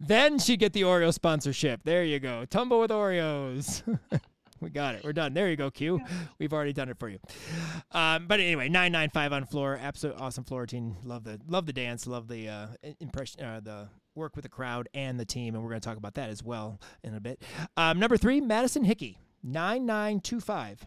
then 0.00 0.38
she 0.38 0.56
get 0.56 0.72
the 0.72 0.82
Oreo 0.82 1.12
sponsorship. 1.12 1.80
There 1.84 2.04
you 2.04 2.18
go. 2.20 2.44
Tumble 2.44 2.80
with 2.80 2.90
Oreos. 2.90 3.82
we 4.60 4.70
got 4.70 4.94
it. 4.96 5.04
We're 5.04 5.12
done. 5.14 5.32
There 5.34 5.48
you 5.48 5.56
go, 5.56 5.70
Q. 5.70 6.00
We've 6.38 6.52
already 6.52 6.72
done 6.72 6.88
it 6.88 6.98
for 6.98 7.08
you. 7.08 7.18
Um, 7.92 8.26
but 8.26 8.40
anyway, 8.40 8.68
nine 8.68 8.92
nine 8.92 9.10
five 9.10 9.32
on 9.32 9.46
floor. 9.46 9.78
Absolute 9.80 10.16
awesome 10.20 10.44
floor 10.44 10.62
routine. 10.62 10.96
Love 11.04 11.24
the 11.24 11.40
love 11.48 11.66
the 11.66 11.72
dance. 11.72 12.06
Love 12.06 12.28
the 12.28 12.48
uh, 12.48 12.66
impression. 13.00 13.42
Uh, 13.42 13.60
the 13.62 13.88
work 14.14 14.34
with 14.36 14.42
the 14.42 14.48
crowd 14.48 14.88
and 14.94 15.18
the 15.20 15.24
team, 15.24 15.54
and 15.54 15.62
we're 15.62 15.70
going 15.70 15.80
to 15.80 15.86
talk 15.88 15.98
about 15.98 16.14
that 16.14 16.30
as 16.30 16.42
well 16.42 16.80
in 17.02 17.14
a 17.14 17.20
bit. 17.20 17.42
Um, 17.76 17.98
number 17.98 18.16
three, 18.16 18.40
Madison 18.40 18.84
Hickey, 18.84 19.18
nine 19.42 19.86
nine 19.86 20.20
two 20.20 20.40
five. 20.40 20.84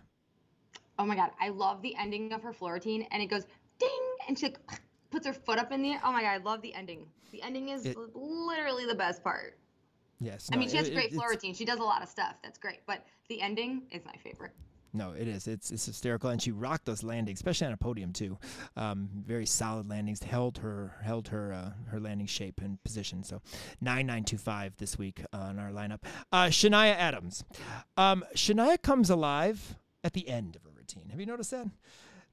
Oh 1.00 1.06
my 1.06 1.16
god, 1.16 1.32
I 1.40 1.50
love 1.50 1.82
the 1.82 1.96
ending 1.96 2.34
of 2.34 2.44
her 2.44 2.54
floor 2.54 2.74
routine, 2.74 3.08
and 3.12 3.24
it 3.24 3.28
goes 3.28 3.46
ding, 3.80 3.90
and 4.28 4.38
she 4.38 4.48
like 4.48 4.60
puts 5.10 5.26
her 5.26 5.34
foot 5.34 5.58
up 5.58 5.72
in 5.72 5.82
the 5.82 5.94
air. 5.94 6.02
Oh 6.04 6.12
my 6.12 6.22
god, 6.22 6.30
I 6.30 6.38
love 6.38 6.62
the 6.62 6.74
ending. 6.76 7.08
The 7.32 7.42
ending 7.42 7.70
is 7.70 7.86
It- 7.86 7.98
literally 8.16 8.86
the 8.86 8.96
best 8.96 9.24
part. 9.24 9.58
Yes, 10.20 10.50
I 10.52 10.56
no, 10.56 10.60
mean, 10.60 10.70
she 10.70 10.76
has 10.78 10.90
it- 10.90 10.94
great 10.94 11.12
it- 11.12 11.16
floor 11.16 11.30
routine. 11.30 11.54
She 11.54 11.64
does 11.66 11.80
a 11.80 11.84
lot 11.84 12.04
of 12.04 12.10
stuff. 12.10 12.36
That's 12.44 12.58
great, 12.60 12.80
but 12.86 13.06
the 13.30 13.42
ending 13.42 13.84
is 13.92 14.04
my 14.06 14.14
favorite. 14.22 14.52
No, 14.92 15.12
it 15.12 15.28
is. 15.28 15.48
It's 15.48 15.70
it's 15.72 15.86
hysterical, 15.86 16.32
and 16.32 16.42
she 16.42 16.52
rocked 16.52 16.86
those 16.86 17.04
landings, 17.04 17.38
especially 17.40 17.68
on 17.68 17.74
a 17.74 17.78
podium 17.78 18.12
too. 18.12 18.38
Um, 18.76 19.08
very 19.26 19.46
solid 19.46 19.88
landings. 19.88 20.22
Held 20.24 20.58
her 20.58 20.96
held 21.04 21.28
her 21.30 21.54
uh, 21.54 21.72
her 21.92 22.00
landing 22.00 22.26
shape 22.28 22.60
and 22.60 22.84
position. 22.84 23.24
So 23.24 23.42
nine 23.80 24.08
nine 24.08 24.24
two 24.26 24.40
five 24.40 24.76
this 24.78 24.98
week 24.98 25.24
on 25.32 25.60
our 25.60 25.70
lineup. 25.70 26.00
Uh, 26.32 26.48
Shania 26.48 26.96
Adams. 26.96 27.44
Um, 27.98 28.26
Shania 28.36 28.82
comes 28.82 29.10
alive 29.12 29.76
at 30.04 30.14
the 30.14 30.28
end 30.28 30.56
of 30.56 30.64
her 30.64 30.69
routine. 30.96 31.10
Have 31.10 31.20
you 31.20 31.26
noticed 31.26 31.52
that? 31.52 31.68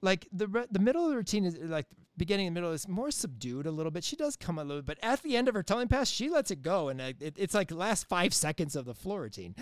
Like 0.03 0.29
the 0.33 0.47
re- 0.47 0.67
the 0.71 0.79
middle 0.79 1.05
of 1.05 1.11
the 1.11 1.17
routine 1.17 1.45
is 1.45 1.57
like 1.59 1.87
beginning 2.19 2.47
and 2.47 2.55
middle 2.55 2.73
is 2.73 2.87
more 2.87 3.11
subdued 3.11 3.67
a 3.67 3.71
little 3.71 3.91
bit. 3.91 4.05
She 4.05 4.15
does 4.15 4.37
come 4.37 4.59
a 4.59 4.65
little, 4.65 4.83
but 4.83 4.99
at 5.03 5.23
the 5.23 5.37
end 5.37 5.49
of 5.49 5.55
her 5.55 5.63
tumbling 5.63 5.89
pass, 5.89 6.11
she 6.11 6.29
lets 6.29 6.51
it 6.51 6.63
go, 6.63 6.89
and 6.91 7.01
it, 7.01 7.17
it's 7.37 7.55
like 7.55 7.69
the 7.69 7.77
last 7.77 8.07
five 8.07 8.35
seconds 8.35 8.77
of 8.77 8.85
the 8.85 8.93
floor 8.95 9.23
routine. 9.23 9.55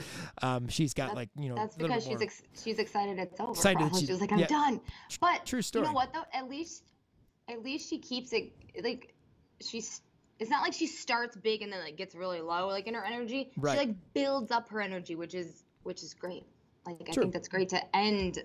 Um, 0.42 0.66
she's 0.68 0.92
got 0.92 1.10
That- 1.10 1.16
like 1.16 1.28
you 1.38 1.48
know 1.50 1.54
That's 1.54 1.76
because 1.76 2.04
she's 2.04 2.20
ex- 2.20 2.42
she's 2.62 2.78
excited 2.80 3.18
it's 3.18 3.38
over. 3.40 3.52
Excited 3.52 3.88
she's- 3.94 4.06
she 4.06 4.12
was 4.12 4.20
like, 4.20 4.32
I'm 4.32 4.40
yeah. 4.40 4.46
done. 4.48 4.80
But 5.20 5.46
True 5.46 5.62
story. 5.62 5.84
you 5.84 5.90
know 5.92 5.94
what 5.94 6.12
though? 6.12 6.24
At 6.32 6.48
least, 6.48 6.82
at 7.48 7.62
least 7.62 7.88
she 7.88 7.98
keeps 7.98 8.32
it 8.32 8.52
like 8.82 9.14
she's. 9.60 10.00
It's 10.40 10.50
not 10.50 10.62
like 10.62 10.72
she 10.72 10.88
starts 10.88 11.36
big 11.36 11.62
and 11.62 11.72
then 11.72 11.78
like 11.80 11.96
gets 11.96 12.16
really 12.16 12.40
low 12.40 12.66
like 12.66 12.88
in 12.88 12.94
her 12.94 13.04
energy. 13.04 13.52
Right. 13.56 13.74
She 13.78 13.86
like 13.86 13.94
builds 14.14 14.50
up 14.50 14.68
her 14.70 14.80
energy, 14.80 15.14
which 15.14 15.32
is 15.34 15.62
which 15.84 16.02
is 16.02 16.12
great. 16.12 16.44
Like 16.84 16.96
I 17.08 17.12
think 17.12 17.32
that's 17.32 17.46
great 17.48 17.68
to 17.68 17.96
end. 17.96 18.42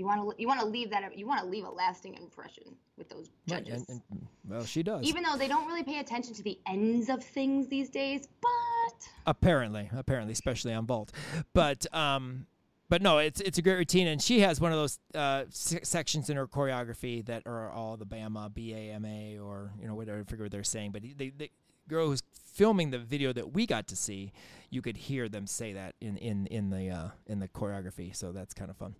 You 0.00 0.06
want 0.06 0.34
to 0.34 0.40
you 0.40 0.48
want 0.48 0.60
to 0.60 0.66
leave 0.66 0.88
that 0.92 1.18
you 1.18 1.26
want 1.26 1.42
to 1.42 1.46
leave 1.46 1.66
a 1.66 1.70
lasting 1.70 2.14
impression 2.14 2.62
with 2.96 3.10
those 3.10 3.28
Right, 3.50 3.62
judges. 3.62 3.84
and, 3.90 4.00
and, 4.10 4.26
well, 4.48 4.64
she 4.64 4.82
does. 4.82 5.02
Even 5.02 5.22
though 5.24 5.36
they 5.36 5.46
don't 5.46 5.66
really 5.66 5.82
pay 5.82 5.98
attention 5.98 6.32
to 6.36 6.42
the 6.42 6.58
ends 6.66 7.10
of 7.10 7.22
things 7.22 7.68
these 7.68 7.90
days, 7.90 8.26
but 8.40 9.08
apparently, 9.26 9.90
apparently, 9.94 10.32
especially 10.32 10.72
on 10.72 10.86
vault. 10.86 11.12
But 11.52 11.84
um, 11.94 12.46
but 12.88 13.02
no, 13.02 13.18
it's 13.18 13.42
it's 13.42 13.58
a 13.58 13.62
great 13.62 13.76
routine, 13.76 14.06
and 14.06 14.22
she 14.22 14.40
has 14.40 14.58
one 14.58 14.72
of 14.72 14.78
those 14.78 14.98
uh, 15.14 15.44
sections 15.50 16.30
in 16.30 16.38
her 16.38 16.46
choreography 16.46 17.22
that 17.26 17.42
are 17.44 17.70
all 17.70 17.98
the 17.98 18.06
Bama, 18.06 18.52
B 18.54 18.72
A 18.72 18.92
M 18.92 19.04
A, 19.04 19.36
or 19.38 19.70
you 19.78 19.86
know 19.86 19.94
whatever 19.94 20.20
I 20.20 20.24
forget 20.24 20.44
what 20.44 20.50
they're 20.50 20.64
saying. 20.64 20.92
But 20.92 21.02
they, 21.18 21.28
the 21.28 21.50
girl 21.90 22.06
who's 22.08 22.22
filming 22.52 22.90
the 22.90 22.98
video 22.98 23.32
that 23.32 23.52
we 23.52 23.66
got 23.66 23.88
to 23.88 23.96
see, 23.96 24.32
you 24.70 24.80
could 24.82 24.96
hear 24.96 25.28
them 25.28 25.46
say 25.46 25.72
that 25.74 25.94
in 26.00 26.16
in 26.16 26.46
in 26.46 26.70
the 26.70 26.90
uh, 26.90 27.08
in 27.26 27.38
the 27.40 27.48
choreography. 27.48 28.14
So 28.14 28.32
that's 28.32 28.54
kind 28.54 28.70
of 28.70 28.76
fun. 28.76 28.94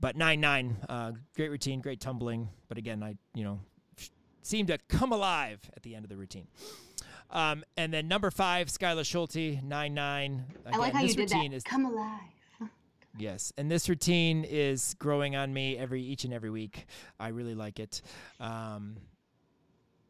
But 0.00 0.16
nine 0.16 0.40
nine, 0.40 0.76
uh, 0.88 1.12
great 1.36 1.50
routine, 1.50 1.80
great 1.80 2.00
tumbling. 2.00 2.48
But 2.68 2.78
again, 2.78 3.02
I 3.02 3.16
you 3.34 3.44
know 3.44 3.60
seemed 4.42 4.68
to 4.68 4.78
come 4.88 5.12
alive 5.12 5.60
at 5.76 5.82
the 5.82 5.94
end 5.94 6.04
of 6.04 6.08
the 6.08 6.16
routine. 6.16 6.46
Um, 7.30 7.62
and 7.76 7.92
then 7.92 8.08
number 8.08 8.30
five, 8.30 8.68
Skylar 8.68 9.04
Schulte, 9.04 9.62
nine 9.62 9.94
nine. 9.94 10.44
I 10.70 10.76
like 10.76 10.92
how 10.92 11.02
you 11.02 11.08
did 11.08 11.18
routine 11.18 11.50
that. 11.50 11.58
is 11.58 11.62
Come 11.64 11.84
alive. 11.84 12.20
yes, 13.18 13.52
and 13.58 13.70
this 13.70 13.88
routine 13.88 14.44
is 14.44 14.94
growing 14.98 15.36
on 15.36 15.52
me 15.52 15.76
every 15.76 16.02
each 16.02 16.24
and 16.24 16.32
every 16.34 16.50
week. 16.50 16.86
I 17.18 17.28
really 17.28 17.54
like 17.54 17.78
it. 17.80 18.02
Um, 18.40 18.96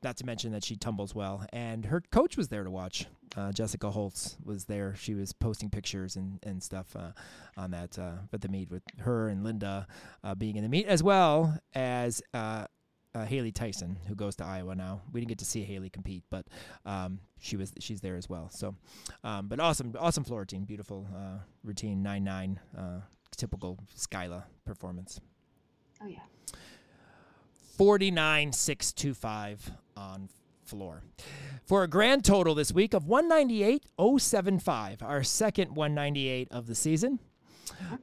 not 0.02 0.16
to 0.16 0.26
mention 0.26 0.52
that 0.52 0.64
she 0.64 0.76
tumbles 0.76 1.14
well, 1.14 1.44
and 1.52 1.86
her 1.86 2.00
coach 2.00 2.36
was 2.36 2.48
there 2.48 2.64
to 2.64 2.70
watch. 2.70 3.06
Uh, 3.36 3.52
Jessica 3.52 3.90
Holtz 3.90 4.36
was 4.44 4.64
there. 4.64 4.94
She 4.96 5.14
was 5.14 5.32
posting 5.32 5.70
pictures 5.70 6.16
and, 6.16 6.38
and 6.42 6.62
stuff 6.62 6.96
uh, 6.96 7.12
on 7.56 7.70
that 7.72 7.98
uh, 7.98 8.14
at 8.32 8.40
the 8.40 8.48
meet 8.48 8.70
with 8.70 8.82
her 9.00 9.28
and 9.28 9.44
Linda 9.44 9.86
uh, 10.24 10.34
being 10.34 10.56
in 10.56 10.62
the 10.62 10.68
meet, 10.68 10.86
as 10.86 11.02
well 11.02 11.58
as 11.74 12.22
uh, 12.34 12.66
uh, 13.14 13.24
Haley 13.24 13.52
Tyson, 13.52 13.98
who 14.08 14.14
goes 14.14 14.36
to 14.36 14.44
Iowa 14.44 14.74
now. 14.74 15.02
We 15.12 15.20
didn't 15.20 15.28
get 15.28 15.38
to 15.38 15.44
see 15.44 15.62
Haley 15.62 15.90
compete, 15.90 16.24
but 16.30 16.46
um, 16.84 17.20
she 17.38 17.56
was 17.56 17.72
she's 17.78 18.00
there 18.00 18.16
as 18.16 18.28
well. 18.28 18.48
So, 18.50 18.74
um, 19.22 19.48
but 19.48 19.60
awesome, 19.60 19.94
awesome 19.98 20.24
floor 20.24 20.40
routine, 20.40 20.64
beautiful 20.64 21.06
routine, 21.62 22.02
nine 22.02 22.24
nine, 22.24 22.58
typical 23.36 23.78
Skyla 23.96 24.44
performance. 24.64 25.20
Oh 26.02 26.06
yeah. 26.06 26.20
49625 27.80 29.72
on 29.96 30.28
floor. 30.66 31.02
For 31.64 31.82
a 31.82 31.88
grand 31.88 32.26
total 32.26 32.54
this 32.54 32.72
week 32.72 32.92
of 32.92 33.04
198.075, 33.04 35.02
our 35.02 35.22
second 35.22 35.74
198 35.74 36.48
of 36.50 36.66
the 36.66 36.74
season. 36.74 37.20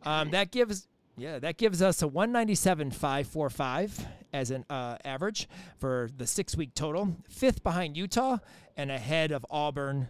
Um, 0.02 0.32
that 0.32 0.50
gives 0.50 0.88
yeah, 1.16 1.38
that 1.38 1.58
gives 1.58 1.84
us 1.84 2.02
a 2.02 2.08
197.545 2.08 4.06
as 4.34 4.50
an 4.50 4.66
uh, 4.68 4.98
average 5.06 5.48
for 5.78 6.10
the 6.18 6.26
six 6.26 6.58
week 6.58 6.74
total. 6.74 7.16
Fifth 7.30 7.62
behind 7.62 7.96
Utah 7.96 8.38
and 8.78 8.90
ahead 8.90 9.32
of 9.32 9.46
Auburn. 9.48 10.08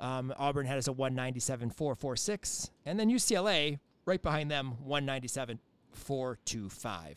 Um, 0.00 0.32
Auburn 0.38 0.64
had 0.64 0.78
us 0.78 0.88
a 0.88 0.94
197.446, 0.94 2.70
and 2.86 2.98
then 2.98 3.10
UCLA 3.10 3.80
right 4.06 4.22
behind 4.22 4.50
them 4.50 4.78
197.425. 4.88 7.16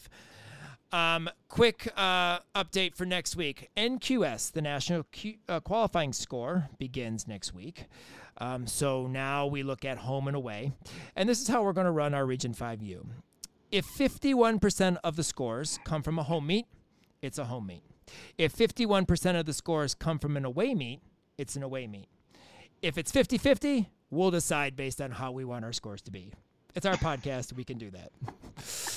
Um, 0.93 1.27
quick 1.49 1.91
uh, 1.97 2.37
update 2.55 2.95
for 2.95 3.05
next 3.05 3.35
week. 3.35 3.71
NQS, 3.75 4.51
the 4.51 4.61
National 4.61 5.03
Q- 5.11 5.37
uh, 5.49 5.59
Qualifying 5.59 6.13
Score, 6.13 6.69
begins 6.77 7.27
next 7.27 7.51
week. 7.55 7.85
Um, 8.37 8.67
so 8.67 9.07
now 9.07 9.47
we 9.47 9.63
look 9.63 9.83
at 9.83 9.97
home 9.97 10.27
and 10.27 10.37
away. 10.37 10.71
And 11.15 11.27
this 11.27 11.41
is 11.41 11.47
how 11.47 11.63
we're 11.63 11.73
going 11.73 11.85
to 11.85 11.91
run 11.91 12.13
our 12.13 12.27
Region 12.27 12.53
5U. 12.53 13.07
If 13.71 13.87
51% 13.87 14.97
of 15.03 15.15
the 15.15 15.23
scores 15.23 15.79
come 15.83 16.03
from 16.03 16.19
a 16.19 16.23
home 16.23 16.45
meet, 16.45 16.67
it's 17.23 17.39
a 17.39 17.45
home 17.45 17.65
meet. 17.65 17.83
If 18.37 18.55
51% 18.55 19.39
of 19.39 19.47
the 19.47 19.53
scores 19.53 19.95
come 19.95 20.19
from 20.19 20.37
an 20.37 20.45
away 20.45 20.75
meet, 20.75 21.01
it's 21.39 21.55
an 21.55 21.63
away 21.63 21.87
meet. 21.87 22.07
If 22.83 22.99
it's 22.99 23.11
50 23.11 23.39
50, 23.39 23.89
we'll 24.11 24.29
decide 24.29 24.75
based 24.75 25.01
on 25.01 25.09
how 25.09 25.31
we 25.31 25.43
want 25.43 25.65
our 25.65 25.73
scores 25.73 26.03
to 26.03 26.11
be. 26.11 26.33
It's 26.75 26.85
our 26.85 26.97
podcast. 26.97 27.53
We 27.53 27.63
can 27.63 27.79
do 27.79 27.89
that. 27.91 28.11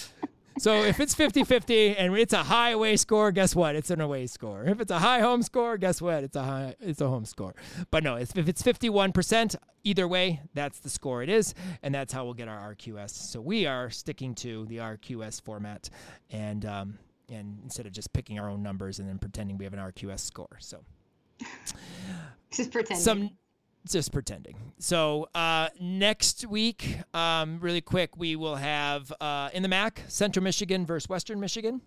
So 0.58 0.82
if 0.82 1.00
it's 1.00 1.14
50-50 1.14 1.96
and 1.98 2.16
it's 2.16 2.32
a 2.32 2.44
high 2.44 2.70
away 2.70 2.96
score, 2.96 3.30
guess 3.30 3.54
what? 3.54 3.76
It's 3.76 3.90
an 3.90 4.00
away 4.00 4.26
score. 4.26 4.64
If 4.64 4.80
it's 4.80 4.90
a 4.90 4.98
high 4.98 5.20
home 5.20 5.42
score, 5.42 5.76
guess 5.76 6.00
what? 6.00 6.24
It's 6.24 6.36
a 6.36 6.42
high 6.42 6.74
it's 6.80 7.00
a 7.00 7.08
home 7.08 7.24
score. 7.26 7.54
But 7.90 8.02
no, 8.02 8.16
if 8.16 8.36
it's 8.36 8.62
51%, 8.62 9.56
either 9.84 10.08
way, 10.08 10.40
that's 10.54 10.78
the 10.80 10.88
score 10.88 11.22
it 11.22 11.28
is, 11.28 11.54
and 11.82 11.94
that's 11.94 12.12
how 12.12 12.24
we'll 12.24 12.34
get 12.34 12.48
our 12.48 12.74
RQS. 12.74 13.10
So 13.10 13.40
we 13.40 13.66
are 13.66 13.90
sticking 13.90 14.34
to 14.36 14.64
the 14.66 14.78
RQS 14.78 15.42
format 15.42 15.90
and 16.30 16.64
um, 16.64 16.98
and 17.28 17.58
instead 17.64 17.86
of 17.86 17.92
just 17.92 18.12
picking 18.12 18.38
our 18.38 18.48
own 18.48 18.62
numbers 18.62 18.98
and 18.98 19.08
then 19.08 19.18
pretending 19.18 19.58
we 19.58 19.64
have 19.64 19.74
an 19.74 19.80
RQS 19.80 20.20
score. 20.20 20.56
So 20.58 20.78
Just 22.50 22.70
pretend. 22.72 23.00
some 23.00 23.30
just 23.92 24.12
pretending. 24.12 24.56
So 24.78 25.28
uh, 25.34 25.68
next 25.80 26.46
week, 26.46 26.98
um, 27.14 27.58
really 27.60 27.80
quick, 27.80 28.16
we 28.16 28.36
will 28.36 28.56
have 28.56 29.12
uh, 29.20 29.50
in 29.52 29.62
the 29.62 29.68
MAC 29.68 30.02
Central 30.08 30.42
Michigan 30.42 30.86
versus 30.86 31.08
Western 31.08 31.40
Michigan. 31.40 31.80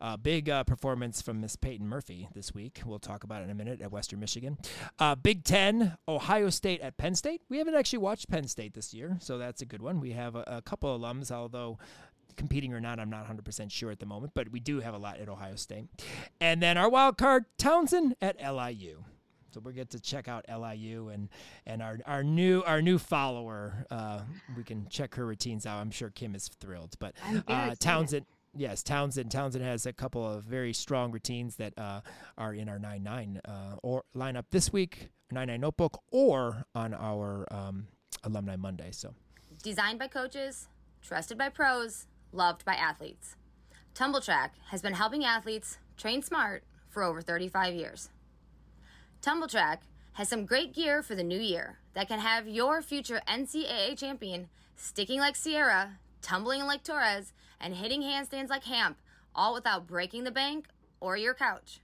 Uh, 0.00 0.16
big 0.16 0.48
uh, 0.48 0.62
performance 0.62 1.20
from 1.20 1.40
Miss 1.40 1.56
Peyton 1.56 1.88
Murphy 1.88 2.28
this 2.32 2.54
week. 2.54 2.80
We'll 2.86 3.00
talk 3.00 3.24
about 3.24 3.42
it 3.42 3.46
in 3.46 3.50
a 3.50 3.54
minute 3.54 3.80
at 3.80 3.90
Western 3.90 4.20
Michigan. 4.20 4.56
Uh, 4.98 5.16
Big 5.16 5.42
Ten, 5.42 5.96
Ohio 6.06 6.50
State 6.50 6.80
at 6.82 6.96
Penn 6.98 7.16
State. 7.16 7.42
We 7.48 7.58
haven't 7.58 7.74
actually 7.74 7.98
watched 7.98 8.28
Penn 8.28 8.46
State 8.46 8.74
this 8.74 8.94
year, 8.94 9.16
so 9.20 9.38
that's 9.38 9.60
a 9.60 9.66
good 9.66 9.82
one. 9.82 9.98
We 9.98 10.12
have 10.12 10.36
a, 10.36 10.44
a 10.46 10.62
couple 10.62 10.96
alums, 10.96 11.32
although 11.32 11.78
competing 12.36 12.72
or 12.72 12.80
not, 12.80 12.98
I'm 13.00 13.10
not 13.10 13.26
100% 13.28 13.70
sure 13.70 13.90
at 13.90 13.98
the 13.98 14.06
moment, 14.06 14.32
but 14.34 14.50
we 14.50 14.60
do 14.60 14.80
have 14.80 14.94
a 14.94 14.98
lot 14.98 15.18
at 15.18 15.28
Ohio 15.28 15.56
State. 15.56 15.86
And 16.40 16.62
then 16.62 16.78
our 16.78 16.88
wild 16.88 17.18
card, 17.18 17.46
Townsend 17.58 18.14
at 18.22 18.36
LIU. 18.40 19.02
So 19.50 19.60
we 19.60 19.72
get 19.72 19.90
to 19.90 20.00
check 20.00 20.28
out 20.28 20.44
LIU 20.48 21.08
and 21.08 21.28
and 21.66 21.82
our 21.82 21.98
our 22.06 22.22
new 22.22 22.62
our 22.66 22.82
new 22.82 22.98
follower. 22.98 23.86
Uh, 23.90 24.20
we 24.56 24.64
can 24.64 24.86
check 24.88 25.14
her 25.14 25.26
routines 25.26 25.66
out. 25.66 25.80
I'm 25.80 25.90
sure 25.90 26.10
Kim 26.10 26.34
is 26.34 26.48
thrilled. 26.48 26.96
But 26.98 27.14
uh. 27.48 27.74
Townsend, 27.78 28.26
yes, 28.54 28.82
Townsend 28.82 29.30
Townsend 29.30 29.64
has 29.64 29.86
a 29.86 29.92
couple 29.92 30.26
of 30.26 30.44
very 30.44 30.72
strong 30.72 31.12
routines 31.12 31.56
that 31.56 31.72
uh, 31.78 32.00
are 32.36 32.54
in 32.54 32.68
our 32.68 32.78
nine 32.78 33.02
nine 33.02 33.40
uh, 33.46 33.76
or 33.82 34.04
lineup 34.14 34.44
this 34.50 34.72
week, 34.72 35.08
nine 35.30 35.48
nine 35.48 35.60
notebook, 35.60 36.02
or 36.10 36.64
on 36.74 36.92
our 36.94 37.46
um, 37.50 37.86
alumni 38.24 38.56
Monday. 38.56 38.90
So 38.90 39.14
Designed 39.62 39.98
by 39.98 40.08
coaches, 40.08 40.68
trusted 41.02 41.36
by 41.36 41.48
pros, 41.48 42.06
loved 42.32 42.64
by 42.64 42.74
athletes. 42.74 43.34
Tumbl 43.94 44.24
Trak 44.24 44.50
has 44.66 44.82
been 44.82 44.92
helping 44.92 45.24
athletes 45.24 45.78
train 45.96 46.22
smart 46.22 46.62
for 46.88 47.02
over 47.02 47.20
35 47.20 47.74
years. 47.74 48.10
Tumbl 49.22 49.50
Trak 49.50 49.78
has 50.12 50.28
some 50.28 50.44
great 50.46 50.72
gear 50.74 51.02
for 51.02 51.14
the 51.14 51.24
new 51.24 51.40
year 51.40 51.78
that 51.94 52.08
can 52.08 52.18
have 52.20 52.48
your 52.48 52.80
future 52.82 53.20
NCAA 53.26 53.98
champion 53.98 54.48
sticking 54.76 55.18
like 55.18 55.34
Sierra, 55.34 55.98
tumbling 56.22 56.64
like 56.66 56.84
Torres, 56.84 57.32
and 57.60 57.74
hitting 57.74 58.02
handstands 58.02 58.48
like 58.48 58.62
Hamp, 58.64 58.96
all 59.34 59.52
without 59.54 59.88
breaking 59.88 60.24
the 60.24 60.30
bank 60.30 60.66
or 61.00 61.16
your 61.16 61.34
couch. 61.34 61.80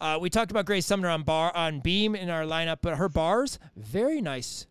Uh, 0.00 0.18
we 0.20 0.28
talked 0.30 0.50
about 0.50 0.66
Grace 0.66 0.86
Sumner 0.86 1.08
on 1.08 1.22
bar 1.22 1.54
on 1.56 1.80
beam 1.80 2.14
in 2.14 2.28
our 2.28 2.42
lineup, 2.42 2.78
but 2.82 2.96
her 2.96 3.08
bars 3.08 3.58
very 3.76 4.20
nice 4.20 4.66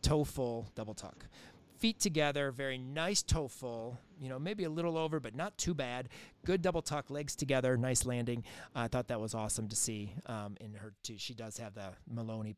toe 0.00 0.24
full 0.24 0.66
double 0.74 0.94
tuck, 0.94 1.26
feet 1.82 1.98
together, 1.98 2.52
very 2.52 2.78
nice 2.78 3.22
toe 3.22 3.48
full. 3.48 3.98
You 4.20 4.28
know, 4.28 4.38
maybe 4.38 4.62
a 4.62 4.70
little 4.70 4.96
over, 4.96 5.18
but 5.18 5.34
not 5.34 5.58
too 5.58 5.74
bad. 5.74 6.08
Good 6.46 6.62
double 6.62 6.80
tuck, 6.80 7.10
legs 7.10 7.34
together, 7.34 7.76
nice 7.76 8.06
landing. 8.06 8.44
I 8.72 8.86
thought 8.86 9.08
that 9.08 9.20
was 9.20 9.34
awesome 9.34 9.66
to 9.66 9.74
see 9.74 10.14
um, 10.26 10.56
in 10.60 10.74
her 10.74 10.94
too. 11.02 11.16
She 11.18 11.34
does 11.34 11.58
have 11.58 11.74
the 11.74 11.88
Maloney 12.08 12.54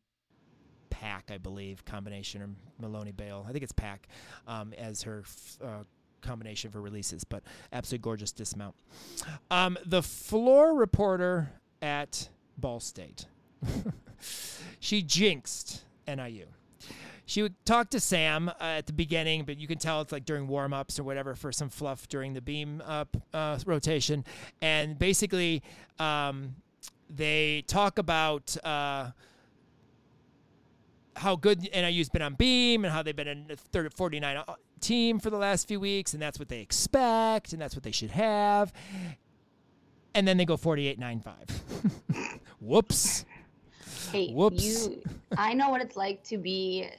pack, 0.91 1.31
I 1.33 1.39
believe, 1.39 1.83
combination 1.85 2.43
or 2.43 2.49
Maloney 2.79 3.13
Bale. 3.13 3.43
I 3.49 3.51
think 3.51 3.63
it's 3.63 3.73
pack 3.73 4.07
um, 4.47 4.73
as 4.77 5.01
her. 5.01 5.23
F- 5.25 5.57
uh, 5.63 5.83
combination 6.21 6.71
for 6.71 6.81
releases, 6.81 7.23
but 7.23 7.43
absolutely 7.71 8.01
gorgeous 8.01 8.31
dismount. 8.31 8.73
Um, 9.51 9.77
the 9.85 10.01
floor 10.01 10.73
reporter 10.73 11.51
at 11.83 12.29
Ball 12.57 12.79
State, 12.79 13.27
she 14.79 15.03
jinxed 15.03 15.83
NIU. 16.07 16.47
She 17.25 17.41
would 17.41 17.53
talk 17.65 17.89
to 17.91 17.99
Sam 17.99 18.49
uh, 18.49 18.53
at 18.59 18.85
the 18.87 18.93
beginning, 18.93 19.45
but 19.45 19.57
you 19.57 19.67
can 19.67 19.77
tell 19.77 20.01
it's 20.01 20.11
like 20.11 20.25
during 20.25 20.47
warm 20.47 20.73
ups 20.73 20.99
or 20.99 21.03
whatever 21.03 21.35
for 21.35 21.51
some 21.51 21.69
fluff 21.69 22.07
during 22.07 22.33
the 22.33 22.41
beam 22.41 22.83
up 22.85 23.17
uh, 23.33 23.57
rotation. 23.65 24.23
And 24.61 24.97
basically, 24.99 25.63
um, 25.99 26.55
they 27.09 27.63
talk 27.67 27.97
about. 27.97 28.55
Uh, 28.63 29.11
how 31.17 31.33
good 31.35 31.69
NIU's 31.73 32.09
been 32.09 32.21
on 32.21 32.33
beam 32.33 32.83
and 32.83 32.93
how 32.93 33.01
they've 33.01 33.15
been 33.15 33.29
in 33.29 33.47
the 33.47 33.55
30, 33.55 33.95
49 33.95 34.35
uh, 34.35 34.55
team 34.81 35.19
for 35.19 35.29
the 35.29 35.37
last 35.37 35.67
few 35.67 35.79
weeks, 35.79 36.13
and 36.13 36.21
that's 36.21 36.37
what 36.39 36.49
they 36.49 36.59
expect, 36.59 37.53
and 37.53 37.61
that's 37.61 37.75
what 37.75 37.83
they 37.83 37.91
should 37.91 38.11
have. 38.11 38.73
And 40.13 40.27
then 40.27 40.37
they 40.37 40.45
go 40.45 40.57
48 40.57 40.99
9 40.99 41.19
5. 41.21 41.35
Whoops. 42.59 43.25
Hey, 44.11 44.31
Whoops. 44.31 44.63
you. 44.63 45.01
I 45.37 45.53
know 45.53 45.69
what 45.69 45.81
it's 45.81 45.95
like 45.95 46.23
to 46.25 46.37
be 46.37 46.89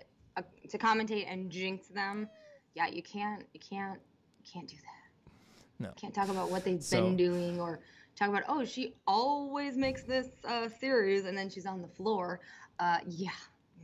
to 0.68 0.78
commentate 0.78 1.30
and 1.30 1.51
jinx 1.51 1.89
them. 1.89 2.28
Yeah, 2.74 2.89
you 2.89 3.03
can't. 3.03 3.45
You 3.55 3.61
can't. 3.61 4.01
You 4.45 4.51
can't 4.53 4.68
do 4.68 4.76
that. 4.76 5.32
No. 5.78 5.93
Can't 5.97 6.14
talk 6.14 6.28
about 6.28 6.51
what 6.51 6.64
they've 6.64 6.82
So- 6.82 7.03
been 7.03 7.16
doing 7.16 7.61
or 7.61 7.80
talk 8.16 8.28
about. 8.28 8.45
Oh, 8.49 8.64
she 8.64 8.95
always 9.07 9.76
makes 9.76 10.03
this 10.03 10.28
uh, 10.45 10.68
series 10.68 11.24
and 11.26 11.37
then 11.37 11.51
she's 11.51 11.66
on 11.66 11.82
the 11.82 11.89
floor. 11.89 12.41
Uh, 12.78 12.99
yeah. 13.07 13.30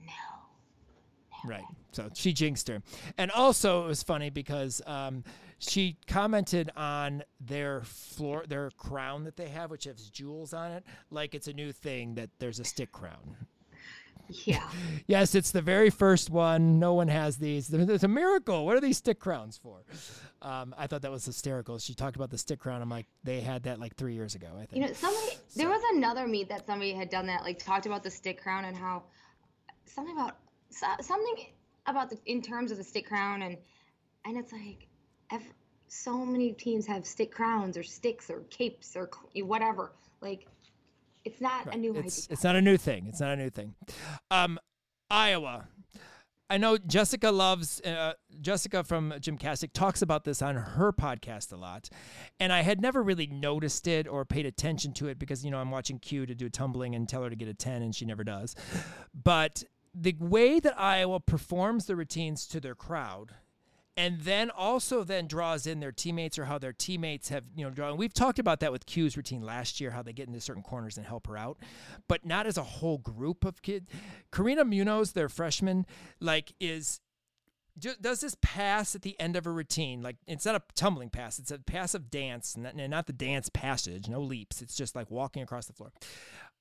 No. 0.06 0.12
Right. 1.48 1.64
So 1.92 2.08
she 2.14 2.32
jinxed 2.32 2.68
her. 2.68 2.82
And 3.18 3.30
also, 3.30 3.84
it 3.84 3.88
was 3.88 4.02
funny 4.02 4.30
because 4.30 4.80
um, 4.86 5.24
she 5.58 5.96
commented 6.06 6.70
on 6.76 7.22
their 7.40 7.82
floor, 7.82 8.44
their 8.48 8.70
crown 8.70 9.24
that 9.24 9.36
they 9.36 9.48
have, 9.48 9.70
which 9.70 9.84
has 9.84 10.08
jewels 10.08 10.54
on 10.54 10.70
it, 10.72 10.84
like 11.10 11.34
it's 11.34 11.48
a 11.48 11.52
new 11.52 11.72
thing 11.72 12.14
that 12.14 12.30
there's 12.38 12.60
a 12.60 12.64
stick 12.64 12.92
crown. 12.92 13.36
Yeah. 14.44 14.68
Yes, 15.06 15.34
it's 15.34 15.50
the 15.50 15.60
very 15.60 15.90
first 15.90 16.30
one. 16.30 16.78
No 16.78 16.94
one 16.94 17.08
has 17.08 17.36
these. 17.36 17.68
There's 17.68 18.04
a 18.04 18.08
miracle. 18.08 18.64
What 18.64 18.76
are 18.76 18.80
these 18.80 18.98
stick 18.98 19.18
crowns 19.18 19.58
for? 19.58 19.84
Um, 20.40 20.74
I 20.78 20.86
thought 20.86 21.02
that 21.02 21.10
was 21.10 21.24
hysterical. 21.24 21.78
She 21.78 21.92
talked 21.94 22.16
about 22.16 22.30
the 22.30 22.38
stick 22.38 22.60
crown. 22.60 22.80
I'm 22.80 22.88
like, 22.88 23.06
they 23.24 23.40
had 23.40 23.64
that 23.64 23.80
like 23.80 23.96
three 23.96 24.14
years 24.14 24.34
ago, 24.34 24.48
I 24.54 24.66
think. 24.66 24.74
You 24.74 24.86
know, 24.86 24.92
somebody 24.92 25.36
there 25.56 25.68
was 25.68 25.82
another 25.92 26.26
meet 26.26 26.48
that 26.48 26.66
somebody 26.66 26.92
had 26.92 27.10
done 27.10 27.26
that, 27.26 27.42
like 27.42 27.58
talked 27.58 27.86
about 27.86 28.02
the 28.02 28.10
stick 28.10 28.40
crown 28.40 28.64
and 28.64 28.76
how 28.76 29.02
something 29.86 30.16
about 30.16 30.36
so, 30.70 30.86
something 31.00 31.46
about 31.86 32.08
the 32.08 32.18
in 32.26 32.40
terms 32.40 32.70
of 32.70 32.78
the 32.78 32.84
stick 32.84 33.06
crown 33.06 33.42
and 33.42 33.56
and 34.24 34.38
it's 34.38 34.52
like 34.52 34.86
ev 35.30 35.42
so 35.88 36.24
many 36.24 36.52
teams 36.52 36.86
have 36.86 37.04
stick 37.04 37.30
crowns 37.30 37.76
or 37.76 37.82
sticks 37.82 38.30
or 38.30 38.40
capes 38.48 38.96
or 38.96 39.10
whatever. 39.34 39.92
Like 40.22 40.46
it's 41.24 41.40
not 41.40 41.72
a 41.72 41.76
new 41.76 41.94
it's, 41.94 42.24
idea. 42.24 42.32
it's 42.32 42.44
not 42.44 42.56
a 42.56 42.62
new 42.62 42.76
thing. 42.76 43.06
It's 43.06 43.20
not 43.20 43.30
a 43.30 43.36
new 43.36 43.50
thing. 43.50 43.74
Um, 44.30 44.58
Iowa. 45.10 45.68
I 46.50 46.58
know 46.58 46.76
Jessica 46.76 47.30
loves 47.30 47.80
uh, 47.80 48.12
Jessica 48.42 48.84
from 48.84 49.12
Gymcastic 49.12 49.72
talks 49.72 50.02
about 50.02 50.24
this 50.24 50.42
on 50.42 50.54
her 50.54 50.92
podcast 50.92 51.50
a 51.50 51.56
lot, 51.56 51.88
and 52.38 52.52
I 52.52 52.60
had 52.60 52.82
never 52.82 53.02
really 53.02 53.26
noticed 53.26 53.88
it 53.88 54.06
or 54.06 54.26
paid 54.26 54.44
attention 54.44 54.92
to 54.94 55.08
it 55.08 55.18
because 55.18 55.46
you 55.46 55.50
know 55.50 55.56
I'm 55.58 55.70
watching 55.70 55.98
Q 55.98 56.26
to 56.26 56.34
do 56.34 56.50
tumbling 56.50 56.94
and 56.94 57.08
tell 57.08 57.22
her 57.22 57.30
to 57.30 57.36
get 57.36 57.48
a 57.48 57.54
ten 57.54 57.80
and 57.80 57.94
she 57.94 58.04
never 58.04 58.22
does. 58.22 58.54
But 59.14 59.64
the 59.94 60.14
way 60.18 60.60
that 60.60 60.78
Iowa 60.78 61.20
performs 61.20 61.86
the 61.86 61.96
routines 61.96 62.46
to 62.48 62.60
their 62.60 62.74
crowd 62.74 63.32
and 63.96 64.20
then 64.20 64.50
also 64.50 65.04
then 65.04 65.26
draws 65.26 65.66
in 65.66 65.80
their 65.80 65.92
teammates 65.92 66.38
or 66.38 66.46
how 66.46 66.58
their 66.58 66.72
teammates 66.72 67.28
have 67.28 67.44
you 67.54 67.64
know 67.64 67.70
drawn. 67.70 67.96
We've 67.96 68.14
talked 68.14 68.38
about 68.38 68.60
that 68.60 68.72
with 68.72 68.86
Q's 68.86 69.16
routine 69.16 69.42
last 69.42 69.80
year, 69.80 69.90
how 69.90 70.02
they 70.02 70.12
get 70.12 70.28
into 70.28 70.40
certain 70.40 70.62
corners 70.62 70.96
and 70.96 71.06
help 71.06 71.26
her 71.26 71.36
out, 71.36 71.58
but 72.08 72.24
not 72.24 72.46
as 72.46 72.56
a 72.56 72.62
whole 72.62 72.98
group 72.98 73.44
of 73.44 73.62
kids. 73.62 73.88
Karina 74.30 74.64
Munoz, 74.64 75.12
their 75.12 75.28
freshman, 75.28 75.86
like 76.20 76.54
is 76.60 77.00
does 77.78 78.20
this 78.20 78.36
pass 78.42 78.94
at 78.94 79.02
the 79.02 79.18
end 79.18 79.34
of 79.36 79.46
a 79.46 79.50
routine. 79.50 80.02
Like 80.02 80.16
it's 80.26 80.44
not 80.44 80.54
a 80.54 80.62
tumbling 80.74 81.10
pass; 81.10 81.38
it's 81.38 81.50
a 81.50 81.58
pass 81.58 81.94
of 81.94 82.10
dance, 82.10 82.54
and 82.54 82.64
not, 82.64 82.76
not 82.76 83.06
the 83.06 83.12
dance 83.12 83.48
passage, 83.48 84.08
no 84.08 84.20
leaps. 84.20 84.62
It's 84.62 84.76
just 84.76 84.94
like 84.94 85.10
walking 85.10 85.42
across 85.42 85.66
the 85.66 85.72
floor. 85.72 85.92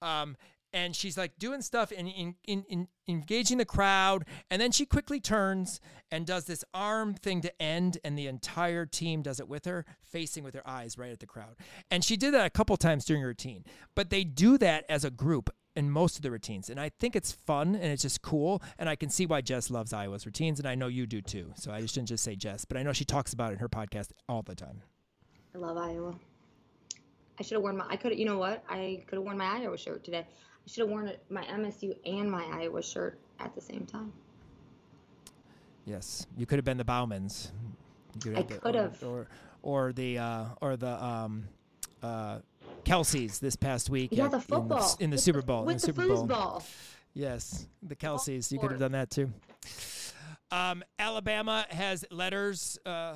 Um, 0.01 0.36
and 0.74 0.95
she's 0.95 1.17
like 1.17 1.38
doing 1.38 1.61
stuff 1.61 1.91
and 1.95 2.07
in, 2.07 2.36
in, 2.45 2.63
in, 2.69 2.88
engaging 3.07 3.57
the 3.57 3.65
crowd 3.65 4.26
and 4.49 4.61
then 4.61 4.72
she 4.72 4.86
quickly 4.86 5.19
turns 5.19 5.80
and 6.11 6.26
does 6.26 6.45
this 6.45 6.63
arm 6.74 7.13
thing 7.13 7.41
to 7.41 7.61
end 7.61 7.97
and 8.03 8.17
the 8.17 8.28
entire 8.28 8.86
team 8.86 9.22
does 9.22 9.39
it 9.39 9.47
with 9.47 9.65
her 9.65 9.86
facing 10.01 10.43
with 10.43 10.53
her 10.53 10.67
eyes 10.67 10.97
right 10.97 11.11
at 11.11 11.19
the 11.19 11.26
crowd 11.26 11.55
and 11.89 12.03
she 12.03 12.15
did 12.15 12.34
that 12.34 12.45
a 12.45 12.49
couple 12.49 12.76
times 12.78 13.05
during 13.05 13.22
her 13.22 13.30
routine 13.30 13.63
but 13.95 14.09
they 14.09 14.24
do 14.24 14.57
that 14.57 14.86
as 14.89 15.03
a 15.03 15.09
group 15.09 15.49
in 15.76 15.89
most 15.89 16.17
of 16.17 16.22
the 16.22 16.32
routines. 16.32 16.69
And 16.69 16.80
I 16.80 16.89
think 16.89 17.15
it's 17.15 17.32
fun 17.32 17.76
and 17.76 17.86
it's 17.86 18.01
just 18.01 18.22
cool. 18.22 18.61
And 18.78 18.89
I 18.89 18.95
can 18.95 19.09
see 19.09 19.26
why 19.26 19.41
Jess 19.41 19.69
loves 19.69 19.93
Iowa's 19.93 20.26
routines. 20.26 20.59
And 20.59 20.67
I 20.67 20.76
know 20.76 20.88
you 20.88 21.05
do 21.05 21.22
too. 21.22 21.53
So 21.55 21.72
I 21.72 21.82
just 21.82 21.93
shouldn't 21.93 22.09
just 22.09 22.24
say 22.24 22.36
Jess, 22.36 22.65
but 22.65 22.78
I 22.78 22.84
know 22.84 22.93
she 22.93 23.05
talks 23.05 23.34
about 23.34 23.51
it 23.51 23.53
in 23.53 23.59
her 23.59 23.69
podcast 23.69 24.09
all 24.28 24.41
the 24.41 24.55
time. 24.55 24.82
I 25.55 25.57
love 25.57 25.78
Iowa. 25.78 26.15
I 27.39 27.43
should 27.43 27.55
have 27.55 27.63
worn 27.63 27.78
my, 27.78 27.86
I 27.89 27.95
could 27.95 28.17
you 28.17 28.26
know 28.26 28.38
what? 28.38 28.63
I 28.69 29.03
could 29.07 29.17
have 29.17 29.24
worn 29.24 29.38
my 29.38 29.45
Iowa 29.45 29.78
shirt 29.78 30.03
today. 30.03 30.28
I 30.66 30.70
should 30.70 30.82
have 30.82 30.89
worn 30.89 31.12
my 31.30 31.43
MSU 31.43 31.95
and 32.05 32.32
my 32.32 32.45
Iowa 32.53 32.82
shirt 32.82 33.20
at 33.39 33.53
the 33.55 33.62
same 33.62 33.86
time. 33.86 34.14
Yes. 35.86 36.28
You 36.38 36.45
could 36.45 36.57
have 36.57 36.66
been 36.66 36.78
the 36.78 36.86
Bowmans. 36.86 37.51
Could 38.22 38.38
I 38.38 38.43
could 38.43 38.76
have. 38.76 39.01
Or, 39.03 39.28
or, 39.64 39.88
or, 39.88 39.93
the, 39.93 40.18
uh, 40.20 40.45
or 40.62 40.78
the, 40.78 41.03
um, 41.03 41.47
uh, 42.03 42.39
Kelce's 42.84 43.39
this 43.39 43.55
past 43.55 43.89
week. 43.89 44.09
Yeah, 44.12 44.28
the 44.28 44.39
football 44.39 44.80
in 44.80 44.97
the, 44.97 45.03
in 45.03 45.09
the 45.12 45.18
Super 45.18 45.41
Bowl. 45.41 45.66
With 45.66 45.82
the, 45.82 45.91
the 45.91 46.01
Super 46.01 46.24
Bowl. 46.24 46.64
Yes, 47.14 47.68
the 47.84 47.95
Kelce's. 47.95 48.51
You 48.51 48.59
could 48.59 48.72
have 48.72 48.80
done 48.80 48.93
that 48.93 49.09
too. 49.09 49.32
Um, 50.51 50.84
Alabama 50.99 51.66
has 51.70 52.05
letters 52.12 52.78
uh, 52.86 53.16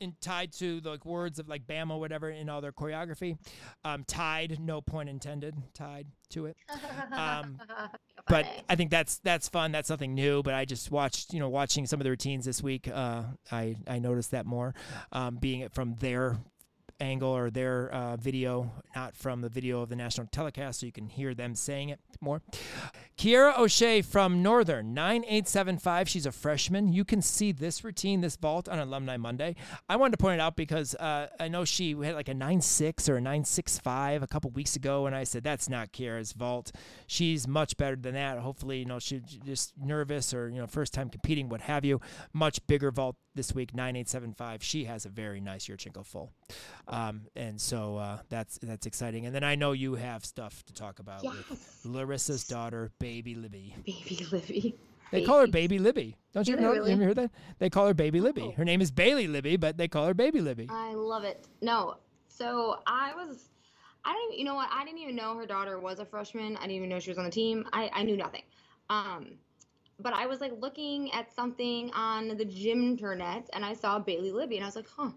in, 0.00 0.14
tied 0.20 0.52
to 0.54 0.80
the 0.80 0.90
like, 0.90 1.04
words 1.04 1.38
of 1.38 1.48
like 1.48 1.66
Bama, 1.66 1.98
whatever, 1.98 2.30
in 2.30 2.48
all 2.48 2.60
their 2.60 2.72
choreography. 2.72 3.36
Um, 3.84 4.04
tied, 4.04 4.58
no 4.60 4.80
point 4.80 5.08
intended, 5.08 5.54
tied 5.74 6.06
to 6.30 6.46
it. 6.46 6.56
Um, 7.12 7.60
but 8.28 8.46
I 8.68 8.76
think 8.76 8.90
that's 8.90 9.18
that's 9.18 9.48
fun. 9.48 9.72
That's 9.72 9.88
something 9.88 10.14
new. 10.14 10.42
But 10.42 10.54
I 10.54 10.64
just 10.64 10.90
watched, 10.90 11.32
you 11.32 11.40
know, 11.40 11.48
watching 11.48 11.86
some 11.86 12.00
of 12.00 12.04
the 12.04 12.10
routines 12.10 12.44
this 12.44 12.62
week. 12.62 12.88
Uh, 12.88 13.22
I 13.50 13.76
I 13.86 13.98
noticed 13.98 14.30
that 14.32 14.46
more, 14.46 14.74
um, 15.12 15.36
being 15.36 15.60
it 15.60 15.72
from 15.72 15.96
their 15.96 16.38
angle 17.00 17.30
or 17.30 17.50
their 17.50 17.90
uh, 17.92 18.16
video, 18.16 18.70
not 18.94 19.14
from 19.14 19.40
the 19.40 19.48
video 19.48 19.82
of 19.82 19.88
the 19.88 19.96
national 19.96 20.26
telecast, 20.28 20.80
so 20.80 20.86
you 20.86 20.92
can 20.92 21.08
hear 21.08 21.34
them 21.34 21.54
saying 21.54 21.90
it 21.90 22.00
more. 22.20 22.42
Kiera 23.16 23.58
O'Shea 23.58 24.02
from 24.02 24.42
Northern, 24.42 24.94
9875. 24.94 26.08
She's 26.08 26.26
a 26.26 26.32
freshman. 26.32 26.92
You 26.92 27.04
can 27.04 27.22
see 27.22 27.52
this 27.52 27.84
routine, 27.84 28.20
this 28.20 28.36
vault 28.36 28.68
on 28.68 28.78
Alumni 28.78 29.16
Monday. 29.16 29.56
I 29.88 29.96
wanted 29.96 30.12
to 30.12 30.18
point 30.18 30.40
it 30.40 30.40
out 30.40 30.56
because 30.56 30.94
uh, 30.96 31.28
I 31.38 31.48
know 31.48 31.64
she 31.64 31.90
had 31.90 32.14
like 32.14 32.28
a 32.28 32.34
9.6 32.34 33.08
or 33.08 33.18
a 33.18 33.20
9.65 33.20 34.22
a 34.22 34.26
couple 34.26 34.50
weeks 34.50 34.76
ago, 34.76 35.06
and 35.06 35.14
I 35.14 35.24
said, 35.24 35.42
that's 35.42 35.68
not 35.68 35.92
Kiera's 35.92 36.32
vault. 36.32 36.72
She's 37.06 37.46
much 37.46 37.76
better 37.76 37.96
than 37.96 38.14
that. 38.14 38.38
Hopefully, 38.38 38.78
you 38.78 38.84
know, 38.84 38.98
she's 38.98 39.22
just 39.22 39.72
nervous 39.76 40.34
or, 40.34 40.48
you 40.48 40.56
know, 40.56 40.66
first 40.66 40.94
time 40.94 41.08
competing, 41.10 41.48
what 41.48 41.62
have 41.62 41.84
you. 41.84 42.00
Much 42.32 42.64
bigger 42.66 42.90
vault 42.90 43.16
this 43.38 43.54
week, 43.54 43.72
9875. 43.72 44.62
She 44.64 44.84
has 44.84 45.06
a 45.06 45.08
very 45.08 45.40
nice 45.40 45.68
Yurchenko 45.68 46.04
full. 46.04 46.32
Um, 46.88 47.22
and 47.36 47.60
so 47.60 47.96
uh, 47.96 48.18
that's 48.28 48.58
that's 48.58 48.84
exciting. 48.84 49.26
And 49.26 49.34
then 49.34 49.44
I 49.44 49.54
know 49.54 49.72
you 49.72 49.94
have 49.94 50.24
stuff 50.24 50.64
to 50.66 50.74
talk 50.74 50.98
about 50.98 51.22
yes. 51.22 51.34
with 51.48 51.86
Larissa's 51.86 52.44
daughter, 52.44 52.90
Baby 52.98 53.36
Libby. 53.36 53.74
Baby 53.86 54.26
Libby. 54.30 54.74
They 55.12 55.24
call 55.24 55.40
her 55.40 55.46
Baby 55.46 55.78
Libby. 55.78 56.16
Don't 56.34 56.46
you 56.48 56.56
know? 56.56 56.72
Really? 56.72 56.92
You 56.92 56.98
heard 56.98 57.16
that? 57.16 57.30
They 57.60 57.70
call 57.70 57.86
her 57.86 57.94
Baby 57.94 58.20
Libby. 58.20 58.42
Oh. 58.42 58.50
Her 58.50 58.64
name 58.64 58.80
is 58.80 58.90
Bailey 58.90 59.28
Libby, 59.28 59.56
but 59.56 59.78
they 59.78 59.88
call 59.88 60.06
her 60.06 60.14
Baby 60.14 60.40
Libby. 60.40 60.66
I 60.68 60.92
love 60.94 61.24
it. 61.24 61.46
No, 61.62 61.94
so 62.26 62.80
I 62.86 63.14
was, 63.14 63.48
I 64.04 64.12
didn't. 64.12 64.34
Even, 64.34 64.38
you 64.40 64.44
know 64.44 64.56
what? 64.56 64.68
I 64.72 64.84
didn't 64.84 64.98
even 64.98 65.16
know 65.16 65.36
her 65.36 65.46
daughter 65.46 65.78
was 65.78 66.00
a 66.00 66.04
freshman. 66.04 66.56
I 66.56 66.62
didn't 66.62 66.72
even 66.72 66.88
know 66.88 66.98
she 66.98 67.10
was 67.10 67.18
on 67.18 67.24
the 67.24 67.30
team. 67.30 67.66
I 67.72 67.88
I 67.94 68.02
knew 68.02 68.16
nothing. 68.16 68.42
Um, 68.90 69.38
but 70.00 70.12
I 70.12 70.26
was 70.26 70.40
like 70.40 70.52
looking 70.58 71.12
at 71.12 71.34
something 71.34 71.90
on 71.92 72.36
the 72.36 72.44
gym 72.44 72.82
internet, 72.82 73.48
and 73.52 73.64
I 73.64 73.74
saw 73.74 73.98
Bailey 73.98 74.32
Libby, 74.32 74.56
and 74.56 74.64
I 74.64 74.68
was 74.68 74.76
like, 74.76 74.88
huh. 74.88 75.10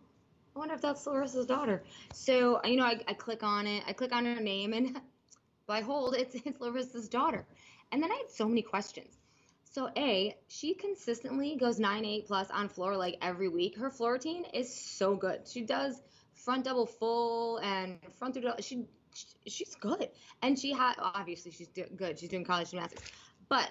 I 0.53 0.59
wonder 0.59 0.73
if 0.73 0.82
that's 0.82 1.05
Larissa's 1.05 1.45
daughter. 1.45 1.82
So, 2.13 2.59
you 2.65 2.75
know, 2.75 2.84
I, 2.84 2.99
I 3.07 3.13
click 3.13 3.41
on 3.41 3.67
it, 3.67 3.84
I 3.88 3.93
click 3.93 4.11
on 4.11 4.25
her 4.25 4.41
name, 4.41 4.73
and 4.73 4.99
behold, 5.67 6.15
it's, 6.17 6.36
it's 6.36 6.59
Larissa's 6.59 7.07
daughter. 7.07 7.45
And 7.91 8.03
then 8.03 8.11
I 8.11 8.15
had 8.15 8.32
so 8.32 8.47
many 8.47 8.61
questions. 8.61 9.17
So, 9.63 9.89
A, 9.95 10.36
she 10.49 10.73
consistently 10.73 11.55
goes 11.55 11.79
9 11.79 12.03
8 12.03 12.27
plus 12.27 12.49
on 12.51 12.67
floor 12.67 12.97
like 12.97 13.17
every 13.21 13.47
week. 13.47 13.77
Her 13.77 13.89
floor 13.89 14.13
routine 14.13 14.43
is 14.53 14.73
so 14.73 15.15
good. 15.15 15.47
She 15.47 15.61
does 15.61 16.01
front 16.34 16.65
double 16.65 16.86
full 16.86 17.57
and 17.59 17.97
front 18.19 18.34
through, 18.34 18.51
she, 18.59 18.86
she 19.13 19.49
she's 19.49 19.75
good. 19.75 20.09
And 20.41 20.59
she 20.59 20.73
had, 20.73 20.95
obviously, 20.99 21.51
she's 21.51 21.69
do, 21.69 21.86
good. 21.95 22.19
She's 22.19 22.29
doing 22.29 22.43
college 22.43 22.71
gymnastics. 22.71 23.09
But 23.47 23.69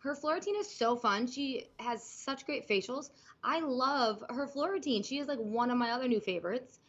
her 0.00 0.14
floor 0.14 0.34
routine 0.34 0.56
is 0.56 0.70
so 0.70 0.96
fun. 0.96 1.26
She 1.26 1.68
has 1.78 2.02
such 2.02 2.46
great 2.46 2.68
facials. 2.68 3.10
I 3.44 3.60
love 3.60 4.24
her 4.30 4.46
floor 4.46 4.72
routine. 4.72 5.02
She 5.02 5.18
is 5.18 5.28
like 5.28 5.38
one 5.38 5.70
of 5.70 5.76
my 5.76 5.90
other 5.90 6.08
new 6.08 6.20
favorites. 6.20 6.80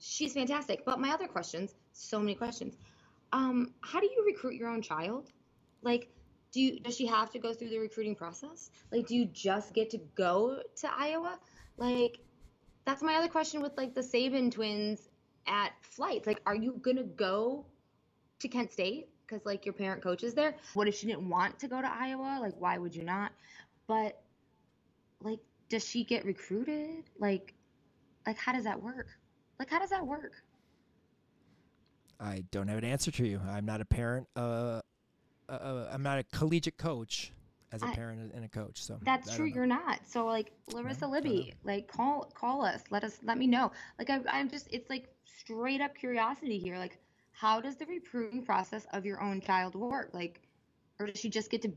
She's 0.00 0.34
fantastic. 0.34 0.84
But 0.84 1.00
my 1.00 1.10
other 1.10 1.28
questions, 1.28 1.74
so 1.92 2.18
many 2.18 2.34
questions. 2.34 2.76
Um, 3.32 3.74
how 3.80 4.00
do 4.00 4.06
you 4.06 4.24
recruit 4.26 4.54
your 4.54 4.68
own 4.68 4.82
child? 4.82 5.30
Like, 5.82 6.08
do 6.50 6.60
you 6.60 6.80
does 6.80 6.96
she 6.96 7.06
have 7.06 7.30
to 7.32 7.38
go 7.38 7.52
through 7.52 7.68
the 7.68 7.78
recruiting 7.78 8.16
process? 8.16 8.70
Like, 8.90 9.06
do 9.06 9.14
you 9.14 9.26
just 9.26 9.72
get 9.74 9.90
to 9.90 9.98
go 10.16 10.60
to 10.76 10.90
Iowa? 10.92 11.38
Like, 11.76 12.18
that's 12.84 13.02
my 13.02 13.14
other 13.16 13.28
question 13.28 13.60
with 13.62 13.76
like 13.76 13.94
the 13.94 14.00
Saban 14.00 14.50
twins 14.50 15.08
at 15.46 15.72
flights. 15.82 16.26
Like, 16.26 16.40
are 16.46 16.56
you 16.56 16.72
gonna 16.82 17.04
go 17.04 17.66
to 18.40 18.48
Kent 18.48 18.72
State 18.72 19.10
because 19.28 19.44
like 19.44 19.64
your 19.66 19.72
parent 19.72 20.02
coaches 20.02 20.34
there? 20.34 20.54
What 20.74 20.88
if 20.88 20.96
she 20.96 21.06
didn't 21.06 21.28
want 21.28 21.58
to 21.60 21.68
go 21.68 21.80
to 21.80 21.88
Iowa? 21.90 22.38
Like, 22.40 22.54
why 22.58 22.78
would 22.78 22.94
you 22.94 23.04
not? 23.04 23.32
But 23.86 24.20
like, 25.20 25.40
does 25.68 25.86
she 25.86 26.04
get 26.04 26.24
recruited? 26.24 27.04
Like, 27.18 27.54
like 28.26 28.38
how 28.38 28.52
does 28.52 28.64
that 28.64 28.82
work? 28.82 29.08
Like, 29.58 29.70
how 29.70 29.78
does 29.78 29.90
that 29.90 30.06
work? 30.06 30.32
I 32.20 32.44
don't 32.50 32.68
have 32.68 32.78
an 32.78 32.84
answer 32.84 33.10
to 33.12 33.26
you. 33.26 33.40
I'm 33.48 33.64
not 33.64 33.80
a 33.80 33.84
parent. 33.84 34.26
Uh, 34.34 34.80
uh, 35.48 35.52
uh 35.52 35.88
I'm 35.92 36.02
not 36.02 36.18
a 36.18 36.24
collegiate 36.24 36.78
coach 36.78 37.32
as 37.70 37.82
a 37.82 37.86
I, 37.86 37.94
parent 37.94 38.32
and 38.34 38.44
a 38.44 38.48
coach. 38.48 38.82
So 38.82 38.98
that's 39.02 39.34
true. 39.34 39.46
You're 39.46 39.66
not. 39.66 40.00
So 40.06 40.26
like 40.26 40.52
Larissa 40.72 41.06
no, 41.06 41.12
Libby, 41.12 41.54
like 41.64 41.86
call 41.86 42.30
call 42.34 42.64
us. 42.64 42.82
Let 42.90 43.04
us 43.04 43.18
let 43.22 43.38
me 43.38 43.46
know. 43.46 43.70
Like 43.98 44.10
I, 44.10 44.20
I'm 44.30 44.48
just 44.48 44.68
it's 44.72 44.90
like 44.90 45.06
straight 45.24 45.80
up 45.80 45.94
curiosity 45.94 46.58
here. 46.58 46.78
Like 46.78 46.98
how 47.38 47.60
does 47.60 47.76
the 47.76 47.86
recruiting 47.86 48.44
process 48.44 48.84
of 48.92 49.06
your 49.06 49.22
own 49.22 49.40
child 49.40 49.74
work? 49.76 50.10
Like, 50.12 50.40
or 50.98 51.06
does 51.06 51.18
she 51.20 51.30
just 51.30 51.50
get 51.50 51.62
to 51.62 51.72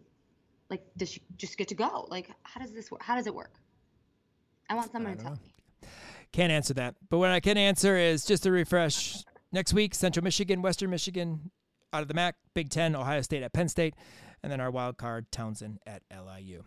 like 0.70 0.84
does 0.98 1.10
she 1.10 1.22
just 1.38 1.58
get 1.58 1.68
to 1.68 1.76
go? 1.76 2.08
Like 2.10 2.32
how 2.44 2.60
does 2.62 2.72
this 2.72 2.90
work? 2.90 3.04
How 3.04 3.16
does 3.16 3.28
it 3.28 3.36
work? 3.36 3.54
I 4.70 4.76
want 4.76 4.92
someone 4.92 5.12
I 5.12 5.16
to 5.16 5.22
tell 5.22 5.32
know. 5.32 5.38
me. 5.38 5.90
Can't 6.32 6.52
answer 6.52 6.74
that. 6.76 6.96
But 7.10 7.20
what 7.20 7.30
I 7.30 7.40
can 7.40 7.58
answer 7.58 7.98
is 7.98 8.26
just 8.26 8.46
a 8.46 8.52
refresh. 8.52 9.24
Next 9.52 9.74
week, 9.74 9.94
Central 9.94 10.24
Michigan, 10.24 10.62
Western 10.62 10.90
Michigan 10.90 11.52
out 11.94 12.02
of 12.02 12.08
the 12.08 12.14
MAC, 12.14 12.36
Big 12.54 12.70
Ten, 12.70 12.96
Ohio 12.96 13.22
State 13.22 13.44
at 13.44 13.52
Penn 13.52 13.68
State, 13.68 13.96
and 14.42 14.52
then 14.52 14.62
our 14.62 14.72
wild 14.72 14.98
card, 14.98 15.30
Townsend 15.30 15.80
at 15.86 16.02
LIU. 16.10 16.64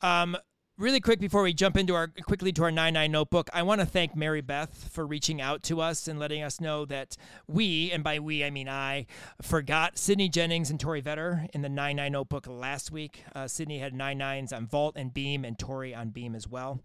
Um, 0.00 0.36
really 0.80 1.00
quick 1.00 1.20
before 1.20 1.42
we 1.42 1.52
jump 1.52 1.76
into 1.76 1.94
our 1.94 2.08
quickly 2.08 2.52
to 2.52 2.62
our 2.62 2.70
99 2.70 3.12
notebook 3.12 3.50
i 3.52 3.62
want 3.62 3.82
to 3.82 3.86
thank 3.86 4.16
mary 4.16 4.40
beth 4.40 4.88
for 4.90 5.06
reaching 5.06 5.38
out 5.38 5.62
to 5.62 5.78
us 5.78 6.08
and 6.08 6.18
letting 6.18 6.42
us 6.42 6.58
know 6.58 6.86
that 6.86 7.18
we 7.46 7.92
and 7.92 8.02
by 8.02 8.18
we 8.18 8.42
i 8.42 8.48
mean 8.48 8.66
i 8.66 9.04
forgot 9.42 9.98
sydney 9.98 10.26
jennings 10.26 10.70
and 10.70 10.80
tori 10.80 11.02
vetter 11.02 11.46
in 11.52 11.60
the 11.60 11.68
99 11.68 12.12
notebook 12.12 12.46
last 12.46 12.90
week. 12.90 13.22
Uh, 13.34 13.46
sydney 13.46 13.78
had 13.78 13.92
nine 13.92 14.16
nines 14.16 14.54
on 14.54 14.66
vault 14.66 14.96
and 14.96 15.12
beam 15.12 15.44
and 15.44 15.58
tori 15.58 15.94
on 15.94 16.08
beam 16.08 16.34
as 16.34 16.48
well. 16.48 16.80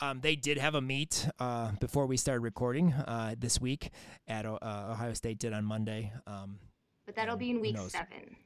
Um, 0.00 0.20
they 0.20 0.34
did 0.34 0.58
have 0.58 0.74
a 0.74 0.80
meet 0.80 1.28
uh, 1.38 1.72
before 1.80 2.06
we 2.06 2.16
started 2.16 2.40
recording 2.40 2.92
uh, 2.92 3.36
this 3.38 3.60
week 3.60 3.90
at 4.26 4.44
uh, 4.44 4.58
ohio 4.62 5.12
state 5.12 5.38
did 5.38 5.52
on 5.52 5.64
monday 5.64 6.12
um, 6.26 6.58
but 7.06 7.14
that'll 7.14 7.36
be 7.36 7.50
in 7.50 7.60
week 7.60 7.78
seven. 7.88 8.36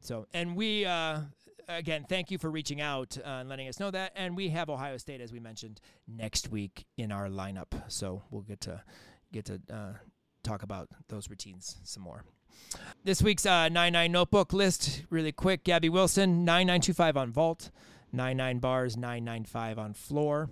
So, 0.00 0.26
and 0.32 0.56
we, 0.56 0.86
uh, 0.86 1.20
again, 1.76 2.04
thank 2.08 2.30
you 2.30 2.38
for 2.38 2.50
reaching 2.50 2.80
out 2.80 3.16
uh, 3.18 3.28
and 3.28 3.48
letting 3.48 3.68
us 3.68 3.80
know 3.80 3.90
that. 3.90 4.12
And 4.16 4.36
we 4.36 4.48
have 4.50 4.68
Ohio 4.68 4.96
State, 4.96 5.20
as 5.20 5.32
we 5.32 5.40
mentioned, 5.40 5.80
next 6.08 6.50
week 6.50 6.86
in 6.96 7.12
our 7.12 7.28
lineup. 7.28 7.72
So 7.88 8.22
we'll 8.30 8.42
get 8.42 8.60
to 8.62 8.82
get 9.32 9.44
to 9.46 9.60
uh, 9.72 9.92
talk 10.42 10.62
about 10.62 10.88
those 11.08 11.28
routines 11.30 11.76
some 11.84 12.02
more. 12.02 12.24
This 13.04 13.22
week's 13.22 13.46
uh, 13.46 13.68
99 13.68 14.12
notebook 14.12 14.52
list, 14.52 15.02
really 15.10 15.32
quick. 15.32 15.64
Gabby 15.64 15.88
Wilson, 15.88 16.44
9925 16.44 17.16
on 17.16 17.32
vault, 17.32 17.70
99 18.12 18.58
bars, 18.58 18.96
995 18.96 19.78
on 19.78 19.94
floor. 19.94 20.50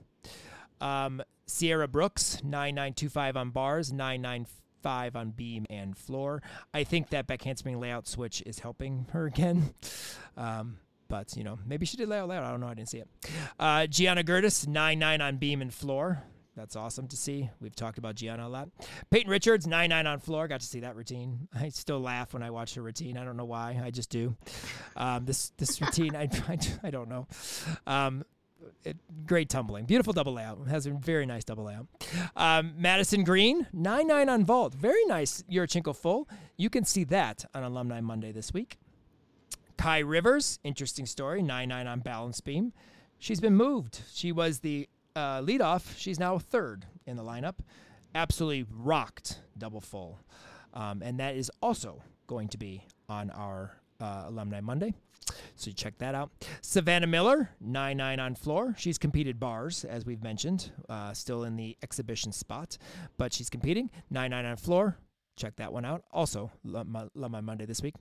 Um, 0.80 1.22
Sierra 1.46 1.88
Brooks, 1.88 2.42
9925 2.44 3.36
on 3.36 3.50
bars, 3.50 3.92
995 3.92 5.16
on 5.16 5.30
beam 5.30 5.66
and 5.68 5.96
floor. 5.96 6.42
I 6.72 6.84
think 6.84 7.10
that 7.10 7.26
back 7.26 7.42
handspring 7.42 7.80
layout 7.80 8.06
switch 8.06 8.42
is 8.46 8.60
helping 8.60 9.06
her 9.12 9.26
again. 9.26 9.74
Um, 10.36 10.76
but 11.08 11.36
you 11.36 11.44
know, 11.44 11.58
maybe 11.66 11.86
she 11.86 11.96
did 11.96 12.10
out 12.12 12.28
loud. 12.28 12.44
I 12.44 12.50
don't 12.50 12.60
know. 12.60 12.68
I 12.68 12.74
didn't 12.74 12.90
see 12.90 12.98
it. 12.98 13.08
Uh, 13.58 13.86
Gianna 13.86 14.22
Gertis, 14.22 14.66
nine 14.66 14.98
nine 14.98 15.20
on 15.20 15.36
beam 15.36 15.62
and 15.62 15.72
floor. 15.72 16.22
That's 16.58 16.74
awesome 16.74 17.06
to 17.08 17.16
see. 17.16 17.48
We've 17.60 17.74
talked 17.74 17.98
about 17.98 18.16
Gianna 18.16 18.48
a 18.48 18.48
lot. 18.48 18.68
Peyton 19.10 19.30
Richards, 19.30 19.66
nine 19.66 19.90
nine 19.90 20.08
on 20.08 20.18
floor. 20.18 20.48
Got 20.48 20.60
to 20.60 20.66
see 20.66 20.80
that 20.80 20.96
routine. 20.96 21.48
I 21.54 21.68
still 21.68 22.00
laugh 22.00 22.34
when 22.34 22.42
I 22.42 22.50
watch 22.50 22.74
her 22.74 22.82
routine. 22.82 23.16
I 23.16 23.24
don't 23.24 23.36
know 23.36 23.44
why. 23.44 23.80
I 23.82 23.90
just 23.90 24.10
do. 24.10 24.36
Um, 24.96 25.24
this 25.24 25.50
this 25.56 25.80
routine, 25.80 26.16
I, 26.16 26.22
I, 26.48 26.58
I 26.82 26.90
don't 26.90 27.08
know. 27.08 27.26
Um, 27.86 28.24
it, 28.84 28.96
great 29.24 29.48
tumbling. 29.48 29.84
Beautiful 29.84 30.12
double 30.12 30.34
layout. 30.34 30.66
Has 30.68 30.86
a 30.86 30.90
very 30.90 31.26
nice 31.26 31.44
double 31.44 31.64
layout. 31.64 31.86
Um, 32.34 32.74
Madison 32.76 33.22
Green, 33.22 33.66
9 33.72 34.06
9 34.06 34.28
on 34.28 34.44
vault. 34.44 34.74
Very 34.74 35.04
nice 35.06 35.44
Yurchenko 35.50 35.94
full. 35.94 36.28
You 36.56 36.70
can 36.70 36.84
see 36.84 37.04
that 37.04 37.44
on 37.54 37.62
Alumni 37.62 38.00
Monday 38.00 38.32
this 38.32 38.52
week. 38.52 38.78
Kai 39.78 40.00
Rivers, 40.00 40.58
interesting 40.64 41.06
story, 41.06 41.40
9 41.40 41.68
9 41.68 41.86
on 41.86 42.00
balance 42.00 42.40
beam. 42.40 42.72
She's 43.18 43.40
been 43.40 43.56
moved. 43.56 44.00
She 44.12 44.32
was 44.32 44.58
the 44.58 44.88
uh, 45.14 45.40
leadoff. 45.40 45.96
She's 45.96 46.18
now 46.18 46.38
third 46.38 46.84
in 47.06 47.16
the 47.16 47.22
lineup. 47.22 47.54
Absolutely 48.14 48.66
rocked 48.70 49.40
double 49.56 49.80
full. 49.80 50.18
Um, 50.74 51.00
and 51.02 51.18
that 51.20 51.36
is 51.36 51.50
also 51.62 52.02
going 52.26 52.48
to 52.48 52.58
be 52.58 52.84
on 53.08 53.30
our 53.30 53.76
uh, 54.00 54.24
Alumni 54.26 54.60
Monday. 54.60 54.94
So 55.54 55.68
you 55.68 55.74
check 55.74 55.98
that 55.98 56.14
out. 56.14 56.30
Savannah 56.60 57.06
Miller, 57.06 57.50
9 57.60 57.96
9 57.96 58.20
on 58.20 58.34
floor. 58.34 58.74
She's 58.78 58.98
competed 58.98 59.38
bars, 59.38 59.84
as 59.84 60.04
we've 60.04 60.22
mentioned, 60.22 60.72
uh, 60.88 61.12
still 61.12 61.44
in 61.44 61.56
the 61.56 61.76
exhibition 61.82 62.32
spot, 62.32 62.78
but 63.16 63.32
she's 63.32 63.48
competing. 63.48 63.90
9 64.10 64.30
9 64.30 64.44
on 64.44 64.56
floor. 64.56 64.98
Check 65.38 65.54
that 65.56 65.72
one 65.72 65.84
out. 65.84 66.02
Also, 66.12 66.50
love 66.64 66.88
my, 66.88 67.04
love 67.14 67.30
my 67.30 67.40
Monday 67.40 67.64
this 67.64 67.80
week. 67.80 67.94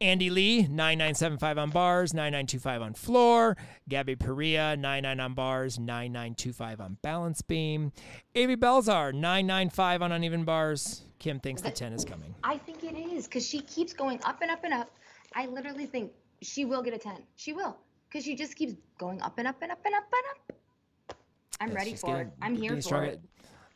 Andy 0.00 0.30
Lee, 0.30 0.58
9975 0.62 1.58
on 1.58 1.70
bars, 1.70 2.14
9925 2.14 2.82
on 2.82 2.94
floor. 2.94 3.56
Gabby 3.88 4.14
Perea, 4.14 4.76
99 4.78 5.18
on 5.18 5.34
bars, 5.34 5.78
9925 5.80 6.80
on 6.80 6.98
balance 7.02 7.42
beam. 7.42 7.90
Avi 8.36 8.54
Belzar, 8.54 9.12
995 9.12 10.02
on 10.02 10.12
uneven 10.12 10.44
bars. 10.44 11.02
Kim 11.18 11.40
thinks 11.40 11.62
the 11.62 11.70
10 11.72 11.92
is 11.92 12.04
coming. 12.04 12.32
I 12.44 12.58
think 12.58 12.84
it 12.84 12.96
is 12.96 13.26
because 13.26 13.44
she 13.44 13.60
keeps 13.62 13.92
going 13.92 14.20
up 14.24 14.40
and 14.40 14.50
up 14.50 14.62
and 14.62 14.72
up. 14.72 14.88
I 15.34 15.46
literally 15.46 15.86
think 15.86 16.12
she 16.42 16.64
will 16.64 16.82
get 16.82 16.94
a 16.94 16.98
10. 16.98 17.16
She 17.34 17.52
will 17.52 17.76
because 18.08 18.24
she 18.24 18.36
just 18.36 18.54
keeps 18.54 18.74
going 18.98 19.20
up 19.20 19.36
and 19.38 19.48
up 19.48 19.56
and 19.60 19.72
up 19.72 19.80
and 19.84 19.94
up 19.96 20.04
and 20.12 20.22
up. 20.52 21.18
I'm 21.60 21.72
ready 21.72 21.94
for 21.96 22.06
getting- 22.12 22.28
it. 22.28 22.32
I'm 22.40 22.54
here 22.54 22.76
for 22.76 22.82
stronger. 22.82 23.06
it. 23.08 23.20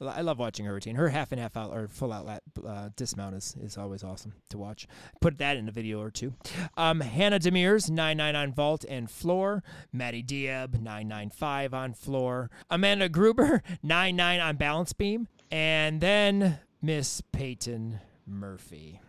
I 0.09 0.21
love 0.23 0.39
watching 0.39 0.67
her 0.67 0.73
routine. 0.73 0.97
Her 0.97 1.09
half 1.09 1.33
and 1.33 1.41
half 1.41 1.57
out 1.57 1.71
or 1.71 1.89
full 1.89 2.13
outlet 2.13 2.43
uh, 2.67 2.91
dismount 2.97 3.35
is, 3.35 3.57
is 3.61 3.77
always 3.77 4.03
awesome 4.03 4.33
to 4.51 4.59
watch. 4.59 4.87
Put 5.21 5.39
that 5.39 5.57
in 5.57 5.69
a 5.69 5.73
video 5.73 6.01
or 6.01 6.11
two. 6.11 6.35
Um, 6.77 7.01
Hannah 7.01 7.39
Demirs, 7.39 7.91
9 7.91 8.17
9 8.17 8.37
on 8.37 8.53
vault 8.53 8.85
and 8.89 9.11
floor. 9.11 9.63
Maddie 9.93 10.23
Diab, 10.23 10.81
995 10.81 11.75
on 11.75 11.95
floor. 11.95 12.51
Amanda 12.71 13.09
Gruber, 13.09 13.63
9 13.83 14.17
9 14.17 14.41
on 14.41 14.57
balance 14.57 14.93
beam. 14.93 15.29
And 15.51 16.01
then 16.01 16.59
Miss 16.81 17.23
Peyton 17.33 18.01
Murphy. 18.27 19.01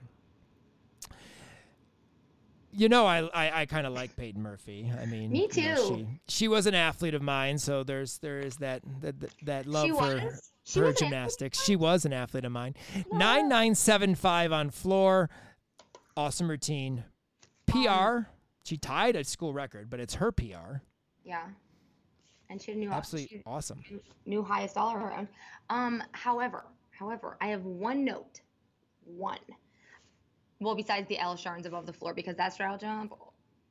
You 2.75 2.89
know, 2.89 3.05
I 3.05 3.19
I, 3.27 3.61
I 3.61 3.65
kind 3.67 3.85
of 3.85 3.93
like 3.93 4.15
Peyton 4.15 4.41
Murphy. 4.41 4.91
I 4.99 5.05
mean, 5.05 5.31
Me 5.31 5.47
you 5.53 5.63
know, 5.63 5.75
too. 5.75 5.95
she, 5.95 6.07
she 6.27 6.47
was 6.47 6.65
an 6.65 6.73
athlete 6.73 7.13
of 7.13 7.21
mine, 7.21 7.59
so 7.59 7.83
there's 7.83 8.17
there 8.17 8.39
is 8.39 8.57
that 8.57 8.81
that 9.01 9.19
that, 9.19 9.31
that 9.43 9.65
love 9.67 9.85
She 9.85 9.91
for 9.91 9.97
was? 9.97 10.52
She 10.63 10.79
her 10.79 10.87
athlete? 10.87 10.97
gymnastics. 10.99 11.63
She 11.63 11.75
was 11.75 12.05
an 12.05 12.13
athlete 12.13 12.45
of 12.45 12.51
mine. 12.51 12.75
Nine 13.11 13.49
nine 13.49 13.75
seven 13.75 14.15
five 14.15 14.51
on 14.51 14.69
floor. 14.69 15.29
Awesome 16.15 16.49
routine. 16.49 17.03
Um, 17.73 17.83
PR. 17.83 18.29
She 18.63 18.77
tied 18.77 19.15
a 19.15 19.23
school 19.23 19.53
record, 19.53 19.89
but 19.89 19.99
it's 19.99 20.15
her 20.15 20.31
PR. 20.31 20.81
Yeah. 21.23 21.43
And 22.49 22.61
she 22.61 22.71
had 22.71 22.77
knew 22.77 22.91
Absolutely 22.91 23.37
she 23.37 23.43
awesome. 23.45 23.81
New 24.25 24.43
highest 24.43 24.77
all 24.77 24.93
around. 24.93 25.27
Um, 25.69 26.03
however, 26.11 26.65
however, 26.91 27.37
I 27.41 27.47
have 27.47 27.65
one 27.65 28.05
note. 28.05 28.41
One. 29.05 29.39
Well, 30.59 30.75
besides 30.75 31.07
the 31.09 31.19
L 31.19 31.35
Scharns 31.35 31.65
above 31.65 31.85
the 31.85 31.93
floor, 31.93 32.13
because 32.13 32.37
that 32.37 32.53
straddle 32.53 32.77
jump 32.77 33.13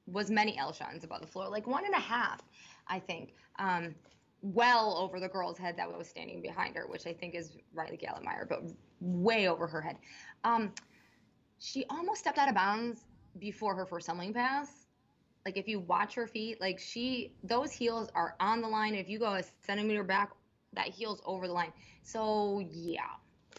was 0.06 0.30
many 0.30 0.58
L 0.58 0.72
Scharns 0.72 1.04
above 1.04 1.20
the 1.20 1.26
floor, 1.26 1.48
like 1.48 1.66
one 1.66 1.86
and 1.86 1.94
a 1.94 2.00
half, 2.00 2.42
I 2.86 2.98
think. 2.98 3.34
Um, 3.58 3.94
well 4.42 4.98
over 4.98 5.20
the 5.20 5.28
girl's 5.28 5.56
head 5.56 5.76
that 5.76 5.96
was 5.96 6.08
standing 6.08 6.42
behind 6.42 6.76
her, 6.76 6.86
which 6.86 7.06
I 7.06 7.12
think 7.12 7.34
is 7.34 7.56
Riley 7.72 7.96
Gallemeyer, 7.96 8.48
but 8.48 8.62
way 9.00 9.48
over 9.48 9.66
her 9.66 9.80
head. 9.80 9.96
Um, 10.44 10.72
she 11.58 11.84
almost 11.88 12.20
stepped 12.20 12.38
out 12.38 12.48
of 12.48 12.54
bounds 12.54 13.04
before 13.38 13.74
her 13.76 13.86
first 13.86 14.06
tumbling 14.06 14.34
pass. 14.34 14.68
Like 15.46 15.56
if 15.56 15.68
you 15.68 15.80
watch 15.80 16.14
her 16.14 16.26
feet, 16.26 16.60
like 16.60 16.78
she, 16.78 17.32
those 17.44 17.72
heels 17.72 18.08
are 18.14 18.36
on 18.40 18.60
the 18.60 18.68
line. 18.68 18.94
If 18.94 19.08
you 19.08 19.18
go 19.18 19.34
a 19.34 19.42
centimeter 19.64 20.02
back, 20.02 20.30
that 20.74 20.88
heel's 20.88 21.20
over 21.24 21.46
the 21.46 21.52
line. 21.52 21.72
So 22.02 22.66
yeah, 22.70 23.02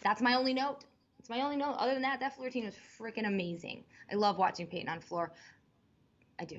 that's 0.02 0.20
my 0.20 0.34
only 0.34 0.54
note. 0.54 0.84
It's 1.18 1.30
my 1.30 1.40
only 1.40 1.56
note. 1.56 1.76
Other 1.78 1.94
than 1.94 2.02
that, 2.02 2.20
that 2.20 2.36
floor 2.36 2.50
team 2.50 2.66
was 2.66 2.74
freaking 2.98 3.26
amazing. 3.26 3.84
I 4.12 4.16
love 4.16 4.36
watching 4.36 4.66
Peyton 4.66 4.88
on 4.88 5.00
floor. 5.00 5.32
I 6.38 6.44
do. 6.44 6.58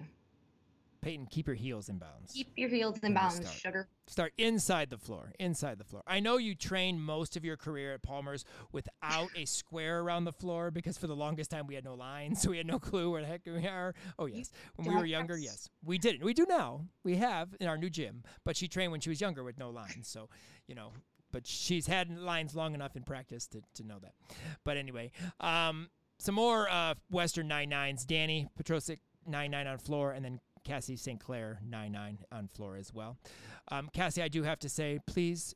Peyton, 1.06 1.28
keep 1.28 1.45
your 1.45 1.56
heels 1.56 1.88
in 1.88 1.99
bounds. 1.99 2.32
Keep 2.34 2.53
your 2.56 2.68
heels 2.68 2.97
in 3.03 3.14
bounds, 3.14 3.36
start. 3.36 3.53
sugar. 3.53 3.88
Start 4.08 4.34
inside 4.39 4.89
the 4.89 4.97
floor. 4.97 5.34
Inside 5.39 5.78
the 5.78 5.84
floor. 5.84 6.01
I 6.08 6.20
know 6.20 6.38
you 6.38 6.56
trained 6.56 6.99
most 6.99 7.38
of 7.38 7.45
your 7.45 7.58
career 7.58 7.93
at 7.93 8.01
Palmer's 8.01 8.43
without 8.72 9.30
a 9.36 9.45
square 9.45 9.99
around 9.99 10.24
the 10.24 10.32
floor 10.32 10.72
because 10.72 10.97
for 10.97 11.06
the 11.06 11.16
longest 11.16 11.51
time 11.51 11.68
we 11.68 11.76
had 11.76 11.86
no 11.86 11.93
lines, 11.93 12.41
so 12.41 12.49
we 12.49 12.58
had 12.58 12.66
no 12.66 12.80
clue 12.80 13.12
where 13.12 13.22
the 13.22 13.28
heck 13.28 13.41
we 13.45 13.68
are. 13.68 13.93
Oh 14.18 14.26
yes, 14.26 14.51
when 14.78 14.88
we 14.88 14.95
were 14.95 15.06
younger, 15.06 15.38
yes, 15.38 15.70
we 15.84 15.99
didn't. 15.99 16.24
We 16.24 16.34
do 16.34 16.47
now. 16.49 16.82
We 17.03 17.18
have 17.18 17.49
in 17.60 17.68
our 17.68 17.78
new 17.78 17.91
gym, 17.91 18.24
but 18.43 18.58
she 18.58 18.68
trained 18.68 18.91
when 18.91 18.99
she 18.99 19.10
was 19.10 19.22
younger 19.22 19.43
with 19.43 19.60
no 19.60 19.70
lines. 19.70 20.08
So, 20.08 20.28
you 20.66 20.74
know, 20.74 20.89
but 21.32 21.45
she's 21.45 21.86
had 21.86 22.18
lines 22.18 22.56
long 22.56 22.74
enough 22.74 22.95
in 22.95 23.03
practice 23.03 23.45
to, 23.49 23.62
to 23.76 23.84
know 23.84 23.99
that. 24.01 24.16
But 24.64 24.78
anyway, 24.78 25.12
um, 25.39 25.89
some 26.18 26.34
more 26.34 26.68
uh, 26.68 26.95
Western 27.12 27.47
nine 27.47 27.70
nines. 27.70 28.06
Danny 28.06 28.47
Petrosic 28.60 28.97
nine 29.28 29.51
nine 29.51 29.68
on 29.68 29.78
floor, 29.78 30.12
and 30.12 30.26
then 30.26 30.39
Cassie 30.66 30.97
St. 30.97 31.20
Clair 31.20 31.59
nine 31.66 31.93
nine 31.93 32.18
on 32.32 32.47
floor 32.47 32.76
as 32.76 32.93
well. 32.93 33.18
Um, 33.72 33.89
Cassie, 33.93 34.22
I 34.22 34.28
do 34.28 34.43
have 34.43 34.59
to 34.59 34.70
say, 34.70 34.99
please 35.07 35.55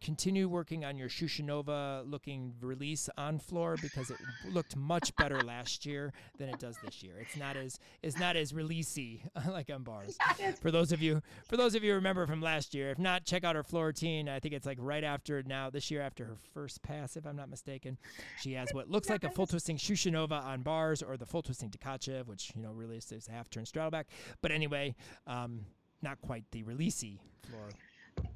continue 0.00 0.48
working 0.48 0.84
on 0.84 0.96
your 0.96 1.08
Shushanova 1.08 2.10
looking 2.10 2.54
release 2.60 3.08
on 3.16 3.38
floor 3.38 3.76
because 3.80 4.10
it 4.10 4.16
looked 4.48 4.76
much 4.76 5.14
better 5.16 5.40
last 5.42 5.84
year 5.86 6.12
than 6.38 6.48
it 6.48 6.58
does 6.58 6.76
this 6.84 7.02
year. 7.02 7.14
It's 7.20 7.36
not 7.36 7.56
as 7.56 7.78
it's 8.02 8.18
not 8.18 8.36
as 8.36 8.52
releasey 8.52 9.20
like 9.48 9.70
on 9.70 9.82
bars. 9.82 10.16
For 10.60 10.70
those 10.70 10.92
of 10.92 11.02
you 11.02 11.22
for 11.48 11.56
those 11.56 11.74
of 11.74 11.84
you 11.84 11.90
who 11.90 11.96
remember 11.96 12.26
from 12.26 12.40
last 12.40 12.74
year, 12.74 12.90
if 12.90 12.98
not, 12.98 13.24
check 13.24 13.44
out 13.44 13.56
her 13.56 13.62
floor 13.62 13.86
routine. 13.86 14.28
I 14.28 14.40
think 14.40 14.54
it's 14.54 14.66
like 14.66 14.78
right 14.80 15.04
after 15.04 15.42
now 15.42 15.70
this 15.70 15.90
year 15.90 16.02
after 16.02 16.24
her 16.24 16.36
first 16.54 16.82
pass, 16.82 17.16
if 17.16 17.26
I'm 17.26 17.36
not 17.36 17.50
mistaken. 17.50 17.98
She 18.40 18.54
has 18.54 18.68
what 18.72 18.90
looks 18.90 19.08
like 19.08 19.24
a 19.24 19.30
full 19.30 19.46
twisting 19.46 19.76
Shushanova 19.76 20.42
on 20.44 20.62
bars 20.62 21.02
or 21.02 21.16
the 21.16 21.26
full 21.26 21.42
twisting 21.42 21.70
Tkachev, 21.70 22.26
which 22.26 22.52
you 22.54 22.62
know 22.62 22.72
really 22.72 22.96
is 22.96 23.28
a 23.28 23.32
half 23.32 23.50
turn 23.50 23.66
straddle 23.66 23.90
back. 23.90 24.08
But 24.42 24.52
anyway, 24.52 24.94
um, 25.26 25.60
not 26.02 26.20
quite 26.20 26.44
the 26.50 26.62
releasey 26.62 27.18
floor 27.48 27.68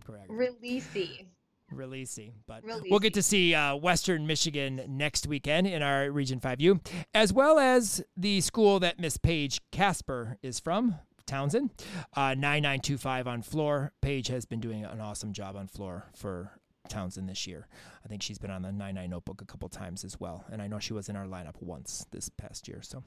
Correct. 0.06 0.28
Releasey. 0.28 1.26
Releasing. 1.70 2.32
But 2.46 2.64
we'll 2.90 3.00
get 3.00 3.14
to 3.14 3.22
see 3.22 3.54
uh, 3.54 3.76
Western 3.76 4.26
Michigan 4.26 4.82
next 4.88 5.26
weekend 5.26 5.66
in 5.66 5.82
our 5.82 6.10
Region 6.10 6.40
5U, 6.40 6.86
as 7.14 7.32
well 7.32 7.58
as 7.58 8.02
the 8.16 8.40
school 8.40 8.80
that 8.80 8.98
Miss 8.98 9.16
Paige 9.16 9.60
Casper 9.70 10.38
is 10.42 10.60
from. 10.60 10.96
Townsend, 11.26 11.70
uh, 12.14 12.34
9925 12.34 13.26
on 13.26 13.40
floor. 13.40 13.92
Paige 14.02 14.28
has 14.28 14.44
been 14.44 14.60
doing 14.60 14.84
an 14.84 15.00
awesome 15.00 15.32
job 15.32 15.56
on 15.56 15.68
floor 15.68 16.04
for 16.14 16.52
Townsend 16.88 17.28
this 17.30 17.46
year. 17.46 17.66
I 18.04 18.08
think 18.08 18.22
she's 18.22 18.36
been 18.38 18.50
on 18.50 18.60
the 18.60 18.70
99 18.70 19.08
notebook 19.08 19.40
a 19.40 19.46
couple 19.46 19.68
times 19.70 20.04
as 20.04 20.20
well. 20.20 20.44
And 20.52 20.60
I 20.60 20.66
know 20.66 20.78
she 20.78 20.92
was 20.92 21.08
in 21.08 21.16
our 21.16 21.24
lineup 21.24 21.54
once 21.60 22.06
this 22.10 22.28
past 22.28 22.68
year. 22.68 22.80
So 22.82 23.02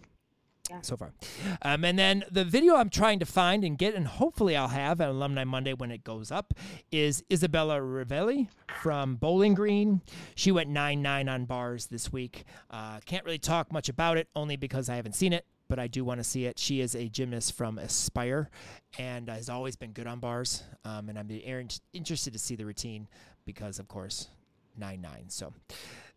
So 0.82 0.97
far. 0.97 1.13
Um, 1.61 1.86
and 1.86 1.97
then 1.97 2.26
the 2.30 2.43
video 2.43 2.76
I'm 2.76 2.89
trying 2.89 3.20
to 3.20 3.26
find 3.26 3.63
and 3.63 3.78
get, 3.78 3.95
and 3.95 4.07
hopefully 4.07 4.55
I'll 4.55 4.68
have 4.68 4.99
on 4.99 5.09
Alumni 5.09 5.43
Monday 5.43 5.74
when 5.74 5.91
it 5.91 6.03
goes 6.03 6.32
up, 6.32 6.53
is 6.91 7.24
Isabella 7.32 7.80
Rivelli 7.80 8.49
from 8.82 9.15
Bowling 9.15 9.53
Green. 9.53 10.01
She 10.36 10.51
went 10.51 10.70
9 10.70 11.01
9 11.01 11.30
on 11.30 11.45
bars 11.45 11.88
this 11.88 12.11
week. 12.11 12.43
Uh, 12.70 12.99
can't 13.05 13.26
really 13.26 13.38
talk 13.38 13.72
much 13.72 13.89
about 13.89 14.18
it, 14.18 14.28
only 14.36 14.55
because 14.57 14.89
I 14.89 14.95
haven't 14.95 15.15
seen 15.15 15.34
it. 15.34 15.45
But 15.70 15.80
I 15.80 15.88
do 15.88 16.05
want 16.05 16.22
to 16.22 16.24
see 16.24 16.45
it. 16.45 16.57
She 16.57 16.80
is 16.80 16.95
a 16.95 17.09
gymnast 17.09 17.51
from 17.53 17.78
Aspire 17.78 18.49
and 18.97 19.30
has 19.30 19.49
always 19.49 19.76
been 19.76 19.91
good 19.91 20.07
on 20.07 20.20
bars. 20.20 20.63
Um, 20.86 21.09
and 21.09 21.20
I'm 21.20 21.30
er- 21.30 21.65
interested 21.91 22.32
to 22.32 22.39
see 22.39 22.55
the 22.55 22.65
routine 22.65 23.09
because, 23.45 23.78
of 23.78 23.89
course, 23.89 24.30
9 24.78 25.01
9. 25.01 25.26
So 25.28 25.53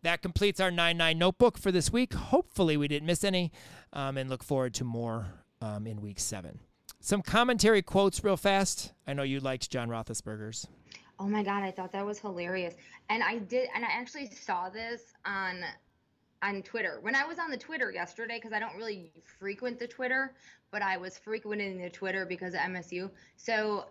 that 0.03 0.21
completes 0.21 0.59
our 0.59 0.71
9 0.71 0.97
9 0.97 1.17
notebook 1.17 1.57
for 1.57 1.71
this 1.71 1.91
week. 1.91 2.13
Hopefully, 2.13 2.77
we 2.77 2.87
didn't 2.87 3.05
miss 3.05 3.23
any 3.23 3.51
um, 3.93 4.17
and 4.17 4.29
look 4.29 4.43
forward 4.43 4.73
to 4.75 4.83
more 4.83 5.27
um, 5.61 5.87
in 5.87 6.01
week 6.01 6.19
seven. 6.19 6.59
Some 6.99 7.21
commentary 7.21 7.81
quotes, 7.81 8.23
real 8.23 8.37
fast. 8.37 8.93
I 9.07 9.13
know 9.13 9.23
you 9.23 9.39
liked 9.39 9.69
John 9.71 9.89
Roethlisberger's. 9.89 10.67
Oh 11.19 11.27
my 11.27 11.43
god, 11.43 11.63
I 11.63 11.71
thought 11.71 11.91
that 11.91 12.05
was 12.05 12.19
hilarious. 12.19 12.75
And 13.09 13.23
I 13.23 13.39
did 13.39 13.69
and 13.75 13.85
I 13.85 13.89
actually 13.89 14.27
saw 14.27 14.69
this 14.69 15.13
on 15.25 15.61
on 16.43 16.63
Twitter. 16.63 16.99
When 17.01 17.15
I 17.15 17.25
was 17.25 17.37
on 17.37 17.51
the 17.51 17.57
Twitter 17.57 17.91
yesterday 17.91 18.39
cuz 18.39 18.53
I 18.53 18.59
don't 18.59 18.75
really 18.75 19.11
frequent 19.39 19.77
the 19.79 19.87
Twitter, 19.87 20.33
but 20.71 20.81
I 20.81 20.97
was 20.97 21.17
frequenting 21.17 21.81
the 21.81 21.89
Twitter 21.89 22.25
because 22.25 22.53
of 22.53 22.61
MSU. 22.61 23.11
So 23.35 23.85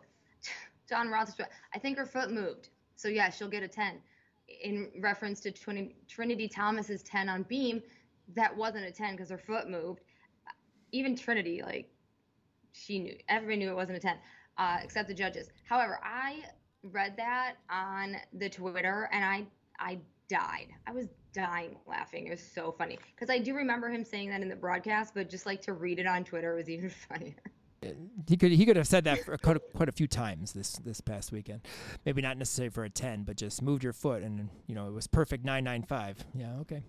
John 0.88 1.08
Roethlisberger, 1.08 1.46
I 1.74 1.78
think 1.78 1.98
her 1.98 2.06
foot 2.06 2.30
moved. 2.32 2.70
So 2.96 3.08
yeah, 3.08 3.30
she'll 3.30 3.48
get 3.48 3.62
a 3.62 3.68
10. 3.68 4.00
In 4.62 4.90
reference 4.98 5.40
to 5.40 5.52
Trini, 5.52 5.94
Trinity 6.08 6.48
Thomas's 6.48 7.02
10 7.04 7.28
on 7.28 7.44
beam, 7.44 7.80
that 8.34 8.56
wasn't 8.56 8.84
a 8.84 8.90
10 8.92 9.16
cuz 9.16 9.30
her 9.30 9.38
foot 9.38 9.68
moved. 9.68 10.00
Even 10.92 11.16
Trinity 11.16 11.62
like 11.62 11.90
she 12.72 12.98
knew 12.98 13.16
everybody 13.28 13.58
knew 13.58 13.70
it 13.70 13.76
wasn't 13.76 13.96
a 13.96 14.00
10. 14.00 14.16
uh, 14.58 14.78
except 14.82 15.08
the 15.08 15.14
judges. 15.14 15.48
However, 15.64 15.98
I 16.02 16.42
read 16.82 17.16
that 17.16 17.54
on 17.70 18.16
the 18.32 18.48
Twitter 18.48 19.08
and 19.12 19.24
I 19.24 19.46
I 19.78 19.98
died. 20.28 20.68
I 20.86 20.92
was 20.92 21.08
dying 21.32 21.76
laughing. 21.86 22.26
It 22.26 22.30
was 22.30 22.42
so 22.42 22.72
funny 22.76 22.98
because 23.14 23.30
I 23.30 23.38
do 23.38 23.54
remember 23.54 23.88
him 23.88 24.04
saying 24.04 24.30
that 24.30 24.42
in 24.42 24.48
the 24.48 24.56
broadcast, 24.56 25.14
but 25.14 25.28
just 25.30 25.46
like 25.46 25.62
to 25.62 25.72
read 25.72 25.98
it 25.98 26.06
on 26.06 26.24
Twitter 26.24 26.54
was 26.54 26.68
even 26.68 26.90
funnier. 27.08 27.34
He 28.28 28.36
could 28.36 28.52
he 28.52 28.66
could 28.66 28.76
have 28.76 28.86
said 28.86 29.04
that 29.04 29.24
for 29.24 29.38
quite 29.38 29.56
a, 29.56 29.60
quite 29.74 29.88
a 29.88 29.92
few 29.92 30.06
times 30.06 30.52
this 30.52 30.72
this 30.72 31.00
past 31.00 31.32
weekend. 31.32 31.62
Maybe 32.04 32.20
not 32.20 32.36
necessarily 32.36 32.70
for 32.70 32.84
a 32.84 32.90
ten, 32.90 33.22
but 33.24 33.36
just 33.36 33.62
moved 33.62 33.82
your 33.82 33.94
foot 33.94 34.22
and 34.22 34.50
you 34.66 34.74
know 34.74 34.86
it 34.86 34.92
was 34.92 35.06
perfect 35.06 35.44
nine 35.46 35.64
nine 35.64 35.82
five. 35.82 36.18
Yeah, 36.34 36.56
okay. 36.60 36.82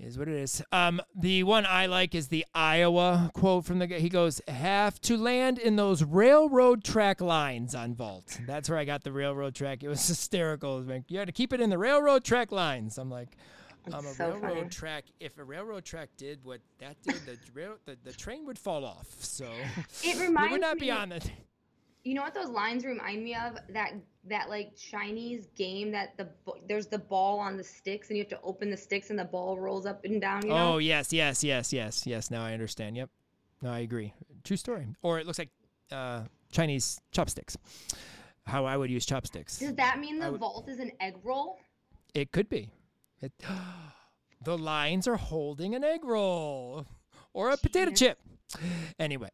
Is 0.00 0.16
what 0.16 0.28
it 0.28 0.34
is. 0.36 0.62
Um, 0.70 1.00
the 1.16 1.42
one 1.42 1.66
I 1.66 1.86
like 1.86 2.14
is 2.14 2.28
the 2.28 2.46
Iowa 2.54 3.32
quote 3.34 3.64
from 3.64 3.80
the 3.80 3.86
guy. 3.88 3.98
He 3.98 4.08
goes, 4.08 4.40
"Have 4.46 5.00
to 5.02 5.16
land 5.16 5.58
in 5.58 5.74
those 5.74 6.04
railroad 6.04 6.84
track 6.84 7.20
lines 7.20 7.74
on 7.74 7.94
vault." 7.96 8.38
That's 8.46 8.68
where 8.70 8.78
I 8.78 8.84
got 8.84 9.02
the 9.02 9.10
railroad 9.10 9.56
track. 9.56 9.82
It 9.82 9.88
was 9.88 10.06
hysterical. 10.06 10.76
It 10.76 10.78
was 10.78 10.86
like, 10.88 11.02
you 11.08 11.18
had 11.18 11.26
to 11.26 11.32
keep 11.32 11.52
it 11.52 11.60
in 11.60 11.68
the 11.68 11.78
railroad 11.78 12.22
track 12.22 12.52
lines. 12.52 12.96
I'm 12.96 13.10
like, 13.10 13.36
um, 13.92 14.06
a 14.06 14.10
so 14.14 14.30
railroad 14.30 14.56
funny. 14.58 14.68
track. 14.68 15.04
If 15.18 15.36
a 15.36 15.42
railroad 15.42 15.84
track 15.84 16.10
did 16.16 16.44
what 16.44 16.60
that 16.78 16.96
did, 17.02 17.16
the 17.26 17.36
rail 17.52 17.74
the, 17.84 17.98
the 18.04 18.12
train 18.12 18.46
would 18.46 18.58
fall 18.58 18.84
off. 18.84 19.08
So 19.18 19.50
It 20.04 20.16
reminds 20.20 20.52
would 20.52 20.60
not 20.60 20.76
me. 20.76 20.80
be 20.82 20.90
on 20.92 21.08
the. 21.08 21.28
You 22.04 22.14
know 22.14 22.22
what 22.22 22.34
those 22.34 22.50
lines 22.50 22.84
remind 22.84 23.22
me 23.22 23.34
of? 23.34 23.58
That 23.70 23.92
that 24.28 24.48
like 24.48 24.76
Chinese 24.76 25.48
game 25.56 25.90
that 25.92 26.16
the 26.16 26.28
there's 26.66 26.86
the 26.86 26.98
ball 26.98 27.38
on 27.38 27.56
the 27.56 27.64
sticks 27.64 28.08
and 28.08 28.16
you 28.16 28.22
have 28.22 28.30
to 28.30 28.40
open 28.42 28.70
the 28.70 28.76
sticks 28.76 29.10
and 29.10 29.18
the 29.18 29.24
ball 29.24 29.58
rolls 29.58 29.86
up 29.86 30.04
and 30.04 30.20
down. 30.20 30.42
You 30.42 30.50
know? 30.50 30.74
Oh 30.74 30.78
yes, 30.78 31.12
yes, 31.12 31.42
yes, 31.42 31.72
yes, 31.72 32.06
yes. 32.06 32.30
Now 32.30 32.44
I 32.44 32.52
understand. 32.52 32.96
Yep. 32.96 33.10
No, 33.62 33.70
I 33.70 33.80
agree. 33.80 34.14
True 34.44 34.56
story. 34.56 34.86
Or 35.02 35.18
it 35.18 35.26
looks 35.26 35.38
like 35.38 35.50
uh, 35.90 36.22
Chinese 36.52 37.00
chopsticks. 37.10 37.56
How 38.46 38.64
I 38.64 38.76
would 38.76 38.90
use 38.90 39.04
chopsticks. 39.04 39.58
Does 39.58 39.74
that 39.74 39.98
mean 39.98 40.18
the 40.18 40.30
would- 40.32 40.40
vault 40.40 40.68
is 40.68 40.78
an 40.78 40.92
egg 41.00 41.16
roll? 41.22 41.58
It 42.14 42.32
could 42.32 42.48
be. 42.48 42.70
It, 43.20 43.32
the 44.44 44.56
lines 44.56 45.06
are 45.06 45.16
holding 45.16 45.74
an 45.74 45.84
egg 45.84 46.04
roll 46.04 46.86
or 47.34 47.50
a 47.50 47.56
potato 47.56 47.90
chip. 47.90 48.18
Anyway. 48.98 49.28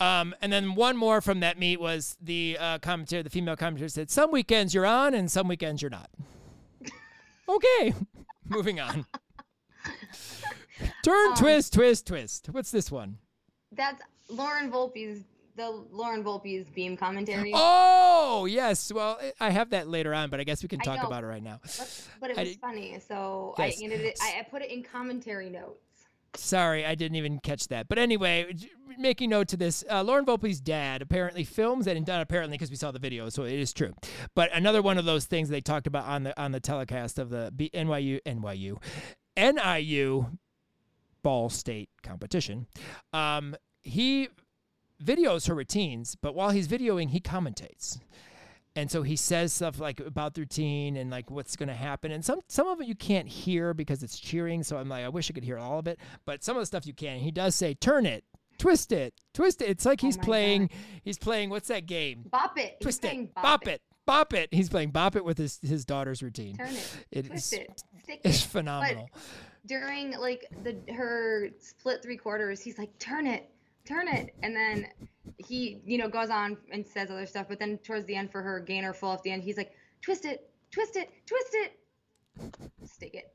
Um, 0.00 0.34
and 0.40 0.52
then 0.52 0.74
one 0.74 0.96
more 0.96 1.20
from 1.20 1.40
that 1.40 1.58
meet 1.58 1.80
was 1.80 2.16
the 2.20 2.56
uh, 2.58 2.78
commentator, 2.78 3.22
the 3.22 3.30
female 3.30 3.56
commentator 3.56 3.88
said, 3.88 4.10
Some 4.10 4.30
weekends 4.30 4.74
you're 4.74 4.86
on 4.86 5.14
and 5.14 5.30
some 5.30 5.48
weekends 5.48 5.82
you're 5.82 5.90
not. 5.90 6.10
okay. 7.48 7.94
Moving 8.48 8.80
on. 8.80 9.06
Turn, 11.04 11.28
Um, 11.30 11.34
twist, 11.36 11.72
twist, 11.74 12.06
twist. 12.06 12.48
What's 12.50 12.70
this 12.70 12.90
one? 12.90 13.18
That's 13.72 14.02
Lauren 14.28 14.70
Volpe's 14.70 15.24
the 15.56 15.68
Lauren 15.90 16.22
Volpe's 16.24 16.70
beam 16.70 16.96
commentary. 16.96 17.52
Oh, 17.54 18.46
yes. 18.48 18.90
Well, 18.92 19.18
I- 19.20 19.48
I 19.48 19.50
have 19.50 19.70
that 19.70 19.88
later 19.88 20.14
on, 20.14 20.30
but 20.30 20.40
I 20.40 20.44
guess 20.44 20.62
we 20.62 20.68
can 20.68 20.78
talk 20.80 21.02
about 21.04 21.22
it 21.22 21.26
right 21.26 21.42
now. 21.42 21.60
But, 21.62 22.08
but 22.20 22.30
it 22.30 22.36
was 22.36 22.48
did- 22.50 22.60
funny, 22.60 22.98
so 23.06 23.54
Yes. 23.58 23.78
I 23.80 23.84
ended 23.84 24.00
it. 24.00 24.18
I, 24.22 24.38
I 24.40 24.42
put 24.44 24.62
it 24.62 24.70
in 24.70 24.82
commentary 24.82 25.50
notes. 25.50 25.84
Sorry, 26.34 26.86
I 26.86 26.94
didn't 26.94 27.16
even 27.16 27.38
catch 27.40 27.68
that. 27.68 27.88
But 27.88 27.98
anyway, 27.98 28.54
making 28.98 29.30
note 29.30 29.48
to 29.48 29.56
this, 29.56 29.84
uh, 29.90 30.02
Lauren 30.02 30.24
Volpe's 30.24 30.60
dad 30.60 31.02
apparently 31.02 31.44
films 31.44 31.86
and 31.86 32.06
not 32.06 32.22
apparently 32.22 32.56
because 32.56 32.70
we 32.70 32.76
saw 32.76 32.90
the 32.90 32.98
video, 32.98 33.28
so 33.28 33.44
it 33.44 33.54
is 33.54 33.72
true. 33.72 33.92
But 34.34 34.50
another 34.54 34.82
one 34.82 34.98
of 34.98 35.04
those 35.04 35.24
things 35.26 35.48
they 35.48 35.60
talked 35.60 35.86
about 35.86 36.04
on 36.06 36.22
the 36.24 36.40
on 36.40 36.52
the 36.52 36.60
telecast 36.60 37.18
of 37.18 37.30
the 37.30 37.52
B- 37.54 37.70
NYU 37.74 38.20
NYU 38.24 38.76
NIU 39.36 40.26
Ball 41.22 41.50
State 41.50 41.88
competition. 42.02 42.66
Um, 43.12 43.56
he 43.82 44.28
videos 45.02 45.48
her 45.48 45.54
routines, 45.54 46.16
but 46.20 46.34
while 46.34 46.50
he's 46.50 46.68
videoing, 46.68 47.10
he 47.10 47.20
commentates. 47.20 47.98
And 48.80 48.90
so 48.90 49.02
he 49.02 49.14
says 49.16 49.52
stuff 49.52 49.78
like 49.78 50.00
about 50.00 50.32
the 50.34 50.40
routine 50.40 50.96
and 50.96 51.10
like 51.10 51.30
what's 51.30 51.54
going 51.54 51.68
to 51.68 51.74
happen. 51.74 52.10
And 52.12 52.24
some 52.24 52.40
some 52.48 52.66
of 52.66 52.80
it 52.80 52.86
you 52.86 52.94
can't 52.94 53.28
hear 53.28 53.74
because 53.74 54.02
it's 54.02 54.18
cheering. 54.18 54.62
So 54.62 54.78
I'm 54.78 54.88
like, 54.88 55.04
I 55.04 55.08
wish 55.10 55.30
I 55.30 55.34
could 55.34 55.44
hear 55.44 55.58
all 55.58 55.78
of 55.78 55.86
it. 55.86 55.98
But 56.24 56.42
some 56.42 56.56
of 56.56 56.62
the 56.62 56.66
stuff 56.66 56.86
you 56.86 56.94
can. 56.94 57.18
He 57.18 57.30
does 57.30 57.54
say, 57.54 57.74
turn 57.74 58.06
it, 58.06 58.24
twist 58.58 58.90
it, 58.92 59.12
twist 59.34 59.60
it. 59.60 59.68
It's 59.68 59.84
like 59.84 60.02
Oh 60.02 60.06
he's 60.06 60.16
my 60.16 60.24
playing. 60.24 60.70
He's 61.04 61.18
playing. 61.18 61.50
What's 61.50 61.68
that 61.68 61.84
game? 61.86 62.24
Bop 62.30 62.56
it. 62.58 62.80
Twist 62.80 63.04
it, 63.04 63.34
bop 63.34 63.68
it, 63.68 63.82
bop 64.06 64.32
it. 64.32 64.48
He's 64.50 64.70
playing 64.70 64.90
bop 64.92 65.14
it 65.14 65.24
with 65.26 65.36
his 65.36 65.58
his 65.62 65.84
daughter's 65.84 66.22
routine. 66.22 66.56
Turn 66.56 66.68
it. 66.74 67.06
It 67.12 67.26
twist 67.26 67.52
is- 67.52 67.58
it. 67.58 67.82
Stick 68.02 68.20
It's 68.24 68.42
it. 68.44 68.48
phenomenal. 68.48 69.10
during 69.66 70.12
like 70.18 70.46
the 70.62 70.74
her 70.92 71.50
split 71.58 72.02
three 72.02 72.16
quarters, 72.16 72.62
he's 72.62 72.78
like, 72.78 72.98
"Turn 72.98 73.26
it, 73.26 73.50
turn 73.84 74.08
it," 74.08 74.34
and 74.42 74.54
then 74.54 74.86
he, 75.38 75.80
you 75.84 75.98
know, 75.98 76.08
goes 76.08 76.30
on 76.30 76.56
and 76.72 76.86
says 76.86 77.10
other 77.10 77.26
stuff. 77.26 77.46
But 77.48 77.58
then 77.58 77.78
towards 77.78 78.06
the 78.06 78.14
end, 78.16 78.30
for 78.32 78.42
her 78.42 78.60
gainer 78.60 78.92
full 78.92 79.12
at 79.12 79.22
the 79.22 79.30
end, 79.30 79.42
he's 79.42 79.56
like, 79.56 79.72
"Twist 80.02 80.24
it, 80.24 80.50
twist 80.70 80.96
it, 80.96 81.10
twist 81.26 81.54
it, 81.54 81.72
stick 82.86 83.14
it." 83.14 83.32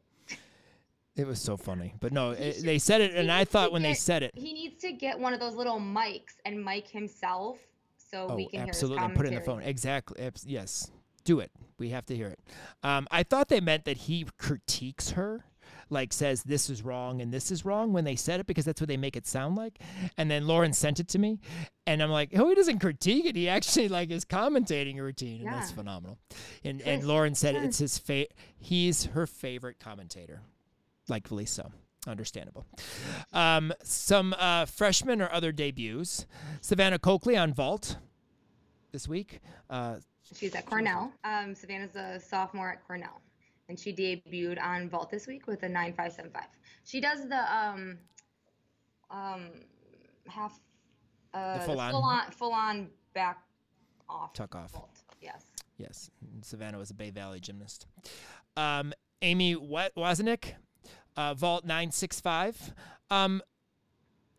It 1.15 1.25
was 1.25 1.39
so 1.39 1.55
funny. 1.55 1.93
But 2.01 2.11
no, 2.11 2.31
it, 2.31 2.55
should- 2.55 2.63
they 2.65 2.77
said 2.77 2.99
it, 3.01 3.13
and 3.15 3.31
I 3.31 3.45
thought 3.45 3.71
when 3.71 3.81
they 3.81 3.93
said 3.93 4.21
it, 4.23 4.31
he 4.35 4.51
needs 4.53 4.81
to 4.81 4.91
get 4.91 5.17
one 5.17 5.33
of 5.33 5.39
those 5.39 5.55
little 5.55 5.79
mics 5.79 6.35
and 6.45 6.63
mic 6.63 6.87
himself 6.89 7.57
so 7.97 8.27
Oh, 8.31 8.35
we 8.35 8.47
can 8.47 8.67
absolutely. 8.67 8.97
hear 8.97 9.05
And 9.05 9.11
his 9.13 9.17
put 9.17 9.25
it 9.25 9.29
in 9.29 9.35
the 9.35 9.41
phone. 9.41 9.61
Exactly. 9.61 10.29
Yes. 10.45 10.91
Do 11.23 11.39
it. 11.39 11.51
We 11.79 11.89
have 11.89 12.05
to 12.07 12.15
hear 12.15 12.27
it. 12.27 12.39
Um, 12.83 13.07
I 13.11 13.23
thought 13.23 13.47
they 13.47 13.61
meant 13.61 13.85
that 13.85 13.97
he 13.97 14.25
critiques 14.37 15.11
her, 15.11 15.45
like 15.89 16.13
says 16.13 16.43
this 16.43 16.69
is 16.69 16.83
wrong 16.83 17.21
and 17.21 17.33
this 17.33 17.51
is 17.51 17.65
wrong 17.65 17.93
when 17.93 18.03
they 18.03 18.15
said 18.15 18.39
it 18.39 18.47
because 18.47 18.65
that's 18.65 18.81
what 18.81 18.87
they 18.87 18.97
make 18.97 19.15
it 19.15 19.27
sound 19.27 19.55
like. 19.55 19.79
And 20.17 20.29
then 20.29 20.47
Lauren 20.47 20.73
sent 20.73 20.99
it 20.99 21.07
to 21.09 21.19
me, 21.19 21.39
and 21.85 22.01
I'm 22.01 22.09
like, 22.09 22.29
oh, 22.37 22.49
he 22.49 22.55
doesn't 22.55 22.79
critique 22.79 23.25
it. 23.25 23.35
He 23.35 23.47
actually 23.49 23.87
like 23.87 24.11
is 24.11 24.25
commentating 24.25 24.97
a 24.97 25.03
routine, 25.03 25.41
and 25.45 25.55
that's 25.55 25.71
phenomenal. 25.71 26.17
And 26.63 26.81
and 26.81 27.03
Lauren 27.03 27.35
said 27.35 27.55
it's 27.55 27.77
his 27.79 27.97
fa- 27.97 28.27
He's 28.57 29.05
her 29.05 29.27
favorite 29.27 29.79
commentator, 29.79 30.41
likely 31.07 31.45
so. 31.45 31.71
Understandable. 32.07 32.65
Um, 33.33 33.73
some 33.83 34.35
uh, 34.37 34.65
freshmen 34.65 35.21
or 35.23 35.31
other 35.31 35.51
debuts. 35.51 36.27
Savannah 36.61 36.99
Coakley 36.99 37.35
on 37.35 37.51
vault 37.51 37.97
this 38.91 39.07
week. 39.07 39.39
Uh, 39.71 39.95
She's 40.35 40.53
at 40.53 40.65
Cornell. 40.67 41.11
Um, 41.23 41.55
Savannah's 41.55 41.95
a 41.95 42.19
sophomore 42.19 42.71
at 42.71 42.85
Cornell, 42.85 43.21
and 43.69 43.79
she 43.79 43.93
debuted 43.93 44.61
on 44.61 44.89
vault 44.89 45.09
this 45.09 45.27
week 45.27 45.47
with 45.47 45.63
a 45.63 45.69
nine 45.69 45.93
five 45.93 46.13
seven 46.13 46.31
five. 46.31 46.47
She 46.83 46.99
does 47.01 47.27
the 47.27 47.55
um, 47.55 47.97
um, 49.09 49.49
half, 50.27 50.59
uh, 51.33 51.59
full 51.59 51.79
on. 51.79 51.91
full 51.91 52.03
on, 52.03 52.31
full 52.31 52.53
on 52.53 52.89
back 53.13 53.39
off 54.09 54.33
Tuck 54.33 54.55
off. 54.55 54.71
vault. 54.71 55.03
Yes. 55.21 55.45
yes, 55.77 56.09
Savannah 56.41 56.77
was 56.77 56.91
a 56.91 56.93
Bay 56.93 57.09
Valley 57.09 57.39
gymnast. 57.39 57.87
Um, 58.55 58.93
Amy 59.21 59.55
Wozniak, 59.55 60.53
uh, 61.17 61.33
vault 61.33 61.65
nine 61.65 61.91
six 61.91 62.21
five. 62.21 62.73
Um, 63.09 63.41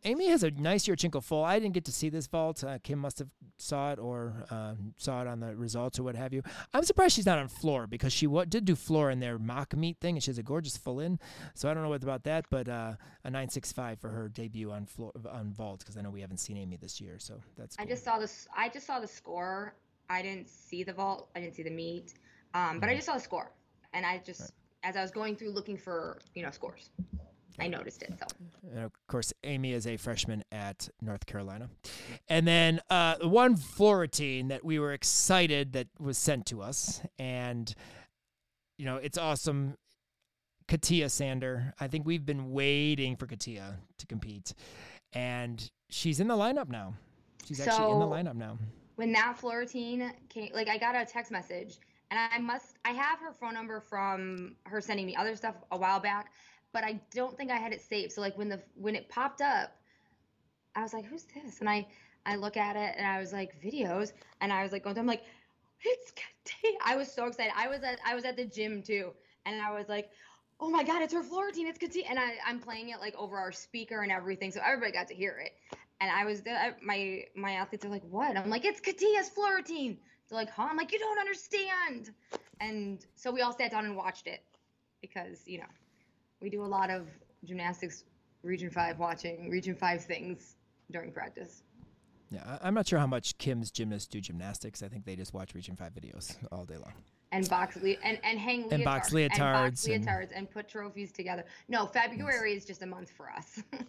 Amy 0.07 0.29
has 0.29 0.45
a 0.45 0.53
nice 0.53 0.87
Yurchenko 0.87 1.21
full. 1.21 1.43
I 1.43 1.59
didn't 1.59 1.75
get 1.75 1.85
to 1.87 1.93
see 1.93 2.09
this 2.09 2.29
vault. 2.29 2.63
Uh, 2.63 2.79
Kim 2.81 3.01
must 3.01 3.19
have 3.19 3.29
saw 3.59 3.91
it 3.91 3.99
or 3.99 4.45
uh, 4.53 4.75
saw 4.99 5.21
it 5.23 5.27
on 5.27 5.41
the 5.41 5.57
results 5.57 5.99
or 5.99 6.05
what 6.05 6.15
have 6.15 6.33
you. 6.33 6.43
I'm 6.73 6.85
surprised 6.85 7.17
she's 7.17 7.27
not 7.27 7.41
on 7.41 7.49
floor 7.49 7.89
because 7.89 8.13
she 8.13 8.29
wa- 8.29 8.45
did 8.45 8.65
do 8.65 8.77
floor 8.77 9.11
in 9.11 9.19
their 9.19 9.37
mock 9.37 9.77
meet 9.77 9.99
thing, 9.99 10.15
and 10.15 10.23
she 10.23 10.31
has 10.31 10.39
a 10.39 10.45
gorgeous 10.45 10.77
full 10.77 11.01
in. 11.01 11.19
So 11.55 11.69
I 11.69 11.75
don't 11.75 11.83
know 11.83 11.89
what 11.89 12.05
about 12.05 12.23
that, 12.23 12.45
but 12.51 12.69
uh, 12.69 12.95
a 13.25 13.31
965 13.31 13.99
for 13.99 14.09
her 14.09 14.29
debut 14.29 14.71
on 14.71 14.87
floor 14.87 15.11
on 15.29 15.53
vault 15.53 15.81
because 15.81 15.97
I 15.97 16.03
know 16.03 16.11
we 16.11 16.21
haven't 16.21 16.39
seen 16.39 16.57
Amy 16.57 16.77
this 16.77 17.01
year, 17.01 17.17
so 17.19 17.41
that's. 17.59 17.77
I 17.77 17.85
just 17.85 18.05
saw 18.05 18.21
this. 18.21 18.47
I 18.57 18.69
just 18.69 18.87
saw 18.87 19.01
the 19.01 19.09
score. 19.09 19.75
I 20.09 20.23
didn't 20.23 20.49
see 20.49 20.85
the 20.85 20.93
vault. 20.93 21.31
I 21.35 21.41
didn't 21.41 21.57
see 21.57 21.65
the 21.65 21.71
meet. 21.71 22.15
Um, 22.55 22.79
but 22.79 22.89
I 22.89 22.95
just 22.95 23.07
saw 23.07 23.15
the 23.15 23.21
score, 23.21 23.51
and 23.93 24.07
I 24.07 24.23
just, 24.25 24.53
as 24.85 24.97
I 24.97 25.03
was 25.03 25.11
going 25.11 25.35
through 25.35 25.51
looking 25.51 25.77
for, 25.77 26.21
you 26.35 26.45
know, 26.45 26.51
scores, 26.53 26.91
I 27.59 27.69
noticed 27.69 28.03
it. 28.03 28.13
So 28.19 28.27
And 28.71 28.85
of 28.85 28.93
course, 29.09 29.33
Amy 29.45 29.73
is 29.73 29.87
a 29.87 29.97
freshman 29.97 30.45
at 30.53 30.89
North 31.01 31.27
Carolina. 31.27 31.69
And 32.29 32.47
then 32.47 32.81
uh, 32.91 33.17
the 33.19 33.29
one 33.29 33.57
floor 33.57 34.01
routine 34.01 34.49
that 34.49 34.65
we 34.65 34.79
were 34.79 34.93
excited 34.93 35.73
that 35.73 35.89
was 35.99 36.19
sent 36.19 36.47
to 36.47 36.63
us, 36.63 37.01
and 37.19 37.73
you 38.79 38.85
know, 38.85 38.97
it's 38.97 39.19
awesome. 39.19 39.77
Katia 40.69 41.09
Sander. 41.09 41.73
I 41.79 41.87
think 41.87 42.07
we've 42.07 42.27
been 42.27 42.51
waiting 42.51 43.17
for 43.17 43.27
Katia 43.27 43.79
to 43.99 44.07
compete, 44.07 44.53
and 45.13 45.71
she's 45.89 46.19
in 46.21 46.29
the 46.29 46.35
lineup 46.35 46.69
now. 46.69 46.95
She's 47.47 47.61
actually 47.61 47.93
in 47.93 48.01
the 48.01 48.07
lineup 48.07 48.35
now. 48.35 48.59
when 48.97 49.13
that 49.13 49.39
floor 49.39 49.59
routine 49.59 50.13
came, 50.29 50.51
like 50.53 50.69
I 50.69 50.77
got 50.79 50.97
a 50.97 51.05
text 51.07 51.31
message, 51.31 51.79
and 52.11 52.19
I 52.19 52.39
must, 52.39 52.77
I 52.85 52.91
have 52.91 53.21
her 53.21 53.33
phone 53.33 53.55
number 53.55 53.81
from 53.81 54.57
her 54.65 54.81
sending 54.81 55.07
me 55.07 55.15
other 55.15 55.37
stuff 55.37 55.55
a 55.71 55.77
while 55.77 56.01
back, 56.01 56.33
but 56.77 56.85
I 56.85 57.01
don't 57.15 57.35
think 57.39 57.51
I 57.51 57.57
had 57.57 57.73
it 57.73 57.81
saved. 57.81 58.13
So 58.13 58.21
like 58.21 58.37
when 58.37 58.51
the 58.51 58.61
when 58.75 58.95
it 58.95 59.09
popped 59.09 59.41
up, 59.41 59.75
I 60.75 60.83
was 60.83 60.93
like, 60.93 61.07
"Who's 61.07 61.25
this?" 61.25 61.61
And 61.61 61.71
I 61.71 61.87
I 62.27 62.37
look 62.37 62.59
at 62.59 62.77
it, 62.77 62.95
and 62.99 63.07
I 63.07 63.19
was 63.19 63.33
like, 63.33 63.59
"Videos," 63.63 64.13
and 64.43 64.53
I 64.53 64.63
was 64.63 64.73
like, 64.73 64.85
going, 64.85 64.99
I'm 64.99 65.07
like, 65.07 65.23
"It's 65.81 66.13
Katia." 66.13 66.77
I 66.85 66.97
was 66.97 67.11
so 67.11 67.29
excited. 67.29 67.55
I 67.57 67.69
was 67.69 67.83
at 67.83 67.99
I 68.05 68.15
was 68.15 68.27
at 68.27 68.37
the 68.37 68.45
gym 68.45 68.83
too, 68.83 69.13
and 69.47 69.61
I 69.61 69.73
was 69.73 69.89
like. 69.89 70.11
Oh 70.59 70.71
my 70.71 70.83
God! 70.85 71.03
It's 71.03 71.13
her 71.13 71.23
floor 71.23 71.45
routine. 71.45 71.67
It's 71.67 71.79
Katia, 71.79 72.05
and 72.09 72.19
I, 72.19 72.37
I'm 72.47 72.61
playing 72.61 72.89
it 72.89 72.99
like 72.99 73.15
over 73.17 73.37
our 73.37 73.53
speaker 73.53 74.01
and 74.01 74.11
everything, 74.11 74.51
so 74.51 74.61
everybody 74.65 74.91
got 74.91 75.07
to 75.09 75.15
hear 75.15 75.37
it. 75.45 75.53
And 76.01 76.11
I 76.11 76.25
was 76.25 76.41
there. 76.41 76.75
My 76.83 77.25
my 77.35 77.53
athletes 77.53 77.85
are 77.85 77.91
like, 77.91 78.05
"What?" 78.09 78.39
I'm 78.39 78.49
like, 78.49 78.65
"It's 78.65 78.81
Katia's 78.81 79.29
floor 79.29 79.57
routine." 79.57 79.99
They're 80.31 80.39
like, 80.39 80.49
"Huh?" 80.49 80.69
I'm 80.71 80.79
like, 80.79 80.93
"You 80.93 80.99
don't 80.99 81.19
understand." 81.19 82.15
And 82.59 83.05
so 83.17 83.31
we 83.31 83.43
all 83.43 83.53
sat 83.53 83.71
down 83.71 83.85
and 83.85 83.99
watched 83.99 84.27
it 84.27 84.41
because 85.03 85.47
you 85.47 85.59
know 85.59 85.69
we 86.41 86.51
do 86.51 86.63
a 86.63 86.67
lot 86.67 86.91
of 86.91 87.07
gymnastics 87.45 88.05
Region 88.43 88.71
Five 88.71 88.99
watching 88.99 89.51
Region 89.51 89.75
Five 89.75 90.05
things 90.05 90.57
during 90.91 91.11
practice. 91.13 91.63
Yeah, 92.31 92.59
I'm 92.61 92.75
not 92.75 92.89
sure 92.89 92.99
how 92.99 93.07
much 93.07 93.39
Kim's 93.39 93.71
gymnasts 93.71 94.09
do 94.09 94.21
gymnastics. 94.21 94.83
I 94.83 94.89
think 94.89 95.05
they 95.05 95.17
just 95.17 95.33
watch 95.33 95.55
Region 95.55 95.77
Five 95.77 95.93
videos 95.95 96.37
all 96.53 96.65
day 96.65 96.77
long. 96.77 96.93
and 97.33 97.49
box 97.49 97.77
le- 97.83 97.97
and 98.05 98.19
and 98.25 98.39
hang 98.39 98.65
leotards, 98.65 98.73
And 98.73 98.85
box 98.85 99.13
and 99.13 99.29
box 99.39 99.39
leotards 99.41 99.95
and- 99.95 100.07
leotards 100.07 100.29
and 100.35 100.51
put 100.51 100.69
trophies 100.69 101.13
together. 101.13 101.45
No, 101.69 101.87
February 101.87 102.55
is 102.55 102.65
just 102.65 102.83
a 102.83 102.87
month 102.87 103.11
for 103.17 103.31
us. 103.31 103.63
it 103.73 103.87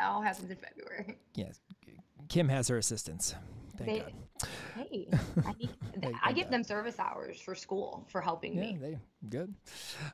all 0.00 0.20
happens 0.22 0.50
in 0.50 0.56
February. 0.56 1.16
Yes, 1.34 1.60
Kim 2.28 2.48
has 2.48 2.68
her 2.68 2.78
assistants. 2.78 3.34
Thank 3.76 3.90
They- 3.90 3.98
God. 4.00 4.12
Hey, 4.74 5.06
I, 5.46 5.52
need, 5.52 5.70
I 6.24 6.32
give 6.32 6.44
God. 6.46 6.52
them 6.52 6.64
service 6.64 6.98
hours 6.98 7.40
for 7.40 7.54
school 7.54 8.04
for 8.10 8.20
helping 8.20 8.54
Yeah, 8.54 8.60
me. 8.72 8.78
they 8.80 8.98
good. 9.28 9.54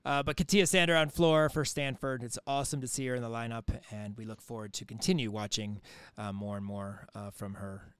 Uh, 0.04 0.22
but 0.22 0.36
Katia 0.36 0.66
Sander 0.66 0.94
on 0.94 1.08
floor 1.08 1.48
for 1.48 1.64
Stanford. 1.64 2.22
It's 2.22 2.38
awesome 2.46 2.80
to 2.82 2.86
see 2.86 3.06
her 3.06 3.14
in 3.14 3.22
the 3.22 3.28
lineup, 3.30 3.68
and 3.90 4.16
we 4.16 4.24
look 4.26 4.42
forward 4.42 4.72
to 4.74 4.84
continue 4.84 5.30
watching 5.30 5.80
uh, 6.18 6.32
more 6.32 6.56
and 6.58 6.66
more 6.66 7.06
uh, 7.14 7.30
from 7.30 7.54
her 7.54 7.94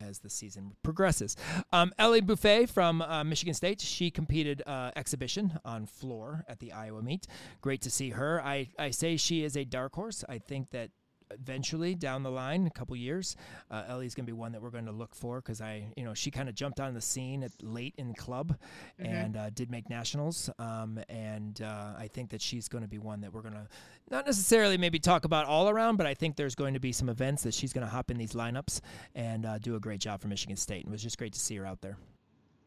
as 0.00 0.18
the 0.18 0.28
season 0.30 0.72
progresses. 0.82 1.36
Um, 1.72 1.92
Ellie 1.98 2.20
Buffet 2.20 2.66
from 2.66 3.00
uh, 3.00 3.24
Michigan 3.24 3.54
State. 3.54 3.80
She 3.80 4.10
competed 4.10 4.62
uh, 4.66 4.90
exhibition 4.94 5.58
on 5.64 5.86
floor 5.86 6.44
at 6.48 6.58
the 6.60 6.72
Iowa 6.72 7.02
meet. 7.02 7.26
Great 7.60 7.80
to 7.82 7.90
see 7.90 8.10
her. 8.10 8.42
I, 8.44 8.68
I 8.78 8.90
say 8.90 9.16
she 9.16 9.42
is 9.44 9.56
a 9.56 9.64
dark 9.64 9.94
horse. 9.94 10.22
I 10.28 10.38
think 10.38 10.70
that 10.72 10.90
eventually 11.34 11.94
down 11.94 12.22
the 12.22 12.30
line, 12.30 12.66
a 12.66 12.70
couple 12.70 12.96
years, 12.96 13.36
uh, 13.70 13.84
Ellie's 13.88 14.14
going 14.14 14.26
to 14.26 14.32
be 14.32 14.36
one 14.36 14.52
that 14.52 14.62
we're 14.62 14.70
going 14.70 14.86
to 14.86 14.92
look 14.92 15.14
for 15.14 15.40
because 15.40 15.60
I, 15.60 15.86
you 15.96 16.04
know, 16.04 16.14
she 16.14 16.30
kind 16.30 16.48
of 16.48 16.54
jumped 16.54 16.80
on 16.80 16.94
the 16.94 17.00
scene 17.00 17.42
at, 17.42 17.52
late 17.62 17.94
in 17.98 18.08
the 18.08 18.14
club 18.14 18.56
and 18.98 19.36
uh, 19.36 19.50
did 19.50 19.70
make 19.70 19.88
nationals. 19.88 20.50
Um, 20.58 20.98
and 21.08 21.60
uh, 21.62 21.92
I 21.98 22.08
think 22.08 22.30
that 22.30 22.40
she's 22.40 22.68
going 22.68 22.82
to 22.82 22.88
be 22.88 22.98
one 22.98 23.20
that 23.22 23.32
we're 23.32 23.42
going 23.42 23.54
to 23.54 23.66
not 24.10 24.26
necessarily 24.26 24.76
maybe 24.76 24.98
talk 24.98 25.24
about 25.24 25.46
all 25.46 25.68
around, 25.68 25.96
but 25.96 26.06
I 26.06 26.14
think 26.14 26.36
there's 26.36 26.54
going 26.54 26.74
to 26.74 26.80
be 26.80 26.92
some 26.92 27.08
events 27.08 27.42
that 27.44 27.54
she's 27.54 27.72
going 27.72 27.86
to 27.86 27.90
hop 27.90 28.10
in 28.10 28.18
these 28.18 28.32
lineups 28.32 28.80
and 29.14 29.46
uh, 29.46 29.58
do 29.58 29.76
a 29.76 29.80
great 29.80 30.00
job 30.00 30.20
for 30.20 30.28
Michigan 30.28 30.56
State. 30.56 30.84
And 30.84 30.92
it 30.92 30.92
was 30.92 31.02
just 31.02 31.18
great 31.18 31.32
to 31.32 31.40
see 31.40 31.56
her 31.56 31.66
out 31.66 31.80
there. 31.80 31.96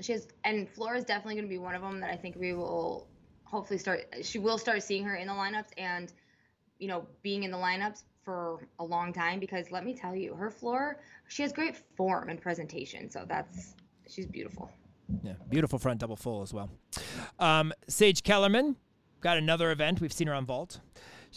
She 0.02 0.12
has, 0.14 0.28
and 0.44 0.68
Flora 0.70 0.98
is 0.98 1.06
definitely 1.06 1.36
going 1.36 1.46
to 1.46 1.50
be 1.50 1.58
one 1.58 1.76
of 1.76 1.82
them 1.82 2.00
that 2.02 2.12
I 2.12 2.16
think 2.18 2.36
we 2.36 2.54
will 2.54 3.08
hopefully 3.44 3.78
start. 3.78 4.02
She 4.24 4.40
will 4.40 4.58
start 4.58 4.84
seeing 4.84 5.06
her 5.06 5.16
in 5.16 5.28
the 5.28 5.34
lineups 5.34 5.70
and, 5.78 6.12
you 6.80 6.88
know, 6.88 7.08
being 7.22 7.44
in 7.44 7.52
the 7.52 7.58
lineups 7.58 8.04
for 8.26 8.60
a 8.80 8.84
long 8.84 9.14
time 9.14 9.40
because 9.40 9.72
let 9.72 9.86
me 9.86 9.94
tell 9.94 10.16
you, 10.16 10.34
her 10.34 10.50
floor, 10.50 11.00
she 11.28 11.44
has 11.44 11.54
great 11.54 11.78
form 11.96 12.30
and 12.30 12.42
presentation. 12.42 13.10
So 13.10 13.24
that's 13.28 13.76
she's 14.10 14.26
beautiful. 14.26 14.70
Yeah, 15.24 15.34
beautiful 15.50 15.78
front 15.78 16.00
double 16.00 16.16
full 16.16 16.42
as 16.42 16.54
well. 16.54 16.70
Um, 17.40 17.72
Sage 17.88 18.24
Kellerman 18.24 18.76
got 19.22 19.38
another 19.38 19.72
event. 19.72 20.02
We've 20.02 20.12
seen 20.12 20.28
her 20.28 20.34
on 20.34 20.46
vault. 20.46 20.80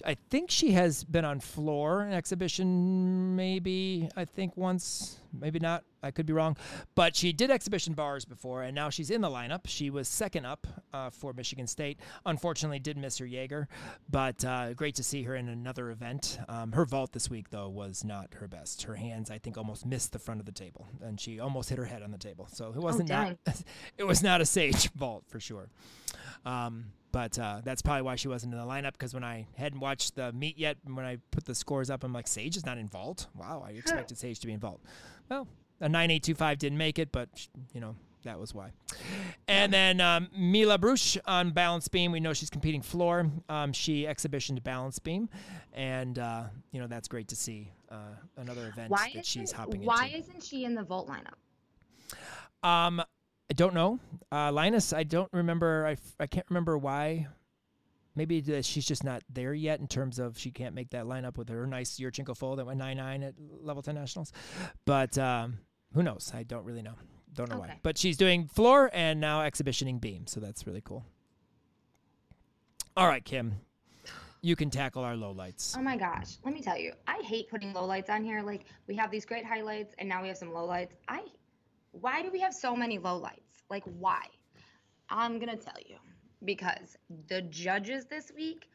I 0.05 0.17
think 0.31 0.51
she 0.51 0.73
has 0.73 1.05
been 1.05 1.25
on 1.25 1.41
floor 1.41 2.03
an 2.03 2.13
exhibition, 2.13 3.37
maybe 3.37 4.09
I 4.17 4.25
think 4.25 4.57
once, 4.57 5.19
maybe 5.33 5.59
not. 5.59 5.85
I 6.01 6.13
could 6.13 6.27
be 6.27 6.33
wrong, 6.33 6.57
but 6.95 7.17
she 7.17 7.33
did 7.33 7.51
exhibition 7.51 7.93
bars 7.93 8.25
before, 8.25 8.63
and 8.63 8.73
now 8.73 8.89
she's 8.89 9.11
in 9.11 9.21
the 9.21 9.29
lineup. 9.29 9.63
She 9.67 9.91
was 9.91 10.07
second 10.07 10.47
up 10.47 10.65
uh, 10.93 11.11
for 11.11 11.33
Michigan 11.33 11.67
State. 11.67 11.99
Unfortunately, 12.25 12.79
did 12.79 12.97
miss 12.97 13.19
her 13.19 13.27
Jaeger, 13.27 13.67
but 14.09 14.45
uh, 14.45 14.75
great 14.75 14.95
to 14.95 15.03
see 15.03 15.25
her 15.25 15.35
in 15.35 15.49
another 15.49 15.91
event. 15.91 16.39
Um, 16.49 16.71
her 16.71 16.85
vault 16.85 17.13
this 17.13 17.29
week, 17.29 17.51
though, 17.51 17.69
was 17.69 18.05
not 18.05 18.35
her 18.35 18.47
best. 18.47 18.85
Her 18.85 18.95
hands, 18.95 19.29
I 19.29 19.39
think, 19.39 19.59
almost 19.59 19.87
missed 19.87 20.13
the 20.13 20.21
front 20.21 20.39
of 20.39 20.47
the 20.47 20.53
table, 20.53 20.87
and 21.03 21.21
she 21.21 21.41
almost 21.41 21.69
hit 21.69 21.79
her 21.79 21.87
head 21.87 22.03
on 22.03 22.13
the 22.13 22.19
table. 22.19 22.47
So 22.53 22.69
it 22.69 22.79
wasn't 22.79 23.09
not 23.09 23.37
it 23.99 24.05
was 24.05 24.23
not 24.23 24.41
a 24.41 24.47
Sage 24.47 24.93
vault 24.95 25.25
for 25.27 25.41
sure. 25.41 25.69
Um, 26.45 26.93
but 27.19 27.37
uh, 27.37 27.61
that's 27.65 27.83
probably 27.83 28.03
why 28.03 28.15
she 28.15 28.29
wasn't 28.29 28.55
in 28.55 28.61
the 28.61 28.65
lineup 28.65 28.93
because 28.93 29.13
when 29.13 29.25
I 29.25 29.49
hadn't 29.57 29.81
watched 29.81 30.15
the 30.15 30.33
meet 30.33 30.57
yet, 30.57 30.77
when 30.85 31.05
I 31.05 31.19
put 31.33 31.45
the 31.45 31.55
scores 31.55 31.91
up, 31.91 32.05
I'm 32.05 32.13
like, 32.13 32.29
Sage 32.29 32.57
is 32.57 32.65
not 32.65 32.79
in 32.79 32.87
vault. 32.87 33.27
Wow, 33.35 33.65
I 33.67 33.73
expected 33.73 34.17
Sage 34.19 34.39
to 34.39 34.47
be 34.47 34.53
involved. 34.53 34.85
Well, 35.29 35.49
a 35.81 35.89
9825 35.89 36.59
didn't 36.59 36.79
make 36.79 37.01
it, 37.01 37.11
but 37.11 37.29
you 37.75 37.81
know 37.81 37.97
that 38.23 38.39
was 38.39 38.55
why. 38.55 38.71
And 39.49 39.73
then 39.73 40.01
um, 40.01 40.29
Mila 40.33 40.79
Bruch 40.79 41.19
on 41.25 41.51
balance 41.51 41.89
beam. 41.89 42.13
We 42.13 42.21
know 42.21 42.35
she's 42.35 42.51
competing 42.51 42.83
floor. 42.83 43.29
Um, 43.49 43.73
she 43.73 44.07
exhibitioned 44.07 44.63
balance 44.63 45.01
beam, 45.01 45.29
and 45.73 46.21
uh, 46.21 46.45
you 46.71 46.81
know 46.81 46.87
that's 46.87 47.09
great 47.09 47.27
to 47.29 47.37
see. 47.37 47.73
Uh, 47.91 47.97
another 48.37 48.69
event 48.69 48.91
Why 48.93 49.11
that 49.17 49.27
she's 49.27 49.51
hopping 49.51 49.85
Why 49.85 50.05
into. 50.05 50.19
isn't 50.19 50.45
she 50.45 50.65
in 50.65 50.77
the 50.77 50.85
vault 50.85 51.09
lineup? 51.09 52.69
Um, 52.69 53.03
I 53.51 53.55
don't 53.55 53.75
know. 53.75 53.99
Uh, 54.31 54.53
Linus, 54.53 54.93
I 54.93 55.05
don't 55.05 55.33
remember. 55.33 55.87
I, 55.87 55.93
f- 55.93 56.17
I 56.21 56.27
can't 56.27 56.47
remember 56.51 56.77
why. 56.77 57.29
Maybe 58.15 58.41
that 58.43 58.65
she's 58.65 58.85
just 58.85 59.05
not 59.05 59.23
there 59.33 59.55
yet 59.55 59.81
in 59.81 59.87
terms 59.87 60.19
of 60.19 60.37
she 60.39 60.51
can't 60.51 60.75
make 60.75 60.91
that 60.91 61.05
lineup 61.05 61.37
with 61.39 61.49
her 61.49 61.67
nice 61.67 61.99
Yurchenko 61.99 62.37
full 62.37 62.57
that 62.57 62.67
went 62.67 62.79
9 62.79 62.97
9 62.97 63.23
at 63.23 63.35
level 63.63 63.83
10 63.83 63.95
nationals. 63.95 64.33
But 64.85 65.17
um, 65.17 65.59
who 65.95 66.03
knows? 66.03 66.33
I 66.35 66.43
don't 66.43 66.65
really 66.65 66.83
know. 66.83 66.95
Don't 67.35 67.49
know 67.49 67.59
why. 67.59 67.79
But 67.83 67.97
she's 67.97 68.17
doing 68.17 68.49
floor 68.49 68.91
and 68.93 69.21
now 69.21 69.43
exhibitioning 69.43 69.99
beam. 69.99 70.27
So 70.27 70.41
that's 70.41 70.67
really 70.67 70.83
cool. 70.85 71.05
All 72.97 73.07
right, 73.07 73.25
Kim. 73.25 73.55
You 74.41 74.57
can 74.57 74.71
tackle 74.71 75.05
our 75.05 75.15
lowlights. 75.15 75.77
Oh 75.77 75.83
my 75.83 75.97
gosh, 75.97 76.39
let 76.45 76.55
me 76.55 76.61
tell 76.61 76.79
you, 76.79 76.93
I 77.07 77.21
hate 77.25 77.49
putting 77.49 77.73
lowlights 77.73 78.09
on 78.09 78.23
here. 78.25 78.43
Like 78.43 78.67
we 78.87 78.95
have 78.97 79.11
these 79.11 79.25
great 79.25 79.45
highlights, 79.45 79.95
and 79.99 80.09
now 80.09 80.23
we 80.23 80.29
have 80.29 80.37
some 80.37 80.51
lowlights. 80.51 80.91
I, 81.09 81.23
why 81.93 82.23
do 82.23 82.31
we 82.31 82.41
have 82.41 82.55
so 82.55 82.77
many 82.77 82.99
lowlights? 82.99 83.63
Like 83.71 83.85
why? 83.85 84.23
I'm 85.09 85.39
gonna 85.39 85.57
tell 85.57 85.81
you 85.87 85.97
because 86.45 86.97
the 87.29 87.43
judges 87.43 88.07
this 88.07 88.31
week. 88.35 88.69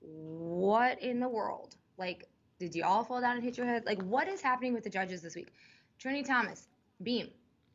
What 0.00 1.02
in 1.02 1.20
the 1.20 1.28
world? 1.28 1.74
Like, 1.98 2.28
did 2.60 2.74
you 2.74 2.84
all 2.84 3.02
fall 3.04 3.20
down 3.20 3.36
and 3.36 3.42
hit 3.44 3.56
your 3.56 3.66
head? 3.66 3.84
Like, 3.86 4.02
what 4.02 4.28
is 4.28 4.40
happening 4.40 4.72
with 4.74 4.84
the 4.84 4.90
judges 4.90 5.22
this 5.22 5.34
week? 5.34 5.52
Trinity 5.98 6.22
Thomas, 6.22 6.68
beam, 7.02 7.30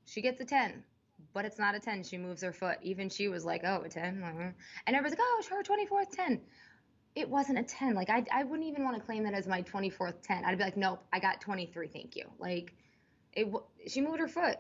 she 0.06 0.22
gets 0.22 0.40
a 0.40 0.46
ten, 0.46 0.84
but 1.34 1.44
it's 1.46 1.60
not 1.60 1.76
a 1.76 1.80
ten. 1.80 2.04
She 2.04 2.18
moves 2.18 2.42
her 2.44 2.54
foot. 2.54 2.78
Even 2.84 3.10
she 3.10 3.28
was 3.28 3.44
like, 3.44 3.64
"Oh, 3.66 3.82
a 3.84 3.90
10. 3.90 4.22
mhm. 4.22 4.54
and 4.88 4.96
everybody's 4.96 5.18
like, 5.20 5.28
"Oh, 5.30 5.44
her 5.50 5.64
24th 5.64 6.12
10." 6.16 6.42
it 7.16 7.30
wasn't 7.30 7.60
a 7.60 7.64
10 7.64 7.94
like 7.94 8.10
I, 8.10 8.24
I 8.32 8.44
wouldn't 8.44 8.68
even 8.70 8.86
want 8.86 8.98
to 8.98 9.04
claim 9.04 9.24
that 9.24 9.34
as 9.34 9.46
my 9.46 9.64
24th 9.64 10.22
10 10.24 10.46
i'd 10.46 10.58
be 10.58 10.64
like 10.64 10.78
nope 10.78 11.04
i 11.12 11.20
got 11.20 11.42
23 11.42 11.88
thank 11.90 12.16
you 12.16 12.24
like 12.40 12.74
it 13.34 13.48
she 13.88 14.02
moved 14.02 14.20
her 14.20 14.28
foot. 14.28 14.58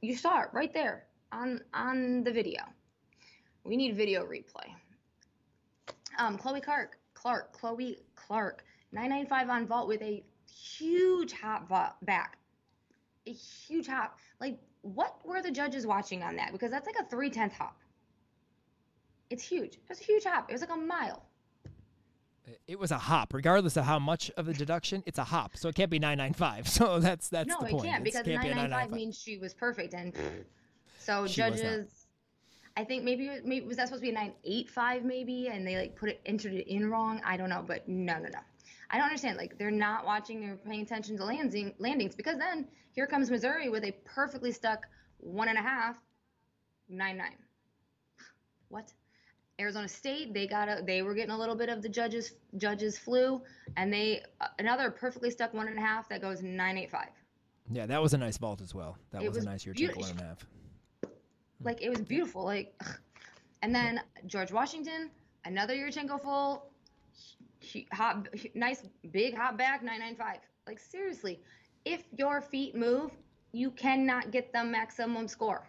You 0.00 0.16
saw 0.16 0.42
it 0.42 0.48
right 0.52 0.72
there 0.72 1.04
on 1.32 1.60
on 1.72 2.24
the 2.24 2.32
video. 2.32 2.60
We 3.64 3.76
need 3.76 3.96
video 3.96 4.24
replay. 4.24 4.68
Um 6.18 6.38
chloe 6.38 6.60
clark 6.60 6.98
clark 7.14 7.52
chloe 7.52 7.98
clark 8.14 8.64
995 8.92 9.48
on 9.50 9.66
vault 9.66 9.88
with 9.88 10.02
a 10.02 10.22
huge 10.46 11.32
hop 11.32 11.68
back. 12.02 12.38
A 13.26 13.32
huge 13.32 13.86
hop 13.86 14.18
like 14.40 14.58
what 14.82 15.16
were 15.24 15.40
the 15.40 15.50
judges 15.50 15.86
watching 15.86 16.22
on 16.22 16.36
that? 16.36 16.52
Because 16.52 16.70
that's 16.70 16.86
like 16.86 16.96
a 17.00 17.08
3 17.08 17.30
hop. 17.56 17.78
It's 19.30 19.42
huge. 19.42 19.78
It's 19.88 20.00
a 20.00 20.04
huge 20.04 20.24
hop. 20.24 20.50
It 20.50 20.52
was 20.52 20.60
like 20.60 20.70
a 20.70 20.76
mile 20.76 21.24
It 22.66 22.78
was 22.78 22.90
a 22.90 22.98
hop, 22.98 23.32
regardless 23.32 23.76
of 23.76 23.84
how 23.84 23.98
much 23.98 24.30
of 24.36 24.46
the 24.46 24.52
deduction. 24.52 25.02
It's 25.06 25.18
a 25.18 25.24
hop, 25.24 25.56
so 25.56 25.68
it 25.68 25.74
can't 25.74 25.90
be 25.90 25.98
995. 25.98 26.68
So 26.74 26.98
that's 26.98 27.28
that's 27.28 27.48
no, 27.48 27.56
the 27.60 27.66
it 27.66 27.70
point. 27.70 27.84
can't 27.84 28.06
It's- 28.06 28.22
because 28.22 28.26
can't 28.26 28.42
be 28.42 28.48
995 28.48 28.90
995. 28.90 28.96
means 28.96 29.18
she 29.18 29.38
was 29.38 29.54
perfect, 29.54 29.94
and 29.94 30.12
mm-hmm. 30.12 30.42
so 30.98 31.26
She 31.26 31.36
judges. 31.36 32.06
I 32.76 32.82
think 32.82 33.04
maybe 33.04 33.30
maybe 33.44 33.66
was 33.66 33.76
that 33.76 33.86
supposed 33.86 34.02
to 34.02 34.06
be 34.06 34.10
a 34.10 34.14
985 34.14 35.04
maybe, 35.04 35.48
and 35.48 35.66
they 35.66 35.76
like 35.76 35.96
put 35.96 36.08
it 36.08 36.20
entered 36.26 36.54
it 36.54 36.66
in 36.68 36.90
wrong. 36.90 37.20
I 37.24 37.36
don't 37.36 37.48
know, 37.48 37.64
but 37.66 37.88
no, 37.88 38.14
no, 38.14 38.28
no. 38.28 38.40
I 38.90 38.96
don't 38.96 39.06
understand. 39.06 39.38
Like 39.38 39.56
they're 39.58 39.70
not 39.70 40.04
watching 40.04 40.44
or 40.44 40.56
paying 40.56 40.82
attention 40.82 41.16
to 41.18 41.24
landing 41.24 41.74
landings 41.78 42.14
because 42.14 42.36
then 42.38 42.66
here 42.92 43.06
comes 43.06 43.30
Missouri 43.30 43.68
with 43.68 43.84
a 43.84 43.92
perfectly 44.04 44.52
stuck 44.52 44.86
one 45.18 45.48
and 45.48 45.58
a 45.58 45.62
half, 45.62 45.96
nine 46.88 47.16
nine. 47.16 47.36
What? 48.68 48.92
Arizona 49.60 49.86
State, 49.86 50.34
they 50.34 50.46
got 50.46 50.68
a, 50.68 50.82
they 50.84 51.02
were 51.02 51.14
getting 51.14 51.30
a 51.30 51.38
little 51.38 51.54
bit 51.54 51.68
of 51.68 51.80
the 51.80 51.88
judges 51.88 52.32
judges 52.56 52.98
flu, 52.98 53.40
and 53.76 53.92
they 53.92 54.22
uh, 54.40 54.48
another 54.58 54.90
perfectly 54.90 55.30
stuck 55.30 55.54
one 55.54 55.68
and 55.68 55.78
a 55.78 55.80
half 55.80 56.08
that 56.08 56.20
goes 56.20 56.42
nine 56.42 56.76
eight 56.76 56.90
five. 56.90 57.10
Yeah, 57.70 57.86
that 57.86 58.02
was 58.02 58.14
a 58.14 58.18
nice 58.18 58.36
vault 58.36 58.60
as 58.60 58.74
well. 58.74 58.98
That 59.12 59.22
was, 59.22 59.36
was 59.36 59.44
a 59.44 59.46
nice 59.46 59.64
Yurchenko 59.64 59.76
beautiful. 59.76 60.02
one 60.02 60.10
and 60.10 60.20
a 60.20 60.24
half. 60.24 60.46
Like 61.62 61.82
it 61.82 61.90
was 61.90 62.00
beautiful. 62.00 62.44
Like, 62.44 62.74
and 63.62 63.74
then 63.74 64.00
George 64.26 64.50
Washington, 64.50 65.10
another 65.44 65.74
Yurchenko 65.74 66.20
full, 66.20 66.66
hot, 67.92 68.28
nice 68.54 68.82
big 69.12 69.36
hot 69.36 69.56
back 69.56 69.84
nine 69.84 70.00
nine 70.00 70.16
five. 70.16 70.38
Like 70.66 70.80
seriously, 70.80 71.40
if 71.84 72.02
your 72.16 72.40
feet 72.40 72.74
move, 72.74 73.12
you 73.52 73.70
cannot 73.70 74.32
get 74.32 74.52
the 74.52 74.64
maximum 74.64 75.28
score. 75.28 75.68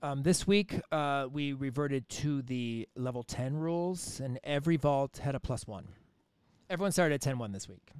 Um, 0.00 0.22
this 0.22 0.46
week, 0.46 0.80
uh, 0.92 1.26
we 1.30 1.52
reverted 1.52 2.08
to 2.10 2.42
the 2.42 2.88
level 2.94 3.24
10 3.24 3.56
rules, 3.56 4.20
and 4.20 4.38
every 4.44 4.76
vault 4.76 5.18
had 5.18 5.34
a 5.34 5.40
plus 5.40 5.66
one. 5.66 5.88
Everyone 6.70 6.92
started 6.92 7.14
at 7.16 7.20
10 7.20 7.38
1 7.38 7.50
this 7.50 7.68
week. 7.68 7.90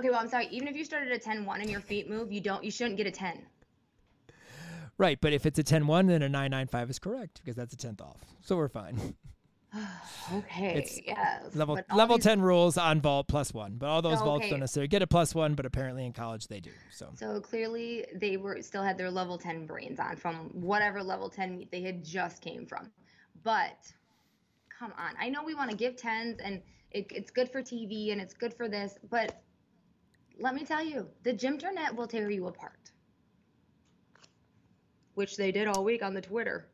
Okay, 0.00 0.10
well, 0.10 0.18
I'm 0.18 0.28
sorry. 0.28 0.48
Even 0.50 0.66
if 0.66 0.76
you 0.76 0.84
started 0.84 1.12
at 1.12 1.22
10-1 1.22 1.60
and 1.60 1.70
your 1.70 1.80
feet 1.80 2.10
move, 2.10 2.32
you 2.32 2.40
don't. 2.40 2.64
You 2.64 2.70
shouldn't 2.70 2.96
get 2.96 3.06
a 3.06 3.10
10. 3.10 3.42
Right, 4.98 5.20
but 5.20 5.32
if 5.32 5.46
it's 5.46 5.58
a 5.58 5.64
10-1, 5.64 6.08
then 6.08 6.22
a 6.22 6.28
995 6.28 6.90
is 6.90 6.98
correct 6.98 7.40
because 7.42 7.56
that's 7.56 7.74
a 7.74 7.76
tenth 7.76 8.00
off. 8.00 8.18
So 8.42 8.56
we're 8.56 8.68
fine. 8.68 9.14
Okay. 10.32 10.76
It's 10.78 11.00
yes. 11.04 11.54
Level 11.54 11.78
level 11.94 12.16
these- 12.16 12.24
10 12.24 12.40
rules 12.40 12.78
on 12.78 13.00
vault 13.00 13.28
plus 13.28 13.52
one, 13.52 13.74
but 13.76 13.86
all 13.88 14.00
those 14.00 14.20
vaults 14.20 14.42
Okay. 14.44 14.50
don't 14.50 14.60
necessarily 14.60 14.88
get 14.88 15.02
a 15.02 15.06
plus 15.06 15.34
one, 15.34 15.54
but 15.54 15.66
apparently 15.66 16.06
in 16.06 16.12
college 16.12 16.46
they 16.48 16.60
do. 16.60 16.70
So 16.90 17.10
So 17.14 17.40
clearly, 17.40 18.06
they 18.14 18.36
were 18.38 18.62
still 18.62 18.82
had 18.82 18.96
their 18.96 19.10
level 19.10 19.36
10 19.36 19.66
brains 19.66 20.00
on 20.00 20.16
from 20.16 20.48
whatever 20.52 21.02
level 21.02 21.28
10 21.28 21.58
meet 21.58 21.70
they 21.70 21.82
had 21.82 22.02
just 22.04 22.40
came 22.40 22.64
from. 22.66 22.90
But 23.42 23.92
come 24.70 24.92
on, 24.96 25.14
I 25.20 25.28
know 25.28 25.44
we 25.44 25.54
want 25.54 25.70
to 25.70 25.76
give 25.76 25.96
10s 25.96 26.40
and 26.42 26.62
it, 26.90 27.06
it's 27.10 27.30
good 27.30 27.50
for 27.50 27.60
TV 27.60 28.12
and 28.12 28.20
it's 28.20 28.32
good 28.34 28.54
for 28.54 28.68
this, 28.68 28.98
but 29.10 29.42
let 30.38 30.54
me 30.54 30.64
tell 30.64 30.82
you, 30.82 31.06
the 31.22 31.32
gym 31.32 31.54
internet 31.54 31.94
will 31.94 32.06
tear 32.08 32.30
you 32.30 32.46
apart. 32.46 32.90
Which 35.14 35.36
they 35.36 35.52
did 35.52 35.68
all 35.68 35.84
week 35.84 36.02
on 36.02 36.14
the 36.14 36.20
Twitter. 36.22 36.68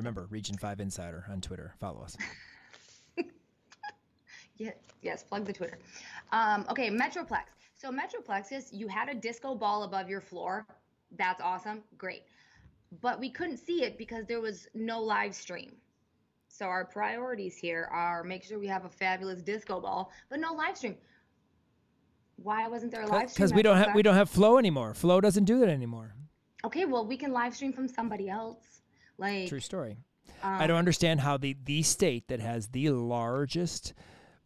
Remember, 0.00 0.26
Region 0.30 0.56
5 0.56 0.80
Insider 0.80 1.26
on 1.30 1.42
Twitter. 1.42 1.74
Follow 1.78 2.02
us. 2.02 2.16
Yeah, 4.56 4.72
yes, 5.00 5.22
plug 5.22 5.46
the 5.46 5.54
Twitter. 5.54 5.78
Um, 6.32 6.66
okay, 6.68 6.90
Metroplex. 6.90 7.44
So 7.76 7.90
Metroplex 7.90 8.52
is 8.52 8.70
you 8.70 8.88
had 8.88 9.08
a 9.08 9.14
disco 9.14 9.54
ball 9.54 9.84
above 9.84 10.10
your 10.10 10.20
floor. 10.20 10.66
That's 11.16 11.40
awesome. 11.40 11.82
Great. 11.96 12.24
But 13.00 13.18
we 13.18 13.30
couldn't 13.30 13.56
see 13.56 13.84
it 13.84 13.96
because 13.96 14.26
there 14.26 14.42
was 14.42 14.68
no 14.74 15.00
live 15.00 15.34
stream. 15.34 15.76
So 16.48 16.66
our 16.66 16.84
priorities 16.84 17.56
here 17.56 17.88
are 17.90 18.22
make 18.22 18.44
sure 18.44 18.58
we 18.58 18.66
have 18.66 18.84
a 18.84 18.90
fabulous 18.90 19.40
disco 19.40 19.80
ball, 19.80 20.12
but 20.28 20.38
no 20.38 20.52
live 20.52 20.76
stream. 20.76 20.96
Why 22.36 22.68
wasn't 22.68 22.92
there 22.92 23.00
a 23.00 23.06
live 23.06 23.30
stream? 23.30 23.46
Because 23.46 23.54
we 23.54 23.62
don't 23.62 23.78
have 23.78 23.94
we 23.94 24.02
don't 24.02 24.16
have 24.16 24.28
Flow 24.28 24.58
anymore. 24.58 24.92
Flow 24.92 25.22
doesn't 25.22 25.44
do 25.44 25.60
that 25.60 25.70
anymore. 25.70 26.12
Okay, 26.66 26.84
well 26.84 27.06
we 27.06 27.16
can 27.16 27.32
live 27.32 27.54
stream 27.54 27.72
from 27.72 27.88
somebody 27.88 28.28
else. 28.28 28.79
Like 29.20 29.48
True 29.48 29.60
story. 29.60 29.98
um, 30.42 30.60
I 30.60 30.66
don't 30.66 30.78
understand 30.78 31.20
how 31.20 31.36
the 31.36 31.56
the 31.64 31.82
state 31.82 32.28
that 32.28 32.40
has 32.40 32.68
the 32.68 32.90
largest 32.90 33.94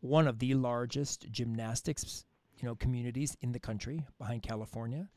one 0.00 0.28
of 0.28 0.38
the 0.38 0.52
largest 0.54 1.30
gymnastics, 1.30 2.26
you 2.60 2.68
know, 2.68 2.74
communities 2.74 3.36
in 3.40 3.52
the 3.52 3.58
country 3.58 4.04
behind 4.18 4.42
California 4.42 5.08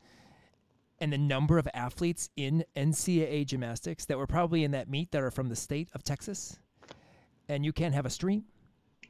and 1.00 1.12
the 1.12 1.18
number 1.18 1.58
of 1.58 1.68
athletes 1.74 2.30
in 2.36 2.64
NCAA 2.74 3.46
gymnastics 3.46 4.04
that 4.06 4.18
were 4.18 4.26
probably 4.26 4.64
in 4.64 4.70
that 4.72 4.88
meet 4.88 5.10
that 5.12 5.22
are 5.22 5.30
from 5.30 5.48
the 5.48 5.56
state 5.56 5.88
of 5.94 6.02
Texas 6.02 6.58
and 7.48 7.64
you 7.64 7.72
can't 7.72 7.94
have 7.94 8.06
a 8.06 8.10
stream 8.10 8.44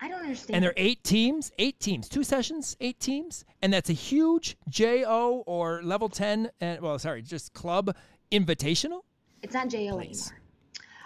I 0.01 0.09
don't 0.09 0.21
understand. 0.21 0.57
and 0.57 0.63
there 0.63 0.71
are 0.71 0.75
eight 0.77 1.03
teams, 1.03 1.51
eight 1.59 1.81
teams, 1.81 2.09
two 2.09 2.23
sessions, 2.23 2.77
eight 2.81 3.01
teams, 3.01 3.45
and 3.63 3.73
that's 3.73 3.91
a 3.91 3.95
huge 3.95 4.57
JO 4.69 5.43
or 5.47 5.83
level 5.83 6.09
10 6.09 6.51
and 6.61 6.81
well 6.81 6.99
sorry, 6.99 7.23
just 7.23 7.53
club 7.53 7.95
invitational. 8.31 9.01
It's 9.43 9.55
not 9.55 9.69
JO 9.69 9.97
Please. 9.97 10.31
anymore. 10.31 10.41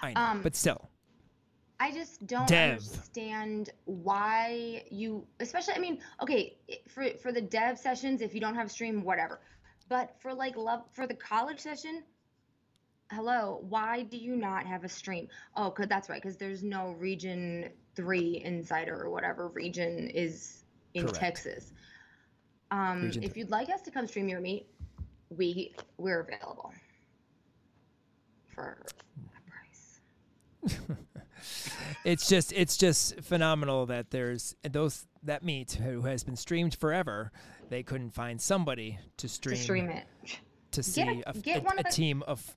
I 0.03 0.13
know, 0.15 0.21
Um, 0.21 0.43
but 0.43 0.57
still. 0.57 0.89
I 1.79 1.91
just 1.91 2.27
don't 2.27 2.47
Dev. 2.47 2.79
understand 2.79 3.71
why 3.87 4.85
you, 4.91 5.27
especially. 5.41 5.75
I 5.75 5.79
mean, 5.79 5.99
okay, 6.23 6.57
for 6.89 7.09
for 7.21 7.33
the 7.33 7.41
dev 7.41 7.79
sessions, 7.79 8.21
if 8.21 8.35
you 8.35 8.41
don't 8.41 8.55
have 8.55 8.71
stream, 8.71 9.03
whatever. 9.03 9.41
But 9.89 10.15
for 10.21 10.33
like 10.33 10.57
love 10.57 10.85
for 10.93 11.07
the 11.09 11.15
college 11.15 11.59
session, 11.61 12.05
hello, 13.11 13.65
why 13.69 14.03
do 14.05 14.17
you 14.17 14.37
not 14.37 14.65
have 14.65 14.85
a 14.85 14.89
stream? 14.89 15.29
Oh, 15.57 15.71
cause 15.71 15.87
that's 15.89 16.09
right, 16.09 16.23
because 16.23 16.37
there's 16.37 16.63
no 16.63 16.93
region 16.93 17.71
three 17.97 18.41
insider 18.45 18.95
or 19.03 19.11
whatever 19.11 19.49
region 19.49 20.09
is 20.09 20.65
in 20.95 21.03
Correct. 21.03 21.17
Texas. 21.19 21.73
Um, 22.71 23.11
if 23.23 23.37
you'd 23.37 23.51
like 23.51 23.69
us 23.71 23.83
to 23.83 23.91
come 23.91 24.07
stream 24.07 24.29
your 24.29 24.41
meet, 24.41 24.67
we 25.31 25.75
we're 25.99 26.21
available 26.21 26.73
for 28.55 28.79
a 30.65 30.69
price. 30.71 30.79
it's 32.05 32.29
just 32.29 32.53
it's 32.53 32.77
just 32.77 33.21
phenomenal 33.21 33.87
that 33.87 34.11
there's 34.11 34.55
those 34.71 35.07
that 35.25 35.43
meet 35.43 35.73
who 35.73 36.03
has 36.03 36.25
been 36.25 36.37
streamed 36.37 36.75
forever. 36.75 37.33
They 37.69 37.83
couldn't 37.83 38.11
find 38.11 38.41
somebody 38.41 38.99
to 39.19 39.29
stream 39.29 39.57
to 39.57 39.63
stream 39.63 39.89
it. 39.91 40.05
to 40.73 40.83
see 40.83 41.03
Get- 41.05 41.23
a, 41.27 41.39
get 41.39 41.59
a- 41.59 41.65
one 41.65 41.79
of 41.79 41.81
a 41.81 41.89
the- 41.89 41.95
team 41.95 42.23
of. 42.27 42.57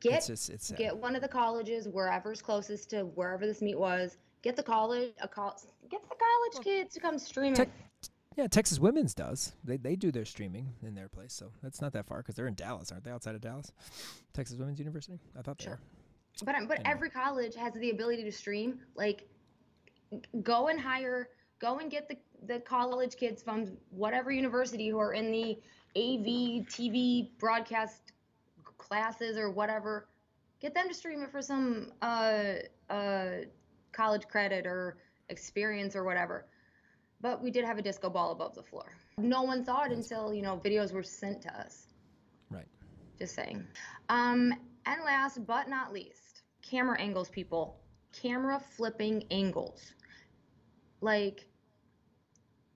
Get 0.00 0.14
it's 0.14 0.26
just 0.26 0.50
it's 0.50 0.70
get 0.72 0.96
one 0.96 1.14
of 1.14 1.22
the 1.22 1.28
colleges 1.28 1.86
wherever's 1.88 2.42
closest 2.42 2.90
to 2.90 3.02
wherever 3.02 3.46
this 3.46 3.62
meet 3.62 3.78
was. 3.78 4.16
Get 4.42 4.56
the 4.56 4.62
college 4.62 5.12
a 5.20 5.28
col- 5.28 5.56
get 5.88 6.02
the 6.08 6.16
college 6.16 6.64
kids 6.64 6.94
to 6.94 7.00
come 7.00 7.18
stream 7.20 7.54
it. 7.54 7.68
Yeah, 8.36 8.46
Texas 8.48 8.78
Women's 8.78 9.14
does. 9.14 9.52
They 9.64 9.76
they 9.78 9.96
do 9.96 10.12
their 10.12 10.26
streaming 10.26 10.74
in 10.82 10.94
their 10.94 11.08
place, 11.08 11.32
so 11.32 11.52
that's 11.62 11.80
not 11.80 11.92
that 11.94 12.06
far 12.06 12.18
because 12.18 12.34
they're 12.34 12.46
in 12.46 12.54
Dallas, 12.54 12.92
aren't 12.92 13.04
they? 13.04 13.10
Outside 13.10 13.34
of 13.34 13.40
Dallas, 13.40 13.72
Texas 14.34 14.58
Women's 14.58 14.78
University. 14.78 15.18
I 15.38 15.42
thought 15.42 15.58
they 15.58 15.64
Sure. 15.64 15.72
were. 15.74 16.44
But 16.44 16.54
um, 16.54 16.66
but 16.66 16.78
know. 16.84 16.90
every 16.90 17.08
college 17.10 17.54
has 17.56 17.72
the 17.74 17.90
ability 17.90 18.24
to 18.24 18.32
stream. 18.32 18.80
Like, 18.94 19.26
go 20.42 20.68
and 20.68 20.78
hire, 20.78 21.30
go 21.60 21.78
and 21.78 21.90
get 21.90 22.08
the 22.08 22.16
the 22.46 22.60
college 22.60 23.16
kids 23.16 23.42
from 23.42 23.76
whatever 23.90 24.30
university 24.30 24.88
who 24.88 24.98
are 24.98 25.14
in 25.14 25.32
the 25.32 25.58
AV 25.96 26.66
TV 26.68 27.30
broadcast 27.38 28.12
classes 28.76 29.38
or 29.38 29.50
whatever. 29.50 30.08
Get 30.60 30.74
them 30.74 30.88
to 30.88 30.94
stream 30.94 31.22
it 31.22 31.30
for 31.30 31.40
some 31.40 31.92
uh 32.02 32.54
uh 32.90 33.28
college 33.92 34.28
credit 34.28 34.66
or 34.66 34.98
experience 35.30 35.96
or 35.96 36.04
whatever. 36.04 36.44
But 37.20 37.42
we 37.42 37.50
did 37.50 37.64
have 37.64 37.78
a 37.78 37.82
disco 37.82 38.10
ball 38.10 38.32
above 38.32 38.54
the 38.54 38.62
floor. 38.62 38.92
No 39.18 39.42
one 39.42 39.64
thought 39.64 39.90
until 39.90 40.34
you 40.34 40.42
know 40.42 40.60
videos 40.62 40.92
were 40.92 41.02
sent 41.02 41.42
to 41.42 41.58
us. 41.58 41.86
Right. 42.50 42.66
Just 43.18 43.34
saying. 43.34 43.64
Um, 44.08 44.52
and 44.84 45.02
last 45.04 45.46
but 45.46 45.68
not 45.68 45.92
least, 45.92 46.42
camera 46.62 47.00
angles, 47.00 47.28
people. 47.30 47.80
Camera 48.12 48.60
flipping 48.76 49.24
angles. 49.30 49.94
Like, 51.00 51.46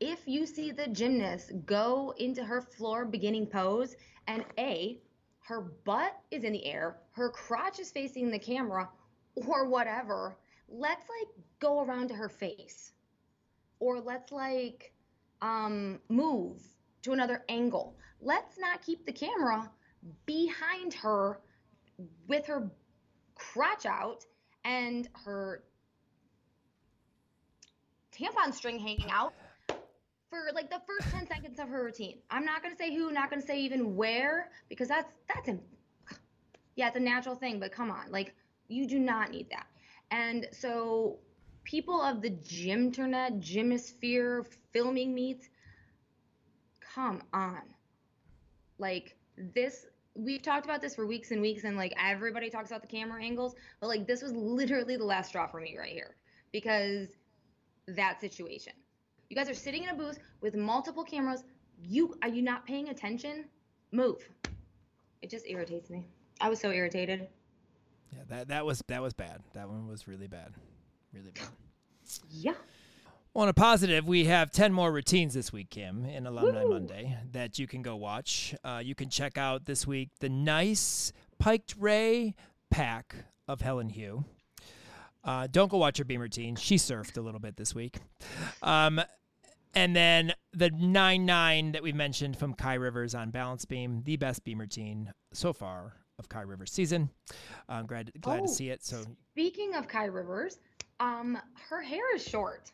if 0.01 0.27
you 0.27 0.47
see 0.47 0.71
the 0.71 0.89
gymnast 0.89 1.53
go 1.67 2.15
into 2.19 2.43
her 2.43 2.61
floor 2.61 3.05
beginning 3.05 3.47
pose, 3.47 3.97
and 4.27 4.45
A, 4.59 4.99
her 5.41 5.61
butt 5.85 6.19
is 6.31 6.45
in 6.45 6.53
the 6.53 6.65
air, 6.65 6.97
her 7.13 7.31
crotch 7.31 7.79
is 7.79 7.91
facing 7.91 8.31
the 8.31 8.39
camera, 8.39 8.89
or 9.35 9.69
whatever, 9.69 10.37
let's 10.69 11.05
like 11.09 11.29
go 11.59 11.83
around 11.83 12.09
to 12.09 12.15
her 12.15 12.29
face. 12.29 12.93
Or 13.81 14.01
let's 14.01 14.31
like 14.31 14.93
um, 15.43 16.01
move 16.09 16.63
to 17.03 17.13
another 17.13 17.45
angle. 17.49 17.97
Let's 18.21 18.59
not 18.59 18.83
keep 18.83 19.07
the 19.07 19.13
camera 19.13 19.71
behind 20.27 20.95
her 20.95 21.41
with 22.29 22.47
her 22.47 22.71
crotch 23.35 23.87
out 23.87 24.25
and 24.65 25.09
her 25.25 25.65
tampon 28.13 28.53
string 28.53 28.79
hanging 28.79 29.11
out 29.11 29.33
for 30.29 30.39
like 30.55 30.71
the 30.71 30.81
first 30.87 31.13
10 31.13 31.27
seconds 31.27 31.59
of 31.59 31.69
her 31.69 31.85
routine. 31.85 32.19
I'm 32.31 32.45
not 32.45 32.63
going 32.63 32.75
to 32.75 32.79
say 32.79 32.95
who, 32.95 33.11
not 33.11 33.31
going 33.31 33.41
to 33.41 33.47
say 33.47 33.61
even 33.61 33.97
where 33.97 34.51
because 34.69 34.89
that's 34.89 35.11
that's 35.33 35.49
in, 35.49 35.61
yeah, 36.77 36.89
it's 36.89 36.97
a 36.97 37.01
natural 37.01 37.35
thing, 37.35 37.59
but 37.59 37.73
come 37.73 37.91
on. 37.91 38.11
Like 38.11 38.35
you 38.69 38.87
do 38.87 38.99
not 38.99 39.31
need 39.31 39.49
that. 39.51 39.67
And 40.11 40.47
so 40.53 41.19
people 41.71 42.03
of 42.03 42.21
the 42.21 42.31
gym 42.31 42.87
internet, 42.87 43.39
gymosphere, 43.39 44.45
filming 44.73 45.15
meets, 45.15 45.49
come 46.81 47.23
on. 47.33 47.63
Like 48.79 49.15
this 49.55 49.87
we've 50.17 50.43
talked 50.43 50.65
about 50.67 50.83
this 50.83 50.97
for 50.97 51.07
weeks 51.07 51.31
and 51.31 51.41
weeks 51.41 51.63
and 51.63 51.77
like 51.77 51.95
everybody 51.97 52.51
talks 52.51 52.71
about 52.71 52.83
the 52.83 52.89
camera 52.89 53.23
angles, 53.23 53.55
but 53.81 53.87
like 53.87 54.05
this 54.09 54.21
was 54.21 54.33
literally 54.33 54.97
the 54.97 55.05
last 55.05 55.29
straw 55.29 55.47
for 55.47 55.61
me 55.61 55.79
right 55.79 55.93
here 55.93 56.17
because 56.51 57.09
that 57.87 58.21
situation. 58.21 58.73
You 59.29 59.37
guys 59.37 59.49
are 59.49 59.55
sitting 59.55 59.85
in 59.85 59.91
a 59.91 59.95
booth 59.95 60.19
with 60.41 60.57
multiple 60.57 61.05
cameras. 61.05 61.45
You 61.81 62.17
are 62.23 62.29
you 62.29 62.43
not 62.43 62.67
paying 62.67 62.89
attention? 62.89 63.45
Move. 63.93 64.29
It 65.23 65.31
just 65.31 65.47
irritates 65.47 65.89
me. 65.89 66.05
I 66.41 66.49
was 66.49 66.59
so 66.59 66.73
irritated. 66.73 67.29
Yeah, 68.13 68.25
that 68.29 68.49
that 68.49 68.67
was 68.67 68.83
that 68.89 69.01
was 69.01 69.13
bad. 69.13 69.41
That 69.55 69.69
one 69.69 69.87
was 69.87 70.09
really 70.09 70.27
bad, 70.27 70.53
really 71.13 71.31
bad. 71.33 71.49
Yeah. 72.31 72.55
Well, 73.35 73.43
on 73.45 73.49
a 73.49 73.55
positive, 73.55 74.07
we 74.09 74.25
have 74.25 74.51
10 74.51 74.73
more 74.73 74.91
routines 74.91 75.35
this 75.35 75.53
week, 75.53 75.71
Kim, 75.71 76.05
in 76.05 76.27
Alumni 76.27 76.65
Monday 76.65 77.17
that 77.33 77.59
you 77.61 77.67
can 77.69 77.81
go 77.83 77.95
watch. 77.95 78.55
Uh, 78.65 78.81
you 78.85 78.95
can 78.97 79.09
check 79.09 79.39
out 79.39 79.67
this 79.67 79.87
week 79.87 80.11
the 80.19 80.29
nice 80.29 81.13
Piked 81.39 81.77
Ray 81.79 82.35
pack 82.71 83.15
of 83.47 83.61
Helen 83.61 83.89
Hugh. 83.89 84.25
Uh, 85.23 85.47
don't 85.51 85.71
go 85.71 85.77
watch 85.79 85.99
her 85.99 86.05
beam 86.05 86.21
routine. 86.21 86.57
She 86.57 86.77
surfed 86.77 87.17
a 87.17 87.21
little 87.21 87.41
bit 87.41 87.57
this 87.57 87.75
week. 87.75 87.99
Um, 88.63 89.01
and 89.75 89.95
then 89.95 90.33
the 90.53 90.71
9 90.71 91.25
9 91.25 91.73
that 91.73 91.83
we 91.85 91.93
mentioned 91.93 92.37
from 92.37 92.55
Kai 92.55 92.75
Rivers 92.75 93.15
on 93.15 93.31
Balance 93.31 93.65
Beam, 93.65 94.03
the 94.05 94.17
best 94.17 94.43
beam 94.43 94.59
routine 94.59 95.13
so 95.33 95.53
far 95.53 95.93
of 96.19 96.29
Kai 96.29 96.41
Rivers' 96.43 96.73
season. 96.73 97.11
I'm 97.69 97.87
glad, 97.87 98.11
glad 98.21 98.41
Oh. 98.41 98.47
to 98.47 98.49
see 98.53 98.71
it. 98.71 98.83
So 98.85 99.05
Speaking 99.35 99.75
of 99.77 99.87
Kai 99.87 100.07
Rivers, 100.07 100.59
um, 101.01 101.37
her 101.69 101.83
hair 101.83 102.15
is 102.15 102.23
short. 102.27 102.71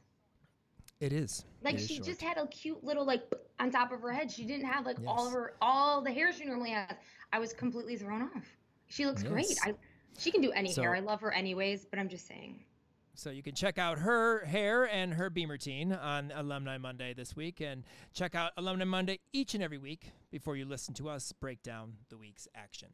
It 1.00 1.12
is. 1.12 1.44
Like 1.62 1.74
It 1.74 1.80
is 1.80 1.86
she 1.88 1.94
short. 1.96 2.06
just 2.06 2.22
had 2.22 2.38
a 2.38 2.46
cute 2.48 2.82
little 2.82 3.04
like 3.04 3.22
on 3.60 3.70
top 3.70 3.92
of 3.92 4.00
her 4.00 4.12
head. 4.12 4.30
She 4.30 4.44
didn't 4.44 4.66
have 4.66 4.84
like 4.86 4.96
all 5.06 5.26
of 5.26 5.32
her 5.32 5.54
all 5.60 6.02
the 6.02 6.10
hair 6.12 6.32
she 6.32 6.44
normally 6.44 6.70
has. 6.70 6.90
I 7.32 7.38
was 7.38 7.52
completely 7.52 7.96
thrown 7.96 8.22
off. 8.22 8.44
She 8.88 9.04
looks 9.06 9.22
great. 9.22 9.46
I 9.64 9.74
she 10.18 10.30
can 10.30 10.40
do 10.40 10.50
any 10.52 10.72
So- 10.72 10.82
hair. 10.82 10.94
I 10.94 11.00
love 11.00 11.20
her 11.20 11.32
anyways, 11.32 11.84
but 11.86 11.98
I'm 11.98 12.08
just 12.08 12.26
saying. 12.26 12.60
So 13.18 13.30
you 13.30 13.42
can 13.42 13.54
check 13.54 13.78
out 13.78 13.98
her 14.00 14.44
hair 14.44 14.84
and 14.84 15.14
her 15.14 15.30
beam 15.30 15.50
routine 15.50 15.90
on 15.90 16.30
Alumni 16.34 16.76
Monday 16.76 17.14
this 17.14 17.34
week, 17.34 17.60
and 17.62 17.82
check 18.12 18.34
out 18.34 18.52
Alumni 18.58 18.84
Monday 18.84 19.20
each 19.32 19.54
and 19.54 19.62
every 19.64 19.78
week 19.78 20.12
before 20.30 20.54
you 20.54 20.66
listen 20.66 20.92
to 20.94 21.08
us 21.08 21.32
break 21.32 21.62
down 21.62 21.94
the 22.10 22.18
week's 22.18 22.46
action. 22.54 22.88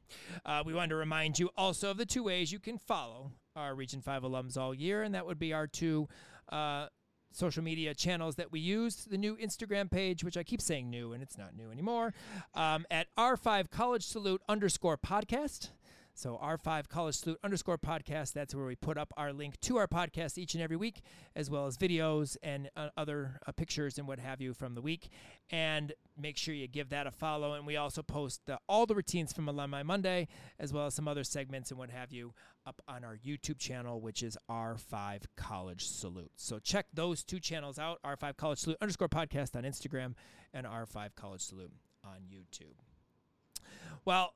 Uh, 0.44 0.62
we 0.64 0.74
wanted 0.74 0.90
to 0.90 0.94
remind 0.96 1.40
you 1.40 1.50
also 1.56 1.90
of 1.90 1.96
the 1.96 2.06
two 2.06 2.22
ways 2.22 2.52
you 2.52 2.60
can 2.60 2.78
follow 2.78 3.32
our 3.56 3.74
Region 3.74 4.00
Five 4.00 4.22
alums 4.22 4.56
all 4.56 4.74
year, 4.74 5.02
and 5.02 5.14
that 5.14 5.26
would 5.26 5.38
be 5.38 5.52
our 5.52 5.66
two. 5.66 6.08
Uh, 6.48 6.86
Social 7.34 7.62
media 7.62 7.94
channels 7.94 8.36
that 8.36 8.52
we 8.52 8.60
use 8.60 9.06
the 9.06 9.16
new 9.16 9.38
Instagram 9.38 9.90
page, 9.90 10.22
which 10.22 10.36
I 10.36 10.42
keep 10.42 10.60
saying 10.60 10.90
new 10.90 11.14
and 11.14 11.22
it's 11.22 11.38
not 11.38 11.56
new 11.56 11.70
anymore, 11.70 12.12
um, 12.52 12.84
at 12.90 13.06
R5 13.16 13.70
College 13.70 14.04
Salute 14.04 14.42
underscore 14.50 14.98
podcast. 14.98 15.70
So 16.14 16.38
R5 16.42 16.88
College 16.88 17.14
Salute 17.16 17.38
underscore 17.42 17.78
podcast. 17.78 18.32
That's 18.32 18.54
where 18.54 18.66
we 18.66 18.76
put 18.76 18.98
up 18.98 19.12
our 19.16 19.32
link 19.32 19.58
to 19.62 19.78
our 19.78 19.88
podcast 19.88 20.36
each 20.36 20.54
and 20.54 20.62
every 20.62 20.76
week, 20.76 21.00
as 21.34 21.48
well 21.48 21.66
as 21.66 21.78
videos 21.78 22.36
and 22.42 22.70
uh, 22.76 22.88
other 22.96 23.40
uh, 23.46 23.52
pictures 23.52 23.98
and 23.98 24.06
what 24.06 24.18
have 24.18 24.40
you 24.40 24.52
from 24.52 24.74
the 24.74 24.82
week. 24.82 25.08
And 25.50 25.92
make 26.16 26.36
sure 26.36 26.54
you 26.54 26.68
give 26.68 26.90
that 26.90 27.06
a 27.06 27.10
follow. 27.10 27.54
And 27.54 27.66
we 27.66 27.76
also 27.76 28.02
post 28.02 28.42
the, 28.46 28.58
all 28.68 28.84
the 28.84 28.94
routines 28.94 29.32
from 29.32 29.48
Alumni 29.48 29.82
Monday, 29.82 30.28
as 30.58 30.72
well 30.72 30.86
as 30.86 30.94
some 30.94 31.08
other 31.08 31.24
segments 31.24 31.70
and 31.70 31.78
what 31.78 31.90
have 31.90 32.12
you, 32.12 32.34
up 32.66 32.82
on 32.86 33.04
our 33.04 33.16
YouTube 33.16 33.58
channel, 33.58 34.00
which 34.00 34.22
is 34.22 34.36
R5 34.50 35.22
College 35.36 35.86
Salute. 35.86 36.32
So 36.36 36.58
check 36.58 36.86
those 36.92 37.24
two 37.24 37.40
channels 37.40 37.78
out: 37.78 38.00
R5 38.04 38.36
College 38.36 38.58
Salute 38.58 38.78
underscore 38.82 39.08
podcast 39.08 39.56
on 39.56 39.64
Instagram 39.64 40.14
and 40.52 40.66
R5 40.66 41.10
College 41.16 41.40
Salute 41.40 41.72
on 42.04 42.18
YouTube. 42.30 42.74
Well, 44.04 44.34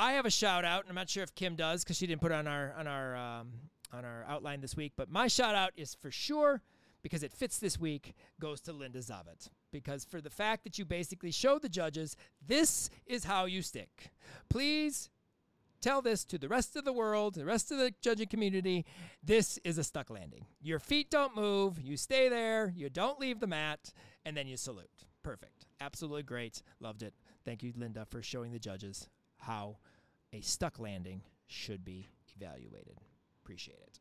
I 0.00 0.12
have 0.12 0.24
a 0.24 0.30
shout 0.30 0.64
out, 0.64 0.84
and 0.84 0.88
I'm 0.88 0.94
not 0.94 1.10
sure 1.10 1.22
if 1.22 1.34
Kim 1.34 1.56
does 1.56 1.84
because 1.84 1.98
she 1.98 2.06
didn't 2.06 2.22
put 2.22 2.32
on 2.32 2.46
our 2.46 2.74
on 2.78 2.86
our 2.86 3.14
um, 3.14 3.52
on 3.92 4.06
our 4.06 4.24
outline 4.26 4.62
this 4.62 4.74
week. 4.74 4.94
But 4.96 5.10
my 5.10 5.28
shout 5.28 5.54
out 5.54 5.72
is 5.76 5.94
for 5.94 6.10
sure 6.10 6.62
because 7.02 7.22
it 7.22 7.34
fits 7.34 7.58
this 7.58 7.78
week 7.78 8.14
goes 8.40 8.62
to 8.62 8.72
Linda 8.72 9.00
Zivat 9.00 9.50
because 9.70 10.06
for 10.06 10.22
the 10.22 10.30
fact 10.30 10.64
that 10.64 10.78
you 10.78 10.86
basically 10.86 11.30
showed 11.30 11.60
the 11.60 11.68
judges 11.68 12.16
this 12.46 12.88
is 13.04 13.24
how 13.24 13.44
you 13.44 13.60
stick. 13.60 14.10
Please 14.48 15.10
tell 15.82 16.00
this 16.00 16.24
to 16.24 16.38
the 16.38 16.48
rest 16.48 16.76
of 16.76 16.86
the 16.86 16.94
world, 16.94 17.34
the 17.34 17.44
rest 17.44 17.70
of 17.70 17.76
the 17.76 17.92
judging 18.00 18.28
community. 18.28 18.86
This 19.22 19.58
is 19.64 19.76
a 19.76 19.84
stuck 19.84 20.08
landing. 20.08 20.46
Your 20.62 20.78
feet 20.78 21.10
don't 21.10 21.36
move. 21.36 21.78
You 21.78 21.98
stay 21.98 22.30
there. 22.30 22.72
You 22.74 22.88
don't 22.88 23.20
leave 23.20 23.38
the 23.38 23.46
mat, 23.46 23.92
and 24.24 24.34
then 24.34 24.46
you 24.46 24.56
salute. 24.56 25.04
Perfect. 25.22 25.66
Absolutely 25.78 26.22
great. 26.22 26.62
Loved 26.80 27.02
it. 27.02 27.12
Thank 27.44 27.62
you, 27.62 27.74
Linda, 27.76 28.06
for 28.06 28.22
showing 28.22 28.52
the 28.52 28.58
judges 28.58 29.06
how 29.40 29.76
a 30.32 30.40
stuck 30.40 30.78
landing 30.78 31.22
should 31.46 31.84
be 31.84 32.08
evaluated. 32.36 32.98
Appreciate 33.42 33.78
it. 33.82 34.00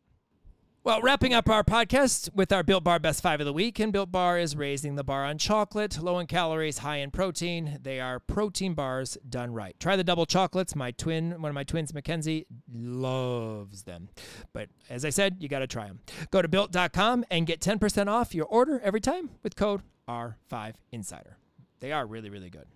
Well, 0.81 1.01
wrapping 1.01 1.33
up 1.33 1.49
our 1.49 1.63
podcast 1.63 2.33
with 2.33 2.53
our 2.53 2.63
Built 2.63 2.85
Bar 2.85 2.99
Best 2.99 3.21
Five 3.21 3.41
of 3.41 3.45
the 3.45 3.51
Week, 3.51 3.79
and 3.79 3.91
Built 3.91 4.13
Bar 4.13 4.39
is 4.39 4.55
raising 4.55 4.95
the 4.95 5.03
bar 5.03 5.25
on 5.25 5.37
chocolate, 5.37 6.01
low 6.01 6.19
in 6.19 6.25
calories, 6.25 6.77
high 6.77 6.97
in 6.97 7.11
protein. 7.11 7.79
They 7.83 7.99
are 7.99 8.19
protein 8.19 8.75
bars 8.75 9.17
done 9.27 9.53
right. 9.53 9.77
Try 9.79 9.97
the 9.97 10.05
double 10.05 10.25
chocolates. 10.25 10.77
My 10.77 10.91
twin, 10.91 11.41
one 11.41 11.49
of 11.49 11.53
my 11.53 11.65
twins, 11.65 11.93
Mackenzie, 11.93 12.45
loves 12.73 13.83
them. 13.83 14.07
But 14.53 14.69
as 14.89 15.03
I 15.03 15.09
said, 15.09 15.37
you 15.41 15.49
got 15.49 15.59
to 15.59 15.67
try 15.67 15.85
them. 15.85 15.99
Go 16.31 16.41
to 16.41 16.47
built.com 16.47 17.25
and 17.29 17.45
get 17.45 17.59
10% 17.59 18.07
off 18.07 18.33
your 18.33 18.45
order 18.45 18.79
every 18.79 19.01
time 19.01 19.31
with 19.43 19.57
code 19.57 19.81
R5Insider. 20.07 21.33
They 21.81 21.91
are 21.91 22.05
really, 22.05 22.29
really 22.29 22.49
good. 22.49 22.67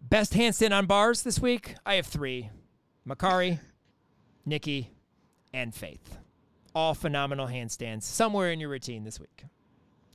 Best 0.00 0.32
handstand 0.32 0.76
on 0.76 0.86
bars 0.86 1.22
this 1.22 1.38
week, 1.38 1.74
I 1.84 1.94
have 1.94 2.06
three 2.06 2.50
Makarri, 3.08 3.60
Nikki, 4.44 4.90
and 5.52 5.74
Faith. 5.74 6.16
All 6.74 6.94
phenomenal 6.94 7.46
handstands 7.46 8.02
somewhere 8.04 8.50
in 8.50 8.60
your 8.60 8.70
routine 8.70 9.04
this 9.04 9.20
week. 9.20 9.44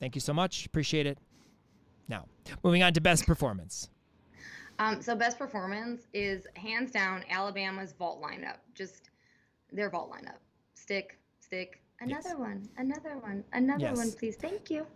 Thank 0.00 0.14
you 0.14 0.20
so 0.20 0.32
much. 0.34 0.66
Appreciate 0.66 1.06
it. 1.06 1.18
Now, 2.08 2.26
moving 2.62 2.82
on 2.82 2.92
to 2.94 3.00
best 3.00 3.26
performance. 3.26 3.88
Um, 4.78 5.00
so 5.00 5.14
best 5.14 5.38
performance 5.38 6.06
is 6.12 6.46
hands 6.54 6.90
down 6.90 7.24
Alabama's 7.30 7.92
vault 7.92 8.22
lineup. 8.22 8.56
Just 8.74 9.10
their 9.72 9.88
vault 9.88 10.12
lineup. 10.12 10.36
Stick, 10.74 11.18
stick. 11.40 11.80
Another 12.00 12.28
Yes. 12.30 12.38
one, 12.38 12.68
another 12.76 13.16
one, 13.18 13.42
another 13.54 13.86
Yes. 13.86 13.96
one, 13.96 14.12
please. 14.12 14.36
Thank 14.36 14.70
you. 14.70 14.86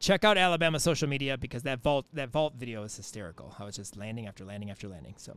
Check 0.00 0.24
out 0.24 0.38
Alabama 0.38 0.78
social 0.78 1.08
media 1.08 1.36
because 1.36 1.64
that 1.64 1.80
vault 1.82 2.06
that 2.12 2.30
vault 2.30 2.54
video 2.56 2.84
is 2.84 2.96
hysterical. 2.96 3.54
How 3.58 3.66
it's 3.66 3.76
just 3.76 3.96
landing 3.96 4.26
after 4.26 4.44
landing 4.44 4.70
after 4.70 4.88
landing. 4.88 5.14
So, 5.16 5.36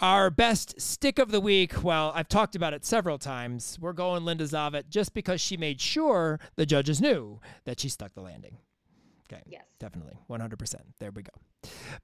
our 0.00 0.30
best 0.30 0.80
stick 0.80 1.18
of 1.18 1.30
the 1.30 1.40
week. 1.40 1.84
Well, 1.84 2.12
I've 2.14 2.28
talked 2.28 2.56
about 2.56 2.72
it 2.72 2.84
several 2.84 3.18
times. 3.18 3.78
We're 3.80 3.92
going 3.92 4.24
Linda 4.24 4.44
Zivat 4.44 4.88
just 4.88 5.12
because 5.12 5.40
she 5.40 5.56
made 5.56 5.80
sure 5.80 6.40
the 6.56 6.64
judges 6.64 7.00
knew 7.00 7.40
that 7.64 7.80
she 7.80 7.88
stuck 7.88 8.14
the 8.14 8.22
landing. 8.22 8.56
Okay. 9.30 9.42
Yes. 9.46 9.64
Definitely, 9.78 10.18
100%. 10.28 10.74
There 10.98 11.10
we 11.10 11.22
go. 11.22 11.32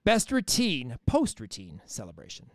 Best 0.04 0.32
routine, 0.32 0.96
post 1.06 1.40
routine 1.40 1.80
celebration. 1.84 2.50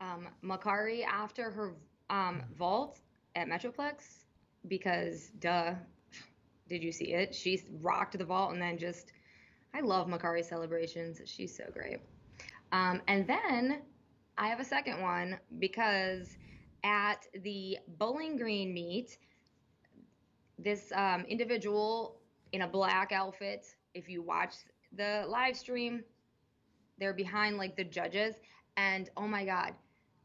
Um, 0.00 0.28
Makarri 0.44 1.04
after 1.04 1.50
her 1.50 1.74
um, 2.10 2.42
vault 2.56 3.00
at 3.34 3.48
Metroplex 3.48 4.24
because 4.66 5.30
duh, 5.38 5.74
did 6.68 6.82
you 6.82 6.92
see 6.92 7.12
it? 7.14 7.34
She 7.34 7.62
rocked 7.80 8.18
the 8.18 8.24
vault 8.24 8.52
and 8.52 8.60
then 8.60 8.78
just 8.78 9.12
I 9.74 9.80
love 9.80 10.06
Makarri 10.06 10.44
celebrations. 10.44 11.20
She's 11.26 11.56
so 11.56 11.64
great. 11.72 11.98
Um, 12.72 13.02
and 13.06 13.26
then 13.26 13.82
I 14.36 14.48
have 14.48 14.60
a 14.60 14.64
second 14.64 15.00
one 15.00 15.38
because 15.58 16.36
at 16.84 17.26
the 17.42 17.78
Bowling 17.98 18.36
Green 18.36 18.72
meet, 18.72 19.18
this 20.58 20.92
um, 20.94 21.24
individual 21.28 22.20
in 22.52 22.62
a 22.62 22.68
black 22.68 23.12
outfit, 23.12 23.66
if 23.94 24.08
you 24.08 24.22
watch 24.22 24.54
the 24.96 25.24
live 25.28 25.56
stream, 25.56 26.02
they're 26.98 27.14
behind 27.14 27.56
like 27.56 27.76
the 27.76 27.84
judges. 27.84 28.34
And 28.76 29.10
oh 29.16 29.26
my 29.26 29.44
God, 29.44 29.74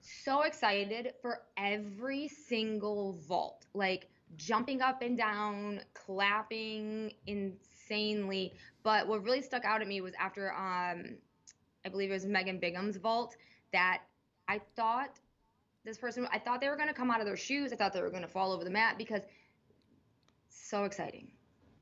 so 0.02 0.42
excited 0.42 1.14
for 1.22 1.42
every 1.58 2.28
single 2.28 3.14
vault. 3.28 3.66
Like 3.74 4.10
jumping 4.36 4.82
up 4.82 5.02
and 5.02 5.18
down, 5.18 5.82
clapping 5.94 7.14
insanely. 7.28 8.54
But 8.84 9.08
what 9.08 9.24
really 9.24 9.42
stuck 9.42 9.66
out 9.66 9.82
at 9.82 9.88
me 9.88 10.02
was 10.02 10.14
after 10.20 10.52
um 10.54 11.16
I 11.86 11.90
believe 11.90 12.12
it 12.12 12.14
was 12.14 12.26
Megan 12.26 12.60
Bigham's 12.60 12.98
vault 12.98 13.36
that 13.74 14.02
I 14.48 14.62
thought 14.76 15.20
this 15.86 15.98
person 15.98 16.28
I 16.32 16.40
thought 16.40 16.62
they 16.62 16.70
were 16.70 16.78
gonna 16.78 16.94
come 16.94 17.12
out 17.12 17.20
of 17.20 17.26
their 17.26 17.38
shoes. 17.38 17.74
I 17.74 17.76
thought 17.76 17.94
they 17.94 18.02
were 18.02 18.10
gonna 18.10 18.28
fall 18.28 18.52
over 18.52 18.64
the 18.64 18.70
mat 18.70 18.98
because 18.98 19.22
so 20.50 20.86
exciting. 20.86 21.32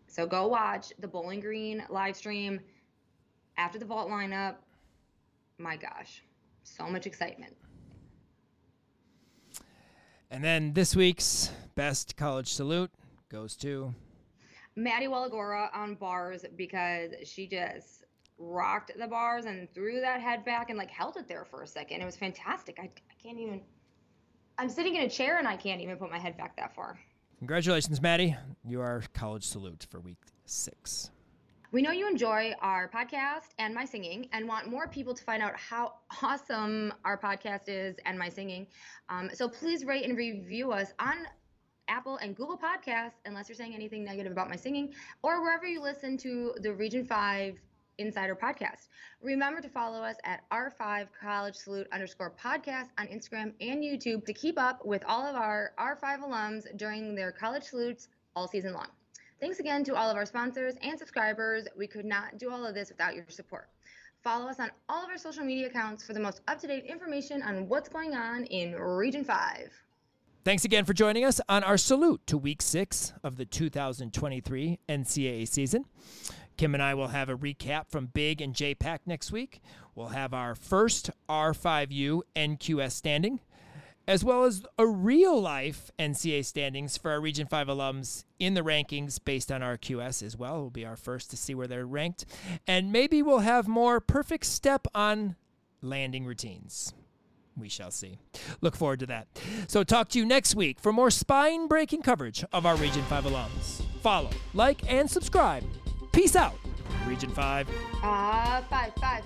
So 0.08 0.26
go 0.26 0.48
watch 0.48 0.92
the 1.00 1.08
Bowling 1.08 1.40
Green 1.40 1.84
live 1.90 2.16
stream 2.16 2.60
after 3.58 3.80
the 3.80 3.86
vault 3.86 4.10
lineup. 4.10 4.56
My 5.58 5.78
gosh, 5.78 6.22
so 6.64 6.90
much 6.90 7.06
excitement. 7.06 7.56
And 10.32 10.42
then 10.42 10.72
this 10.72 10.96
week's 10.96 11.52
best 11.76 12.16
college 12.16 12.48
salute 12.48 12.90
goes 13.30 13.58
to 13.58 13.94
Maddie 14.78 15.08
Waligora 15.08 15.68
on 15.76 15.96
bars 15.96 16.46
because 16.56 17.12
she 17.26 17.46
just 17.46 18.06
rocked 18.38 18.94
the 18.98 19.08
bars 19.08 19.44
and 19.44 19.70
threw 19.74 20.00
that 20.00 20.22
head 20.22 20.46
back 20.46 20.70
and 20.70 20.80
like 20.80 20.90
held 20.90 21.18
it 21.18 21.28
there 21.28 21.44
for 21.44 21.64
a 21.64 21.68
second. 21.68 22.00
It 22.00 22.06
was 22.06 22.16
fantastic. 22.16 22.78
I, 22.80 22.84
I 22.84 23.14
can't 23.22 23.38
even. 23.40 23.62
I'm 24.58 24.70
sitting 24.70 24.96
in 24.96 25.02
a 25.02 25.10
chair 25.10 25.38
and 25.38 25.48
I 25.48 25.58
can't 25.58 25.82
even 25.82 25.98
put 25.98 26.10
my 26.10 26.18
head 26.18 26.38
back 26.38 26.56
that 26.56 26.74
far. 26.74 26.98
Congratulations, 27.40 28.02
Maddie. 28.02 28.38
You 28.64 28.80
are 28.80 29.04
college 29.14 29.44
salute 29.44 29.86
for 29.90 30.00
week 30.00 30.20
six. 30.46 31.12
We 31.74 31.82
know 31.82 31.92
you 31.92 32.06
enjoy 32.06 32.54
our 32.60 32.90
podcast 32.90 33.54
and 33.58 33.74
my 33.74 33.86
singing 33.86 34.28
and 34.34 34.46
want 34.46 34.68
more 34.68 34.90
people 34.90 35.14
to 35.14 35.24
find 35.24 35.42
out 35.42 35.56
how 35.56 35.94
awesome 36.22 36.94
our 37.06 37.18
podcast 37.18 37.70
is 37.70 37.96
and 38.06 38.20
my 38.20 38.28
singing. 38.28 38.68
Um, 39.08 39.30
so 39.34 39.48
please 39.48 39.86
rate 39.86 40.04
and 40.04 40.18
review 40.18 40.74
us 40.74 40.92
on 41.00 41.20
Apple 41.88 42.18
and 42.18 42.36
Google 42.36 42.58
Podcasts, 42.58 43.22
unless 43.26 43.48
you're 43.48 43.56
saying 43.56 43.74
anything 43.74 44.04
negative 44.04 44.34
about 44.34 44.50
my 44.50 44.58
singing, 44.58 44.94
or 45.24 45.42
wherever 45.42 45.66
you 45.66 45.82
listen 45.82 46.18
to 46.18 46.54
the 46.60 46.74
Region 46.74 47.06
5 47.06 47.56
Insider 48.00 48.36
podcast. 48.36 48.90
Remember 49.22 49.62
to 49.62 49.70
follow 49.70 50.02
us 50.02 50.18
at 50.26 50.42
R5 50.52 51.08
College 51.22 51.56
Salute 51.56 51.88
underscore 51.94 52.34
podcast 52.42 52.90
on 52.98 53.08
Instagram 53.08 53.54
and 53.62 53.82
YouTube 53.82 54.26
to 54.26 54.34
keep 54.34 54.60
up 54.60 54.86
with 54.86 55.06
all 55.08 55.26
of 55.26 55.38
our 55.38 55.72
R5 55.80 56.20
alums 56.20 56.64
during 56.76 57.16
their 57.16 57.32
college 57.32 57.64
salutes 57.64 58.10
all 58.36 58.50
season 58.50 58.74
long. 58.74 58.88
Thanks 59.42 59.60
again 59.60 59.84
to 59.86 59.96
all 59.96 60.08
of 60.08 60.16
our 60.16 60.26
sponsors 60.28 60.76
and 60.84 61.00
subscribers. 61.00 61.68
We 61.76 61.88
could 61.88 62.06
not 62.06 62.38
do 62.38 62.52
all 62.52 62.64
of 62.64 62.76
this 62.76 62.90
without 62.90 63.16
your 63.16 63.26
support. 63.28 63.70
Follow 64.24 64.48
us 64.48 64.60
on 64.60 64.70
all 64.88 65.04
of 65.04 65.10
our 65.10 65.18
social 65.18 65.44
media 65.44 65.66
accounts 65.66 66.06
for 66.06 66.14
the 66.14 66.20
most 66.20 66.42
up 66.48 66.60
to 66.60 66.68
date 66.68 66.86
information 66.86 67.42
on 67.42 67.68
what's 67.68 67.90
going 67.90 68.14
on 68.14 68.44
in 68.46 68.76
Region 68.76 69.24
5. 69.24 69.72
Thanks 70.46 70.64
again 70.64 70.86
for 70.86 70.94
joining 70.94 71.26
us 71.26 71.42
on 71.50 71.64
our 71.64 71.78
salute 71.78 72.22
to 72.28 72.38
week 72.38 72.62
six 72.62 73.14
of 73.24 73.38
the 73.38 73.46
2023 73.46 74.78
NCAA 74.88 75.48
season. 75.48 75.86
Kim 76.56 76.76
and 76.76 76.84
I 76.84 76.94
will 76.94 77.08
have 77.08 77.28
a 77.28 77.36
recap 77.36 77.90
from 77.90 78.08
Big 78.14 78.42
and 78.42 78.54
JPAC 78.54 79.00
next 79.08 79.32
week. 79.32 79.60
We'll 79.96 80.10
have 80.10 80.36
our 80.36 80.54
first 80.54 81.10
R5U 81.28 82.22
NQS 82.36 82.92
standing, 82.92 83.40
as 84.08 84.24
well 84.24 84.44
as 84.44 84.64
a 84.78 84.88
real 84.88 85.40
life 85.40 85.92
NCA 86.00 86.44
standings 86.46 86.98
for 86.98 87.12
our 87.12 87.22
Region 87.22 87.48
5 87.48 87.68
alums 87.68 88.26
in 88.40 88.54
the 88.54 88.62
rankings 88.62 89.20
based 89.24 89.52
on 89.52 89.62
our 89.62 89.78
QS 89.78 90.24
as 90.24 90.38
well. 90.38 90.64
Will 90.64 90.70
be 90.70 90.86
our 90.86 90.96
first 90.96 91.30
to 91.32 91.38
see 91.38 91.56
where 91.56 91.68
they're 91.68 91.86
ranked. 91.86 92.26
And 92.68 92.92
maybe 92.92 93.22
we'll 93.22 93.40
have 93.40 93.68
more 93.68 94.00
perfect 94.00 94.46
step 94.46 94.88
on 94.94 95.36
landing 95.82 96.26
routines. 96.26 96.94
We 97.58 97.70
shall 97.70 97.92
see. 97.92 98.18
Look 98.62 98.76
forward 98.76 99.02
to 99.02 99.06
that. 99.08 99.28
So, 99.68 99.84
talk 99.84 100.10
to 100.10 100.20
you 100.20 100.26
next 100.26 100.56
week 100.56 100.80
for 100.80 100.94
more 100.94 101.12
spine 101.12 101.68
breaking 101.68 102.02
coverage 102.02 102.46
of 102.54 102.66
our 102.66 102.78
Region 102.78 103.04
5 103.04 103.26
alums. 103.26 103.82
Follow, 104.02 104.30
like, 104.54 104.90
and 104.92 105.10
subscribe. 105.10 105.64
Peace 106.12 106.36
out, 106.36 106.56
Region 107.06 107.30
5. 107.30 107.68
Ah, 108.04 108.64
five, 108.70 108.94
five. 108.96 109.22